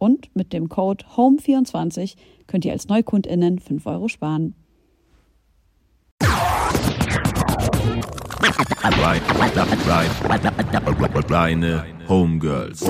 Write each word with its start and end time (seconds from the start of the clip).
Und 0.00 0.34
mit 0.34 0.54
dem 0.54 0.70
Code 0.70 1.04
HOME24 1.14 2.16
könnt 2.46 2.64
ihr 2.64 2.72
als 2.72 2.88
NeukundInnen 2.88 3.58
5 3.58 3.84
Euro 3.84 4.08
sparen. 4.08 4.54
Homegirls. 12.08 12.82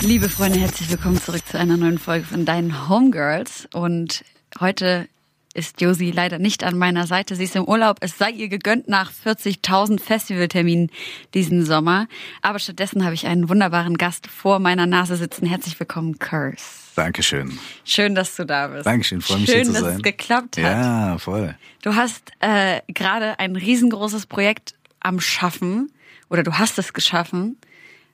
Liebe 0.00 0.30
Freunde, 0.30 0.58
herzlich 0.58 0.90
willkommen 0.90 1.20
zurück 1.20 1.46
zu 1.46 1.58
einer 1.58 1.76
neuen 1.76 1.98
Folge 1.98 2.24
von 2.24 2.46
deinen 2.46 2.88
Homegirls. 2.88 3.68
Und 3.74 4.24
heute 4.58 5.06
ist 5.54 5.80
Josi 5.80 6.10
leider 6.10 6.38
nicht 6.38 6.62
an 6.62 6.78
meiner 6.78 7.06
Seite. 7.06 7.34
Sie 7.34 7.44
ist 7.44 7.56
im 7.56 7.64
Urlaub. 7.64 7.96
Es 8.00 8.18
sei 8.18 8.30
ihr 8.30 8.48
gegönnt 8.48 8.88
nach 8.88 9.10
40.000 9.12 10.00
Festivalterminen 10.00 10.90
diesen 11.34 11.64
Sommer. 11.64 12.06
Aber 12.40 12.58
stattdessen 12.58 13.04
habe 13.04 13.14
ich 13.14 13.26
einen 13.26 13.48
wunderbaren 13.48 13.96
Gast 13.98 14.28
vor 14.28 14.60
meiner 14.60 14.86
Nase 14.86 15.16
sitzen. 15.16 15.46
Herzlich 15.46 15.78
willkommen, 15.78 16.18
Curse. 16.18 16.64
Dankeschön. 16.94 17.58
Schön, 17.84 18.14
dass 18.14 18.36
du 18.36 18.44
da 18.44 18.68
bist. 18.68 18.86
Dankeschön, 18.86 19.20
freue 19.20 19.38
mich 19.38 19.50
Schön, 19.50 19.56
hier 19.56 19.66
zu 19.66 19.72
dass 19.72 19.82
sein. 19.82 19.96
es 19.96 20.02
geklappt 20.02 20.56
hat. 20.58 20.62
Ja, 20.62 21.18
voll. 21.18 21.56
Du 21.82 21.94
hast 21.94 22.30
äh, 22.40 22.80
gerade 22.88 23.38
ein 23.38 23.56
riesengroßes 23.56 24.26
Projekt 24.26 24.74
am 25.00 25.20
Schaffen 25.20 25.90
oder 26.28 26.42
du 26.42 26.58
hast 26.58 26.78
es 26.78 26.92
geschaffen. 26.92 27.56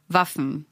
Waffen. 0.08 0.66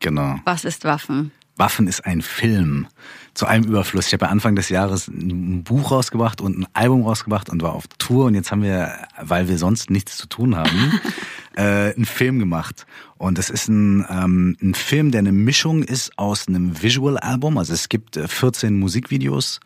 Genau. 0.00 0.38
Was 0.44 0.64
ist 0.64 0.84
Waffen? 0.84 1.32
Waffen 1.56 1.86
ist 1.86 2.04
ein 2.04 2.20
Film 2.20 2.88
zu 3.34 3.46
allem 3.46 3.64
Überfluss. 3.64 4.06
Ich 4.06 4.12
habe 4.12 4.26
ja 4.26 4.30
Anfang 4.30 4.56
des 4.56 4.68
Jahres 4.68 5.08
ein 5.08 5.62
Buch 5.64 5.90
rausgebracht 5.90 6.40
und 6.40 6.58
ein 6.58 6.66
Album 6.72 7.02
rausgebracht 7.02 7.50
und 7.50 7.62
war 7.62 7.74
auf 7.74 7.84
Tour 7.98 8.26
und 8.26 8.34
jetzt 8.34 8.50
haben 8.50 8.62
wir, 8.62 8.92
weil 9.20 9.48
wir 9.48 9.58
sonst 9.58 9.90
nichts 9.90 10.16
zu 10.16 10.26
tun 10.26 10.56
haben, 10.56 11.00
äh, 11.56 11.94
einen 11.94 12.04
Film 12.04 12.38
gemacht. 12.38 12.86
Und 13.16 13.38
das 13.38 13.50
ist 13.50 13.68
ein, 13.68 14.04
ähm, 14.08 14.56
ein 14.62 14.74
Film, 14.74 15.10
der 15.10 15.20
eine 15.20 15.32
Mischung 15.32 15.82
ist 15.82 16.18
aus 16.18 16.48
einem 16.48 16.82
Visual-Album. 16.82 17.58
Also 17.58 17.72
es 17.72 17.88
gibt 17.88 18.16
äh, 18.16 18.28
14 18.28 18.78
Musikvideos 18.78 19.60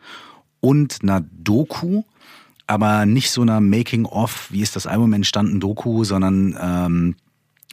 und 0.60 0.98
einer 1.02 1.20
Doku, 1.20 2.02
aber 2.66 3.06
nicht 3.06 3.30
so 3.30 3.42
einer 3.42 3.60
Making-of, 3.60 4.48
wie 4.50 4.60
ist 4.60 4.76
das 4.76 4.86
Album 4.86 5.12
entstanden, 5.14 5.60
Doku, 5.60 6.04
sondern 6.04 6.56
ähm, 6.60 7.16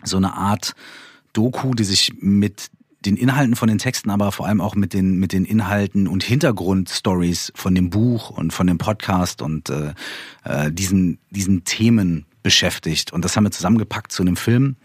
so 0.03 0.18
eine 0.18 0.34
Art 0.34 0.73
Doku, 1.34 1.73
die 1.73 1.84
sich 1.84 2.13
mit 2.19 2.69
den 3.05 3.17
Inhalten 3.17 3.55
von 3.55 3.67
den 3.67 3.77
Texten, 3.77 4.09
aber 4.09 4.31
vor 4.31 4.47
allem 4.47 4.61
auch 4.61 4.75
mit 4.75 4.93
den 4.93 5.17
mit 5.17 5.33
den 5.33 5.45
Inhalten 5.45 6.07
und 6.07 6.23
Hintergrundstories 6.23 7.51
von 7.55 7.75
dem 7.75 7.89
Buch 7.89 8.29
und 8.29 8.51
von 8.51 8.67
dem 8.67 8.77
Podcast 8.77 9.41
und 9.41 9.69
äh, 9.69 9.93
äh, 10.43 10.71
diesen 10.71 11.19
diesen 11.29 11.63
Themen 11.63 12.25
beschäftigt. 12.44 13.13
Und 13.13 13.25
das 13.25 13.35
haben 13.35 13.44
wir 13.44 13.51
zusammengepackt 13.51 14.11
zu 14.11 14.21
einem 14.21 14.35
Film 14.35 14.75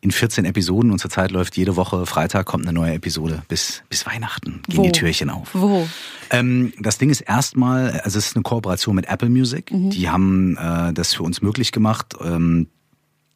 in 0.00 0.10
14 0.10 0.44
Episoden 0.44 0.90
und 0.90 0.98
zurzeit 0.98 1.30
läuft 1.30 1.56
jede 1.56 1.76
Woche 1.76 2.06
Freitag 2.06 2.44
kommt 2.46 2.66
eine 2.66 2.72
neue 2.72 2.94
Episode 2.94 3.42
bis 3.48 3.84
bis 3.88 4.04
Weihnachten 4.04 4.62
gehen 4.66 4.78
Wo? 4.78 4.82
die 4.82 4.92
Türchen 4.92 5.30
auf. 5.30 5.50
Wo? 5.52 5.86
Ähm, 6.30 6.72
das 6.78 6.98
Ding 6.98 7.10
ist 7.10 7.20
erstmal, 7.20 8.00
also 8.00 8.18
es 8.18 8.26
ist 8.26 8.36
eine 8.36 8.42
Kooperation 8.42 8.96
mit 8.96 9.06
Apple 9.06 9.30
Music. 9.30 9.70
Die 9.72 10.10
haben 10.10 10.56
äh, 10.56 10.92
das 10.92 11.14
für 11.14 11.22
uns 11.22 11.40
möglich 11.40 11.70
gemacht, 11.70 12.16
ähm, 12.20 12.66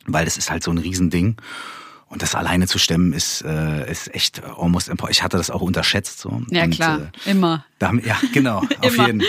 weil 0.06 0.25
das 0.25 0.36
ist 0.36 0.50
halt 0.50 0.65
so 0.65 0.72
ein 0.72 0.78
Riesending. 0.78 1.36
Und 2.09 2.22
das 2.22 2.37
alleine 2.37 2.69
zu 2.69 2.78
stemmen 2.78 3.12
ist, 3.12 3.43
äh, 3.43 3.91
ist 3.91 4.15
echt 4.15 4.41
almost 4.44 4.89
impossible. 4.89 5.11
Ich 5.11 5.25
hatte 5.25 5.39
das 5.39 5.50
auch 5.50 5.61
unterschätzt. 5.61 6.21
So. 6.21 6.41
Ja, 6.50 6.62
und, 6.62 6.71
klar. 6.71 7.11
Äh, 7.27 7.33
Immer. 7.33 7.65
haben, 7.83 8.00
ja, 8.05 8.17
genau, 8.33 8.59
auf 8.81 8.97
jeden. 8.97 9.25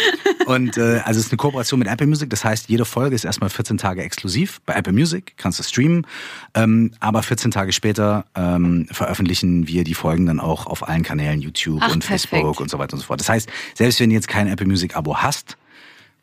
Und 0.45 0.77
äh, 0.77 0.99
also 1.03 1.19
es 1.19 1.25
ist 1.25 1.31
eine 1.31 1.37
Kooperation 1.37 1.79
mit 1.79 1.87
Apple 1.87 2.05
Music. 2.05 2.29
Das 2.29 2.45
heißt, 2.45 2.69
jede 2.69 2.85
Folge 2.85 3.15
ist 3.15 3.25
erstmal 3.25 3.49
14 3.49 3.79
Tage 3.79 4.03
exklusiv 4.03 4.61
bei 4.67 4.73
Apple 4.75 4.93
Music, 4.93 5.33
kannst 5.37 5.57
du 5.57 5.63
streamen. 5.63 6.05
Ähm, 6.53 6.93
aber 6.99 7.23
14 7.23 7.49
Tage 7.49 7.73
später 7.73 8.25
ähm, 8.35 8.87
veröffentlichen 8.91 9.67
wir 9.67 9.83
die 9.83 9.95
Folgen 9.95 10.27
dann 10.27 10.39
auch 10.39 10.67
auf 10.67 10.87
allen 10.87 11.01
Kanälen, 11.01 11.41
YouTube 11.41 11.79
Ach, 11.81 11.91
und 11.91 12.05
perfekt. 12.05 12.29
Facebook 12.29 12.59
und 12.61 12.69
so 12.69 12.77
weiter 12.77 12.93
und 12.93 12.99
so 12.99 13.05
fort. 13.07 13.19
Das 13.19 13.27
heißt, 13.29 13.49
selbst 13.73 13.99
wenn 13.99 14.09
du 14.11 14.15
jetzt 14.15 14.27
kein 14.27 14.47
Apple 14.47 14.67
Music 14.67 14.95
Abo 14.95 15.17
hast, 15.17 15.57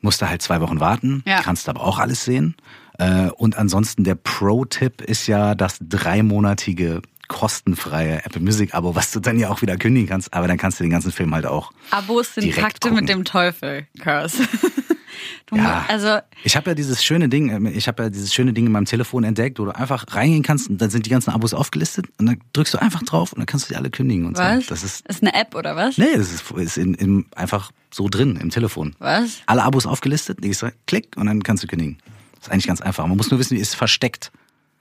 musst 0.02 0.22
du 0.22 0.28
halt 0.28 0.40
zwei 0.40 0.60
Wochen 0.60 0.78
warten, 0.78 1.24
Ja. 1.26 1.40
kannst 1.42 1.68
aber 1.68 1.80
auch 1.80 1.98
alles 1.98 2.24
sehen. 2.24 2.54
Äh, 2.98 3.28
und 3.30 3.56
ansonsten 3.56 4.04
der 4.04 4.14
Pro-Tipp 4.14 5.00
ist 5.02 5.26
ja 5.26 5.54
das 5.54 5.78
dreimonatige 5.80 7.02
kostenfreie 7.28 8.24
Apple 8.24 8.40
Music 8.40 8.74
Abo, 8.74 8.94
was 8.94 9.10
du 9.10 9.20
dann 9.20 9.38
ja 9.38 9.48
auch 9.48 9.62
wieder 9.62 9.76
kündigen 9.76 10.08
kannst, 10.08 10.32
aber 10.34 10.46
dann 10.46 10.58
kannst 10.58 10.78
du 10.78 10.84
den 10.84 10.90
ganzen 10.90 11.10
Film 11.10 11.34
halt 11.34 11.46
auch 11.46 11.72
Abos 11.90 12.34
sind 12.34 12.54
Pakte 12.54 12.88
gucken. 12.88 13.04
mit 13.04 13.08
dem 13.08 13.24
Teufel, 13.24 13.86
Curse. 14.00 14.42
Du 15.46 15.56
Ja. 15.56 15.84
Also, 15.88 16.18
Ich 16.42 16.56
habe 16.56 16.70
ja 16.70 16.74
dieses 16.74 17.04
schöne 17.04 17.28
Ding, 17.28 17.66
äh, 17.66 17.70
ich 17.70 17.88
habe 17.88 18.04
ja 18.04 18.10
dieses 18.10 18.34
schöne 18.34 18.52
Ding 18.52 18.66
in 18.66 18.72
meinem 18.72 18.86
Telefon 18.86 19.24
entdeckt, 19.24 19.58
wo 19.58 19.64
du 19.64 19.74
einfach 19.74 20.06
reingehen 20.10 20.42
kannst 20.42 20.68
und 20.68 20.80
dann 20.80 20.90
sind 20.90 21.06
die 21.06 21.10
ganzen 21.10 21.30
Abos 21.30 21.54
aufgelistet 21.54 22.06
und 22.18 22.26
dann 22.26 22.40
drückst 22.52 22.74
du 22.74 22.78
einfach 22.78 23.02
drauf 23.02 23.32
und 23.32 23.38
dann 23.38 23.46
kannst 23.46 23.68
du 23.68 23.72
die 23.72 23.76
alle 23.76 23.90
kündigen 23.90 24.26
und 24.26 24.36
was? 24.36 24.64
so. 24.64 24.70
Das 24.70 24.82
ist 24.82 25.06
ist 25.06 25.22
eine 25.22 25.34
App 25.34 25.54
oder 25.54 25.76
was? 25.76 25.98
nee, 25.98 26.16
das 26.16 26.32
ist, 26.32 26.50
ist 26.50 26.78
in, 26.78 26.94
in, 26.94 27.26
einfach 27.36 27.70
so 27.92 28.08
drin 28.08 28.36
im 28.36 28.50
Telefon. 28.50 28.96
Was? 28.98 29.42
Alle 29.46 29.62
Abos 29.62 29.86
aufgelistet, 29.86 30.38
klick 30.86 31.16
und 31.16 31.26
dann 31.26 31.42
kannst 31.42 31.62
du 31.62 31.66
kündigen. 31.66 31.98
Ist 32.44 32.52
eigentlich 32.52 32.66
ganz 32.66 32.82
einfach. 32.82 33.06
Man 33.06 33.16
muss 33.16 33.30
nur 33.30 33.40
wissen, 33.40 33.56
wie 33.56 33.60
es 33.60 33.74
versteckt. 33.74 34.30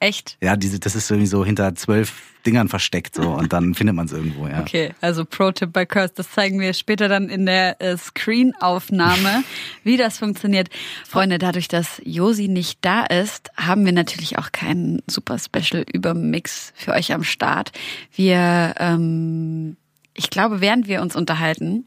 Echt? 0.02 0.38
Ja, 0.42 0.58
diese, 0.58 0.82
das 0.82 0.96
ist 0.96 1.10
irgendwie 1.10 1.28
so 1.28 1.46
hinter 1.46 1.76
zwölf 1.76 2.24
Dingern 2.46 2.68
versteckt 2.68 3.16
so 3.16 3.36
und 3.36 3.54
dann 3.54 3.74
findet 3.74 3.96
man 3.96 4.06
es 4.06 4.12
irgendwo. 4.12 4.50
Ja. 4.50 4.60
Okay, 4.60 4.94
also 5.00 5.24
Pro-Tipp 5.24 5.72
bei 5.72 5.86
Curse, 5.86 6.12
das 6.14 6.30
zeigen 6.30 6.60
wir 6.60 6.74
später 6.74 7.08
dann 7.08 7.30
in 7.30 7.46
der 7.46 7.82
äh, 7.82 7.96
Screen-Aufnahme, 7.96 9.46
wie 9.86 9.96
das 9.96 10.18
funktioniert. 10.18 10.68
Freunde, 11.08 11.38
dadurch, 11.38 11.70
dass 11.70 12.02
Josi 12.04 12.50
nicht 12.50 12.80
da 12.82 13.06
ist, 13.06 13.50
haben 13.56 13.86
wir 13.86 13.94
natürlich 13.94 14.38
auch 14.38 14.52
keinen 14.52 15.02
super 15.08 15.38
Special 15.40 15.86
Übermix 15.94 16.74
für 16.76 16.92
euch 16.92 17.14
am 17.14 17.24
Start. 17.24 17.72
Wir, 18.14 18.76
ähm, 18.80 19.78
ich 20.14 20.30
glaube, 20.30 20.60
während 20.60 20.90
wir 20.90 21.02
uns 21.02 21.16
unterhalten, 21.16 21.86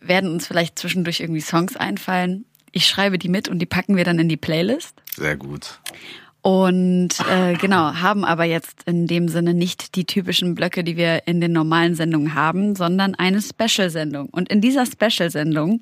werden 0.00 0.30
uns 0.30 0.46
vielleicht 0.46 0.78
zwischendurch 0.78 1.20
irgendwie 1.20 1.42
Songs 1.42 1.76
einfallen. 1.76 2.46
Ich 2.74 2.86
schreibe 2.86 3.18
die 3.18 3.28
mit 3.28 3.48
und 3.48 3.60
die 3.60 3.66
packen 3.66 3.96
wir 3.96 4.04
dann 4.04 4.18
in 4.18 4.28
die 4.28 4.36
Playlist. 4.36 5.00
Sehr 5.16 5.36
gut. 5.36 5.78
Und 6.42 7.10
äh, 7.30 7.54
genau, 7.54 7.94
haben 7.94 8.24
aber 8.24 8.44
jetzt 8.44 8.82
in 8.84 9.06
dem 9.06 9.28
Sinne 9.28 9.54
nicht 9.54 9.94
die 9.94 10.04
typischen 10.04 10.54
Blöcke, 10.54 10.84
die 10.84 10.96
wir 10.96 11.26
in 11.26 11.40
den 11.40 11.52
normalen 11.52 11.94
Sendungen 11.94 12.34
haben, 12.34 12.74
sondern 12.74 13.14
eine 13.14 13.40
Special-Sendung. 13.40 14.28
Und 14.28 14.50
in 14.50 14.60
dieser 14.60 14.84
Special-Sendung 14.84 15.80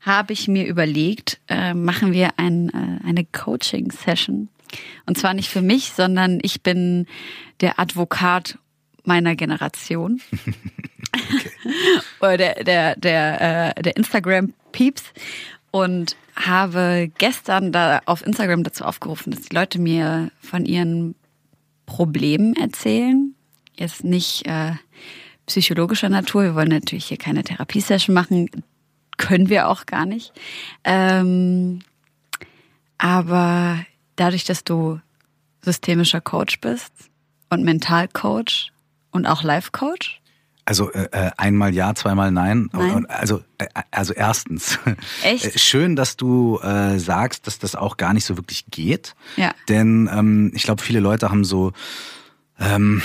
habe 0.00 0.32
ich 0.32 0.48
mir 0.48 0.66
überlegt, 0.66 1.40
äh, 1.48 1.72
machen 1.72 2.12
wir 2.12 2.30
ein, 2.38 2.68
äh, 2.70 3.08
eine 3.08 3.24
Coaching-Session. 3.24 4.48
Und 5.06 5.16
zwar 5.16 5.32
nicht 5.32 5.48
für 5.48 5.62
mich, 5.62 5.92
sondern 5.92 6.40
ich 6.42 6.62
bin 6.62 7.06
der 7.60 7.78
Advokat 7.78 8.58
meiner 9.04 9.36
Generation. 9.36 10.20
Oder 12.20 12.36
der, 12.36 12.64
der, 12.64 12.96
der, 12.96 13.76
äh, 13.76 13.82
der 13.82 13.96
Instagram-Peeps. 13.96 15.04
Und 15.74 16.16
habe 16.36 17.10
gestern 17.18 17.72
da 17.72 18.00
auf 18.06 18.24
Instagram 18.24 18.62
dazu 18.62 18.84
aufgerufen, 18.84 19.32
dass 19.32 19.42
die 19.42 19.56
Leute 19.56 19.80
mir 19.80 20.30
von 20.40 20.66
ihren 20.66 21.16
Problemen 21.84 22.54
erzählen. 22.54 23.34
Jetzt 23.76 24.04
nicht 24.04 24.46
äh, 24.46 24.74
psychologischer 25.46 26.08
Natur. 26.08 26.44
Wir 26.44 26.54
wollen 26.54 26.68
natürlich 26.68 27.06
hier 27.06 27.16
keine 27.16 27.42
Therapiesession 27.42 28.14
machen. 28.14 28.48
Können 29.16 29.48
wir 29.48 29.68
auch 29.68 29.84
gar 29.86 30.06
nicht. 30.06 30.32
Ähm, 30.84 31.80
aber 32.98 33.84
dadurch, 34.14 34.44
dass 34.44 34.62
du 34.62 35.00
systemischer 35.62 36.20
Coach 36.20 36.60
bist 36.60 36.92
und 37.50 37.64
Mentalcoach 37.64 38.70
Und 39.10 39.26
auch 39.26 39.42
Life 39.42 39.72
Coach? 39.72 40.20
Also 40.64 40.90
äh, 40.92 41.08
äh, 41.12 41.30
einmal 41.36 41.74
ja, 41.74 41.94
zweimal 41.94 42.30
nein. 42.30 42.70
Nein. 42.72 43.06
Also 43.06 43.42
äh, 43.58 43.66
also 43.90 44.14
erstens, 44.14 44.78
Echt? 45.22 45.44
äh, 45.44 45.58
schön, 45.58 45.94
dass 45.94 46.16
du 46.16 46.58
äh, 46.60 46.98
sagst, 46.98 47.46
dass 47.46 47.58
das 47.58 47.74
auch 47.76 47.96
gar 47.96 48.14
nicht 48.14 48.24
so 48.24 48.36
wirklich 48.36 48.66
geht. 48.70 49.14
Ja. 49.36 49.52
Denn 49.68 50.08
ähm, 50.12 50.52
ich 50.54 50.62
glaube, 50.62 50.82
viele 50.82 51.00
Leute 51.00 51.30
haben 51.30 51.44
so 51.44 51.72
ähm, 52.58 53.02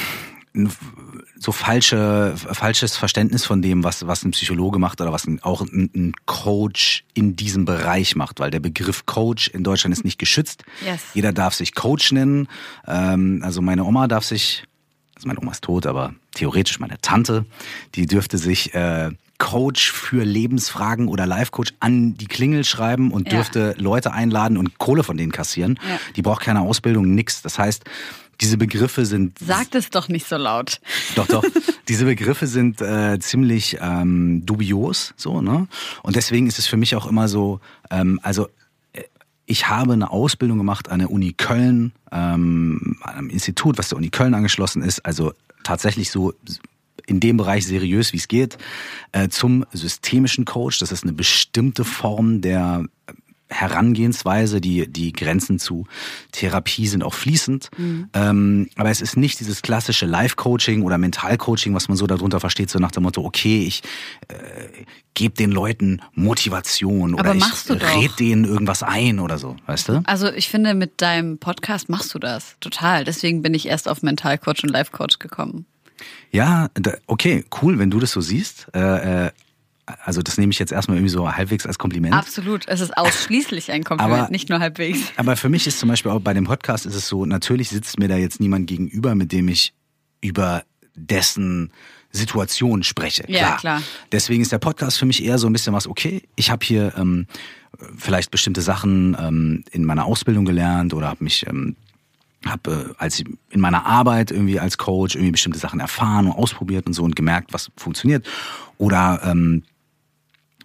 so 1.37 1.51
falsche 1.51 2.33
falsches 2.35 2.95
Verständnis 2.97 3.45
von 3.45 3.61
dem, 3.61 3.83
was 3.83 4.07
was 4.07 4.23
ein 4.23 4.31
Psychologe 4.31 4.79
macht 4.79 5.01
oder 5.01 5.11
was 5.11 5.27
ein, 5.27 5.41
auch 5.43 5.61
ein, 5.61 5.89
ein 5.95 6.13
Coach 6.25 7.05
in 7.13 7.35
diesem 7.35 7.65
Bereich 7.65 8.15
macht, 8.15 8.39
weil 8.39 8.51
der 8.51 8.59
Begriff 8.59 9.05
Coach 9.05 9.49
in 9.49 9.63
Deutschland 9.63 9.93
ist 9.93 10.05
nicht 10.05 10.17
geschützt. 10.17 10.63
Yes. 10.85 11.01
Jeder 11.13 11.33
darf 11.33 11.53
sich 11.53 11.75
Coach 11.75 12.11
nennen. 12.11 12.47
Ähm, 12.87 13.41
also 13.43 13.61
meine 13.61 13.83
Oma 13.83 14.07
darf 14.07 14.23
sich 14.23 14.63
also 15.19 15.27
meine 15.27 15.39
Oma 15.41 15.51
ist 15.51 15.63
tot, 15.63 15.85
aber 15.85 16.13
theoretisch 16.33 16.79
meine 16.79 16.97
Tante, 17.01 17.45
die 17.95 18.05
dürfte 18.05 18.37
sich 18.37 18.73
äh, 18.73 19.11
Coach 19.37 19.91
für 19.91 20.23
Lebensfragen 20.23 21.07
oder 21.07 21.25
Life-Coach 21.25 21.73
an 21.79 22.15
die 22.17 22.27
Klingel 22.27 22.63
schreiben 22.65 23.11
und 23.11 23.27
Ja. 23.31 23.35
dürfte 23.37 23.75
Leute 23.77 24.11
einladen 24.13 24.57
und 24.57 24.77
Kohle 24.79 25.03
von 25.03 25.17
denen 25.17 25.31
kassieren. 25.31 25.79
Ja. 25.87 25.99
Die 26.15 26.21
braucht 26.21 26.41
keine 26.41 26.61
Ausbildung, 26.61 27.13
nix. 27.15 27.41
Das 27.41 27.57
heißt, 27.59 27.83
diese 28.41 28.57
Begriffe 28.57 29.05
sind 29.05 29.37
Sagt 29.39 29.75
es 29.75 29.89
doch 29.89 30.07
nicht 30.07 30.25
so 30.27 30.37
laut. 30.37 30.79
doch, 31.15 31.27
doch. 31.27 31.43
Diese 31.89 32.05
Begriffe 32.05 32.47
sind 32.47 32.81
äh, 32.81 33.17
ziemlich 33.19 33.77
ähm, 33.81 34.45
dubios, 34.45 35.13
so, 35.17 35.41
ne? 35.41 35.67
Und 36.03 36.15
deswegen 36.15 36.47
ist 36.47 36.59
es 36.59 36.67
für 36.67 36.77
mich 36.77 36.95
auch 36.95 37.05
immer 37.07 37.27
so, 37.27 37.59
ähm, 37.91 38.19
also 38.23 38.47
äh, 38.93 39.03
ich 39.45 39.67
habe 39.67 39.93
eine 39.93 40.11
Ausbildung 40.11 40.57
gemacht 40.57 40.89
an 40.89 40.99
der 40.99 41.11
Uni 41.11 41.33
Köln, 41.33 41.91
ähm, 42.11 42.97
einem 43.01 43.29
Institut, 43.29 43.77
was 43.77 43.89
der 43.89 43.97
Uni 43.97 44.09
Köln 44.09 44.33
angeschlossen 44.33 44.81
ist, 44.81 45.05
also 45.05 45.33
tatsächlich 45.63 46.11
so 46.11 46.33
in 47.05 47.19
dem 47.19 47.37
Bereich 47.37 47.65
seriös, 47.65 48.13
wie 48.13 48.17
es 48.17 48.27
geht, 48.27 48.57
äh, 49.11 49.29
zum 49.29 49.65
systemischen 49.73 50.45
Coach. 50.45 50.79
Das 50.79 50.91
ist 50.91 51.03
eine 51.03 51.13
bestimmte 51.13 51.83
Form 51.83 52.41
der 52.41 52.85
Herangehensweise, 53.49 54.61
die, 54.61 54.87
die 54.87 55.11
Grenzen 55.11 55.59
zu 55.59 55.87
Therapie 56.31 56.87
sind 56.87 57.03
auch 57.03 57.13
fließend. 57.13 57.69
Ähm, 58.13 58.69
aber 58.75 58.89
es 58.89 59.01
ist 59.01 59.17
nicht 59.17 59.39
dieses 59.39 59.61
klassische 59.61 60.05
Life-Coaching 60.05 60.83
oder 60.83 60.97
Mental-Coaching, 60.97 61.73
was 61.73 61.87
man 61.87 61.97
so 61.97 62.07
darunter 62.07 62.39
versteht, 62.39 62.69
so 62.69 62.79
nach 62.79 62.91
dem 62.91 63.03
Motto, 63.03 63.23
okay, 63.23 63.63
ich 63.65 63.81
äh, 64.27 64.35
gebe 65.13 65.35
den 65.35 65.51
Leuten 65.51 66.01
Motivation 66.13 67.13
oder 67.13 67.33
ich 67.33 67.41
machst 67.41 67.69
du 67.69 67.75
doch. 67.75 67.95
red 67.95 68.19
denen 68.19 68.45
irgendwas 68.45 68.83
ein 68.83 69.19
oder 69.19 69.37
so, 69.37 69.57
weißt 69.65 69.89
du? 69.89 70.01
Also 70.05 70.31
ich 70.31 70.47
finde, 70.47 70.73
mit 70.75 71.01
deinem 71.01 71.39
Podcast 71.39 71.89
machst 71.89 72.13
du 72.13 72.19
das 72.19 72.55
total. 72.59 73.03
Deswegen 73.03 73.41
bin 73.41 73.53
ich 73.53 73.67
erst 73.67 73.89
auf 73.89 74.01
Mentalcoach 74.01 74.63
und 74.63 74.69
Life 74.69 74.91
Coach 74.91 75.19
gekommen. 75.19 75.65
Ja, 76.31 76.69
okay, 77.07 77.43
cool, 77.61 77.79
wenn 77.79 77.89
du 77.89 77.99
das 77.99 78.11
so 78.11 78.21
siehst. 78.21 78.67
Äh, 78.73 79.25
äh, 79.25 79.31
also 80.03 80.21
das 80.21 80.37
nehme 80.37 80.51
ich 80.51 80.59
jetzt 80.59 80.71
erstmal 80.71 80.97
irgendwie 80.97 81.11
so 81.11 81.31
halbwegs 81.31 81.65
als 81.65 81.77
Kompliment. 81.77 82.13
Absolut. 82.13 82.67
Es 82.67 82.81
ist 82.81 82.97
ausschließlich 82.97 83.71
ein 83.71 83.83
Kompliment, 83.83 84.21
Aber- 84.23 84.31
nicht 84.31 84.49
nur 84.49 84.59
halbwegs. 84.59 84.99
Aber 85.17 85.35
für 85.35 85.49
mich 85.49 85.67
ist 85.67 85.79
zum 85.79 85.89
Beispiel 85.89 86.11
auch 86.11 86.19
bei 86.21 86.33
dem 86.33 86.45
Podcast 86.45 86.85
ist 86.85 86.95
es 86.95 87.07
so, 87.07 87.25
natürlich 87.25 87.69
sitzt 87.69 87.99
mir 87.99 88.07
da 88.07 88.17
jetzt 88.17 88.39
niemand 88.39 88.67
gegenüber, 88.67 89.15
mit 89.15 89.31
dem 89.31 89.47
ich 89.47 89.73
über 90.21 90.63
dessen 90.95 91.71
Situation 92.11 92.83
spreche. 92.83 93.23
Ja, 93.27 93.57
klar. 93.57 93.81
Deswegen 94.11 94.41
ist 94.41 94.51
der 94.51 94.57
Podcast 94.57 94.97
für 94.97 95.05
mich 95.05 95.23
eher 95.23 95.37
so 95.37 95.47
ein 95.47 95.53
bisschen 95.53 95.73
was, 95.73 95.87
okay, 95.87 96.23
ich 96.35 96.49
habe 96.49 96.65
hier 96.65 96.93
ähm, 96.97 97.27
vielleicht 97.97 98.31
bestimmte 98.31 98.61
Sachen 98.61 99.15
ähm, 99.19 99.63
in 99.71 99.83
meiner 99.85 100.05
Ausbildung 100.05 100.45
gelernt 100.45 100.93
oder 100.93 101.07
habe 101.07 101.23
mich 101.23 101.45
ähm, 101.47 101.75
habe 102.45 102.71
äh, 102.89 102.93
als 102.97 103.19
ich 103.19 103.25
in 103.49 103.59
meiner 103.59 103.85
Arbeit 103.85 104.31
irgendwie 104.31 104.59
als 104.59 104.77
Coach 104.77 105.15
irgendwie 105.15 105.31
bestimmte 105.31 105.59
Sachen 105.59 105.79
erfahren 105.79 106.27
und 106.27 106.33
ausprobiert 106.33 106.87
und 106.87 106.93
so 106.93 107.03
und 107.03 107.15
gemerkt, 107.15 107.53
was 107.53 107.69
funktioniert. 107.77 108.25
Oder 108.77 109.21
ähm, 109.25 109.63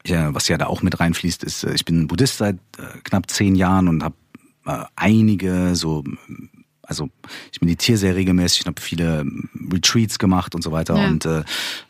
ja, 0.06 0.34
was 0.34 0.48
ja 0.48 0.58
da 0.58 0.66
auch 0.66 0.82
mit 0.82 1.00
reinfließt, 1.00 1.44
ist, 1.44 1.64
äh, 1.64 1.74
ich 1.74 1.84
bin 1.84 2.06
Buddhist 2.06 2.38
seit 2.38 2.56
äh, 2.78 2.98
knapp 3.04 3.30
zehn 3.30 3.54
Jahren 3.54 3.88
und 3.88 4.02
habe 4.02 4.16
äh, 4.66 4.84
einige 4.96 5.74
so, 5.76 6.04
also 6.82 7.08
ich 7.52 7.60
meditiere 7.62 7.96
sehr 7.96 8.14
regelmäßig 8.14 8.60
und 8.62 8.66
habe 8.68 8.80
viele 8.80 9.20
ähm, 9.20 9.48
Retreats 9.72 10.18
gemacht 10.18 10.54
und 10.54 10.62
so 10.62 10.72
weiter 10.72 10.96
Ja. 10.96 11.06
und 11.06 11.24
äh, 11.24 11.40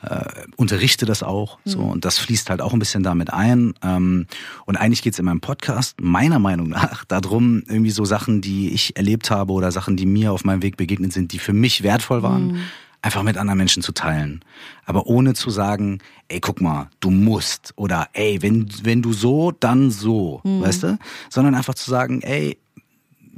äh, 0.02 0.24
unterrichte 0.56 1.06
das 1.06 1.22
auch. 1.24 1.58
So 1.64 1.80
und 1.80 2.04
das 2.04 2.18
fließt 2.18 2.50
halt 2.50 2.60
auch 2.62 2.72
ein 2.72 2.78
bisschen 2.78 3.02
damit 3.02 3.32
ein. 3.32 3.74
Ähm, 3.82 4.26
und 4.66 4.76
eigentlich 4.76 5.02
geht's 5.02 5.18
in 5.18 5.24
meinem 5.24 5.40
Podcast 5.40 6.00
meiner 6.00 6.38
Meinung 6.38 6.68
nach 6.68 7.04
darum, 7.08 7.64
irgendwie 7.66 7.90
so 7.90 8.04
Sachen, 8.04 8.40
die 8.40 8.70
ich 8.70 8.96
erlebt 8.96 9.30
habe 9.30 9.52
oder 9.52 9.72
Sachen, 9.72 9.96
die 9.96 10.06
mir 10.06 10.32
auf 10.32 10.44
meinem 10.44 10.62
Weg 10.62 10.76
begegnet 10.76 11.12
sind, 11.12 11.32
die 11.32 11.40
für 11.40 11.52
mich 11.52 11.82
wertvoll 11.82 12.22
waren 12.22 12.58
einfach 13.04 13.22
mit 13.22 13.36
anderen 13.36 13.58
Menschen 13.58 13.82
zu 13.82 13.92
teilen. 13.92 14.40
Aber 14.86 15.06
ohne 15.06 15.34
zu 15.34 15.50
sagen, 15.50 15.98
ey, 16.28 16.40
guck 16.40 16.62
mal, 16.62 16.88
du 17.00 17.10
musst 17.10 17.74
oder 17.76 18.08
ey, 18.14 18.40
wenn, 18.40 18.66
wenn 18.82 19.02
du 19.02 19.12
so, 19.12 19.52
dann 19.52 19.90
so, 19.90 20.40
weißt 20.42 20.82
du? 20.84 20.98
Sondern 21.28 21.54
einfach 21.54 21.74
zu 21.74 21.90
sagen, 21.90 22.22
ey, 22.22 22.58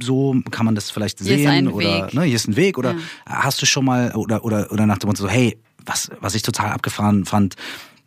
so 0.01 0.35
kann 0.51 0.65
man 0.65 0.75
das 0.75 0.89
vielleicht 0.89 1.19
Hier 1.19 1.37
sehen 1.37 1.67
oder 1.67 2.05
Weg. 2.05 2.13
ne, 2.13 2.23
hier 2.23 2.35
ist 2.35 2.47
ein 2.47 2.55
Weg 2.55 2.77
oder 2.77 2.95
hast 3.25 3.61
du 3.61 3.65
schon 3.65 3.83
mal 3.83 4.13
oder 4.13 4.45
oder 4.45 4.71
oder 4.71 4.85
nach 4.85 4.99
dem 4.99 5.07
Motto 5.07 5.23
so, 5.23 5.29
hey, 5.29 5.57
was 5.85 6.11
was 6.21 6.35
ich 6.35 6.43
total 6.43 6.71
abgefahren 6.71 7.25
fand, 7.25 7.55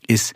ist 0.07 0.33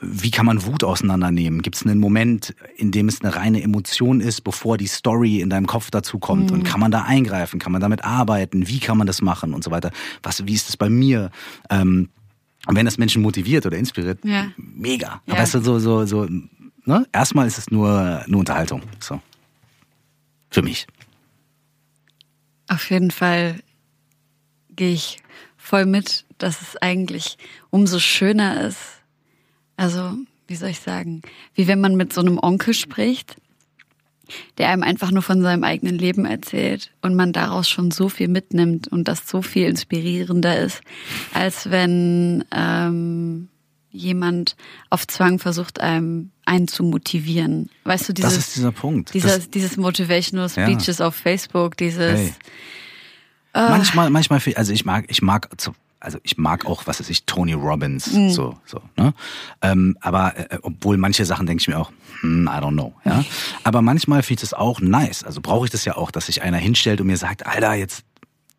wie 0.00 0.30
kann 0.30 0.46
man 0.46 0.64
Wut 0.64 0.84
auseinandernehmen? 0.84 1.62
Gibt 1.62 1.76
es 1.76 1.86
einen 1.86 2.00
Moment, 2.00 2.54
in 2.76 2.90
dem 2.90 3.08
es 3.08 3.20
eine 3.22 3.34
reine 3.34 3.62
Emotion 3.62 4.20
ist, 4.20 4.42
bevor 4.42 4.76
die 4.78 4.86
Story 4.86 5.40
in 5.40 5.50
deinem 5.50 5.66
Kopf 5.66 5.90
dazu 5.90 6.18
kommt? 6.18 6.50
Und 6.50 6.64
kann 6.64 6.80
man 6.80 6.90
da 6.90 7.02
eingreifen? 7.04 7.58
Kann 7.58 7.72
man 7.72 7.80
damit 7.80 8.04
arbeiten? 8.04 8.68
Wie 8.68 8.80
kann 8.80 8.98
man 8.98 9.06
das 9.06 9.22
machen 9.22 9.54
und 9.54 9.64
so 9.64 9.70
weiter? 9.70 9.90
Was, 10.22 10.46
wie 10.46 10.54
ist 10.54 10.68
es 10.68 10.76
bei 10.76 10.88
mir? 10.88 11.30
Ähm, 11.70 12.08
und 12.66 12.76
wenn 12.76 12.84
das 12.86 12.98
Menschen 12.98 13.22
motiviert 13.22 13.66
oder 13.66 13.76
inspiriert, 13.76 14.24
Ja. 14.24 14.48
mega. 14.56 15.22
Ja. 15.26 15.34
Aber 15.34 15.38
weißt 15.42 15.54
du, 15.54 15.60
so, 15.60 15.78
so, 15.78 16.06
so, 16.06 16.26
ne? 16.84 17.06
Erstmal 17.12 17.46
ist 17.46 17.58
es 17.58 17.70
nur 17.70 18.22
eine 18.26 18.36
Unterhaltung. 18.36 18.82
So. 19.00 19.20
Für 20.50 20.62
mich. 20.62 20.86
Auf 22.68 22.90
jeden 22.90 23.10
Fall 23.10 23.60
gehe 24.76 24.92
ich 24.92 25.18
voll 25.56 25.86
mit, 25.86 26.24
dass 26.38 26.60
es 26.62 26.76
eigentlich 26.76 27.38
umso 27.70 27.98
schöner 27.98 28.62
ist. 28.62 28.93
Also, 29.76 30.12
wie 30.46 30.56
soll 30.56 30.70
ich 30.70 30.80
sagen, 30.80 31.22
wie 31.54 31.66
wenn 31.66 31.80
man 31.80 31.96
mit 31.96 32.12
so 32.12 32.20
einem 32.20 32.38
Onkel 32.38 32.74
spricht, 32.74 33.36
der 34.58 34.70
einem 34.70 34.82
einfach 34.82 35.10
nur 35.10 35.22
von 35.22 35.42
seinem 35.42 35.64
eigenen 35.64 35.98
Leben 35.98 36.24
erzählt 36.24 36.90
und 37.02 37.14
man 37.14 37.32
daraus 37.32 37.68
schon 37.68 37.90
so 37.90 38.08
viel 38.08 38.28
mitnimmt 38.28 38.88
und 38.88 39.06
das 39.06 39.28
so 39.28 39.42
viel 39.42 39.66
inspirierender 39.68 40.58
ist, 40.58 40.80
als 41.34 41.70
wenn 41.70 42.44
ähm, 42.50 43.48
jemand 43.90 44.56
auf 44.90 45.06
Zwang 45.06 45.38
versucht, 45.38 45.80
einem 45.80 46.30
einen 46.46 46.68
zu 46.68 46.84
motivieren. 46.84 47.68
Weißt 47.84 48.08
du, 48.08 48.12
dieses, 48.14 48.34
Das 48.34 48.46
ist 48.48 48.56
dieser 48.56 48.72
Punkt. 48.72 49.12
dieses, 49.14 49.32
Das- 49.34 49.50
dieses 49.50 49.76
Motivational 49.76 50.48
Speeches 50.48 51.00
auf 51.00 51.14
Facebook, 51.14 51.76
dieses 51.76 52.18
Hey. 52.18 52.32
Manchmal, 53.56 54.10
manchmal, 54.10 54.40
viel- 54.40 54.54
also 54.56 54.72
ich 54.72 54.84
mag, 54.84 55.04
ich 55.08 55.22
mag, 55.22 55.48
zu- 55.60 55.74
also 56.04 56.18
ich 56.22 56.36
mag 56.38 56.66
auch, 56.66 56.86
was 56.86 57.00
weiß 57.00 57.08
ich, 57.10 57.24
Tony 57.24 57.54
Robbins, 57.54 58.04
so, 58.04 58.56
so, 58.66 58.80
ne? 58.96 59.14
Ähm, 59.62 59.96
aber 60.00 60.36
äh, 60.36 60.58
obwohl 60.62 60.96
manche 60.98 61.24
Sachen 61.24 61.46
denke 61.46 61.62
ich 61.62 61.68
mir 61.68 61.78
auch, 61.78 61.90
hm, 62.20 62.46
I 62.46 62.58
don't 62.58 62.72
know, 62.72 62.94
ja. 63.04 63.24
Aber 63.64 63.82
manchmal 63.82 64.22
finde 64.22 64.44
ich 64.44 64.50
das 64.50 64.54
auch 64.54 64.80
nice. 64.80 65.24
Also 65.24 65.40
brauche 65.40 65.64
ich 65.66 65.70
das 65.70 65.84
ja 65.84 65.96
auch, 65.96 66.10
dass 66.10 66.26
sich 66.26 66.42
einer 66.42 66.58
hinstellt 66.58 67.00
und 67.00 67.06
mir 67.08 67.16
sagt, 67.16 67.46
Alter, 67.46 67.74
jetzt 67.74 68.04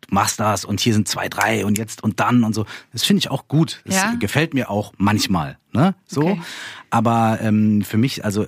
du 0.08 0.14
machst 0.14 0.38
das 0.38 0.64
und 0.64 0.78
hier 0.80 0.92
sind 0.94 1.08
zwei, 1.08 1.28
drei 1.28 1.64
und 1.64 1.78
jetzt 1.78 2.02
und 2.02 2.20
dann 2.20 2.44
und 2.44 2.54
so. 2.54 2.64
Das 2.92 3.02
finde 3.02 3.18
ich 3.20 3.30
auch 3.30 3.48
gut. 3.48 3.82
Das 3.84 3.96
Ja? 3.96 4.14
gefällt 4.14 4.54
mir 4.54 4.70
auch 4.70 4.92
manchmal, 4.98 5.58
ne? 5.72 5.94
So. 6.06 6.22
Okay. 6.22 6.40
Aber 6.90 7.38
ähm, 7.42 7.82
für 7.82 7.96
mich, 7.96 8.24
also 8.24 8.46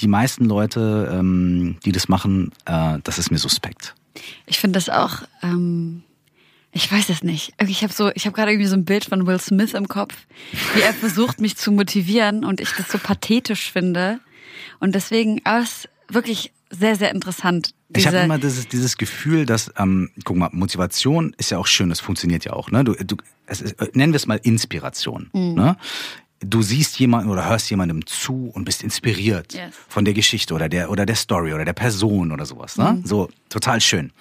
die 0.00 0.08
meisten 0.08 0.44
Leute, 0.44 1.08
ähm, 1.12 1.76
die 1.84 1.92
das 1.92 2.08
machen, 2.08 2.52
äh, 2.66 2.98
das 3.04 3.18
ist 3.18 3.30
mir 3.30 3.38
suspekt. 3.38 3.94
Ich 4.46 4.58
finde 4.58 4.76
das 4.78 4.88
auch, 4.88 5.22
ähm, 5.42 6.02
ich 6.72 6.90
weiß 6.90 7.08
es 7.08 7.22
nicht. 7.22 7.54
Ich 7.66 7.82
habe 7.82 7.92
so, 7.92 8.10
ich 8.14 8.26
habe 8.26 8.34
gerade 8.36 8.52
irgendwie 8.52 8.68
so 8.68 8.76
ein 8.76 8.84
Bild 8.84 9.04
von 9.04 9.26
Will 9.26 9.40
Smith 9.40 9.74
im 9.74 9.88
Kopf, 9.88 10.14
wie 10.74 10.82
er 10.82 10.92
versucht, 10.92 11.40
mich 11.40 11.56
zu 11.56 11.72
motivieren 11.72 12.44
und 12.44 12.60
ich 12.60 12.70
das 12.72 12.88
so 12.90 12.98
pathetisch 12.98 13.72
finde. 13.72 14.20
Und 14.78 14.94
deswegen, 14.94 15.40
aber 15.44 15.62
es 15.62 15.70
ist 15.70 15.88
wirklich 16.08 16.52
sehr, 16.70 16.96
sehr 16.96 17.10
interessant. 17.12 17.74
Ich 17.96 18.06
habe 18.06 18.18
immer 18.18 18.38
dieses, 18.38 18.68
dieses 18.68 18.98
Gefühl, 18.98 19.46
dass, 19.46 19.72
ähm, 19.78 20.10
guck 20.24 20.36
mal, 20.36 20.50
Motivation 20.52 21.34
ist 21.38 21.50
ja 21.50 21.58
auch 21.58 21.66
schön, 21.66 21.88
das 21.88 22.00
funktioniert 22.00 22.44
ja 22.44 22.52
auch. 22.52 22.70
Ne? 22.70 22.84
Du, 22.84 22.92
du, 22.92 23.16
es 23.46 23.62
ist, 23.62 23.72
äh, 23.80 23.88
nennen 23.94 24.12
wir 24.12 24.18
es 24.18 24.26
mal 24.26 24.38
Inspiration. 24.42 25.30
Mhm. 25.32 25.54
Ne? 25.54 25.76
Du 26.40 26.60
siehst 26.62 26.98
jemanden 27.00 27.30
oder 27.30 27.48
hörst 27.48 27.70
jemandem 27.70 28.06
zu 28.06 28.50
und 28.54 28.64
bist 28.64 28.82
inspiriert 28.82 29.54
Yes. 29.54 29.74
von 29.88 30.04
der 30.04 30.12
Geschichte 30.14 30.54
oder 30.54 30.68
der, 30.68 30.90
oder 30.90 31.06
der 31.06 31.16
Story 31.16 31.54
oder 31.54 31.64
der 31.64 31.72
Person 31.72 32.30
oder 32.30 32.44
sowas. 32.44 32.76
Ne? 32.76 32.92
Mhm. 32.92 33.06
So, 33.06 33.30
total 33.48 33.80
schön. 33.80 34.12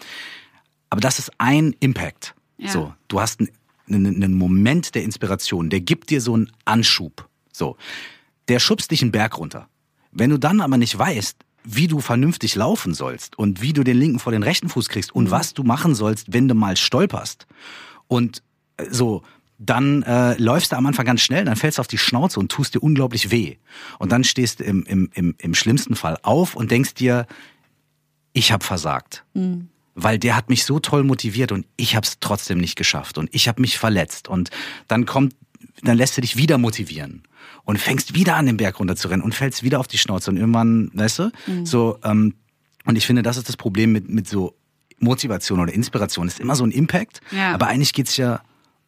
Aber 0.90 1.02
das 1.02 1.20
ist 1.20 1.32
ein 1.38 1.76
Impact. 1.80 2.36
Ja. 2.58 2.70
So, 2.72 2.94
du 3.08 3.20
hast 3.20 3.42
einen, 3.88 4.24
einen, 4.24 4.34
Moment 4.34 4.96
der 4.96 5.04
Inspiration, 5.04 5.70
der 5.70 5.82
gibt 5.82 6.10
dir 6.10 6.22
so 6.22 6.34
einen 6.34 6.52
Anschub. 6.66 7.28
So, 7.52 7.78
der 8.48 8.60
schubst 8.60 8.92
dich 8.92 9.02
einen 9.02 9.12
Berg 9.12 9.38
runter. 9.38 9.68
Wenn 10.12 10.30
du 10.30 10.38
dann 10.38 10.62
aber 10.62 10.78
nicht 10.78 10.98
weißt, 10.98 11.38
wie 11.64 11.88
du 11.88 12.00
vernünftig 12.00 12.56
laufen 12.56 12.94
sollst 12.94 13.38
und 13.38 13.62
wie 13.62 13.74
du 13.74 13.84
den 13.84 13.98
linken 13.98 14.20
vor 14.20 14.32
den 14.32 14.44
rechten 14.44 14.70
Fuß 14.70 14.88
kriegst 14.88 15.14
und 15.14 15.32
was 15.32 15.54
du 15.54 15.64
machen 15.64 15.96
sollst, 15.96 16.32
wenn 16.34 16.48
du 16.48 16.56
mal 16.56 16.78
stolperst 16.78 17.46
und 18.08 18.42
so, 18.90 19.24
dann 19.60 20.04
äh, 20.04 20.40
läufst 20.42 20.72
du 20.72 20.78
am 20.78 20.86
Anfang 20.86 21.06
ganz 21.06 21.22
schnell, 21.22 21.44
dann 21.44 21.56
fällst 21.56 21.78
du 21.78 21.82
auf 21.82 21.88
die 21.88 21.98
Schnauze 21.98 22.40
und 22.40 22.52
tust 22.52 22.76
dir 22.76 22.80
unglaublich 22.80 23.32
weh. 23.32 23.58
Und 24.00 24.12
dann 24.12 24.24
stehst 24.24 24.60
du 24.60 24.64
im, 24.64 24.84
im, 24.84 25.10
im, 25.14 25.36
im 25.40 25.54
schlimmsten 25.56 25.96
Fall 25.96 26.18
auf 26.22 26.56
und 26.56 26.72
denkst 26.72 26.94
dir, 26.94 27.26
ich 28.34 28.52
habe 28.52 28.64
versagt. 28.64 29.26
Mhm. 29.34 29.70
Weil 30.00 30.20
der 30.20 30.36
hat 30.36 30.50
mich 30.50 30.64
so 30.64 30.80
toll 30.80 31.04
motiviert 31.04 31.52
und 31.52 31.66
ich 31.76 31.96
habe 31.96 32.06
es 32.06 32.20
trotzdem 32.20 32.60
nicht 32.60 32.76
geschafft 32.76 33.18
und 33.18 33.30
ich 33.34 33.48
habe 33.48 33.62
mich 33.62 33.80
verletzt. 33.80 34.28
Und 34.28 34.52
dann 34.88 35.08
kommt, 35.08 35.36
dann 35.82 35.98
lässt 35.98 36.16
du 36.18 36.22
dich 36.22 36.38
wieder 36.38 36.60
motivieren 36.60 37.24
und 37.66 37.80
fängst 37.80 38.14
wieder 38.14 38.36
an, 38.36 38.46
den 38.46 38.58
Berg 38.58 38.80
runter 38.80 38.96
zu 38.96 39.08
rennen 39.08 39.24
und 39.24 39.34
fällst 39.34 39.64
wieder 39.64 39.80
auf 39.80 39.88
die 39.88 39.98
Schnauze 39.98 40.30
und 40.30 40.38
irgendwann, 40.38 40.92
weißt 40.94 41.20
du, 41.20 41.32
mhm. 41.48 41.66
so, 41.66 41.98
ähm, 42.04 42.36
und 42.86 42.96
ich 42.96 43.08
finde, 43.08 43.24
das 43.24 43.38
ist 43.38 43.50
das 43.50 43.58
Problem 43.58 43.92
mit, 43.92 44.08
mit 44.08 44.28
so 44.28 44.56
Motivation 45.00 45.60
oder 45.60 45.74
Inspiration. 45.74 46.28
ist 46.28 46.40
immer 46.40 46.56
so 46.56 46.64
ein 46.64 46.72
Impact, 46.72 47.22
ja. 47.32 47.54
aber 47.54 47.68
eigentlich 47.68 47.94
geht's 47.94 48.18
ja 48.18 48.42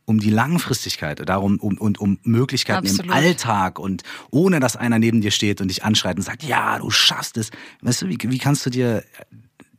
um 0.06 0.20
die 0.20 0.32
Langfristigkeit, 0.32 1.22
darum 1.28 1.60
um, 1.60 1.78
und 1.78 2.00
um 2.00 2.18
Möglichkeiten 2.24 2.88
Absolut. 2.88 3.06
im 3.06 3.12
Alltag 3.12 3.78
und 3.78 4.02
ohne 4.32 4.60
dass 4.60 4.76
einer 4.76 4.98
neben 4.98 5.22
dir 5.22 5.32
steht 5.32 5.62
und 5.62 5.68
dich 5.68 5.84
anschreit 5.84 6.18
und 6.18 6.24
sagt, 6.24 6.44
ja, 6.44 6.80
du 6.80 6.90
schaffst 6.90 7.38
es. 7.38 7.52
Weißt 7.82 8.02
du, 8.02 8.08
wie, 8.08 8.18
wie 8.20 8.38
kannst 8.40 8.66
du 8.66 8.70
dir 8.72 9.04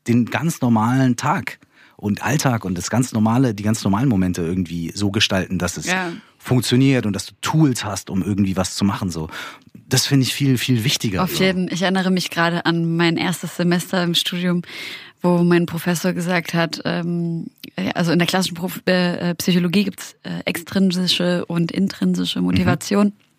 den 0.07 0.27
ganz 0.27 0.61
normalen 0.61 1.17
Tag 1.17 1.59
und 1.97 2.23
Alltag 2.23 2.65
und 2.65 2.79
das 2.79 2.91
ganz 2.91 3.13
normale, 3.13 3.55
die 3.55 3.63
ganz 3.63 3.85
normalen 3.85 4.09
Momente 4.09 4.43
irgendwie 4.43 4.91
so 4.95 5.11
gestalten, 5.11 5.59
dass 5.59 5.77
es 5.77 5.87
ja. 5.87 6.13
funktioniert 6.39 7.05
und 7.07 7.13
dass 7.13 7.27
du 7.27 7.35
Tools 7.43 7.85
hast, 7.85 8.09
um 8.11 8.23
irgendwie 8.23 8.57
was 8.57 8.75
zu 8.75 8.85
machen. 8.85 9.11
So, 9.11 9.29
das 9.75 10.07
finde 10.07 10.25
ich 10.25 10.35
viel 10.35 10.57
viel 10.57 10.85
wichtiger. 10.85 11.23
Auf 11.23 11.39
jeden. 11.39 11.71
Ich 11.71 11.83
erinnere 11.83 12.11
mich 12.11 12.31
gerade 12.31 12.65
an 12.65 12.97
mein 12.97 13.17
erstes 13.17 13.57
Semester 13.57 14.03
im 14.03 14.15
Studium, 14.15 14.63
wo 15.21 15.43
mein 15.43 15.67
Professor 15.67 16.13
gesagt 16.15 16.55
hat, 16.55 16.81
ähm, 16.87 17.49
also 17.95 18.13
in 18.13 18.19
der 18.19 18.27
klassischen 18.27 18.55
Prof 18.55 18.81
äh, 18.87 19.35
Psychologie 19.35 19.85
gibt's 19.85 20.17
äh, 20.23 20.41
extrinsische 20.47 21.45
und 21.45 21.71
intrinsische 21.71 22.41
Motivation. 22.41 23.09
Mhm. 23.09 23.30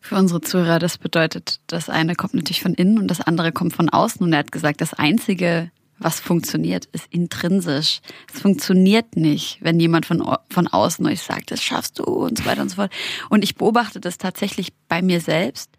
Für 0.00 0.16
unsere 0.16 0.40
Zuhörer, 0.40 0.78
das 0.78 0.98
bedeutet, 0.98 1.60
das 1.66 1.88
eine 1.88 2.14
kommt 2.14 2.34
natürlich 2.34 2.62
von 2.62 2.74
innen 2.74 2.98
und 2.98 3.08
das 3.08 3.20
andere 3.20 3.52
kommt 3.52 3.74
von 3.74 3.88
außen. 3.88 4.22
Und 4.22 4.32
er 4.32 4.40
hat 4.40 4.52
gesagt, 4.52 4.80
das 4.80 4.94
einzige, 4.94 5.70
was 5.98 6.20
funktioniert, 6.20 6.86
ist 6.86 7.06
intrinsisch. 7.10 8.00
Es 8.32 8.40
funktioniert 8.40 9.16
nicht, 9.16 9.58
wenn 9.60 9.80
jemand 9.80 10.06
von, 10.06 10.24
von 10.50 10.68
außen 10.68 11.04
euch 11.06 11.22
sagt, 11.22 11.50
das 11.50 11.62
schaffst 11.62 11.98
du 11.98 12.04
und 12.04 12.38
so 12.38 12.44
weiter 12.46 12.62
und 12.62 12.68
so 12.68 12.76
fort. 12.76 12.92
Und 13.28 13.42
ich 13.42 13.56
beobachte 13.56 14.00
das 14.00 14.18
tatsächlich 14.18 14.72
bei 14.88 15.02
mir 15.02 15.20
selbst. 15.20 15.70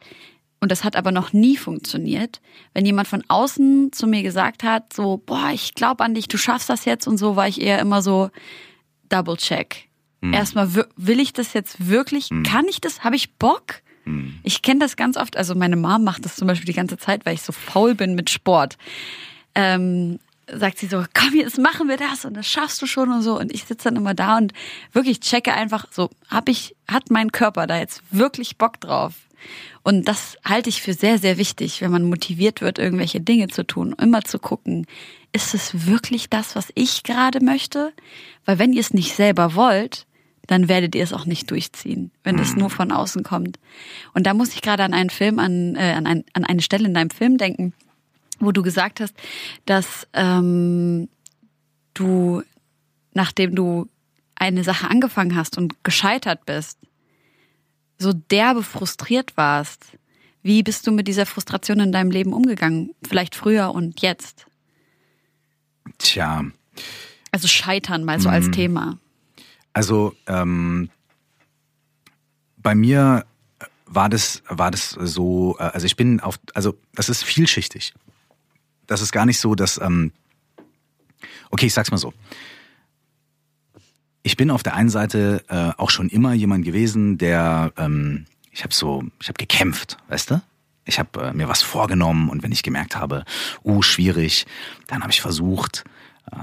Und 0.61 0.71
das 0.71 0.83
hat 0.83 0.97
aber 0.97 1.11
noch 1.11 1.31
nie 1.31 1.55
funktioniert. 1.55 2.41
Wenn 2.73 2.85
jemand 2.85 3.07
von 3.07 3.23
außen 3.27 3.93
zu 3.93 4.07
mir 4.07 4.23
gesagt 4.23 4.63
hat, 4.63 4.91
so, 4.91 5.21
boah, 5.25 5.51
ich 5.53 5.73
glaube 5.73 6.03
an 6.03 6.13
dich, 6.13 6.27
du 6.27 6.37
schaffst 6.37 6.69
das 6.69 6.83
jetzt 6.83 7.07
und 7.07 7.17
so, 7.17 7.37
war 7.37 7.47
ich 7.47 7.61
eher 7.61 7.79
immer 7.79 8.01
so, 8.01 8.29
double 9.07 9.37
check. 9.37 9.88
Mhm. 10.21 10.33
Erstmal, 10.33 10.73
will 10.73 11.19
ich 11.19 11.33
das 11.33 11.53
jetzt 11.53 11.87
wirklich? 11.87 12.29
Mhm. 12.31 12.43
Kann 12.43 12.65
ich 12.67 12.81
das? 12.81 13.03
Habe 13.03 13.15
ich 13.15 13.33
Bock? 13.35 13.81
Mhm. 14.05 14.39
Ich 14.43 14.61
kenne 14.61 14.79
das 14.79 14.95
ganz 14.95 15.17
oft. 15.17 15.37
Also 15.37 15.55
meine 15.55 15.75
Mom 15.75 16.03
macht 16.03 16.25
das 16.25 16.35
zum 16.35 16.47
Beispiel 16.47 16.65
die 16.65 16.73
ganze 16.73 16.97
Zeit, 16.97 17.25
weil 17.25 17.35
ich 17.35 17.41
so 17.41 17.51
faul 17.51 17.95
bin 17.95 18.15
mit 18.15 18.29
Sport. 18.29 18.77
Ähm, 19.55 20.19
sagt 20.51 20.79
sie 20.79 20.87
so, 20.87 21.03
komm, 21.13 21.35
jetzt 21.35 21.57
machen 21.57 21.87
wir 21.87 21.97
das 21.97 22.25
und 22.25 22.35
das 22.35 22.47
schaffst 22.47 22.81
du 22.81 22.85
schon 22.85 23.11
und 23.11 23.21
so. 23.21 23.39
Und 23.39 23.53
ich 23.53 23.65
sitze 23.65 23.85
dann 23.85 23.95
immer 23.95 24.13
da 24.13 24.37
und 24.37 24.53
wirklich 24.93 25.19
checke 25.19 25.53
einfach 25.53 25.85
so, 25.91 26.09
hab 26.27 26.49
ich, 26.49 26.75
hat 26.87 27.11
mein 27.11 27.31
Körper 27.31 27.67
da 27.67 27.77
jetzt 27.77 28.01
wirklich 28.11 28.57
Bock 28.57 28.79
drauf? 28.79 29.13
Und 29.83 30.07
das 30.07 30.37
halte 30.43 30.69
ich 30.69 30.81
für 30.81 30.93
sehr, 30.93 31.17
sehr 31.17 31.37
wichtig, 31.37 31.81
wenn 31.81 31.91
man 31.91 32.09
motiviert 32.09 32.61
wird, 32.61 32.77
irgendwelche 32.77 33.21
Dinge 33.21 33.47
zu 33.47 33.65
tun, 33.65 33.95
immer 33.99 34.23
zu 34.23 34.37
gucken, 34.37 34.85
ist 35.31 35.53
es 35.53 35.87
wirklich 35.87 36.29
das, 36.29 36.55
was 36.55 36.69
ich 36.75 37.03
gerade 37.03 37.43
möchte? 37.43 37.93
Weil 38.45 38.59
wenn 38.59 38.73
ihr 38.73 38.81
es 38.81 38.93
nicht 38.93 39.15
selber 39.15 39.55
wollt, 39.55 40.05
dann 40.49 40.67
werdet 40.67 40.95
ihr 40.95 41.03
es 41.03 41.13
auch 41.13 41.27
nicht 41.27 41.51
durchziehen, 41.51 42.09
wenn 42.23 42.39
es 42.39 42.55
nur 42.55 42.71
von 42.71 42.91
außen 42.91 43.21
kommt. 43.21 43.59
Und 44.15 44.25
da 44.25 44.33
muss 44.33 44.55
ich 44.55 44.63
gerade 44.63 44.83
an 44.83 44.95
einen 44.95 45.11
Film, 45.11 45.37
an, 45.37 45.75
äh, 45.75 45.93
an, 45.95 46.07
ein, 46.07 46.23
an 46.33 46.43
eine 46.43 46.63
Stelle 46.63 46.87
in 46.87 46.95
deinem 46.95 47.11
Film 47.11 47.37
denken, 47.37 47.71
wo 48.39 48.51
du 48.51 48.63
gesagt 48.63 48.99
hast, 48.99 49.13
dass 49.67 50.07
ähm, 50.13 51.07
du, 51.93 52.41
nachdem 53.13 53.53
du 53.53 53.87
eine 54.33 54.63
Sache 54.63 54.89
angefangen 54.89 55.35
hast 55.35 55.55
und 55.59 55.83
gescheitert 55.83 56.47
bist, 56.47 56.79
so 57.99 58.11
derbe 58.11 58.63
frustriert 58.63 59.37
warst. 59.37 59.85
Wie 60.41 60.63
bist 60.63 60.87
du 60.87 60.91
mit 60.91 61.07
dieser 61.07 61.27
Frustration 61.27 61.79
in 61.79 61.91
deinem 61.91 62.09
Leben 62.09 62.33
umgegangen? 62.33 62.95
Vielleicht 63.07 63.35
früher 63.35 63.75
und 63.75 64.01
jetzt? 64.01 64.47
Tja. 65.99 66.43
Also 67.31 67.47
Scheitern 67.47 68.03
mal 68.03 68.19
so 68.19 68.29
als 68.29 68.47
mhm. 68.47 68.51
Thema. 68.53 68.99
Also 69.73 70.15
ähm, 70.27 70.89
bei 72.57 72.75
mir 72.75 73.25
war 73.85 74.09
das, 74.09 74.43
war 74.47 74.71
das 74.71 74.91
so, 74.91 75.57
äh, 75.59 75.63
also 75.63 75.85
ich 75.85 75.95
bin 75.95 76.19
auf, 76.19 76.39
also 76.53 76.77
das 76.93 77.09
ist 77.09 77.23
vielschichtig. 77.23 77.93
Das 78.87 79.01
ist 79.01 79.11
gar 79.11 79.25
nicht 79.25 79.39
so, 79.39 79.55
dass, 79.55 79.79
ähm, 79.79 80.11
okay, 81.49 81.67
ich 81.67 81.73
sag's 81.73 81.91
mal 81.91 81.97
so. 81.97 82.13
Ich 84.23 84.37
bin 84.37 84.51
auf 84.51 84.63
der 84.63 84.75
einen 84.75 84.89
Seite 84.89 85.43
äh, 85.47 85.71
auch 85.77 85.89
schon 85.89 86.09
immer 86.09 86.33
jemand 86.33 86.65
gewesen, 86.65 87.17
der, 87.17 87.71
ähm, 87.77 88.25
ich 88.51 88.63
habe 88.63 88.73
so, 88.73 89.03
ich 89.21 89.27
habe 89.27 89.37
gekämpft, 89.37 89.97
weißt 90.09 90.31
du? 90.31 90.41
Ich 90.85 90.99
habe 90.99 91.21
äh, 91.21 91.33
mir 91.33 91.47
was 91.47 91.61
vorgenommen 91.61 92.29
und 92.29 92.43
wenn 92.43 92.51
ich 92.51 92.63
gemerkt 92.63 92.95
habe, 92.95 93.23
uh, 93.63 93.81
schwierig, 93.81 94.45
dann 94.87 95.01
habe 95.01 95.11
ich 95.11 95.21
versucht, 95.21 95.83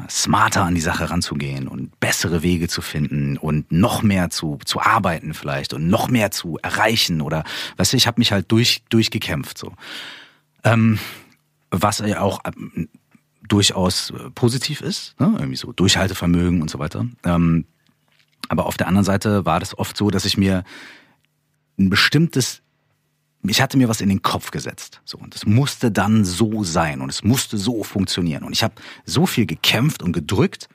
smarter 0.09 0.65
an 0.65 0.75
die 0.75 0.81
Sache 0.81 1.11
ranzugehen 1.11 1.69
und 1.69 1.99
bessere 2.01 2.43
Wege 2.43 2.69
zu 2.69 2.83
finden 2.83 3.37
und 3.37 3.71
noch 3.71 4.03
mehr 4.03 4.31
zu, 4.31 4.59
zu 4.65 4.81
arbeiten 4.81 5.35
vielleicht 5.35 5.75
und 5.75 5.89
noch 5.89 6.09
mehr 6.09 6.31
zu 6.31 6.59
erreichen 6.63 7.21
oder 7.21 7.45
weißt 7.77 7.93
du, 7.93 7.97
ich 7.97 8.07
habe 8.07 8.21
mich 8.21 8.33
halt 8.33 8.51
durch, 8.51 8.83
durchgekämpft 8.89 9.59
so. 9.59 9.73
Ähm, 10.65 10.99
was 11.71 11.99
ja 11.99 12.21
auch 12.21 12.41
ähm, 12.45 12.89
durchaus 13.49 14.11
äh, 14.11 14.31
positiv 14.31 14.81
ist, 14.81 15.19
ne? 15.21 15.35
irgendwie 15.37 15.57
so 15.57 15.73
Durchhaltevermögen 15.73 16.63
und 16.63 16.71
so 16.71 16.79
weiter. 16.79 17.07
Ähm, 17.25 17.67
aber 18.49 18.67
auf 18.67 18.77
der 18.77 18.89
anderen 18.89 19.05
Seite 19.05 19.45
war 19.45 19.61
das 19.61 19.77
oft 19.77 19.97
so, 19.97 20.11
dass 20.11 20.25
ich 20.25 20.37
mir 20.37 20.65
ein 21.79 21.91
bestimmtes 21.91 22.63
ich 23.51 23.61
hatte 23.61 23.77
mir 23.77 23.89
was 23.89 24.01
in 24.01 24.09
den 24.09 24.23
Kopf 24.23 24.51
gesetzt. 24.51 25.01
So, 25.05 25.19
und 25.19 25.35
es 25.35 25.47
musste 25.47 25.91
dann 25.91 26.25
so 26.25 26.65
sein 26.65 27.01
und 27.01 27.11
es 27.11 27.23
musste 27.23 27.59
so 27.59 27.83
funktionieren. 27.85 28.45
Und 28.45 28.53
ich 28.53 28.63
habe 28.63 28.75
so 29.05 29.27
viel 29.27 29.47
gekämpft 29.47 30.03
und 30.03 30.13
gedrückt, 30.13 30.69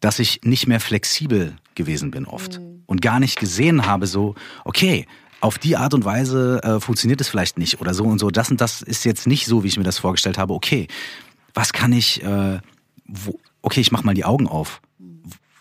dass 0.00 0.18
ich 0.18 0.40
nicht 0.44 0.66
mehr 0.66 0.80
flexibel 0.80 1.56
gewesen 1.74 2.10
bin 2.10 2.26
oft. 2.26 2.58
Mhm. 2.58 2.82
Und 2.86 3.02
gar 3.02 3.20
nicht 3.20 3.38
gesehen 3.38 3.86
habe, 3.86 4.06
so, 4.06 4.34
okay, 4.64 5.06
auf 5.40 5.58
die 5.58 5.76
Art 5.76 5.94
und 5.94 6.04
Weise 6.04 6.60
äh, 6.62 6.80
funktioniert 6.80 7.20
es 7.20 7.28
vielleicht 7.28 7.58
nicht 7.58 7.80
oder 7.80 7.94
so 7.94 8.04
und 8.04 8.18
so. 8.18 8.30
Das 8.30 8.50
und 8.50 8.60
das 8.60 8.82
ist 8.82 9.04
jetzt 9.04 9.26
nicht 9.26 9.46
so, 9.46 9.62
wie 9.62 9.68
ich 9.68 9.76
mir 9.76 9.84
das 9.84 9.98
vorgestellt 9.98 10.38
habe. 10.38 10.54
Okay, 10.54 10.88
was 11.54 11.72
kann 11.72 11.92
ich, 11.92 12.22
äh, 12.22 12.60
wo, 13.06 13.38
okay, 13.62 13.80
ich 13.80 13.92
mach 13.92 14.02
mal 14.02 14.14
die 14.14 14.24
Augen 14.24 14.48
auf. 14.48 14.80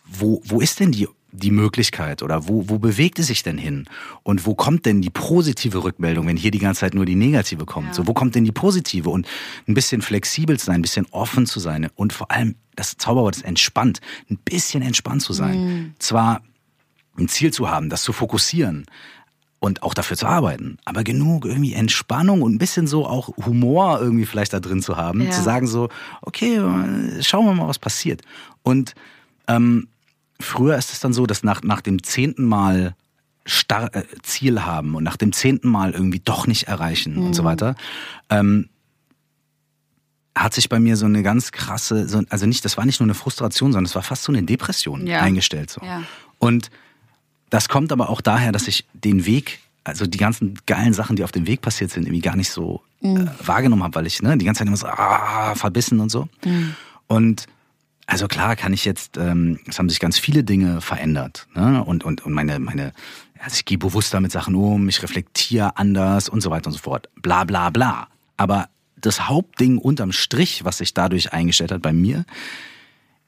Wo, 0.05 0.41
wo 0.45 0.61
ist 0.61 0.79
denn 0.79 0.91
die 0.91 1.07
die 1.37 1.51
Möglichkeit 1.51 2.23
oder 2.23 2.47
wo, 2.47 2.67
wo 2.67 2.79
bewegt 2.79 3.19
es 3.19 3.27
sich 3.27 3.43
denn 3.43 3.57
hin? 3.57 3.85
Und 4.23 4.45
wo 4.45 4.55
kommt 4.55 4.85
denn 4.85 5.01
die 5.01 5.09
positive 5.09 5.83
Rückmeldung, 5.83 6.27
wenn 6.27 6.37
hier 6.37 6.51
die 6.51 6.59
ganze 6.59 6.81
Zeit 6.81 6.93
nur 6.93 7.05
die 7.05 7.15
negative 7.15 7.65
kommt? 7.65 7.87
Ja. 7.87 7.93
So, 7.93 8.07
wo 8.07 8.13
kommt 8.13 8.35
denn 8.35 8.43
die 8.43 8.51
positive? 8.51 9.09
Und 9.09 9.27
ein 9.67 9.73
bisschen 9.73 10.01
flexibel 10.01 10.57
zu 10.59 10.65
sein, 10.65 10.75
ein 10.75 10.81
bisschen 10.81 11.07
offen 11.11 11.45
zu 11.45 11.59
sein 11.59 11.89
und 11.95 12.13
vor 12.13 12.31
allem, 12.31 12.55
das 12.75 12.97
Zauberwort 12.97 13.37
ist 13.37 13.45
entspannt, 13.45 14.01
ein 14.29 14.37
bisschen 14.37 14.83
entspannt 14.83 15.21
zu 15.21 15.33
sein. 15.33 15.59
Mhm. 15.59 15.93
Zwar 15.99 16.41
ein 17.17 17.27
Ziel 17.27 17.51
zu 17.51 17.69
haben, 17.69 17.89
das 17.89 18.03
zu 18.03 18.13
fokussieren, 18.13 18.85
und 19.59 19.83
auch 19.83 19.93
dafür 19.93 20.17
zu 20.17 20.27
arbeiten. 20.27 20.77
Aber 20.85 21.03
genug 21.03 21.45
irgendwie 21.45 21.73
Entspannung 21.73 22.41
und 22.41 22.53
ein 22.53 22.57
bisschen 22.59 22.87
so 22.87 23.07
auch 23.07 23.29
Humor 23.45 23.99
irgendwie 23.99 24.25
vielleicht 24.25 24.53
da 24.53 24.59
drin 24.59 24.81
zu 24.81 24.97
haben, 24.97 25.21
ja. 25.21 25.31
zu 25.31 25.41
sagen 25.41 25.67
so, 25.67 25.89
okay, 26.21 26.61
schauen 27.21 27.45
wir 27.45 27.53
mal, 27.53 27.67
was 27.67 27.79
passiert. 27.79 28.21
Und 28.63 28.93
ähm, 29.47 29.87
früher 30.39 30.77
ist 30.77 30.93
es 30.93 30.99
dann 30.99 31.13
so, 31.13 31.25
dass 31.25 31.43
nach, 31.43 31.63
nach 31.63 31.81
dem 31.81 32.03
zehnten 32.03 32.45
Mal 32.45 32.95
Star 33.47 33.95
äh, 33.95 34.03
Ziel 34.23 34.63
haben 34.63 34.95
und 34.95 35.03
nach 35.03 35.17
dem 35.17 35.31
zehnten 35.31 35.69
Mal 35.69 35.91
irgendwie 35.91 36.19
doch 36.19 36.47
nicht 36.47 36.63
erreichen 36.63 37.15
mhm. 37.15 37.27
und 37.27 37.33
so 37.33 37.43
mhm. 37.43 37.47
weiter, 37.47 37.75
ähm, 38.29 38.69
hat 40.35 40.53
sich 40.53 40.69
bei 40.69 40.79
mir 40.79 40.97
so 40.97 41.05
eine 41.05 41.23
ganz 41.23 41.51
krasse, 41.51 42.07
so, 42.07 42.21
also 42.29 42.45
nicht, 42.45 42.63
das 42.63 42.77
war 42.77 42.85
nicht 42.85 42.99
nur 42.99 43.05
eine 43.05 43.15
Frustration, 43.15 43.71
sondern 43.71 43.85
es 43.85 43.95
war 43.95 44.03
fast 44.03 44.23
so 44.23 44.31
eine 44.31 44.43
Depression 44.43 45.07
ja. 45.07 45.21
eingestellt. 45.21 45.71
So. 45.71 45.81
Ja. 45.83 46.03
Und 46.37 46.69
das 47.49 47.69
kommt 47.69 47.91
aber 47.91 48.09
auch 48.09 48.21
daher, 48.21 48.51
dass 48.51 48.67
ich 48.67 48.85
den 48.93 49.25
Weg, 49.25 49.59
also 49.83 50.05
die 50.05 50.17
ganzen 50.17 50.59
geilen 50.65 50.93
Sachen, 50.93 51.15
die 51.15 51.23
auf 51.23 51.31
dem 51.31 51.47
Weg 51.47 51.61
passiert 51.61 51.91
sind, 51.91 52.03
irgendwie 52.03 52.21
gar 52.21 52.35
nicht 52.35 52.51
so 52.51 52.81
mhm. 53.01 53.27
äh, 53.27 53.47
wahrgenommen 53.47 53.83
habe, 53.83 53.95
weil 53.95 54.07
ich 54.07 54.21
ne, 54.21 54.37
die 54.37 54.45
ganze 54.45 54.59
Zeit 54.59 54.67
immer 54.67 54.77
so 54.77 54.87
ah, 54.87 55.55
verbissen 55.55 55.99
und 55.99 56.09
so. 56.09 56.27
Mhm. 56.45 56.75
Und 57.07 57.47
also 58.07 58.27
klar 58.27 58.55
kann 58.55 58.73
ich 58.73 58.85
jetzt, 58.85 59.17
ähm, 59.17 59.59
es 59.67 59.77
haben 59.77 59.89
sich 59.89 59.99
ganz 59.99 60.17
viele 60.17 60.43
Dinge 60.43 60.79
verändert. 60.79 61.47
Ne? 61.53 61.83
Und, 61.83 62.05
und, 62.05 62.25
und 62.25 62.33
meine, 62.33 62.57
meine, 62.57 62.93
also 63.37 63.55
ich 63.55 63.65
gehe 63.65 63.77
bewusster 63.77 64.21
mit 64.21 64.31
Sachen 64.31 64.55
um, 64.55 64.87
ich 64.87 65.03
reflektiere 65.03 65.77
anders 65.77 66.29
und 66.29 66.41
so 66.41 66.49
weiter 66.49 66.67
und 66.67 66.73
so 66.73 66.79
fort. 66.79 67.09
Bla 67.21 67.43
bla 67.43 67.69
bla. 67.69 68.07
Aber 68.37 68.69
das 68.95 69.27
Hauptding 69.27 69.77
unterm 69.77 70.13
Strich, 70.13 70.63
was 70.63 70.77
sich 70.77 70.93
dadurch 70.93 71.33
eingestellt 71.33 71.71
hat 71.71 71.81
bei 71.81 71.91
mir, 71.91 72.25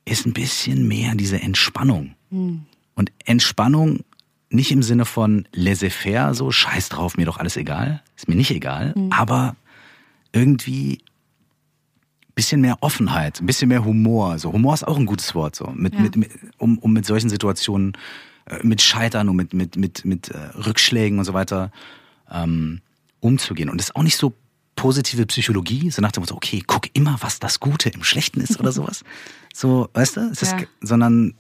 ist 0.05 0.25
ein 0.25 0.33
bisschen 0.33 0.87
mehr 0.87 1.13
diese 1.13 1.41
Entspannung. 1.41 2.15
Hm. 2.31 2.65
Und 2.95 3.11
Entspannung 3.25 4.05
nicht 4.49 4.71
im 4.71 4.81
Sinne 4.81 5.05
von 5.05 5.47
laissez-faire, 5.53 6.33
so 6.33 6.51
scheiß 6.51 6.89
drauf, 6.89 7.17
mir 7.17 7.25
doch 7.25 7.37
alles 7.37 7.57
egal, 7.57 8.01
ist 8.15 8.27
mir 8.27 8.35
nicht 8.35 8.49
egal, 8.49 8.95
aber 9.11 9.55
irgendwie 10.31 11.03
bisschen 12.39 12.61
mehr 12.61 12.77
Offenheit, 12.81 13.41
ein 13.41 13.45
bisschen 13.45 13.67
mehr 13.69 13.83
Humor. 13.83 14.39
So 14.39 14.51
Humor 14.53 14.73
ist 14.73 14.87
auch 14.87 14.97
ein 14.97 15.05
gutes 15.05 15.33
Wort, 15.35 15.55
so 15.55 15.65
mit, 15.75 15.93
Ja. 15.93 16.01
mit, 16.01 16.15
mit 16.15 16.29
um, 16.57 16.77
um 16.79 16.91
mit 16.93 17.05
solchen 17.05 17.29
Situationen, 17.29 17.93
äh, 18.45 18.59
mit 18.63 18.81
Scheitern 18.81 19.29
und 19.29 19.35
mit 19.35 19.53
mit 19.53 19.75
mit 19.75 20.05
mit 20.05 20.29
äh, 20.29 20.37
Rückschlägen 20.67 21.19
und 21.19 21.25
so 21.25 21.33
weiter 21.33 21.71
ähm, 22.31 22.81
umzugehen. 23.19 23.69
Und 23.69 23.77
das 23.79 23.87
ist 23.89 23.95
auch 23.95 24.03
nicht 24.03 24.17
so 24.17 24.33
positive 24.75 25.25
Psychologie, 25.25 25.91
so 25.91 26.01
nach 26.01 26.11
dem 26.13 26.21
Motto, 26.21 26.35
okay, 26.35 26.63
guck 26.65 26.85
immer, 26.93 27.17
was 27.19 27.39
das 27.39 27.59
Gute 27.59 27.89
im 27.89 28.03
Schlechten 28.03 28.39
ist 28.41 28.59
oder 28.59 28.71
sowas. 28.79 29.03
So, 29.53 29.89
weißt 29.93 30.15
du? 30.17 30.31
Ja. 30.41 30.57
sondern 30.81 31.33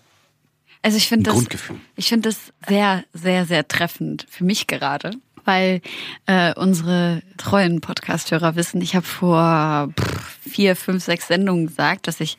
Also 0.81 0.97
ich 0.97 1.07
finde 1.07 1.23
das, 1.25 1.33
Grundgefühl. 1.35 1.77
ich 1.95 2.09
finde 2.09 2.29
das 2.29 2.37
sehr, 2.67 3.05
sehr, 3.13 3.45
sehr 3.45 3.65
treffend 3.67 4.25
für 4.29 4.43
mich 4.43 4.67
gerade, 4.67 5.11
weil 5.49 5.81
äh, 6.27 6.53
unsere 6.53 7.23
treuen 7.37 7.81
Podcast-Hörer 7.81 8.55
wissen, 8.55 8.83
ich 8.83 8.95
habe 8.95 9.05
vor 9.07 9.89
pff, 9.99 10.37
vier, 10.47 10.75
fünf, 10.75 11.03
sechs 11.03 11.27
Sendungen 11.27 11.65
gesagt, 11.65 12.07
dass 12.07 12.19
ich 12.19 12.37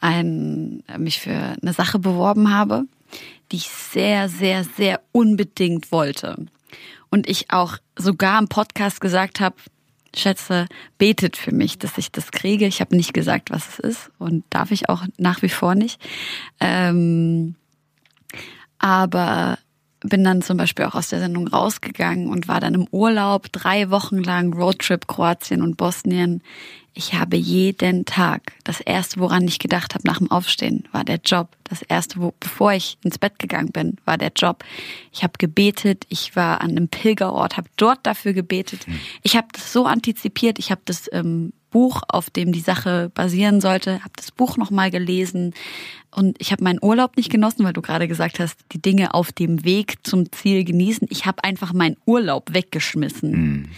ein, 0.00 0.82
mich 0.98 1.20
für 1.20 1.56
eine 1.62 1.72
Sache 1.72 1.98
beworben 1.98 2.54
habe, 2.54 2.84
die 3.50 3.56
ich 3.56 3.70
sehr, 3.70 4.28
sehr, 4.28 4.64
sehr 4.64 5.00
unbedingt 5.10 5.90
wollte. 5.90 6.36
Und 7.10 7.30
ich 7.30 7.50
auch 7.50 7.78
sogar 7.96 8.38
im 8.38 8.48
Podcast 8.48 9.00
gesagt 9.00 9.40
habe, 9.40 9.56
Schätze, 10.14 10.66
betet 10.98 11.38
für 11.38 11.54
mich, 11.54 11.78
dass 11.78 11.96
ich 11.96 12.12
das 12.12 12.30
kriege. 12.30 12.66
Ich 12.66 12.82
habe 12.82 12.94
nicht 12.94 13.14
gesagt, 13.14 13.50
was 13.50 13.68
es 13.70 13.78
ist 13.78 14.10
und 14.18 14.44
darf 14.50 14.70
ich 14.70 14.90
auch 14.90 15.04
nach 15.16 15.40
wie 15.40 15.48
vor 15.48 15.74
nicht. 15.74 15.98
Ähm, 16.60 17.54
aber 18.78 19.56
bin 20.00 20.24
dann 20.24 20.42
zum 20.42 20.56
Beispiel 20.56 20.86
auch 20.86 20.94
aus 20.94 21.08
der 21.08 21.20
Sendung 21.20 21.48
rausgegangen 21.48 22.28
und 22.28 22.48
war 22.48 22.60
dann 22.60 22.74
im 22.74 22.88
Urlaub 22.90 23.52
drei 23.52 23.90
Wochen 23.90 24.18
lang 24.22 24.52
Roadtrip 24.52 25.06
Kroatien 25.06 25.62
und 25.62 25.76
Bosnien. 25.76 26.42
Ich 26.92 27.14
habe 27.14 27.36
jeden 27.36 28.04
Tag 28.04 28.52
das 28.64 28.80
erste, 28.80 29.20
woran 29.20 29.46
ich 29.46 29.58
gedacht 29.58 29.94
habe 29.94 30.06
nach 30.06 30.18
dem 30.18 30.30
Aufstehen, 30.30 30.88
war 30.90 31.04
der 31.04 31.20
Job. 31.24 31.48
Das 31.64 31.82
erste, 31.82 32.20
wo, 32.20 32.34
bevor 32.40 32.72
ich 32.72 32.98
ins 33.04 33.18
Bett 33.18 33.38
gegangen 33.38 33.70
bin, 33.70 33.96
war 34.04 34.18
der 34.18 34.32
Job. 34.34 34.64
Ich 35.12 35.22
habe 35.22 35.34
gebetet. 35.38 36.04
Ich 36.08 36.34
war 36.34 36.60
an 36.60 36.70
einem 36.70 36.88
Pilgerort, 36.88 37.56
habe 37.56 37.68
dort 37.76 38.00
dafür 38.04 38.32
gebetet. 38.32 38.86
Ich 39.22 39.36
habe 39.36 39.48
das 39.52 39.72
so 39.72 39.86
antizipiert. 39.86 40.58
Ich 40.58 40.72
habe 40.72 40.80
das 40.84 41.08
ähm, 41.12 41.52
Buch, 41.70 42.02
auf 42.08 42.30
dem 42.30 42.52
die 42.52 42.60
Sache 42.60 43.10
basieren 43.14 43.60
sollte, 43.60 44.00
habe 44.00 44.12
das 44.16 44.30
Buch 44.30 44.56
nochmal 44.56 44.90
gelesen. 44.90 45.54
Und 46.10 46.36
ich 46.40 46.52
habe 46.52 46.64
meinen 46.64 46.80
Urlaub 46.82 47.16
nicht 47.16 47.30
genossen, 47.30 47.64
weil 47.64 47.72
du 47.72 47.82
gerade 47.82 48.08
gesagt 48.08 48.40
hast, 48.40 48.58
die 48.72 48.82
Dinge 48.82 49.14
auf 49.14 49.32
dem 49.32 49.64
Weg 49.64 49.98
zum 50.02 50.30
Ziel 50.32 50.64
genießen. 50.64 51.06
Ich 51.10 51.26
habe 51.26 51.44
einfach 51.44 51.72
meinen 51.72 51.96
Urlaub 52.04 52.52
weggeschmissen, 52.52 53.70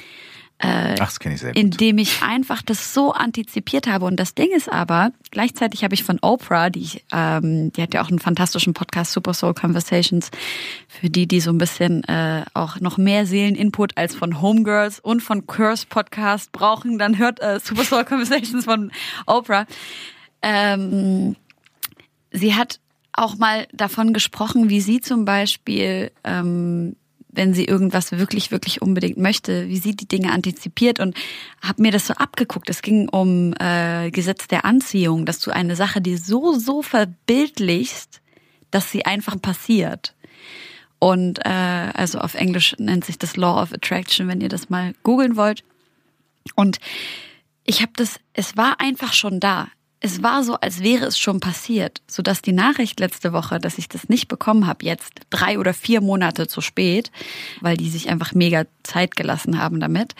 ach, 0.68 1.06
das 1.06 1.18
kenne 1.18 1.34
ich 1.34 1.40
sehr 1.40 1.52
gut. 1.52 1.58
indem 1.58 1.98
ich 1.98 2.22
einfach 2.22 2.62
das 2.62 2.94
so 2.94 3.12
antizipiert 3.12 3.86
habe. 3.86 4.04
Und 4.04 4.16
das 4.16 4.34
Ding 4.34 4.50
ist 4.54 4.70
aber, 4.70 5.12
gleichzeitig 5.30 5.82
habe 5.82 5.94
ich 5.94 6.04
von 6.04 6.18
Oprah, 6.22 6.70
die 6.70 6.80
ich, 6.80 7.04
ähm, 7.12 7.72
die 7.72 7.82
hat 7.82 7.94
ja 7.94 8.02
auch 8.02 8.08
einen 8.08 8.18
fantastischen 8.18 8.72
Podcast, 8.72 9.12
Super 9.12 9.34
Soul 9.34 9.54
Conversations, 9.54 10.30
für 10.88 11.10
die, 11.10 11.26
die 11.26 11.40
so 11.40 11.50
ein 11.50 11.58
bisschen 11.58 12.04
äh, 12.04 12.44
auch 12.54 12.80
noch 12.80 12.96
mehr 12.98 13.26
Seeleninput 13.26 13.96
als 13.96 14.14
von 14.14 14.40
Homegirls 14.40 15.00
und 15.00 15.20
von 15.20 15.46
Curse 15.46 15.86
Podcast 15.88 16.52
brauchen, 16.52 16.98
dann 16.98 17.18
hört 17.18 17.40
äh, 17.40 17.58
Super 17.62 17.84
Soul 17.84 18.04
Conversations 18.04 18.64
von 18.64 18.92
Oprah. 19.26 19.66
Ähm, 20.42 21.36
sie 22.30 22.54
hat 22.54 22.78
auch 23.12 23.36
mal 23.36 23.66
davon 23.72 24.12
gesprochen, 24.12 24.68
wie 24.70 24.80
sie 24.80 25.00
zum 25.00 25.24
Beispiel, 25.24 26.10
ähm, 26.24 26.96
wenn 27.32 27.54
sie 27.54 27.64
irgendwas 27.64 28.12
wirklich, 28.12 28.50
wirklich 28.50 28.82
unbedingt 28.82 29.16
möchte, 29.16 29.68
wie 29.68 29.78
sie 29.78 29.96
die 29.96 30.06
Dinge 30.06 30.32
antizipiert 30.32 31.00
und 31.00 31.16
habe 31.62 31.82
mir 31.82 31.90
das 31.90 32.06
so 32.06 32.14
abgeguckt. 32.14 32.68
Es 32.68 32.82
ging 32.82 33.08
um 33.08 33.54
äh, 33.58 34.10
Gesetz 34.10 34.46
der 34.46 34.64
Anziehung, 34.64 35.24
dass 35.26 35.40
du 35.40 35.50
eine 35.50 35.74
Sache, 35.74 36.00
die 36.00 36.16
so, 36.16 36.52
so 36.58 36.82
verbildlichst, 36.82 38.20
dass 38.70 38.90
sie 38.90 39.06
einfach 39.06 39.40
passiert. 39.40 40.14
Und 40.98 41.44
äh, 41.44 41.48
also 41.48 42.18
auf 42.18 42.34
Englisch 42.34 42.76
nennt 42.78 43.04
sich 43.04 43.18
das 43.18 43.36
Law 43.36 43.60
of 43.60 43.72
Attraction, 43.72 44.28
wenn 44.28 44.40
ihr 44.40 44.48
das 44.48 44.70
mal 44.70 44.94
googeln 45.02 45.36
wollt. 45.36 45.64
Und 46.54 46.78
ich 47.64 47.80
habe 47.80 47.92
das, 47.96 48.20
es 48.34 48.56
war 48.56 48.80
einfach 48.80 49.12
schon 49.12 49.40
da. 49.40 49.68
Es 50.04 50.22
war 50.22 50.42
so, 50.42 50.56
als 50.56 50.82
wäre 50.82 51.06
es 51.06 51.16
schon 51.16 51.38
passiert, 51.38 52.02
sodass 52.08 52.42
die 52.42 52.52
Nachricht 52.52 52.98
letzte 52.98 53.32
Woche, 53.32 53.60
dass 53.60 53.78
ich 53.78 53.88
das 53.88 54.08
nicht 54.08 54.26
bekommen 54.26 54.66
habe, 54.66 54.84
jetzt 54.84 55.12
drei 55.30 55.60
oder 55.60 55.72
vier 55.72 56.00
Monate 56.00 56.48
zu 56.48 56.60
spät, 56.60 57.12
weil 57.60 57.76
die 57.76 57.88
sich 57.88 58.08
einfach 58.08 58.34
mega 58.34 58.64
Zeit 58.82 59.14
gelassen 59.14 59.58
haben 59.58 59.78
damit, 59.78 60.16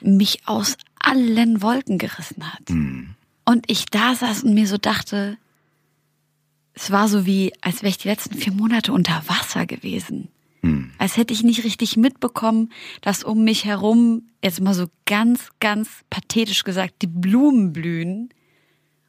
mich 0.00 0.40
aus 0.46 0.78
allen 0.98 1.60
Wolken 1.60 1.98
gerissen 1.98 2.50
hat. 2.50 2.70
Und 3.44 3.70
ich 3.70 3.86
da 3.86 4.14
saß 4.14 4.44
und 4.44 4.54
mir 4.54 4.66
so 4.66 4.78
dachte, 4.78 5.36
es 6.72 6.90
war 6.90 7.08
so 7.08 7.26
wie, 7.26 7.52
als 7.60 7.82
wäre 7.82 7.90
ich 7.90 7.98
die 7.98 8.08
letzten 8.08 8.36
vier 8.36 8.52
Monate 8.52 8.92
unter 8.92 9.22
Wasser 9.26 9.66
gewesen. 9.66 10.28
Als 10.98 11.16
hätte 11.16 11.34
ich 11.34 11.42
nicht 11.42 11.62
richtig 11.62 11.96
mitbekommen, 11.96 12.72
dass 13.02 13.22
um 13.22 13.44
mich 13.44 13.66
herum, 13.66 14.22
jetzt 14.42 14.60
mal 14.60 14.74
so 14.74 14.86
ganz, 15.04 15.50
ganz 15.60 15.88
pathetisch 16.10 16.64
gesagt, 16.64 16.94
die 17.02 17.06
Blumen 17.06 17.72
blühen 17.72 18.30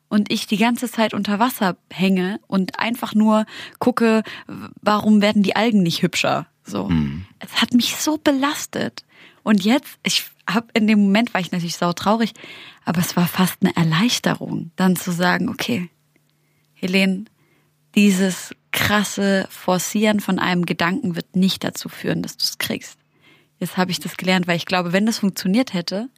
und 0.10 0.32
ich 0.32 0.48
die 0.48 0.58
ganze 0.58 0.89
Zeit 0.89 1.13
unter 1.13 1.39
Wasser 1.39 1.78
hänge 1.91 2.39
und 2.48 2.80
einfach 2.80 3.13
nur 3.13 3.46
gucke, 3.80 4.24
warum 4.82 5.22
werden 5.22 5.43
die 5.43 5.56
Algen 5.56 5.84
nicht 5.84 6.02
hübscher? 6.02 6.48
So. 6.63 6.89
Es 7.39 7.62
hat 7.62 7.74
mich 7.74 7.96
so 7.96 8.17
belastet. 8.17 9.04
Und 9.43 9.63
jetzt, 9.63 9.98
ich 10.04 10.26
habe 10.50 10.67
in 10.74 10.88
dem 10.88 11.00
Moment 11.00 11.34
war 11.34 11.41
ich 11.41 11.52
natürlich 11.52 11.78
sau 11.78 11.93
traurig, 11.93 12.34
aber 12.86 13.00
es 13.00 13.15
war 13.15 13.28
fast 13.28 13.58
eine 13.62 13.76
Erleichterung, 13.76 14.72
dann 14.76 14.96
zu 14.96 15.12
sagen, 15.12 15.50
okay, 15.50 15.89
Helene, 16.74 17.26
dieses 17.96 18.54
krasse 18.72 19.48
Forcieren 19.50 20.20
von 20.20 20.39
einem 20.39 20.65
Gedanken 20.65 21.15
wird 21.15 21.36
nicht 21.36 21.63
dazu 21.63 21.89
führen, 21.89 22.22
dass 22.22 22.38
du 22.38 22.43
es 22.43 22.58
kriegst. 22.58 22.98
Jetzt 23.60 23.78
habe 23.78 23.91
ich 23.91 24.00
das 24.00 24.17
gelernt, 24.17 24.48
weil 24.48 24.58
ich 24.58 24.65
glaube, 24.65 24.93
wenn 24.93 25.06
das 25.06 25.20
funktioniert 25.20 25.74
hätte, 25.74 26.10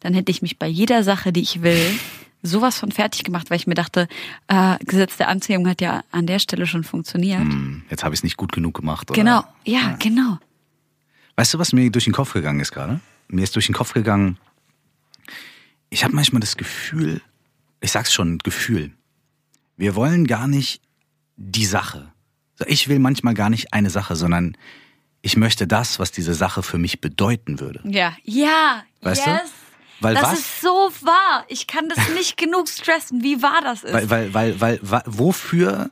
dann 0.00 0.14
hätte 0.14 0.30
ich 0.30 0.42
mich 0.42 0.58
bei 0.58 0.66
jeder 0.66 1.02
Sache, 1.02 1.32
die 1.32 1.42
ich 1.42 1.62
will, 1.62 1.98
sowas 2.48 2.78
von 2.78 2.90
fertig 2.90 3.24
gemacht, 3.24 3.50
weil 3.50 3.56
ich 3.58 3.66
mir 3.66 3.74
dachte, 3.74 4.08
äh, 4.48 4.76
Gesetz 4.84 5.16
der 5.16 5.28
Anziehung 5.28 5.68
hat 5.68 5.80
ja 5.80 6.02
an 6.10 6.26
der 6.26 6.38
Stelle 6.38 6.66
schon 6.66 6.84
funktioniert. 6.84 7.40
Hm, 7.40 7.82
Jetzt 7.90 8.02
habe 8.04 8.14
ich 8.14 8.20
es 8.20 8.24
nicht 8.24 8.36
gut 8.36 8.52
genug 8.52 8.74
gemacht. 8.74 9.10
Oder? 9.10 9.18
Genau, 9.20 9.44
ja, 9.64 9.96
genau. 9.98 10.38
Weißt 11.36 11.54
du, 11.54 11.58
was 11.58 11.72
mir 11.72 11.90
durch 11.90 12.04
den 12.04 12.12
Kopf 12.12 12.32
gegangen 12.32 12.60
ist 12.60 12.72
gerade? 12.72 13.00
Mir 13.28 13.44
ist 13.44 13.54
durch 13.54 13.66
den 13.66 13.74
Kopf 13.74 13.92
gegangen, 13.92 14.38
ich 15.90 16.04
habe 16.04 16.14
manchmal 16.14 16.40
das 16.40 16.56
Gefühl, 16.56 17.20
ich 17.80 17.92
sag's 17.92 18.12
schon, 18.12 18.38
Gefühl, 18.38 18.92
wir 19.76 19.94
wollen 19.94 20.26
gar 20.26 20.48
nicht 20.48 20.82
die 21.36 21.64
Sache. 21.64 22.12
Ich 22.66 22.88
will 22.88 22.98
manchmal 22.98 23.34
gar 23.34 23.50
nicht 23.50 23.72
eine 23.72 23.90
Sache, 23.90 24.16
sondern 24.16 24.56
ich 25.22 25.36
möchte 25.36 25.66
das, 25.66 25.98
was 25.98 26.10
diese 26.10 26.34
Sache 26.34 26.62
für 26.62 26.78
mich 26.78 27.00
bedeuten 27.00 27.60
würde. 27.60 27.80
Ja, 27.84 28.16
ja, 28.24 28.82
Weißt 29.02 29.26
du? 29.26 29.40
Weil 30.00 30.14
das 30.14 30.24
was- 30.24 30.38
ist 30.40 30.60
so 30.60 30.90
wahr. 31.02 31.44
Ich 31.48 31.66
kann 31.66 31.88
das 31.88 32.08
nicht 32.10 32.36
genug 32.44 32.68
stressen, 32.68 33.22
wie 33.22 33.42
wahr 33.42 33.60
das 33.62 33.82
ist. 33.84 33.92
Weil, 33.92 34.08
weil, 34.10 34.60
weil, 34.60 34.78
weil, 34.82 35.02
wofür, 35.06 35.90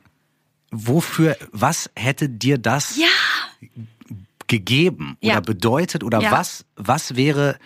wofür, 0.71 1.37
was 1.51 1.89
hätte 1.95 2.29
dir 2.29 2.57
das 2.57 2.97
ja, 2.97 3.07
gegeben 4.47 5.17
Ja. 5.21 5.33
oder 5.33 5.41
bedeutet 5.41 6.03
oder 6.03 6.21
Ja. 6.21 6.31
was, 6.31 6.65
was 6.75 7.15
wäre 7.15 7.57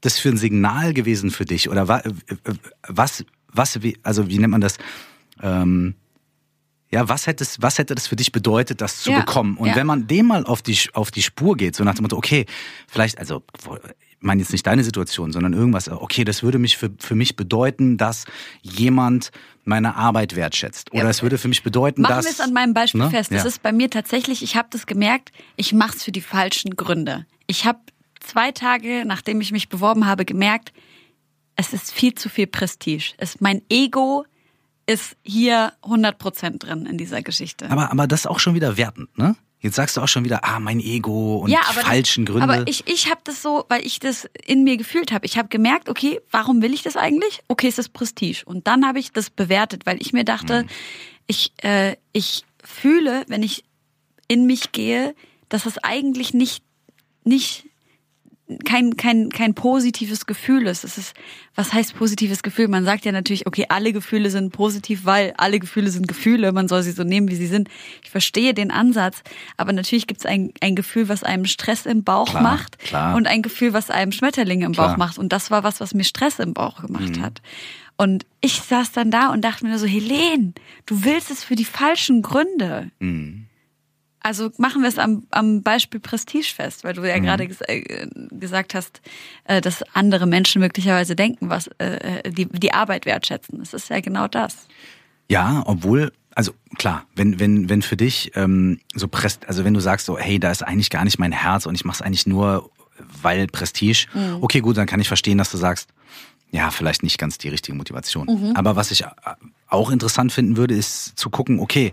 das 0.00 0.18
für 0.18 0.28
ein 0.30 0.36
Signal 0.36 0.92
gewesen 0.94 1.30
für 1.30 1.44
dich 1.44 1.68
oder 1.68 1.88
wa, 1.88 2.02
was, 2.88 3.24
was, 3.48 3.78
also 4.02 4.28
wie 4.28 4.38
nennt 4.38 4.50
man 4.50 4.60
das? 4.60 4.76
Ähm, 5.42 5.94
ja, 6.90 7.08
was 7.08 7.26
hätte, 7.26 7.42
es, 7.42 7.60
was 7.60 7.78
hätte 7.78 7.94
das 7.94 8.06
für 8.06 8.14
dich 8.16 8.30
bedeutet, 8.30 8.80
das 8.80 9.00
zu 9.00 9.10
Ja, 9.10 9.20
bekommen? 9.20 9.56
Und 9.56 9.68
ja. 9.68 9.76
wenn 9.76 9.86
man 9.86 10.06
dem 10.06 10.26
mal 10.26 10.44
auf 10.44 10.62
die, 10.62 10.78
auf 10.92 11.10
die 11.10 11.22
Spur 11.22 11.56
geht, 11.56 11.74
so 11.74 11.82
nach 11.84 11.94
dem 11.94 12.02
Motto, 12.02 12.16
okay, 12.16 12.46
vielleicht, 12.86 13.18
also, 13.18 13.42
meine 14.24 14.40
jetzt 14.42 14.52
nicht 14.52 14.66
deine 14.66 14.82
Situation, 14.84 15.32
sondern 15.32 15.52
irgendwas, 15.52 15.88
okay, 15.88 16.24
das 16.24 16.42
würde 16.42 16.58
mich 16.58 16.76
für, 16.76 16.90
für 16.98 17.14
mich 17.14 17.36
bedeuten, 17.36 17.96
dass 17.96 18.24
jemand 18.62 19.30
meine 19.64 19.96
Arbeit 19.96 20.36
wertschätzt. 20.36 20.92
Oder 20.92 21.04
Ja. 21.04 21.10
es 21.10 21.22
würde 21.22 21.38
für 21.38 21.48
mich 21.48 21.62
bedeuten, 21.62 22.02
Machen 22.02 22.16
dass... 22.16 22.24
wir 22.26 22.32
es 22.32 22.40
an 22.40 22.52
meinem 22.52 22.74
Beispiel 22.74 23.00
Ne? 23.02 23.10
fest. 23.10 23.30
Das 23.32 23.42
Ja. 23.42 23.48
ist 23.48 23.62
bei 23.62 23.72
mir 23.72 23.90
tatsächlich, 23.90 24.42
ich 24.42 24.56
habe 24.56 24.68
das 24.70 24.86
gemerkt, 24.86 25.32
ich 25.56 25.72
mache 25.72 25.96
es 25.96 26.02
für 26.04 26.12
die 26.12 26.20
falschen 26.20 26.76
Gründe. 26.76 27.26
Ich 27.46 27.64
habe 27.66 27.78
zwei 28.20 28.52
Tage, 28.52 29.04
nachdem 29.06 29.40
ich 29.40 29.52
mich 29.52 29.68
beworben 29.68 30.06
habe, 30.06 30.24
gemerkt, 30.24 30.72
es 31.56 31.72
ist 31.72 31.92
viel 31.92 32.14
zu 32.14 32.28
viel 32.28 32.46
Prestige. 32.46 33.12
Es, 33.18 33.40
mein 33.40 33.62
Ego 33.68 34.24
ist 34.86 35.16
hier 35.22 35.72
100% 35.82 36.58
drin 36.58 36.84
in 36.86 36.98
dieser 36.98 37.22
Geschichte. 37.22 37.70
Aber, 37.70 37.90
aber 37.90 38.06
das 38.06 38.20
ist 38.20 38.26
auch 38.26 38.38
schon 38.40 38.54
wieder 38.54 38.76
wertend, 38.76 39.16
ne? 39.16 39.34
Jetzt 39.64 39.76
sagst 39.76 39.96
du 39.96 40.02
auch 40.02 40.08
schon 40.08 40.24
wieder, 40.26 40.44
ah, 40.44 40.60
mein 40.60 40.78
Ego 40.78 41.38
und 41.38 41.48
die 41.50 41.54
das- 41.56 41.84
falschen 41.84 42.26
Gründe. 42.26 42.42
Aber 42.44 42.68
ich, 42.68 42.86
ich 42.86 43.10
habe 43.10 43.22
das 43.24 43.40
so, 43.40 43.64
weil 43.70 43.84
ich 43.86 43.98
das 43.98 44.28
in 44.44 44.62
mir 44.62 44.76
gefühlt 44.76 45.10
habe. 45.10 45.24
Ich 45.24 45.38
habe 45.38 45.48
gemerkt, 45.48 45.88
okay, 45.88 46.20
warum 46.30 46.60
will 46.60 46.74
ich 46.74 46.82
das 46.82 46.96
eigentlich? 46.98 47.40
Okay, 47.48 47.68
es 47.68 47.78
ist 47.78 47.94
Prestige. 47.94 48.42
Und 48.44 48.66
dann 48.66 48.86
habe 48.86 48.98
ich 48.98 49.10
das 49.12 49.30
bewertet, 49.30 49.86
weil 49.86 50.00
ich 50.02 50.12
mir 50.12 50.24
dachte, 50.24 50.64
Mhm. 50.64 50.68
ich, 51.28 51.52
äh, 51.62 51.96
ich 52.12 52.44
fühle, 52.62 53.24
wenn 53.28 53.42
ich 53.42 53.64
in 54.28 54.44
mich 54.44 54.72
gehe, 54.72 55.14
dass 55.48 55.64
es 55.64 55.78
eigentlich 55.78 56.34
nicht, 56.34 56.62
nicht 57.24 57.64
kein, 58.66 58.96
kein, 58.98 59.30
kein 59.30 59.54
positives 59.54 60.26
Gefühl 60.26 60.66
ist. 60.66 60.84
Es 60.84 60.98
ist, 60.98 61.14
was 61.54 61.72
heißt 61.72 61.96
positives 61.96 62.42
Gefühl? 62.42 62.68
Man 62.68 62.84
sagt 62.84 63.04
ja 63.06 63.12
natürlich, 63.12 63.46
okay, 63.46 63.66
alle 63.70 63.92
Gefühle 63.92 64.28
sind 64.30 64.52
positiv, 64.52 65.04
weil 65.04 65.32
alle 65.38 65.58
Gefühle 65.58 65.90
sind 65.90 66.06
Gefühle. 66.08 66.52
Man 66.52 66.68
soll 66.68 66.82
sie 66.82 66.92
so 66.92 67.04
nehmen, 67.04 67.30
wie 67.30 67.36
sie 67.36 67.46
sind. 67.46 67.68
Ich 68.02 68.10
verstehe 68.10 68.52
den 68.52 68.70
Ansatz, 68.70 69.22
aber 69.56 69.72
natürlich 69.72 70.06
gibt 70.06 70.20
es 70.20 70.26
ein, 70.26 70.52
ein 70.60 70.76
Gefühl, 70.76 71.08
was 71.08 71.22
einem 71.24 71.46
Stress 71.46 71.86
im 71.86 72.04
Bauch 72.04 72.28
Klar, 72.30 72.42
macht 72.42 72.78
klar. 72.80 73.16
und 73.16 73.26
ein 73.26 73.40
Gefühl, 73.40 73.72
was 73.72 73.88
einem 73.90 74.12
Schmetterlinge 74.12 74.66
im 74.66 74.72
Klar. 74.72 74.90
Bauch 74.90 74.96
macht. 74.98 75.16
Und 75.18 75.32
das 75.32 75.50
war 75.50 75.64
was, 75.64 75.80
was 75.80 75.94
mir 75.94 76.04
Stress 76.04 76.38
im 76.38 76.52
Bauch 76.52 76.82
gemacht 76.82 77.16
Mhm. 77.16 77.22
hat. 77.22 77.40
Und 77.96 78.26
ich 78.40 78.60
saß 78.60 78.92
dann 78.92 79.10
da 79.10 79.30
und 79.32 79.42
dachte 79.42 79.64
mir 79.64 79.70
nur 79.70 79.78
so, 79.78 79.86
Helene, 79.86 80.52
du 80.84 81.04
willst 81.04 81.30
es 81.30 81.44
für 81.44 81.54
die 81.54 81.64
falschen 81.64 82.22
Gründe. 82.22 82.90
Mhm. 82.98 83.46
Also 84.24 84.50
machen 84.56 84.80
wir 84.80 84.88
es 84.88 84.98
am, 84.98 85.24
am 85.30 85.62
Beispiel 85.62 86.00
Prestigefest, 86.00 86.82
weil 86.82 86.94
du 86.94 87.06
ja 87.06 87.18
Mhm. 87.18 87.24
gerade 87.24 87.46
ges 87.46 87.60
äh, 87.60 88.06
gesagt 88.30 88.74
hast, 88.74 89.02
äh, 89.44 89.60
dass 89.60 89.82
andere 89.92 90.26
Menschen 90.26 90.60
möglicherweise 90.60 91.14
denken, 91.14 91.50
was 91.50 91.66
äh, 91.78 92.20
äh, 92.22 92.30
die, 92.30 92.46
die 92.46 92.72
Arbeit 92.72 93.04
wertschätzen. 93.04 93.58
Das 93.58 93.74
ist 93.74 93.90
ja 93.90 94.00
genau 94.00 94.26
das. 94.26 94.66
Ja, 95.28 95.62
obwohl, 95.66 96.10
also 96.34 96.52
klar, 96.78 97.04
wenn, 97.14 97.38
wenn, 97.38 97.68
wenn 97.68 97.82
für 97.82 97.98
dich 97.98 98.32
ähm, 98.34 98.80
so 98.94 99.08
Prest, 99.08 99.46
also 99.46 99.62
wenn 99.62 99.74
du 99.74 99.80
sagst 99.80 100.06
so, 100.06 100.18
hey, 100.18 100.38
da 100.40 100.50
ist 100.50 100.62
eigentlich 100.62 100.88
gar 100.88 101.04
nicht 101.04 101.18
mein 101.18 101.32
Herz 101.32 101.66
und 101.66 101.74
ich 101.74 101.84
mache 101.84 101.96
es 101.96 102.02
eigentlich 102.02 102.26
nur, 102.26 102.70
weil 103.20 103.46
Prestige, 103.46 104.06
okay, 104.40 104.60
gut, 104.60 104.78
dann 104.78 104.86
kann 104.86 105.00
ich 105.00 105.08
verstehen, 105.08 105.36
dass 105.36 105.50
du 105.50 105.58
sagst, 105.58 105.90
ja, 106.50 106.70
vielleicht 106.70 107.02
nicht 107.02 107.18
ganz 107.18 107.36
die 107.36 107.48
richtige 107.48 107.76
Motivation. 107.76 108.52
Aber 108.54 108.74
was 108.74 108.90
ich 108.90 109.02
äh, 109.02 109.08
auch 109.68 109.90
interessant 109.90 110.32
finden 110.32 110.56
würde, 110.56 110.74
ist 110.74 111.18
zu 111.18 111.28
gucken, 111.28 111.58
okay, 111.60 111.92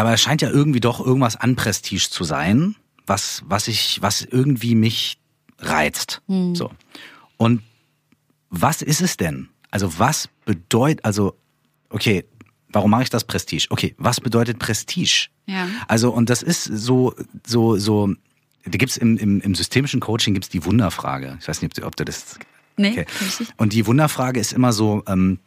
aber 0.00 0.14
es 0.14 0.20
scheint 0.22 0.42
ja 0.42 0.50
irgendwie 0.50 0.80
doch 0.80 1.04
irgendwas 1.04 1.36
an 1.36 1.56
Prestige 1.56 2.08
zu 2.10 2.24
sein, 2.24 2.76
was, 3.06 3.42
was 3.46 3.68
ich, 3.68 3.98
was 4.00 4.22
irgendwie 4.22 4.74
mich 4.74 5.18
reizt. 5.58 6.22
So. 6.26 6.70
Und 7.36 7.62
was 8.48 8.82
ist 8.82 9.00
es 9.00 9.16
denn? 9.16 9.48
Also 9.70 9.98
was 9.98 10.28
bedeutet, 10.44 11.04
also, 11.04 11.36
okay, 11.90 12.24
warum 12.70 12.90
mache 12.90 13.02
ich 13.02 13.10
das 13.10 13.24
Prestige? 13.24 13.66
Okay, 13.70 13.94
was 13.98 14.20
bedeutet 14.20 14.58
Prestige? 14.58 15.28
Ja. 15.46 15.68
Also, 15.88 16.10
und 16.12 16.30
das 16.30 16.42
ist 16.42 16.64
so, 16.64 17.14
so, 17.46 17.76
so, 17.76 18.14
da 18.64 18.70
gibt's 18.78 18.96
im, 18.96 19.16
im, 19.18 19.40
im 19.40 19.54
systemischen 19.54 20.00
Coaching 20.00 20.34
gibt's 20.34 20.48
die 20.48 20.64
Wunderfrage. 20.64 21.38
Ich 21.40 21.48
weiß 21.48 21.62
nicht, 21.62 21.72
ob 21.72 21.82
du, 21.82 21.86
ob 21.86 21.96
du 21.96 22.04
das. 22.04 22.38
Nee, 22.76 22.92
Okay. 22.92 23.06
nicht. 23.20 23.54
Und 23.58 23.72
die 23.72 23.86
Wunderfrage 23.86 24.40
ist 24.40 24.52
immer 24.52 24.72
so, 24.72 25.02
ähm, 25.06 25.38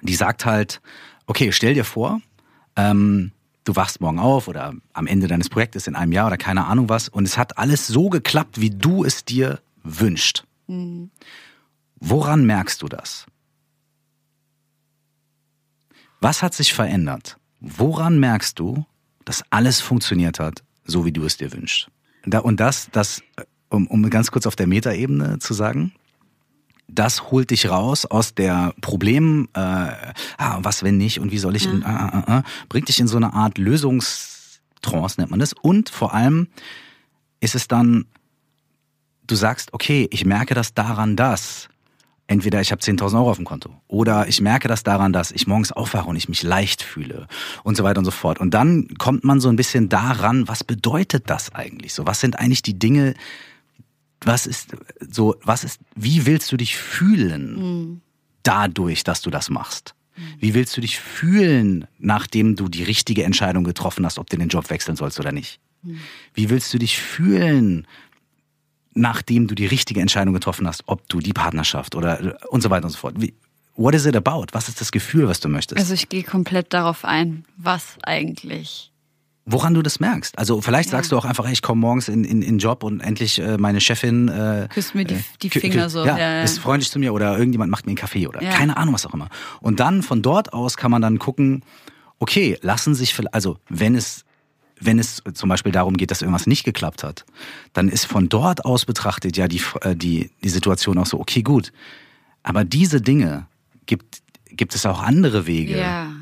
die 0.00 0.14
sagt 0.14 0.44
halt, 0.46 0.80
okay, 1.26 1.52
stell 1.52 1.74
dir 1.74 1.84
vor, 1.84 2.20
ähm, 2.76 3.32
du 3.64 3.76
wachst 3.76 4.00
morgen 4.00 4.18
auf 4.18 4.48
oder 4.48 4.74
am 4.92 5.06
Ende 5.06 5.28
deines 5.28 5.48
Projektes 5.48 5.86
in 5.86 5.96
einem 5.96 6.12
Jahr 6.12 6.26
oder 6.26 6.36
keine 6.36 6.66
Ahnung 6.66 6.88
was 6.88 7.08
und 7.08 7.24
es 7.24 7.38
hat 7.38 7.58
alles 7.58 7.86
so 7.86 8.08
geklappt, 8.08 8.60
wie 8.60 8.70
du 8.70 9.04
es 9.04 9.24
dir 9.24 9.60
wünschst. 9.82 10.44
Woran 12.00 12.44
merkst 12.44 12.82
du 12.82 12.88
das? 12.88 13.26
Was 16.20 16.42
hat 16.42 16.54
sich 16.54 16.72
verändert? 16.72 17.36
Woran 17.60 18.18
merkst 18.18 18.58
du, 18.58 18.84
dass 19.24 19.42
alles 19.50 19.80
funktioniert 19.80 20.38
hat, 20.38 20.62
so 20.84 21.04
wie 21.04 21.12
du 21.12 21.24
es 21.24 21.36
dir 21.36 21.52
wünschst? 21.52 21.88
Und 22.24 22.60
das, 22.60 22.88
das, 22.92 23.20
äh, 23.36 23.44
um, 23.68 23.86
um 23.86 24.08
ganz 24.10 24.30
kurz 24.30 24.46
auf 24.46 24.56
der 24.56 24.66
Metaebene 24.66 25.38
zu 25.38 25.54
sagen, 25.54 25.92
das 26.94 27.30
holt 27.30 27.50
dich 27.50 27.68
raus 27.68 28.04
aus 28.04 28.34
der 28.34 28.74
Problem, 28.80 29.48
äh, 29.54 29.60
ah, 29.60 30.58
was 30.60 30.82
wenn 30.82 30.96
nicht 30.96 31.20
und 31.20 31.32
wie 31.32 31.38
soll 31.38 31.56
ich, 31.56 31.66
in, 31.66 31.84
ah, 31.84 31.96
ah, 31.96 32.18
ah, 32.18 32.24
ah, 32.38 32.42
bringt 32.68 32.88
dich 32.88 33.00
in 33.00 33.08
so 33.08 33.16
eine 33.16 33.32
Art 33.32 33.58
Lösungstrance, 33.58 35.20
nennt 35.20 35.30
man 35.30 35.40
das. 35.40 35.52
Und 35.52 35.88
vor 35.88 36.14
allem 36.14 36.48
ist 37.40 37.54
es 37.54 37.68
dann, 37.68 38.06
du 39.26 39.34
sagst, 39.34 39.72
okay, 39.72 40.08
ich 40.10 40.24
merke 40.24 40.54
das 40.54 40.74
daran, 40.74 41.16
dass 41.16 41.68
entweder 42.26 42.60
ich 42.60 42.72
habe 42.72 42.80
10.000 42.80 43.16
Euro 43.16 43.30
auf 43.30 43.36
dem 43.36 43.44
Konto 43.44 43.70
oder 43.88 44.28
ich 44.28 44.40
merke 44.40 44.68
das 44.68 44.82
daran, 44.82 45.12
dass 45.12 45.32
ich 45.32 45.46
morgens 45.46 45.72
aufwache 45.72 46.08
und 46.08 46.16
ich 46.16 46.28
mich 46.28 46.42
leicht 46.42 46.82
fühle 46.82 47.26
und 47.62 47.76
so 47.76 47.84
weiter 47.84 47.98
und 47.98 48.04
so 48.04 48.10
fort. 48.10 48.40
Und 48.40 48.54
dann 48.54 48.88
kommt 48.98 49.24
man 49.24 49.40
so 49.40 49.48
ein 49.48 49.56
bisschen 49.56 49.88
daran, 49.88 50.48
was 50.48 50.64
bedeutet 50.64 51.28
das 51.28 51.54
eigentlich 51.54 51.94
so? 51.94 52.06
Was 52.06 52.20
sind 52.20 52.38
eigentlich 52.38 52.62
die 52.62 52.78
Dinge, 52.78 53.14
was 54.24 54.46
ist 54.46 54.76
so, 55.10 55.36
was 55.42 55.64
ist, 55.64 55.80
wie 55.94 56.26
willst 56.26 56.50
du 56.52 56.56
dich 56.56 56.76
fühlen 56.76 58.02
dadurch, 58.42 59.04
dass 59.04 59.22
du 59.22 59.30
das 59.30 59.50
machst? 59.50 59.94
Wie 60.38 60.54
willst 60.54 60.76
du 60.76 60.80
dich 60.80 61.00
fühlen, 61.00 61.86
nachdem 61.98 62.54
du 62.54 62.68
die 62.68 62.82
richtige 62.82 63.24
Entscheidung 63.24 63.64
getroffen 63.64 64.04
hast, 64.04 64.18
ob 64.18 64.28
du 64.28 64.36
den 64.36 64.48
Job 64.48 64.68
wechseln 64.70 64.96
sollst 64.96 65.18
oder 65.18 65.32
nicht? 65.32 65.58
Wie 66.34 66.50
willst 66.50 66.72
du 66.72 66.78
dich 66.78 67.00
fühlen, 67.00 67.86
nachdem 68.94 69.48
du 69.48 69.54
die 69.54 69.66
richtige 69.66 70.00
Entscheidung 70.00 70.34
getroffen 70.34 70.66
hast, 70.66 70.84
ob 70.86 71.08
du 71.08 71.20
die 71.20 71.32
Partnerschaft 71.32 71.94
oder 71.94 72.36
und 72.50 72.60
so 72.60 72.70
weiter 72.70 72.84
und 72.84 72.90
so 72.90 72.98
fort? 72.98 73.14
Wie, 73.18 73.34
what 73.74 73.94
is 73.94 74.06
it 74.06 74.14
about? 74.14 74.46
Was 74.52 74.68
ist 74.68 74.80
das 74.80 74.92
Gefühl, 74.92 75.28
was 75.28 75.40
du 75.40 75.48
möchtest? 75.48 75.80
Also 75.80 75.94
ich 75.94 76.08
gehe 76.08 76.22
komplett 76.22 76.72
darauf 76.72 77.04
ein, 77.04 77.44
was 77.56 77.96
eigentlich. 78.02 78.91
Woran 79.44 79.74
du 79.74 79.82
das 79.82 79.98
merkst? 79.98 80.38
Also 80.38 80.60
vielleicht 80.60 80.90
sagst 80.90 81.10
du 81.10 81.18
auch 81.18 81.24
einfach, 81.24 81.48
ich 81.50 81.62
komme 81.62 81.80
morgens 81.80 82.08
in 82.08 82.22
in, 82.24 82.42
in 82.42 82.52
den 82.52 82.58
Job 82.58 82.84
und 82.84 83.00
endlich 83.00 83.40
äh, 83.40 83.58
meine 83.58 83.80
Chefin 83.80 84.28
äh, 84.28 84.68
Küsst 84.72 84.94
mir 84.94 85.04
die, 85.04 85.18
die 85.42 85.50
Kü- 85.50 85.60
Finger 85.60 85.90
so. 85.90 86.04
Ja, 86.06 86.16
Ja, 86.16 86.30
ja. 86.36 86.42
ist 86.44 86.60
freundlich 86.60 86.90
zu 86.90 87.00
mir 87.00 87.12
oder 87.12 87.36
irgendjemand 87.36 87.68
macht 87.70 87.84
mir 87.84 87.90
einen 87.90 87.96
Kaffee 87.96 88.28
oder 88.28 88.40
Ja. 88.40 88.50
keine 88.50 88.76
Ahnung, 88.76 88.94
was 88.94 89.04
auch 89.04 89.14
immer. 89.14 89.28
Und 89.60 89.80
dann 89.80 90.02
von 90.04 90.22
dort 90.22 90.52
aus 90.52 90.76
kann 90.76 90.92
man 90.92 91.02
dann 91.02 91.18
gucken, 91.18 91.64
okay, 92.20 92.56
lassen 92.62 92.94
sich, 92.94 93.14
vielleicht- 93.14 93.34
also 93.34 93.58
wenn 93.68 93.96
es, 93.96 94.24
wenn 94.80 95.00
es 95.00 95.22
zum 95.34 95.48
Beispiel 95.48 95.72
darum 95.72 95.96
geht, 95.96 96.12
dass 96.12 96.22
irgendwas 96.22 96.46
nicht 96.46 96.62
geklappt 96.62 97.02
hat, 97.02 97.24
dann 97.72 97.88
ist 97.88 98.04
von 98.04 98.28
dort 98.28 98.64
aus 98.64 98.84
betrachtet 98.84 99.36
ja 99.36 99.48
die, 99.48 99.60
äh, 99.80 99.96
die, 99.96 100.30
die 100.44 100.48
Situation 100.50 100.98
auch 100.98 101.06
so, 101.06 101.18
okay, 101.18 101.42
gut. 101.42 101.72
Aber 102.44 102.64
diese 102.64 103.00
Dinge 103.00 103.46
gibt, 103.86 104.22
gibt 104.50 104.76
es 104.76 104.86
auch 104.86 105.02
andere 105.02 105.46
Wege, 105.48 105.76
Ja. 105.78 106.12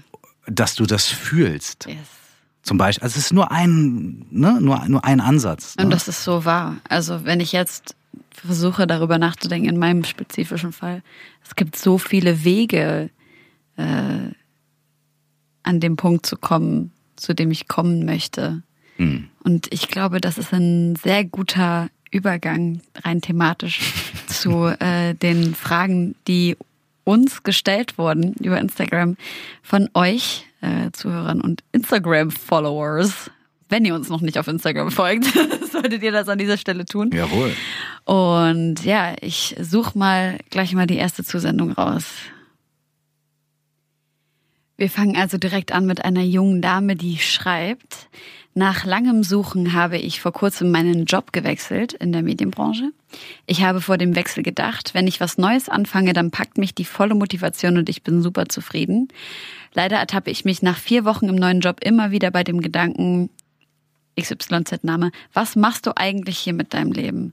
dass 0.47 0.75
du 0.75 0.87
das 0.87 1.07
fühlst. 1.07 1.85
Yes. 1.87 1.97
Zum 2.63 2.79
Beispiel, 2.79 3.05
also 3.05 3.19
es 3.19 3.27
ist 3.27 3.33
nur 3.33 3.51
ein, 3.51 4.27
ne, 4.31 4.61
nur, 4.61 4.87
nur 4.89 5.05
ein 5.05 5.21
Ansatz. 5.21 5.77
Ne? 5.77 5.85
Und 5.85 5.91
das 5.91 6.09
ist 6.09 6.25
so 6.25 6.45
wahr. 6.45 6.77
Also 6.89 7.25
wenn 7.25 7.41
ich 7.41 7.53
jetzt 7.53 7.97
versuche 8.31 8.87
darüber 8.87 9.19
nachzudenken, 9.19 9.69
in 9.69 9.79
meinem 9.79 10.05
spezifischen 10.05 10.73
Fall, 10.73 11.03
es 11.45 11.57
gibt 11.57 11.77
so 11.77 11.99
viele 11.99 12.45
Wege, 12.45 13.11
äh, 13.77 14.31
an 15.63 15.81
dem 15.81 15.97
Punkt 15.97 16.27
zu 16.27 16.37
kommen, 16.37 16.93
zu 17.17 17.35
dem 17.35 17.51
ich 17.51 17.69
kommen 17.69 18.05
möchte. 18.05 18.63
Hm. 18.97 19.29
Und 19.43 19.73
ich 19.73 19.89
glaube, 19.89 20.21
das 20.21 20.39
ist 20.39 20.53
ein 20.53 20.97
sehr 20.97 21.25
guter 21.25 21.89
Übergang 22.11 22.81
rein 22.97 23.21
thematisch 23.21 23.81
zu 24.27 24.67
äh, 24.81 25.15
den 25.15 25.55
Fragen, 25.55 26.15
die 26.27 26.57
uns 27.05 27.43
gestellt 27.43 27.99
wurden 27.99 28.35
über 28.35 28.59
Instagram 28.59 29.17
von 29.63 29.89
euch 29.95 30.47
äh, 30.61 30.91
Zuhörern 30.93 31.41
und 31.41 31.63
Instagram-Followers. 31.73 33.31
Wenn 33.69 33.85
ihr 33.85 33.95
uns 33.95 34.09
noch 34.09 34.21
nicht 34.21 34.39
auf 34.39 34.49
Instagram 34.49 34.91
folgt, 34.91 35.27
solltet 35.73 36.03
ihr 36.03 36.13
das 36.13 36.29
an 36.29 36.39
dieser 36.39 36.57
Stelle 36.57 36.85
tun. 36.85 37.11
Jawohl. 37.13 37.53
Und 38.05 38.85
ja, 38.85 39.15
ich 39.21 39.57
suche 39.61 39.97
mal 39.97 40.39
gleich 40.51 40.75
mal 40.75 40.87
die 40.87 40.97
erste 40.97 41.25
Zusendung 41.25 41.73
raus. 41.73 42.05
Wir 44.77 44.91
fangen 44.91 45.17
also 45.17 45.37
direkt 45.37 45.73
an 45.73 45.87
mit 45.87 46.05
einer 46.05 46.23
jungen 46.23 46.63
Dame, 46.63 46.97
die 46.97 47.19
schreibt, 47.19 48.09
nach 48.55 48.85
langem 48.85 49.23
Suchen 49.23 49.75
habe 49.75 49.97
ich 49.97 50.21
vor 50.21 50.33
kurzem 50.33 50.73
meinen 50.73 51.05
Job 51.05 51.33
gewechselt 51.33 51.93
in 51.93 52.11
der 52.11 52.23
Medienbranche. 52.23 52.91
Ich 53.47 53.63
habe 53.63 53.81
vor 53.81 53.97
dem 53.97 54.17
Wechsel 54.17 54.43
gedacht, 54.43 54.93
wenn 54.93 55.07
ich 55.07 55.21
was 55.21 55.39
Neues 55.39 55.69
anfange, 55.69 56.13
dann 56.13 56.33
packt 56.33 56.59
mich 56.59 56.75
die 56.75 56.85
volle 56.85 57.15
Motivation 57.15 57.79
und 57.79 57.89
ich 57.89 58.03
bin 58.03 58.23
super 58.23 58.49
zufrieden. 58.49 59.09
Leider 59.73 59.97
ertappe 59.97 60.31
ich 60.31 60.45
mich 60.45 60.63
nach 60.63 60.77
vier 60.77 61.05
Wochen 61.05 61.29
im 61.29 61.37
neuen 61.37 61.61
Job 61.61 61.79
immer 61.83 62.11
wieder 62.11 62.31
bei 62.31 62.45
dem 62.45 62.61
Gedanken, 62.61 63.31
XYZ-Name, 64.21 65.13
was 65.33 65.57
machst 65.57 65.87
du 65.87 65.97
eigentlich 65.97 66.39
hier 66.39 66.53
mit 66.53 66.75
deinem 66.75 66.93
Leben? 66.93 67.33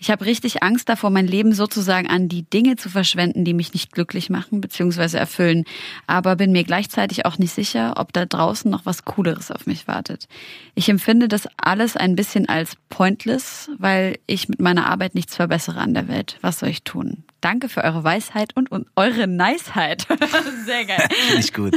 Ich 0.00 0.10
habe 0.10 0.24
richtig 0.24 0.62
Angst 0.62 0.88
davor, 0.88 1.10
mein 1.10 1.26
Leben 1.26 1.52
sozusagen 1.52 2.08
an 2.08 2.28
die 2.28 2.42
Dinge 2.42 2.76
zu 2.76 2.88
verschwenden, 2.88 3.44
die 3.44 3.52
mich 3.52 3.72
nicht 3.72 3.92
glücklich 3.92 4.30
machen 4.30 4.60
bzw. 4.60 5.16
erfüllen, 5.16 5.64
aber 6.06 6.36
bin 6.36 6.52
mir 6.52 6.62
gleichzeitig 6.62 7.26
auch 7.26 7.38
nicht 7.38 7.52
sicher, 7.52 7.94
ob 7.96 8.12
da 8.12 8.24
draußen 8.24 8.70
noch 8.70 8.86
was 8.86 9.04
Cooleres 9.04 9.50
auf 9.50 9.66
mich 9.66 9.88
wartet. 9.88 10.28
Ich 10.74 10.88
empfinde 10.88 11.26
das 11.26 11.48
alles 11.56 11.96
ein 11.96 12.14
bisschen 12.14 12.48
als 12.48 12.76
pointless, 12.90 13.70
weil 13.78 14.18
ich 14.26 14.48
mit 14.48 14.60
meiner 14.60 14.86
Arbeit 14.86 15.16
nichts 15.16 15.34
verbessere 15.34 15.80
an 15.80 15.94
der 15.94 16.06
Welt. 16.06 16.38
Was 16.42 16.60
soll 16.60 16.68
ich 16.68 16.84
tun? 16.84 17.24
Danke 17.40 17.68
für 17.68 17.82
eure 17.82 18.04
Weisheit 18.04 18.56
und, 18.56 18.70
und 18.70 18.86
eure 18.94 19.26
Niceheit. 19.26 20.06
Sehr 20.64 20.84
geil. 20.84 21.08
Ich 21.38 21.52
gut. 21.52 21.74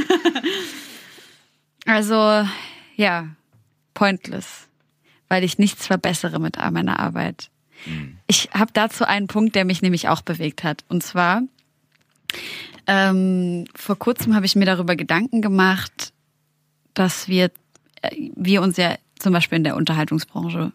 Also, 1.86 2.46
ja, 2.96 3.26
pointless, 3.94 4.68
weil 5.28 5.44
ich 5.44 5.58
nichts 5.58 5.86
verbessere 5.86 6.38
mit 6.38 6.56
meiner 6.56 7.00
Arbeit. 7.00 7.50
Ich 8.26 8.50
habe 8.52 8.72
dazu 8.72 9.04
einen 9.04 9.26
Punkt, 9.26 9.54
der 9.54 9.64
mich 9.64 9.82
nämlich 9.82 10.08
auch 10.08 10.22
bewegt 10.22 10.64
hat. 10.64 10.84
Und 10.88 11.02
zwar, 11.02 11.42
ähm, 12.86 13.64
vor 13.74 13.98
kurzem 13.98 14.34
habe 14.34 14.46
ich 14.46 14.56
mir 14.56 14.66
darüber 14.66 14.96
Gedanken 14.96 15.42
gemacht, 15.42 16.12
dass 16.94 17.28
wir 17.28 17.50
äh, 18.02 18.30
wir 18.34 18.62
uns 18.62 18.76
ja 18.76 18.96
zum 19.18 19.32
Beispiel 19.32 19.56
in 19.56 19.64
der 19.64 19.76
Unterhaltungsbranche 19.76 20.72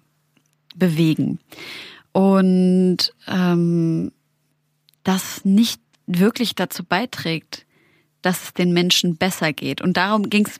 bewegen. 0.75 1.39
Und 2.11 3.13
ähm, 3.27 4.11
das 5.03 5.45
nicht 5.45 5.81
wirklich 6.07 6.55
dazu 6.55 6.83
beiträgt, 6.83 7.65
dass 8.21 8.43
es 8.43 8.53
den 8.53 8.73
Menschen 8.73 9.17
besser 9.17 9.53
geht. 9.53 9.81
Und 9.81 9.97
darum 9.97 10.29
ging 10.29 10.45
es 10.45 10.59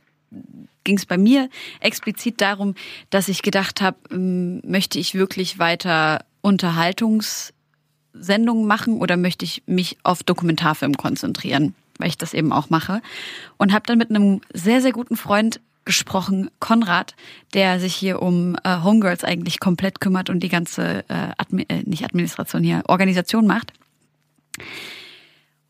ging 0.83 0.97
es 0.97 1.05
bei 1.05 1.17
mir 1.17 1.49
explizit 1.81 2.39
darum, 2.39 2.73
dass 3.09 3.27
ich 3.27 3.41
gedacht 3.41 3.81
habe, 3.81 3.97
ähm, 4.09 4.61
möchte 4.63 4.99
ich 4.99 5.15
wirklich 5.15 5.59
weiter 5.59 6.23
Unterhaltungssendungen 6.47 8.65
machen 8.65 8.97
oder 8.99 9.17
möchte 9.17 9.43
ich 9.43 9.63
mich 9.65 9.97
auf 10.03 10.23
Dokumentarfilm 10.23 10.95
konzentrieren, 10.95 11.75
weil 11.97 12.07
ich 12.07 12.17
das 12.17 12.33
eben 12.33 12.53
auch 12.53 12.69
mache. 12.69 13.01
Und 13.57 13.73
habe 13.73 13.83
dann 13.85 13.97
mit 13.97 14.09
einem 14.09 14.39
sehr, 14.53 14.81
sehr 14.81 14.93
guten 14.93 15.17
Freund 15.17 15.59
gesprochen, 15.83 16.49
Konrad, 16.59 17.17
der 17.53 17.81
sich 17.81 17.95
hier 17.95 18.21
um 18.21 18.55
äh, 18.63 18.81
Homegirls 18.81 19.25
eigentlich 19.25 19.59
komplett 19.59 19.99
kümmert 19.99 20.29
und 20.29 20.41
die 20.41 20.47
ganze, 20.47 21.03
äh, 21.09 21.33
Admi 21.37 21.65
äh, 21.67 21.83
nicht 21.83 22.05
Administration 22.05 22.63
hier, 22.63 22.83
Organisation 22.87 23.45
macht. 23.45 23.73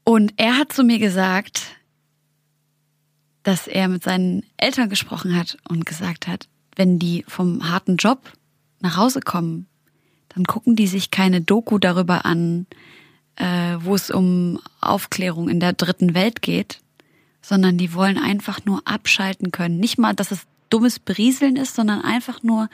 Und 0.03 0.35
er 0.37 0.57
hat 0.57 0.73
zu 0.73 0.83
mir 0.83 0.99
gesagt, 0.99 1.63
dass 3.41 3.67
er 3.67 3.87
mit 3.87 4.03
seinen 4.03 4.43
Eltern 4.57 4.89
gesprochen 4.89 5.35
hat 5.35 5.57
und 5.69 5.87
gesagt 5.87 6.27
hat, 6.27 6.47
wenn 6.75 6.99
die 6.99 7.25
vom 7.27 7.67
harten 7.67 7.97
Job 7.97 8.31
nach 8.79 8.95
Hause 8.95 9.21
kommen, 9.21 9.65
dann 10.37 10.45
gucken 10.45 10.75
die 10.75 10.85
sich 10.85 11.09
keine 11.09 11.41
Doku 11.41 11.79
darüber 11.79 12.23
an, 12.25 12.67
äh, 13.37 13.75
wo 13.79 13.95
es 13.95 14.11
um 14.11 14.59
Aufklärung 14.81 15.49
in 15.49 15.59
der 15.59 15.73
dritten 15.73 16.13
Welt 16.13 16.43
geht, 16.43 16.79
sondern 17.41 17.79
die 17.79 17.95
wollen 17.95 18.19
einfach 18.19 18.63
nur 18.63 18.83
abschalten 18.85 19.51
können. 19.51 19.79
Nicht 19.79 19.97
mal, 19.97 20.13
dass 20.13 20.29
es 20.31 20.45
dummes 20.69 20.99
Berieseln 20.99 21.55
ist, 21.55 21.73
sondern 21.73 22.01
einfach 22.01 22.43
nur 22.43 22.69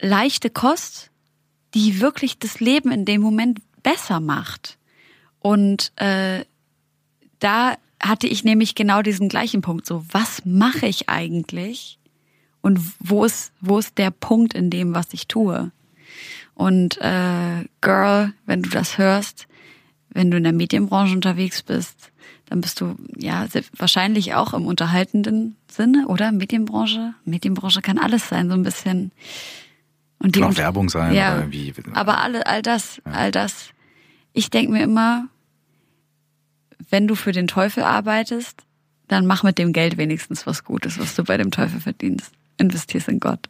leichte 0.00 0.50
Kost, 0.50 1.10
die 1.72 2.02
wirklich 2.02 2.38
das 2.38 2.60
Leben 2.60 2.92
in 2.92 3.06
dem 3.06 3.22
Moment 3.22 3.60
besser 3.82 4.20
macht. 4.20 4.76
Und 5.38 5.92
äh, 5.96 6.44
da 7.38 7.78
hatte 8.02 8.26
ich 8.26 8.44
nämlich 8.44 8.74
genau 8.74 9.00
diesen 9.00 9.30
gleichen 9.30 9.62
Punkt. 9.62 9.86
So, 9.86 10.04
was 10.10 10.44
mache 10.44 10.86
ich 10.86 11.08
eigentlich? 11.08 11.98
Und 12.60 12.78
wo 12.98 13.24
ist, 13.24 13.52
wo 13.62 13.78
ist 13.78 13.96
der 13.96 14.10
Punkt 14.10 14.52
in 14.52 14.68
dem, 14.68 14.94
was 14.94 15.14
ich 15.14 15.26
tue? 15.26 15.72
Und 16.54 16.98
äh, 17.00 17.64
Girl, 17.80 18.32
wenn 18.46 18.62
du 18.62 18.70
das 18.70 18.98
hörst, 18.98 19.46
wenn 20.10 20.30
du 20.30 20.36
in 20.36 20.44
der 20.44 20.52
Medienbranche 20.52 21.14
unterwegs 21.14 21.62
bist, 21.62 22.10
dann 22.46 22.60
bist 22.60 22.80
du 22.80 22.96
ja 23.16 23.46
wahrscheinlich 23.76 24.34
auch 24.34 24.54
im 24.54 24.66
unterhaltenden 24.66 25.56
Sinne, 25.70 26.08
oder? 26.08 26.32
Medienbranche? 26.32 27.14
Medienbranche 27.24 27.80
kann 27.80 27.96
alles 27.96 28.28
sein, 28.28 28.48
so 28.48 28.54
ein 28.54 28.64
bisschen. 28.64 29.12
Und 30.18 30.34
die 30.34 30.40
kann 30.40 30.52
auch 30.52 30.56
Werbung 30.56 30.90
sein 30.90 31.14
ja, 31.14 31.36
oder 31.36 31.52
wie. 31.52 31.72
Aber 31.94 32.18
alle, 32.18 32.46
all 32.46 32.60
das, 32.60 33.00
ja. 33.06 33.12
all 33.12 33.30
das. 33.30 33.70
Ich 34.32 34.50
denke 34.50 34.72
mir 34.72 34.82
immer, 34.82 35.28
wenn 36.90 37.06
du 37.06 37.14
für 37.14 37.32
den 37.32 37.46
Teufel 37.46 37.84
arbeitest, 37.84 38.64
dann 39.06 39.26
mach 39.26 39.44
mit 39.44 39.58
dem 39.58 39.72
Geld 39.72 39.96
wenigstens 39.96 40.46
was 40.46 40.64
Gutes, 40.64 40.98
was 40.98 41.14
du 41.14 41.24
bei 41.24 41.36
dem 41.36 41.52
Teufel 41.52 41.80
verdienst. 41.80 42.32
Investierst 42.58 43.08
in 43.08 43.20
Gott. 43.20 43.48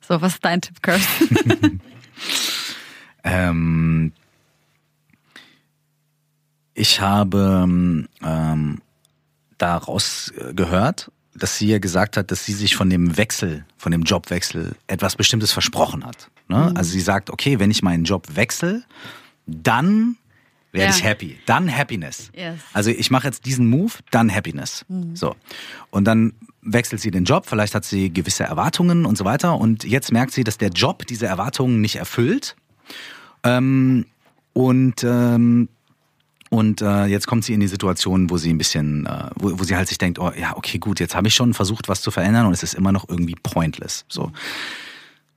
So, 0.00 0.20
was 0.20 0.34
ist 0.34 0.44
dein 0.44 0.62
Tipp, 0.62 0.82
Kirsten? 0.82 1.80
ähm, 3.24 4.12
ich 6.74 7.00
habe 7.00 8.06
ähm, 8.22 8.80
daraus 9.58 10.32
gehört, 10.54 11.10
dass 11.34 11.58
sie 11.58 11.68
ja 11.68 11.78
gesagt 11.78 12.16
hat, 12.16 12.30
dass 12.30 12.44
sie 12.44 12.52
sich 12.52 12.76
von 12.76 12.90
dem 12.90 13.16
Wechsel, 13.16 13.64
von 13.76 13.92
dem 13.92 14.02
Jobwechsel 14.02 14.74
etwas 14.86 15.16
Bestimmtes 15.16 15.52
versprochen 15.52 16.04
hat. 16.04 16.30
Ne? 16.48 16.70
Mhm. 16.70 16.76
Also 16.76 16.90
sie 16.90 17.00
sagt, 17.00 17.30
okay, 17.30 17.58
wenn 17.58 17.70
ich 17.70 17.82
meinen 17.82 18.04
Job 18.04 18.26
wechsle, 18.34 18.82
dann 19.46 20.16
werde 20.72 20.90
ja. 20.90 20.96
ich 20.96 21.04
happy. 21.04 21.38
Dann 21.46 21.74
Happiness. 21.74 22.30
Yes. 22.34 22.60
Also 22.72 22.90
ich 22.90 23.10
mache 23.10 23.26
jetzt 23.26 23.44
diesen 23.46 23.68
Move, 23.68 23.92
dann 24.10 24.32
Happiness. 24.32 24.84
Mhm. 24.88 25.16
So. 25.16 25.34
Und 25.90 26.04
dann 26.04 26.32
wechselt 26.62 27.00
sie 27.00 27.10
den 27.10 27.24
Job, 27.24 27.46
vielleicht 27.46 27.74
hat 27.74 27.84
sie 27.84 28.12
gewisse 28.12 28.44
Erwartungen 28.44 29.06
und 29.06 29.16
so 29.16 29.24
weiter. 29.24 29.56
Und 29.56 29.84
jetzt 29.84 30.12
merkt 30.12 30.32
sie, 30.32 30.44
dass 30.44 30.58
der 30.58 30.70
Job 30.70 31.06
diese 31.06 31.26
Erwartungen 31.26 31.80
nicht 31.80 31.96
erfüllt. 31.96 32.56
Ähm, 33.44 34.06
und 34.52 35.04
ähm, 35.04 35.68
und 36.52 36.82
äh, 36.82 37.04
jetzt 37.04 37.28
kommt 37.28 37.44
sie 37.44 37.54
in 37.54 37.60
die 37.60 37.68
Situation, 37.68 38.28
wo 38.28 38.36
sie 38.36 38.52
ein 38.52 38.58
bisschen, 38.58 39.06
äh, 39.06 39.30
wo, 39.36 39.60
wo 39.60 39.62
sie 39.62 39.76
halt 39.76 39.86
sich 39.86 39.98
denkt, 39.98 40.18
oh 40.18 40.32
ja, 40.36 40.56
okay, 40.56 40.78
gut, 40.78 40.98
jetzt 40.98 41.14
habe 41.14 41.28
ich 41.28 41.34
schon 41.34 41.54
versucht, 41.54 41.88
was 41.88 42.02
zu 42.02 42.10
verändern 42.10 42.46
und 42.46 42.52
es 42.52 42.64
ist 42.64 42.74
immer 42.74 42.90
noch 42.90 43.08
irgendwie 43.08 43.36
pointless. 43.40 44.04
So 44.08 44.32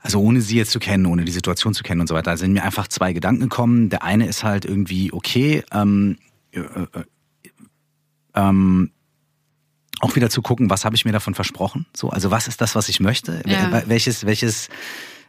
also 0.04 0.20
ohne 0.20 0.42
sie 0.42 0.58
jetzt 0.58 0.72
zu 0.72 0.80
kennen, 0.80 1.06
ohne 1.06 1.24
die 1.24 1.32
Situation 1.32 1.74
zu 1.74 1.82
kennen 1.82 2.02
und 2.02 2.08
so 2.08 2.14
weiter, 2.14 2.36
sind 2.36 2.52
mir 2.52 2.64
einfach 2.64 2.90
zwei 2.90 3.14
Gedanken 3.14 3.44
gekommen. 3.44 3.90
Der 3.90 4.04
eine 4.04 4.28
ist 4.28 4.44
halt 4.44 4.66
irgendwie, 4.66 5.14
okay, 5.14 5.64
ähm, 5.72 6.18
äh, 6.52 6.60
äh, 6.60 6.88
ähm, 8.36 8.92
auch 10.02 10.16
wieder 10.18 10.30
zu 10.30 10.42
gucken, 10.42 10.70
was 10.70 10.84
habe 10.84 10.96
ich 10.98 11.06
mir 11.06 11.14
davon 11.14 11.34
versprochen? 11.34 11.86
So, 11.96 12.10
also 12.10 12.32
was 12.32 12.50
ist 12.50 12.60
das, 12.60 12.76
was 12.76 12.90
ich 12.90 13.00
möchte? 13.00 13.42
Ja. 13.46 13.84
Welches, 13.88 14.26
welches, 14.26 14.68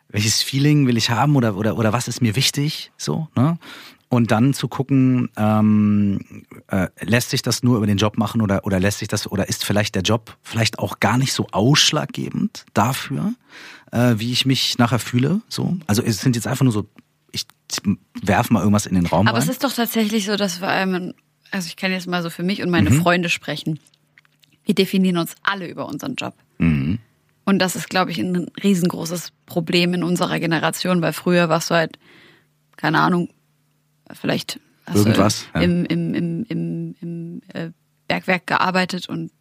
welches 0.08 0.42
Feeling 0.42 0.86
will 0.86 0.96
ich 0.96 1.10
haben 1.10 1.36
oder, 1.36 1.56
oder, 1.56 1.76
oder 1.76 1.92
was 1.92 2.08
ist 2.08 2.20
mir 2.20 2.36
wichtig? 2.36 2.92
So, 2.96 3.28
ne? 3.36 3.58
Und 4.08 4.30
dann 4.30 4.54
zu 4.54 4.68
gucken, 4.68 5.28
ähm, 5.36 6.44
äh, 6.68 6.86
lässt 7.00 7.30
sich 7.30 7.42
das 7.42 7.64
nur 7.64 7.78
über 7.78 7.86
den 7.86 7.96
Job 7.96 8.16
machen 8.16 8.42
oder, 8.42 8.64
oder 8.64 8.78
lässt 8.78 9.00
sich 9.00 9.08
das, 9.08 9.26
oder 9.30 9.48
ist 9.48 9.64
vielleicht 9.64 9.96
der 9.96 10.02
Job 10.02 10.36
vielleicht 10.40 10.78
auch 10.78 11.00
gar 11.00 11.18
nicht 11.18 11.32
so 11.32 11.48
ausschlaggebend 11.50 12.64
dafür, 12.74 13.34
äh, 13.90 14.14
wie 14.18 14.30
ich 14.30 14.46
mich 14.46 14.78
nachher 14.78 15.00
fühle. 15.00 15.40
So. 15.48 15.78
Also 15.88 16.02
es 16.02 16.18
sind 16.18 16.36
jetzt 16.36 16.46
einfach 16.46 16.62
nur 16.62 16.72
so, 16.72 16.86
ich 17.32 17.46
werfe 18.22 18.52
mal 18.52 18.60
irgendwas 18.60 18.86
in 18.86 18.94
den 18.94 19.06
Raum. 19.06 19.26
Aber 19.26 19.38
rein. 19.38 19.42
es 19.42 19.52
ist 19.52 19.64
doch 19.64 19.72
tatsächlich 19.72 20.26
so, 20.26 20.36
dass 20.36 20.60
wir 20.60 20.68
allem, 20.68 21.14
also 21.50 21.66
ich 21.66 21.76
kann 21.76 21.90
jetzt 21.90 22.06
mal 22.06 22.22
so 22.22 22.30
für 22.30 22.44
mich 22.44 22.62
und 22.62 22.70
meine 22.70 22.90
mhm. 22.90 23.02
Freunde 23.02 23.28
sprechen. 23.28 23.80
Wir 24.64 24.76
definieren 24.76 25.16
uns 25.16 25.34
alle 25.42 25.66
über 25.66 25.86
unseren 25.86 26.14
Job. 26.14 26.34
Mhm. 26.58 27.00
Und 27.44 27.58
das 27.58 27.76
ist, 27.76 27.90
glaube 27.90 28.10
ich, 28.10 28.18
ein 28.18 28.48
riesengroßes 28.62 29.32
Problem 29.46 29.94
in 29.94 30.02
unserer 30.02 30.38
Generation, 30.38 31.02
weil 31.02 31.12
früher 31.12 31.48
warst 31.48 31.70
du 31.70 31.74
halt, 31.74 31.98
keine 32.76 33.00
Ahnung, 33.00 33.28
vielleicht 34.12 34.60
hast 34.86 34.96
Irgendwas, 34.96 35.46
du 35.52 35.60
im, 35.60 35.84
ja. 35.84 35.90
im, 35.90 36.14
im, 36.14 36.44
im, 36.48 36.94
im, 37.00 37.42
äh, 37.52 37.70
Bergwerk 38.08 38.46
gearbeitet 38.46 39.08
und 39.08 39.32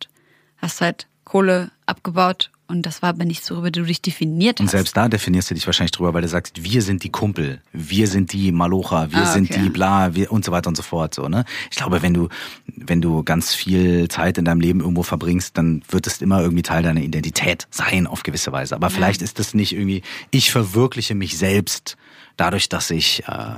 hast 0.57 0.81
halt 0.81 1.07
Kohle 1.25 1.71
abgebaut 1.85 2.51
und 2.73 2.81
das 2.87 3.03
war 3.03 3.09
aber 3.09 3.23
nicht 3.23 3.45
so, 3.45 3.55
worüber 3.55 3.69
du 3.69 3.83
dich 3.83 4.01
definiert 4.01 4.59
hast. 4.59 4.61
Und 4.61 4.71
selbst 4.71 4.97
da 4.97 5.07
definierst 5.07 5.51
du 5.51 5.53
dich 5.53 5.65
wahrscheinlich 5.67 5.91
drüber, 5.91 6.13
weil 6.13 6.23
du 6.23 6.27
sagst, 6.27 6.63
wir 6.63 6.81
sind 6.81 7.03
die 7.03 7.09
Kumpel, 7.09 7.61
wir 7.71 8.07
sind 8.07 8.33
die 8.33 8.51
Malocha, 8.51 9.11
wir 9.11 9.19
ah, 9.19 9.21
okay. 9.21 9.31
sind 9.31 9.55
die 9.55 9.69
bla, 9.69 10.15
wir 10.15 10.31
und 10.31 10.43
so 10.43 10.51
weiter 10.51 10.69
und 10.69 10.75
so 10.75 10.81
fort. 10.81 11.13
So, 11.13 11.29
ne? 11.29 11.45
Ich 11.69 11.77
glaube, 11.77 12.01
wenn 12.01 12.15
du, 12.15 12.29
wenn 12.65 12.99
du 12.99 13.23
ganz 13.23 13.53
viel 13.53 14.07
Zeit 14.07 14.39
in 14.39 14.45
deinem 14.45 14.59
Leben 14.59 14.79
irgendwo 14.79 15.03
verbringst, 15.03 15.55
dann 15.57 15.83
wird 15.87 16.07
es 16.07 16.21
immer 16.21 16.41
irgendwie 16.41 16.63
Teil 16.63 16.81
deiner 16.81 17.01
Identität 17.01 17.67
sein, 17.69 18.07
auf 18.07 18.23
gewisse 18.23 18.51
Weise. 18.51 18.75
Aber 18.75 18.87
ja. 18.87 18.93
vielleicht 18.93 19.21
ist 19.21 19.37
das 19.37 19.53
nicht 19.53 19.73
irgendwie, 19.73 20.01
ich 20.31 20.51
verwirkliche 20.51 21.13
mich 21.13 21.37
selbst 21.37 21.95
dadurch, 22.37 22.69
dass 22.69 22.89
ich, 22.89 23.23
äh, 23.27 23.55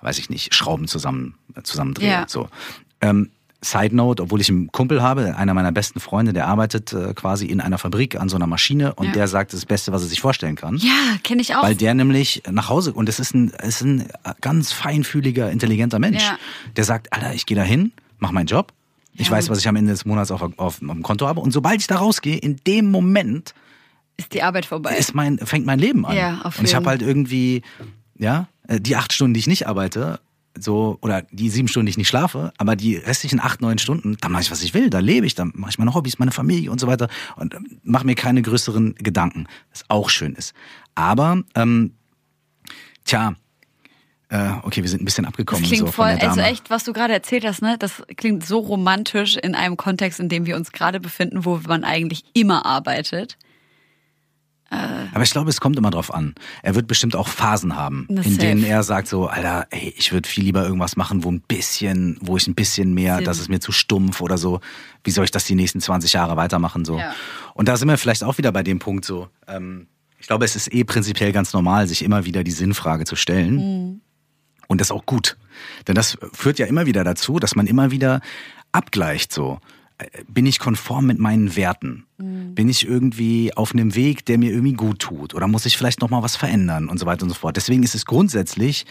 weiß 0.00 0.18
ich 0.18 0.30
nicht, 0.30 0.54
Schrauben 0.54 0.86
zusammen, 0.86 1.34
zusammendrehe. 1.64 2.08
Ja. 2.08 2.24
So. 2.28 2.48
Ähm, 3.00 3.30
Side 3.64 3.96
Note, 3.96 4.22
obwohl 4.22 4.40
ich 4.40 4.50
einen 4.50 4.70
Kumpel 4.70 5.02
habe, 5.02 5.36
einer 5.36 5.54
meiner 5.54 5.72
besten 5.72 6.00
Freunde, 6.00 6.32
der 6.32 6.48
arbeitet 6.48 6.92
äh, 6.92 7.14
quasi 7.14 7.46
in 7.46 7.60
einer 7.60 7.78
Fabrik 7.78 8.20
an 8.20 8.28
so 8.28 8.36
einer 8.36 8.46
Maschine 8.46 8.94
und 8.94 9.06
ja. 9.06 9.12
der 9.12 9.28
sagt, 9.28 9.52
das 9.52 9.62
das 9.62 9.66
Beste, 9.66 9.92
was 9.92 10.02
er 10.02 10.08
sich 10.08 10.20
vorstellen 10.20 10.56
kann. 10.56 10.76
Ja, 10.76 11.16
kenne 11.22 11.40
ich 11.40 11.54
auch. 11.54 11.62
Weil 11.62 11.76
der 11.76 11.94
nämlich 11.94 12.42
nach 12.50 12.68
Hause 12.68 12.92
und 12.92 13.08
es 13.08 13.20
ist 13.20 13.34
ein, 13.34 13.48
ist 13.50 13.82
ein 13.82 14.08
ganz 14.40 14.72
feinfühliger, 14.72 15.50
intelligenter 15.50 15.98
Mensch. 15.98 16.22
Ja. 16.22 16.36
Der 16.76 16.84
sagt, 16.84 17.12
Alter, 17.12 17.32
ich 17.32 17.46
gehe 17.46 17.56
da 17.56 17.62
hin, 17.62 17.92
mach 18.18 18.32
meinen 18.32 18.46
Job. 18.46 18.72
Ich 19.14 19.28
ja. 19.28 19.32
weiß, 19.32 19.50
was 19.50 19.58
ich 19.58 19.68
am 19.68 19.76
Ende 19.76 19.92
des 19.92 20.04
Monats 20.04 20.30
auf, 20.30 20.42
auf, 20.42 20.52
auf 20.56 20.78
dem 20.80 21.02
Konto 21.02 21.26
habe. 21.26 21.40
Und 21.40 21.52
sobald 21.52 21.80
ich 21.80 21.86
da 21.86 21.96
rausgehe, 21.96 22.38
in 22.38 22.56
dem 22.66 22.90
Moment 22.90 23.54
ist 24.16 24.34
die 24.34 24.42
Arbeit 24.42 24.66
vorbei. 24.66 24.96
Ist 24.96 25.14
mein, 25.14 25.38
fängt 25.38 25.66
mein 25.66 25.78
Leben 25.78 26.04
an. 26.04 26.16
Ja, 26.16 26.40
auf 26.42 26.54
jeden. 26.54 26.60
Und 26.60 26.64
ich 26.68 26.74
habe 26.74 26.86
halt 26.86 27.02
irgendwie, 27.02 27.62
ja, 28.18 28.48
äh, 28.66 28.80
die 28.80 28.96
acht 28.96 29.12
Stunden, 29.12 29.34
die 29.34 29.40
ich 29.40 29.46
nicht 29.46 29.68
arbeite, 29.68 30.18
so, 30.58 30.98
oder 31.00 31.22
die 31.30 31.48
sieben 31.48 31.68
Stunden, 31.68 31.86
die 31.86 31.90
ich 31.90 31.98
nicht 31.98 32.08
schlafe, 32.08 32.52
aber 32.58 32.76
die 32.76 32.96
restlichen 32.96 33.40
acht, 33.40 33.60
neun 33.60 33.78
Stunden, 33.78 34.16
da 34.20 34.28
mache 34.28 34.42
ich, 34.42 34.50
was 34.50 34.62
ich 34.62 34.74
will, 34.74 34.90
da 34.90 34.98
lebe 34.98 35.26
ich, 35.26 35.34
da 35.34 35.44
mache 35.44 35.70
ich 35.70 35.78
meine 35.78 35.94
Hobbys, 35.94 36.18
meine 36.18 36.32
Familie 36.32 36.70
und 36.70 36.80
so 36.80 36.86
weiter 36.86 37.08
und 37.36 37.54
ähm, 37.54 37.80
mache 37.82 38.06
mir 38.06 38.14
keine 38.14 38.42
größeren 38.42 38.94
Gedanken, 38.96 39.46
was 39.70 39.84
auch 39.88 40.10
schön 40.10 40.34
ist. 40.34 40.54
Aber, 40.94 41.42
ähm, 41.54 41.94
tja, 43.04 43.34
äh, 44.28 44.52
okay, 44.62 44.82
wir 44.82 44.88
sind 44.88 45.02
ein 45.02 45.04
bisschen 45.04 45.26
abgekommen. 45.26 45.62
Das 45.62 45.70
klingt 45.70 45.86
so 45.86 45.92
voll, 45.92 46.16
also 46.20 46.40
echt, 46.40 46.70
was 46.70 46.84
du 46.84 46.92
gerade 46.92 47.12
erzählt 47.12 47.44
hast, 47.44 47.62
ne, 47.62 47.76
das 47.78 48.02
klingt 48.16 48.46
so 48.46 48.58
romantisch 48.60 49.36
in 49.36 49.54
einem 49.54 49.76
Kontext, 49.76 50.20
in 50.20 50.28
dem 50.28 50.46
wir 50.46 50.56
uns 50.56 50.72
gerade 50.72 51.00
befinden, 51.00 51.44
wo 51.44 51.60
man 51.66 51.84
eigentlich 51.84 52.24
immer 52.32 52.64
arbeitet. 52.64 53.36
Aber 55.12 55.22
ich 55.22 55.30
glaube, 55.30 55.50
es 55.50 55.60
kommt 55.60 55.76
immer 55.76 55.90
drauf 55.90 56.12
an. 56.14 56.34
Er 56.62 56.74
wird 56.74 56.86
bestimmt 56.86 57.14
auch 57.14 57.28
Phasen 57.28 57.76
haben, 57.76 58.06
Na, 58.08 58.22
in 58.22 58.38
denen 58.38 58.60
safe. 58.62 58.72
er 58.72 58.82
sagt 58.82 59.08
so, 59.08 59.26
Alter, 59.26 59.66
ey, 59.70 59.94
ich 59.96 60.12
würde 60.12 60.28
viel 60.28 60.44
lieber 60.44 60.64
irgendwas 60.64 60.96
machen, 60.96 61.24
wo 61.24 61.30
ein 61.30 61.40
bisschen, 61.40 62.16
wo 62.20 62.36
ich 62.36 62.46
ein 62.46 62.54
bisschen 62.54 62.94
mehr, 62.94 63.16
Sinn. 63.16 63.24
das 63.24 63.38
ist 63.38 63.48
mir 63.48 63.60
zu 63.60 63.72
stumpf 63.72 64.20
oder 64.20 64.38
so. 64.38 64.60
Wie 65.04 65.10
soll 65.10 65.24
ich 65.24 65.30
das 65.30 65.44
die 65.44 65.54
nächsten 65.54 65.80
20 65.80 66.14
Jahre 66.14 66.36
weitermachen 66.36 66.84
so? 66.84 66.98
Ja. 66.98 67.14
Und 67.54 67.68
da 67.68 67.76
sind 67.76 67.88
wir 67.88 67.98
vielleicht 67.98 68.24
auch 68.24 68.38
wieder 68.38 68.52
bei 68.52 68.62
dem 68.62 68.78
Punkt 68.78 69.04
so. 69.04 69.28
Ähm, 69.46 69.88
ich 70.18 70.26
glaube, 70.26 70.44
es 70.44 70.56
ist 70.56 70.72
eh 70.72 70.84
prinzipiell 70.84 71.32
ganz 71.32 71.52
normal, 71.52 71.86
sich 71.86 72.02
immer 72.02 72.24
wieder 72.24 72.44
die 72.44 72.52
Sinnfrage 72.52 73.04
zu 73.04 73.16
stellen. 73.16 73.56
Mhm. 73.56 74.00
Und 74.68 74.80
das 74.80 74.86
ist 74.88 74.92
auch 74.92 75.04
gut. 75.04 75.36
Denn 75.86 75.94
das 75.94 76.16
führt 76.32 76.58
ja 76.58 76.66
immer 76.66 76.86
wieder 76.86 77.04
dazu, 77.04 77.38
dass 77.38 77.54
man 77.56 77.66
immer 77.66 77.90
wieder 77.90 78.20
abgleicht 78.70 79.32
so. 79.32 79.58
Äh, 80.02 80.24
Bin 80.28 80.46
ich 80.46 80.58
konform 80.58 81.06
mit 81.06 81.18
meinen 81.18 81.56
Werten? 81.56 82.04
Bin 82.54 82.68
ich 82.68 82.86
irgendwie 82.86 83.52
auf 83.56 83.72
einem 83.72 83.94
Weg, 83.94 84.24
der 84.26 84.38
mir 84.38 84.50
irgendwie 84.52 84.74
gut 84.74 85.00
tut? 85.00 85.34
Oder 85.34 85.48
muss 85.48 85.66
ich 85.66 85.76
vielleicht 85.76 86.00
nochmal 86.00 86.22
was 86.22 86.36
verändern 86.36 86.88
und 86.88 86.98
so 86.98 87.06
weiter 87.06 87.24
und 87.24 87.30
so 87.30 87.34
fort? 87.34 87.56
Deswegen 87.56 87.82
ist 87.82 87.94
es 87.94 88.06
grundsätzlich, 88.06 88.86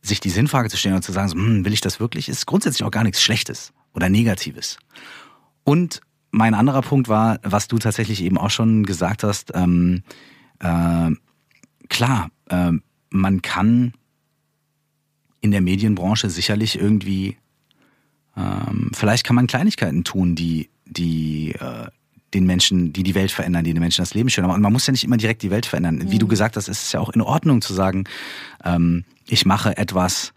sich 0.00 0.20
die 0.20 0.30
Sinnfrage 0.30 0.68
zu 0.68 0.76
stellen 0.76 0.96
und 0.96 1.02
zu 1.02 1.12
sagen, 1.12 1.28
so, 1.28 1.34
hm, 1.36 1.64
will 1.64 1.72
ich 1.72 1.80
das 1.80 2.00
wirklich? 2.00 2.28
Ist 2.28 2.46
grundsätzlich 2.46 2.84
auch 2.84 2.90
gar 2.90 3.04
nichts 3.04 3.22
Schlechtes 3.22 3.72
oder 3.94 4.08
Negatives. 4.08 4.78
Und 5.64 6.00
mein 6.30 6.54
anderer 6.54 6.82
Punkt 6.82 7.08
war, 7.08 7.38
was 7.42 7.68
du 7.68 7.78
tatsächlich 7.78 8.22
eben 8.22 8.38
auch 8.38 8.50
schon 8.50 8.84
gesagt 8.84 9.22
hast, 9.22 9.52
ähm, 9.54 10.02
äh, 10.58 11.10
klar, 11.88 12.30
ähm, 12.48 12.82
man 13.10 13.42
kann 13.42 13.92
in 15.40 15.50
der 15.50 15.60
Medienbranche 15.60 16.30
sicherlich 16.30 16.78
irgendwie, 16.78 17.36
ähm, 18.36 18.90
vielleicht 18.94 19.24
kann 19.24 19.36
man 19.36 19.46
Kleinigkeiten 19.46 20.04
tun, 20.04 20.34
die, 20.34 20.70
die 20.86 21.52
äh, 21.52 21.86
den 22.34 22.46
Menschen, 22.46 22.92
die 22.92 23.02
die 23.02 23.14
Welt 23.14 23.30
verändern, 23.30 23.64
die 23.64 23.74
den 23.74 23.80
Menschen 23.80 24.02
das 24.02 24.14
Leben 24.14 24.30
schön 24.30 24.44
machen. 24.44 24.56
Und 24.56 24.62
man 24.62 24.72
muss 24.72 24.86
ja 24.86 24.92
nicht 24.92 25.04
immer 25.04 25.16
direkt 25.18 25.42
die 25.42 25.50
Welt 25.50 25.66
verändern. 25.66 26.10
Wie 26.10 26.18
du 26.18 26.26
gesagt 26.26 26.56
hast, 26.56 26.68
ist 26.68 26.82
es 26.82 26.92
ja 26.92 27.00
auch 27.00 27.10
in 27.10 27.20
Ordnung 27.20 27.60
zu 27.60 27.74
sagen, 27.74 28.04
ähm, 28.64 29.04
ich 29.28 29.44
mache 29.44 29.76
etwas, 29.76 30.32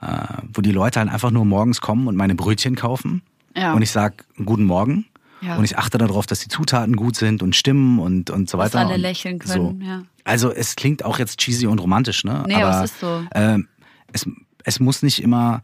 äh, 0.00 0.06
wo 0.52 0.62
die 0.62 0.72
Leute 0.72 1.00
halt 1.00 1.10
einfach 1.10 1.30
nur 1.30 1.44
morgens 1.44 1.80
kommen 1.80 2.08
und 2.08 2.16
meine 2.16 2.34
Brötchen 2.34 2.74
kaufen. 2.74 3.22
Ja. 3.54 3.74
Und 3.74 3.82
ich 3.82 3.90
sag 3.90 4.24
guten 4.44 4.64
Morgen. 4.64 5.06
Ja. 5.42 5.56
Und 5.56 5.64
ich 5.64 5.76
achte 5.76 5.98
darauf, 5.98 6.26
dass 6.26 6.40
die 6.40 6.48
Zutaten 6.48 6.96
gut 6.96 7.16
sind 7.16 7.42
und 7.42 7.54
stimmen 7.54 7.98
und, 7.98 8.30
und 8.30 8.48
so 8.48 8.56
Dass 8.56 8.72
weiter. 8.72 8.86
alle 8.86 8.94
Und 8.94 9.00
lächeln 9.00 9.38
können, 9.38 9.82
ja. 9.82 10.02
Also 10.24 10.50
es 10.50 10.74
klingt 10.76 11.04
auch 11.04 11.18
jetzt 11.18 11.38
cheesy 11.38 11.66
und 11.66 11.78
romantisch, 11.78 12.24
ne? 12.24 12.42
Nee, 12.46 12.54
aber 12.54 12.82
es 12.82 12.90
ist 12.90 13.00
so. 13.00 13.22
Ähm, 13.34 13.68
es, 14.12 14.26
es 14.64 14.80
muss 14.80 15.02
nicht 15.02 15.22
immer. 15.22 15.62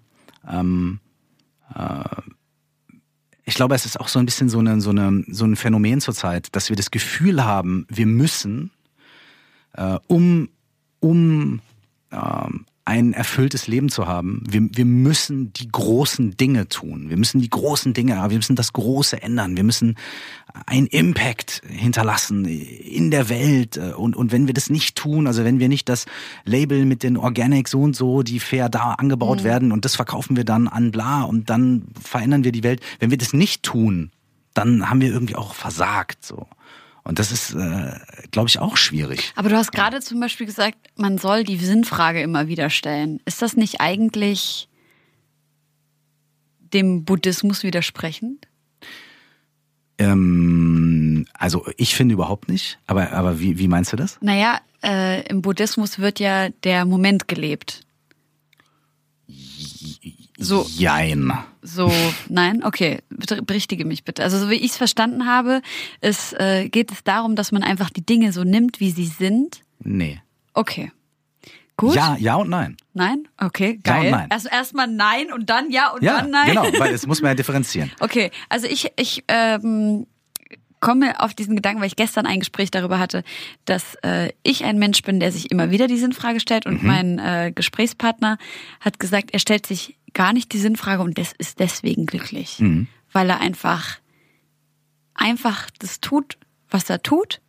Ähm, 0.49 1.01
äh, 1.01 1.12
ich 3.45 3.55
glaube, 3.55 3.75
es 3.75 3.87
ist 3.87 3.99
auch 3.99 4.09
so 4.09 4.19
ein 4.19 4.25
bisschen 4.25 4.49
so, 4.49 4.59
eine, 4.59 4.81
so, 4.81 4.91
eine, 4.91 5.25
so 5.29 5.45
ein 5.45 5.57
Phänomen 5.57 6.01
zurzeit, 6.01 6.55
dass 6.55 6.69
wir 6.69 6.77
das 6.77 6.91
Gefühl 6.91 7.45
haben, 7.45 7.87
wir 7.89 8.07
müssen, 8.07 8.71
äh, 9.75 9.99
um, 10.07 10.49
um 11.01 11.61
ähm, 12.13 12.67
ein 12.85 13.13
erfülltes 13.13 13.69
Leben 13.69 13.91
zu 13.91 14.09
haben, 14.09 14.43
wir, 14.49 14.69
wir 14.73 14.85
müssen 14.85 15.53
die 15.53 15.69
großen 15.69 16.37
Dinge 16.37 16.69
tun. 16.69 17.11
Wir 17.11 17.17
müssen 17.17 17.41
die 17.41 17.51
großen 17.51 17.95
Dinge, 17.95 18.15
wir 18.15 18.37
müssen 18.37 18.57
das 18.57 18.73
Große 18.73 19.23
ändern. 19.23 19.57
Wir 19.57 19.63
müssen 19.63 19.97
einen 20.67 20.89
Impact 20.89 21.63
hinterlassen 21.69 22.45
in 22.45 23.13
der 23.13 23.29
Welt. 23.29 23.77
Und, 23.77 24.17
und 24.17 24.33
wenn 24.33 24.49
wir 24.49 24.55
das 24.55 24.69
nicht 24.69 24.97
tun, 24.97 25.29
also 25.29 25.45
wenn 25.45 25.61
wir 25.61 25.69
nicht 25.69 25.89
das 25.89 26.07
Label 26.45 26.85
mit 26.85 27.05
den 27.05 27.17
Organic 27.17 27.69
so 27.69 27.83
und 27.83 27.95
so, 27.95 28.23
die 28.23 28.41
fair 28.41 28.69
da 28.69 28.95
angebaut 28.95 29.45
werden 29.45 29.71
und 29.71 29.85
das 29.85 29.95
verkaufen 29.95 30.37
wir 30.37 30.45
dann 30.45 30.67
an 30.67 30.91
bla 30.91 31.23
und 31.23 31.51
dann 31.51 31.87
verändern 32.03 32.43
wir 32.43 32.53
die 32.53 32.65
Welt. 32.65 32.81
Wenn 32.99 33.11
wir 33.11 33.19
das 33.19 33.33
nicht 33.33 33.63
tun, 33.63 34.11
dann 34.55 34.91
haben 34.91 35.01
wir 35.01 35.13
irgendwie 35.13 35.37
auch 35.37 35.55
versagt, 35.55 36.25
so. 36.25 36.47
Und 37.05 37.19
das 37.19 37.33
ist, 37.33 37.55
äh, 37.55 37.99
glaube 38.31 38.49
ich, 38.49 38.59
auch 38.61 38.77
schwierig. 38.77 39.33
Aber 39.35 39.49
du 39.49 39.57
hast 39.57 39.73
gerade 39.73 40.01
zum 40.01 40.21
Beispiel 40.21 40.47
gesagt, 40.47 40.79
man 40.97 41.19
soll 41.19 41.43
die 41.43 41.57
Sinnfrage 41.57 42.23
immer 42.23 42.47
wieder 42.47 42.71
stellen. 42.71 43.21
Ist 43.25 43.43
das 43.43 43.57
nicht 43.57 43.81
eigentlich 43.81 44.69
dem 46.61 47.05
Buddhismus 47.05 47.65
widersprechend? 47.65 48.47
Ähm, 49.99 51.27
also 51.35 51.67
ich 51.77 51.95
finde 51.95 52.15
überhaupt 52.15 52.49
nicht. 52.49 52.79
Aber, 52.87 53.13
aber 53.13 53.41
wie, 53.41 53.59
wie 53.59 53.69
meinst 53.69 53.93
du 53.93 53.97
das? 53.97 54.19
Naja, 54.21 54.61
äh, 54.83 55.27
im 55.29 55.43
Buddhismus 55.43 55.99
wird 55.99 56.21
ja 56.21 56.49
der 56.51 56.85
Moment 56.85 57.29
gelebt. 57.29 57.85
So. 60.43 60.67
Jein. 60.77 61.33
So, 61.63 61.93
nein, 62.29 62.65
okay, 62.65 62.99
berichtige 63.45 63.85
mich 63.85 64.03
bitte. 64.05 64.23
Also 64.25 64.39
so 64.39 64.51
wie 64.51 64.57
ich 64.57 64.73
es 64.73 64.77
verstanden 64.77 65.27
habe, 65.27 65.63
es 66.01 66.33
äh, 66.33 66.69
geht 66.69 66.91
es 66.91 67.05
darum, 67.05 67.37
dass 67.37 67.53
man 67.53 67.63
einfach 67.63 67.89
die 67.91 68.05
Dinge 68.05 68.33
so 68.33 68.43
nimmt, 68.43 68.81
wie 68.81 68.91
sie 68.91 69.07
sind. 69.07 69.61
Nee. 69.79 70.21
Okay. 70.55 70.91
Gut. 71.77 71.95
Ja, 71.95 72.17
ja 72.19 72.35
und 72.37 72.51
nein. 72.51 72.77
Nein? 72.95 73.29
Okay, 73.39 73.79
Ja 73.87 73.95
und 73.97 74.03
geil. 74.03 74.11
nein. 74.11 74.31
Also 74.31 74.49
erstmal 74.49 74.89
nein 74.89 75.33
und 75.33 75.49
dann 75.49 75.71
ja 75.71 75.91
und 75.93 76.03
Ja, 76.03 76.21
dann 76.21 76.31
nein. 76.31 76.49
genau, 76.49 76.65
weil 76.79 76.93
es 76.95 77.07
muss 77.07 77.23
man 77.23 77.31
ja 77.31 77.35
differenzieren. 77.35 77.91
Okay, 78.01 78.31
also 78.49 78.67
ich, 78.67 78.91
ich 78.97 79.25
ähm, 79.29 80.07
komme 80.81 81.19
auf 81.21 81.33
diesen 81.33 81.55
Gedanken, 81.57 81.81
weil 81.81 81.87
ich 81.87 81.97
gestern 81.97 82.27
ein 82.27 82.41
Gespräch 82.41 82.71
darüber 82.71 82.99
hatte, 82.99 83.23
dass 83.65 83.95
äh, 84.03 84.31
ich 84.43 84.65
ein 84.65 84.79
Mensch 84.79 85.03
bin, 85.03 85.21
der 85.21 85.31
sich 85.33 85.51
immer 85.51 85.71
wieder 85.71 85.87
die 85.87 85.97
Sinnfrage 85.97 86.41
stellt 86.41 86.67
und 86.67 86.83
mein 86.83 87.19
äh, 87.21 87.53
Gesprächspartner 87.55 88.37
hat 88.81 88.99
gesagt, 88.99 89.31
er 89.33 89.39
stellt 89.39 89.65
sich 89.65 89.97
gar 90.15 90.33
nicht 90.33 90.53
die 90.53 90.59
Sinnfrage 90.59 91.03
und 91.03 91.19
das 91.19 91.33
ist 91.39 91.59
deswegen 91.61 92.07
glücklich, 92.07 92.63
weil 93.13 93.31
er 93.31 93.41
einfach 93.41 93.99
einfach 95.15 95.69
das 95.79 96.01
tut, 96.01 96.39
was 96.71 96.89
er 96.91 97.03
tut, 97.03 97.41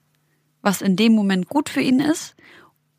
was 0.62 0.82
in 0.82 0.96
dem 0.96 1.14
Moment 1.14 1.48
gut 1.50 1.70
für 1.70 1.82
ihn 1.82 2.00
ist 2.00 2.36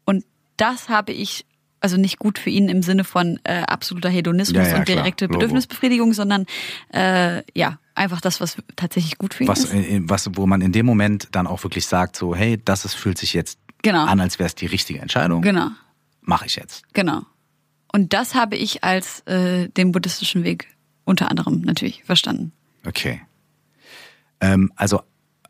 und 0.04 0.24
das 0.56 0.88
habe 0.88 1.12
ich 1.12 1.44
also 1.80 1.98
nicht 1.98 2.18
gut 2.18 2.38
für 2.38 2.48
ihn 2.48 2.70
im 2.70 2.82
Sinne 2.82 3.04
von 3.04 3.38
äh, 3.44 3.60
absoluter 3.66 4.08
Hedonismus 4.08 4.66
Ja, 4.66 4.72
ja, 4.72 4.78
und 4.78 4.88
direkte. 4.88 5.28
Bedürfnisbefriedigung, 5.28 6.14
sondern 6.14 6.46
äh, 6.94 7.42
ja, 7.54 7.78
einfach 7.94 8.22
das, 8.22 8.40
was 8.40 8.56
tatsächlich 8.74 9.18
gut 9.18 9.34
für 9.34 9.44
ihn 9.44 9.48
Was, 9.48 9.64
ist. 9.64 9.74
äh, 9.74 10.00
was, 10.04 10.30
wo 10.34 10.46
man 10.46 10.62
in 10.62 10.72
dem 10.72 10.86
Moment 10.86 11.28
dann 11.32 11.46
auch 11.46 11.62
wirklich 11.62 11.84
sagt, 11.86 12.16
so, 12.16 12.34
hey, 12.34 12.58
das 12.64 12.86
ist, 12.86 12.94
fühlt 12.94 13.18
sich 13.18 13.34
jetzt 13.34 13.58
Genau. 13.82 14.06
an, 14.06 14.18
als 14.18 14.38
wäre 14.38 14.46
es 14.46 14.54
die 14.54 14.64
richtige 14.64 15.00
Entscheidung. 15.00 15.42
Genau, 15.42 15.68
Mache 16.22 16.46
ich 16.46 16.56
jetzt. 16.56 16.84
genau. 16.94 17.20
Und 17.94 18.12
das 18.12 18.34
habe 18.34 18.56
ich 18.56 18.82
als 18.82 19.20
äh, 19.20 19.68
den 19.68 19.92
buddhistischen 19.92 20.42
Weg 20.42 20.66
unter 21.04 21.30
anderem 21.30 21.60
natürlich 21.60 22.02
verstanden. 22.02 22.50
Okay. 22.84 23.20
Ähm, 24.40 24.72
also, 24.74 25.02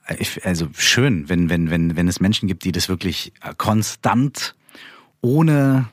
äh, 0.06 0.16
ich, 0.18 0.44
also 0.44 0.68
schön, 0.76 1.30
wenn, 1.30 1.48
wenn, 1.48 1.70
wenn, 1.70 1.96
wenn 1.96 2.06
es 2.06 2.20
Menschen 2.20 2.46
gibt, 2.46 2.64
die 2.64 2.72
das 2.72 2.90
wirklich 2.90 3.32
äh, 3.42 3.54
konstant, 3.56 4.56
ohne 5.22 5.88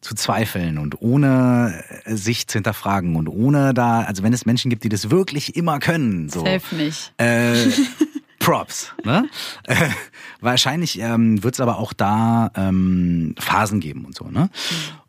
zu 0.00 0.14
zweifeln 0.14 0.78
und 0.78 1.02
ohne 1.02 1.82
äh, 2.04 2.14
sich 2.14 2.46
zu 2.46 2.58
hinterfragen 2.58 3.16
und 3.16 3.26
ohne 3.26 3.74
da, 3.74 4.02
also 4.02 4.22
wenn 4.22 4.32
es 4.32 4.46
Menschen 4.46 4.70
gibt, 4.70 4.84
die 4.84 4.88
das 4.88 5.10
wirklich 5.10 5.56
immer 5.56 5.80
können, 5.80 6.28
so. 6.28 6.44
Safe 6.44 6.76
nicht. 6.76 7.12
Äh, 7.16 7.54
Props. 8.48 8.94
Ne? 9.04 9.28
Äh, 9.64 9.90
wahrscheinlich 10.40 10.98
ähm, 11.00 11.42
wird 11.42 11.54
es 11.54 11.60
aber 11.60 11.78
auch 11.78 11.92
da 11.92 12.50
ähm, 12.54 13.34
Phasen 13.38 13.78
geben 13.80 14.06
und 14.06 14.14
so. 14.16 14.24
Ne? 14.24 14.48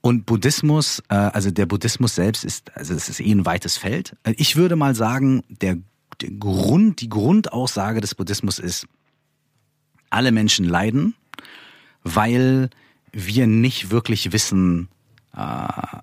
Und 0.02 0.26
Buddhismus, 0.26 1.02
äh, 1.08 1.16
also 1.16 1.50
der 1.50 1.66
Buddhismus 1.66 2.16
selbst 2.16 2.44
ist, 2.44 2.76
also 2.76 2.94
es 2.94 3.08
ist 3.08 3.22
eh 3.22 3.32
ein 3.32 3.46
weites 3.46 3.78
Feld. 3.78 4.18
Ich 4.36 4.58
würde 4.58 4.76
mal 4.76 4.94
sagen, 4.94 5.44
der, 5.48 5.78
der 6.20 6.32
Grund, 6.32 7.00
die 7.00 7.08
Grundaussage 7.08 8.02
des 8.02 8.14
Buddhismus 8.14 8.60
ist, 8.60 8.88
alle 10.10 10.34
Menschen 10.34 10.66
leiden, 10.66 11.16
weil 12.04 12.70
wir 13.14 13.48
nicht 13.48 13.90
wirklich 13.90 14.34
wissen, 14.34 14.90
äh, 15.34 15.98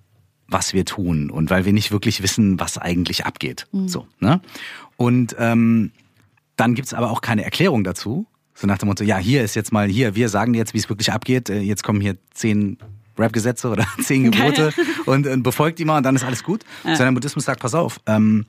was 0.48 0.72
wir 0.72 0.86
tun 0.86 1.30
und 1.30 1.50
weil 1.50 1.66
wir 1.66 1.74
nicht 1.74 1.90
wirklich 1.90 2.22
wissen, 2.22 2.58
was 2.58 2.78
eigentlich 2.78 3.26
abgeht. 3.26 3.66
So, 3.72 4.06
ne? 4.20 4.40
Und 4.96 5.36
ähm, 5.38 5.92
dann 6.56 6.74
gibt's 6.74 6.94
aber 6.94 7.10
auch 7.10 7.20
keine 7.20 7.44
Erklärung 7.44 7.84
dazu. 7.84 8.26
So 8.54 8.66
nach 8.66 8.78
dem 8.78 8.88
Motto, 8.88 9.04
ja, 9.04 9.18
hier 9.18 9.42
ist 9.44 9.54
jetzt 9.54 9.72
mal, 9.72 9.86
hier, 9.88 10.14
wir 10.14 10.28
sagen 10.30 10.52
dir 10.54 10.58
jetzt, 10.60 10.72
wie 10.74 10.78
es 10.78 10.88
wirklich 10.88 11.12
abgeht. 11.12 11.50
Äh, 11.50 11.60
Jetzt 11.60 11.82
kommen 11.82 12.00
hier 12.00 12.16
zehn 12.32 12.78
Rap-Gesetze 13.18 13.68
oder 13.68 13.86
zehn 14.02 14.30
Gebote 14.30 14.72
und, 15.04 15.26
und 15.26 15.42
befolgt 15.42 15.78
die 15.78 15.84
mal 15.84 15.98
und 15.98 16.02
dann 16.04 16.16
ist 16.16 16.24
alles 16.24 16.42
gut. 16.42 16.64
Sondern 16.82 17.14
Buddhismus 17.14 17.44
sagt, 17.44 17.60
pass 17.60 17.74
auf, 17.74 18.00
ähm, 18.06 18.46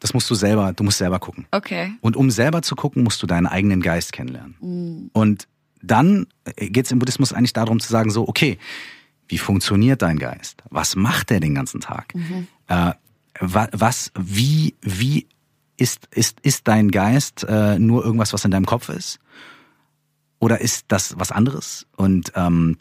das 0.00 0.14
musst 0.14 0.28
du 0.30 0.34
selber, 0.34 0.72
du 0.72 0.84
musst 0.84 0.98
selber 0.98 1.18
gucken. 1.18 1.46
Okay. 1.50 1.92
Und 2.00 2.16
um 2.16 2.30
selber 2.30 2.62
zu 2.62 2.74
gucken, 2.76 3.02
musst 3.04 3.22
du 3.22 3.26
deinen 3.26 3.46
eigenen 3.46 3.80
Geist 3.80 4.12
kennenlernen. 4.12 5.10
Und 5.12 5.46
dann 5.82 6.26
geht 6.56 6.86
es 6.86 6.92
im 6.92 6.98
Buddhismus 6.98 7.32
eigentlich 7.32 7.52
darum 7.52 7.78
zu 7.80 7.88
sagen, 7.90 8.10
so, 8.10 8.26
okay, 8.28 8.58
wie 9.28 9.38
funktioniert 9.38 10.02
dein 10.02 10.18
Geist? 10.18 10.62
Was 10.70 10.96
macht 10.96 11.30
der 11.30 11.38
den 11.40 11.54
ganzen 11.54 11.80
Tag? 11.80 12.12
Äh, 12.68 12.92
wa- 13.40 13.68
was, 13.72 14.10
wie, 14.18 14.74
wie 14.80 15.26
ist, 15.78 16.06
ist, 16.10 16.40
ist 16.42 16.68
dein 16.68 16.90
Geist 16.90 17.44
äh, 17.48 17.78
nur 17.78 18.04
irgendwas, 18.04 18.32
was 18.34 18.44
in 18.44 18.50
deinem 18.50 18.66
Kopf 18.66 18.90
ist? 18.90 19.18
Oder 20.38 20.60
ist 20.60 20.86
das 20.88 21.18
was 21.18 21.32
anderes? 21.32 21.86
Und 21.96 22.32
ähm, 22.34 22.76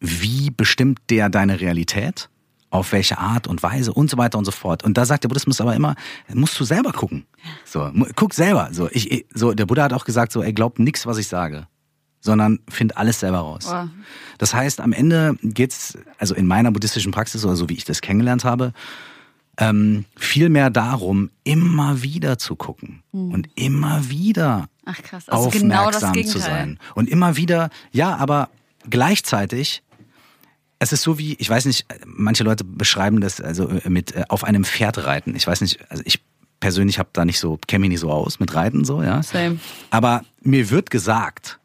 wie 0.00 0.50
bestimmt 0.50 1.00
der 1.10 1.28
deine 1.28 1.60
Realität? 1.60 2.30
Auf 2.72 2.92
welche 2.92 3.18
Art 3.18 3.48
und 3.48 3.64
Weise 3.64 3.92
und 3.92 4.08
so 4.08 4.16
weiter 4.16 4.38
und 4.38 4.44
so 4.44 4.52
fort. 4.52 4.84
Und 4.84 4.96
da 4.96 5.04
sagt 5.04 5.24
der 5.24 5.28
Buddhismus 5.28 5.60
aber 5.60 5.74
immer, 5.74 5.96
musst 6.32 6.58
du 6.58 6.64
selber 6.64 6.92
gucken. 6.92 7.26
So, 7.64 7.90
guck 8.14 8.32
selber. 8.32 8.68
So, 8.70 8.88
ich, 8.92 9.26
so, 9.34 9.54
der 9.54 9.66
Buddha 9.66 9.82
hat 9.82 9.92
auch 9.92 10.04
gesagt, 10.04 10.30
so, 10.30 10.40
er 10.40 10.52
glaubt 10.52 10.78
nix, 10.78 11.04
was 11.04 11.18
ich 11.18 11.26
sage. 11.26 11.66
sondern 12.20 12.60
find 12.68 12.96
alles 12.96 13.20
selber 13.20 13.38
raus. 13.38 13.64
Boah. 13.64 13.90
Das 14.38 14.54
heißt, 14.54 14.80
am 14.80 14.92
Ende 14.92 15.36
geht's, 15.42 15.98
also 16.18 16.34
in 16.34 16.46
meiner 16.46 16.70
buddhistischen 16.70 17.12
Praxis 17.12 17.44
oder 17.44 17.56
so 17.56 17.68
wie 17.68 17.74
ich 17.74 17.84
das 17.84 18.00
kennengelernt 18.00 18.44
habe, 18.44 18.72
ähm, 19.58 20.04
viel 20.16 20.48
mehr 20.48 20.70
darum, 20.70 21.30
immer 21.44 22.02
wieder 22.02 22.38
zu 22.38 22.56
gucken 22.56 23.02
und 23.12 23.48
immer 23.56 24.08
wieder 24.08 24.68
Ach 24.86 25.02
krass, 25.02 25.26
Hm. 25.26 25.34
also 25.34 25.50
genau 25.50 25.86
das 25.86 25.96
aufmerksam 25.96 26.12
Gegenteil. 26.14 26.32
zu 26.32 26.38
sein. 26.46 26.78
Und 26.94 27.08
immer 27.08 27.36
wieder, 27.36 27.70
ja, 27.92 28.16
aber 28.16 28.48
gleichzeitig, 28.88 29.82
es 30.78 30.92
ist 30.92 31.02
so 31.02 31.18
wie, 31.18 31.34
ich 31.34 31.50
weiß 31.50 31.66
nicht, 31.66 31.86
manche 32.06 32.44
Leute 32.44 32.64
beschreiben 32.64 33.20
das 33.20 33.40
also 33.40 33.68
äh, 33.68 33.88
mit 33.90 34.14
äh, 34.14 34.24
auf 34.28 34.44
einem 34.44 34.64
Pferd 34.64 35.04
reiten. 35.04 35.34
Ich 35.36 35.46
weiß 35.46 35.60
nicht, 35.60 35.90
also 35.90 36.02
ich 36.06 36.20
persönlich 36.60 36.98
habe 36.98 37.10
da 37.12 37.24
nicht 37.24 37.38
so, 37.38 37.58
kenne 37.66 37.80
mich 37.80 37.90
nicht 37.90 38.00
so 38.00 38.10
aus 38.10 38.40
mit 38.40 38.54
Reiten 38.54 38.84
so, 38.84 39.02
ja. 39.02 39.22
Same. 39.22 39.58
Aber 39.90 40.22
mir 40.42 40.70
wird 40.70 40.90
gesagt, 40.90 41.58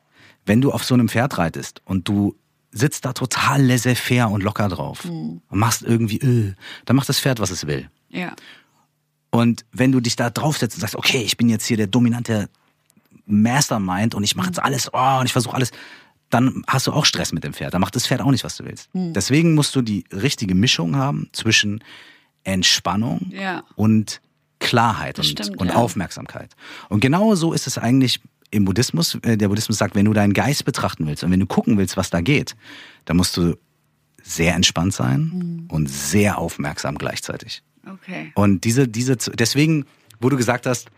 wenn 0.46 0.62
du 0.62 0.72
auf 0.72 0.84
so 0.84 0.94
einem 0.94 1.10
Pferd 1.10 1.38
reitest 1.38 1.82
und 1.86 2.08
du 2.08 2.36
sitzt 2.78 3.06
da 3.06 3.14
total 3.14 3.64
laissez-faire 3.64 4.30
und 4.30 4.44
locker 4.44 4.68
drauf 4.68 5.04
Hm. 5.06 5.42
und 5.50 5.60
machst 5.60 5.82
irgendwie, 5.82 6.18
äh, 6.20 6.54
dann 6.86 6.96
macht 6.98 7.08
das 7.10 7.20
Pferd, 7.20 7.40
was 7.40 7.50
es 7.50 7.66
will. 7.68 7.90
Ja. 8.10 8.34
Und 9.32 9.66
wenn 9.72 9.92
du 9.92 10.00
dich 10.02 10.16
da 10.18 10.30
draufsetzt 10.30 10.76
und 10.76 10.82
sagst, 10.82 10.96
okay, 10.96 11.22
ich 11.24 11.38
bin 11.38 11.48
jetzt 11.50 11.66
hier 11.66 11.78
der 11.78 11.88
dominante 11.88 12.50
Mastermind 13.26 14.14
und 14.16 14.24
ich 14.24 14.36
mache 14.36 14.48
jetzt 14.48 14.62
alles, 14.62 14.90
oh, 14.94 15.20
und 15.20 15.26
ich 15.26 15.32
versuche 15.32 15.56
alles, 15.56 15.72
dann 16.30 16.64
hast 16.68 16.88
du 16.88 16.92
auch 16.92 17.06
Stress 17.06 17.32
mit 17.32 17.44
dem 17.44 17.54
Pferd. 17.54 17.74
Dann 17.74 17.82
macht 17.82 17.96
das 17.96 18.08
Pferd 18.08 18.22
auch 18.22 18.32
nicht, 18.32 18.44
was 18.44 18.58
du 18.58 18.66
willst. 18.66 18.90
Deswegen 18.94 19.54
musst 19.56 19.76
du 19.76 19.82
die 19.82 20.04
richtige 20.12 20.56
Mischung 20.56 20.96
haben 20.96 21.30
zwischen 21.32 21.84
Entspannung 22.44 23.32
Ja. 23.32 23.64
und 23.76 24.22
Klarheit 24.60 25.18
Das 25.18 25.28
und, 25.28 25.40
stimmt, 25.40 25.58
und 25.60 25.68
ja. 25.68 25.76
Aufmerksamkeit. 25.76 26.56
Und 26.90 27.00
genau 27.00 27.36
so 27.36 27.54
ist 27.54 27.68
es 27.68 27.78
eigentlich 27.78 28.22
im 28.52 28.66
Buddhismus. 28.66 29.16
Äh, 29.24 29.38
Der 29.38 29.48
Buddhismus 29.50 29.78
sagt, 29.78 29.96
wenn 29.96 30.06
du 30.06 30.14
deinen 30.14 30.34
Geist 30.34 30.66
betrachten 30.66 31.06
willst 31.08 31.24
und 31.24 31.32
wenn 31.32 31.40
du 31.40 31.46
gucken 31.46 31.78
willst, 31.78 31.98
was 31.98 32.10
da 32.10 32.22
geht, 32.22 32.56
dann 33.06 33.18
musst 33.18 33.36
du 33.38 33.58
sehr 34.24 34.56
entspannt 34.56 34.94
sein 34.94 35.66
und 35.70 35.88
sehr 35.90 36.38
aufmerksam 36.38 36.98
gleichzeitig. 36.98 37.62
Okay. 37.88 38.32
Und 38.36 38.64
diese, 38.64 38.88
diese, 38.88 39.16
deswegen, 39.18 39.86
wo 40.20 40.30
du 40.30 40.38
gesagt 40.38 40.66
hast, 40.66 40.90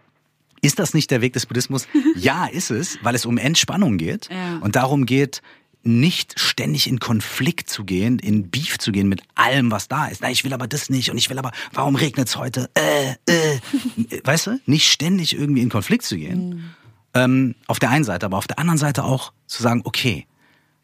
ist 0.62 0.80
das 0.80 0.94
nicht 0.94 1.12
der 1.12 1.22
Weg 1.22 1.34
des 1.34 1.46
Buddhismus? 1.46 1.88
Ja, 2.16 2.46
ist 2.48 2.72
es, 2.72 2.98
weil 3.04 3.14
es 3.16 3.26
um 3.26 3.38
Entspannung 3.38 3.98
geht 3.98 4.30
Ja. 4.32 4.58
und 4.60 4.76
darum 4.76 5.06
geht, 5.06 5.42
nicht 5.84 6.40
ständig 6.40 6.88
in 6.88 7.00
Konflikt 7.00 7.70
zu 7.70 7.86
gehen, 7.86 8.18
in 8.20 8.50
Beef 8.50 8.78
zu 8.78 8.92
gehen 8.92 9.08
mit 9.08 9.22
allem, 9.36 9.72
was 9.72 9.88
da 9.88 10.08
ist. 10.08 10.22
Na, 10.22 10.30
ich 10.32 10.44
will 10.44 10.54
aber 10.54 10.68
das 10.68 10.90
nicht 10.90 11.12
und 11.12 11.18
ich 11.18 11.30
will 11.30 11.38
aber, 11.40 11.52
warum 11.74 11.96
regnet's 11.96 12.36
heute? 12.36 12.70
Äh, 12.74 13.12
äh. 13.32 13.60
Weißt 14.24 14.48
du? 14.48 14.60
Nicht 14.66 14.90
ständig 14.92 15.38
irgendwie 15.38 15.62
in 15.62 15.70
Konflikt 15.70 16.04
zu 16.04 16.18
gehen. 16.18 16.74
Ähm, 17.18 17.56
auf 17.68 17.80
der 17.80 17.90
einen 17.90 18.04
Seite, 18.04 18.26
aber 18.26 18.38
auf 18.38 18.48
der 18.48 18.60
anderen 18.60 18.78
Seite 18.78 19.04
auch 19.04 19.34
zu 19.48 19.64
sagen, 19.64 19.82
okay, 19.86 20.28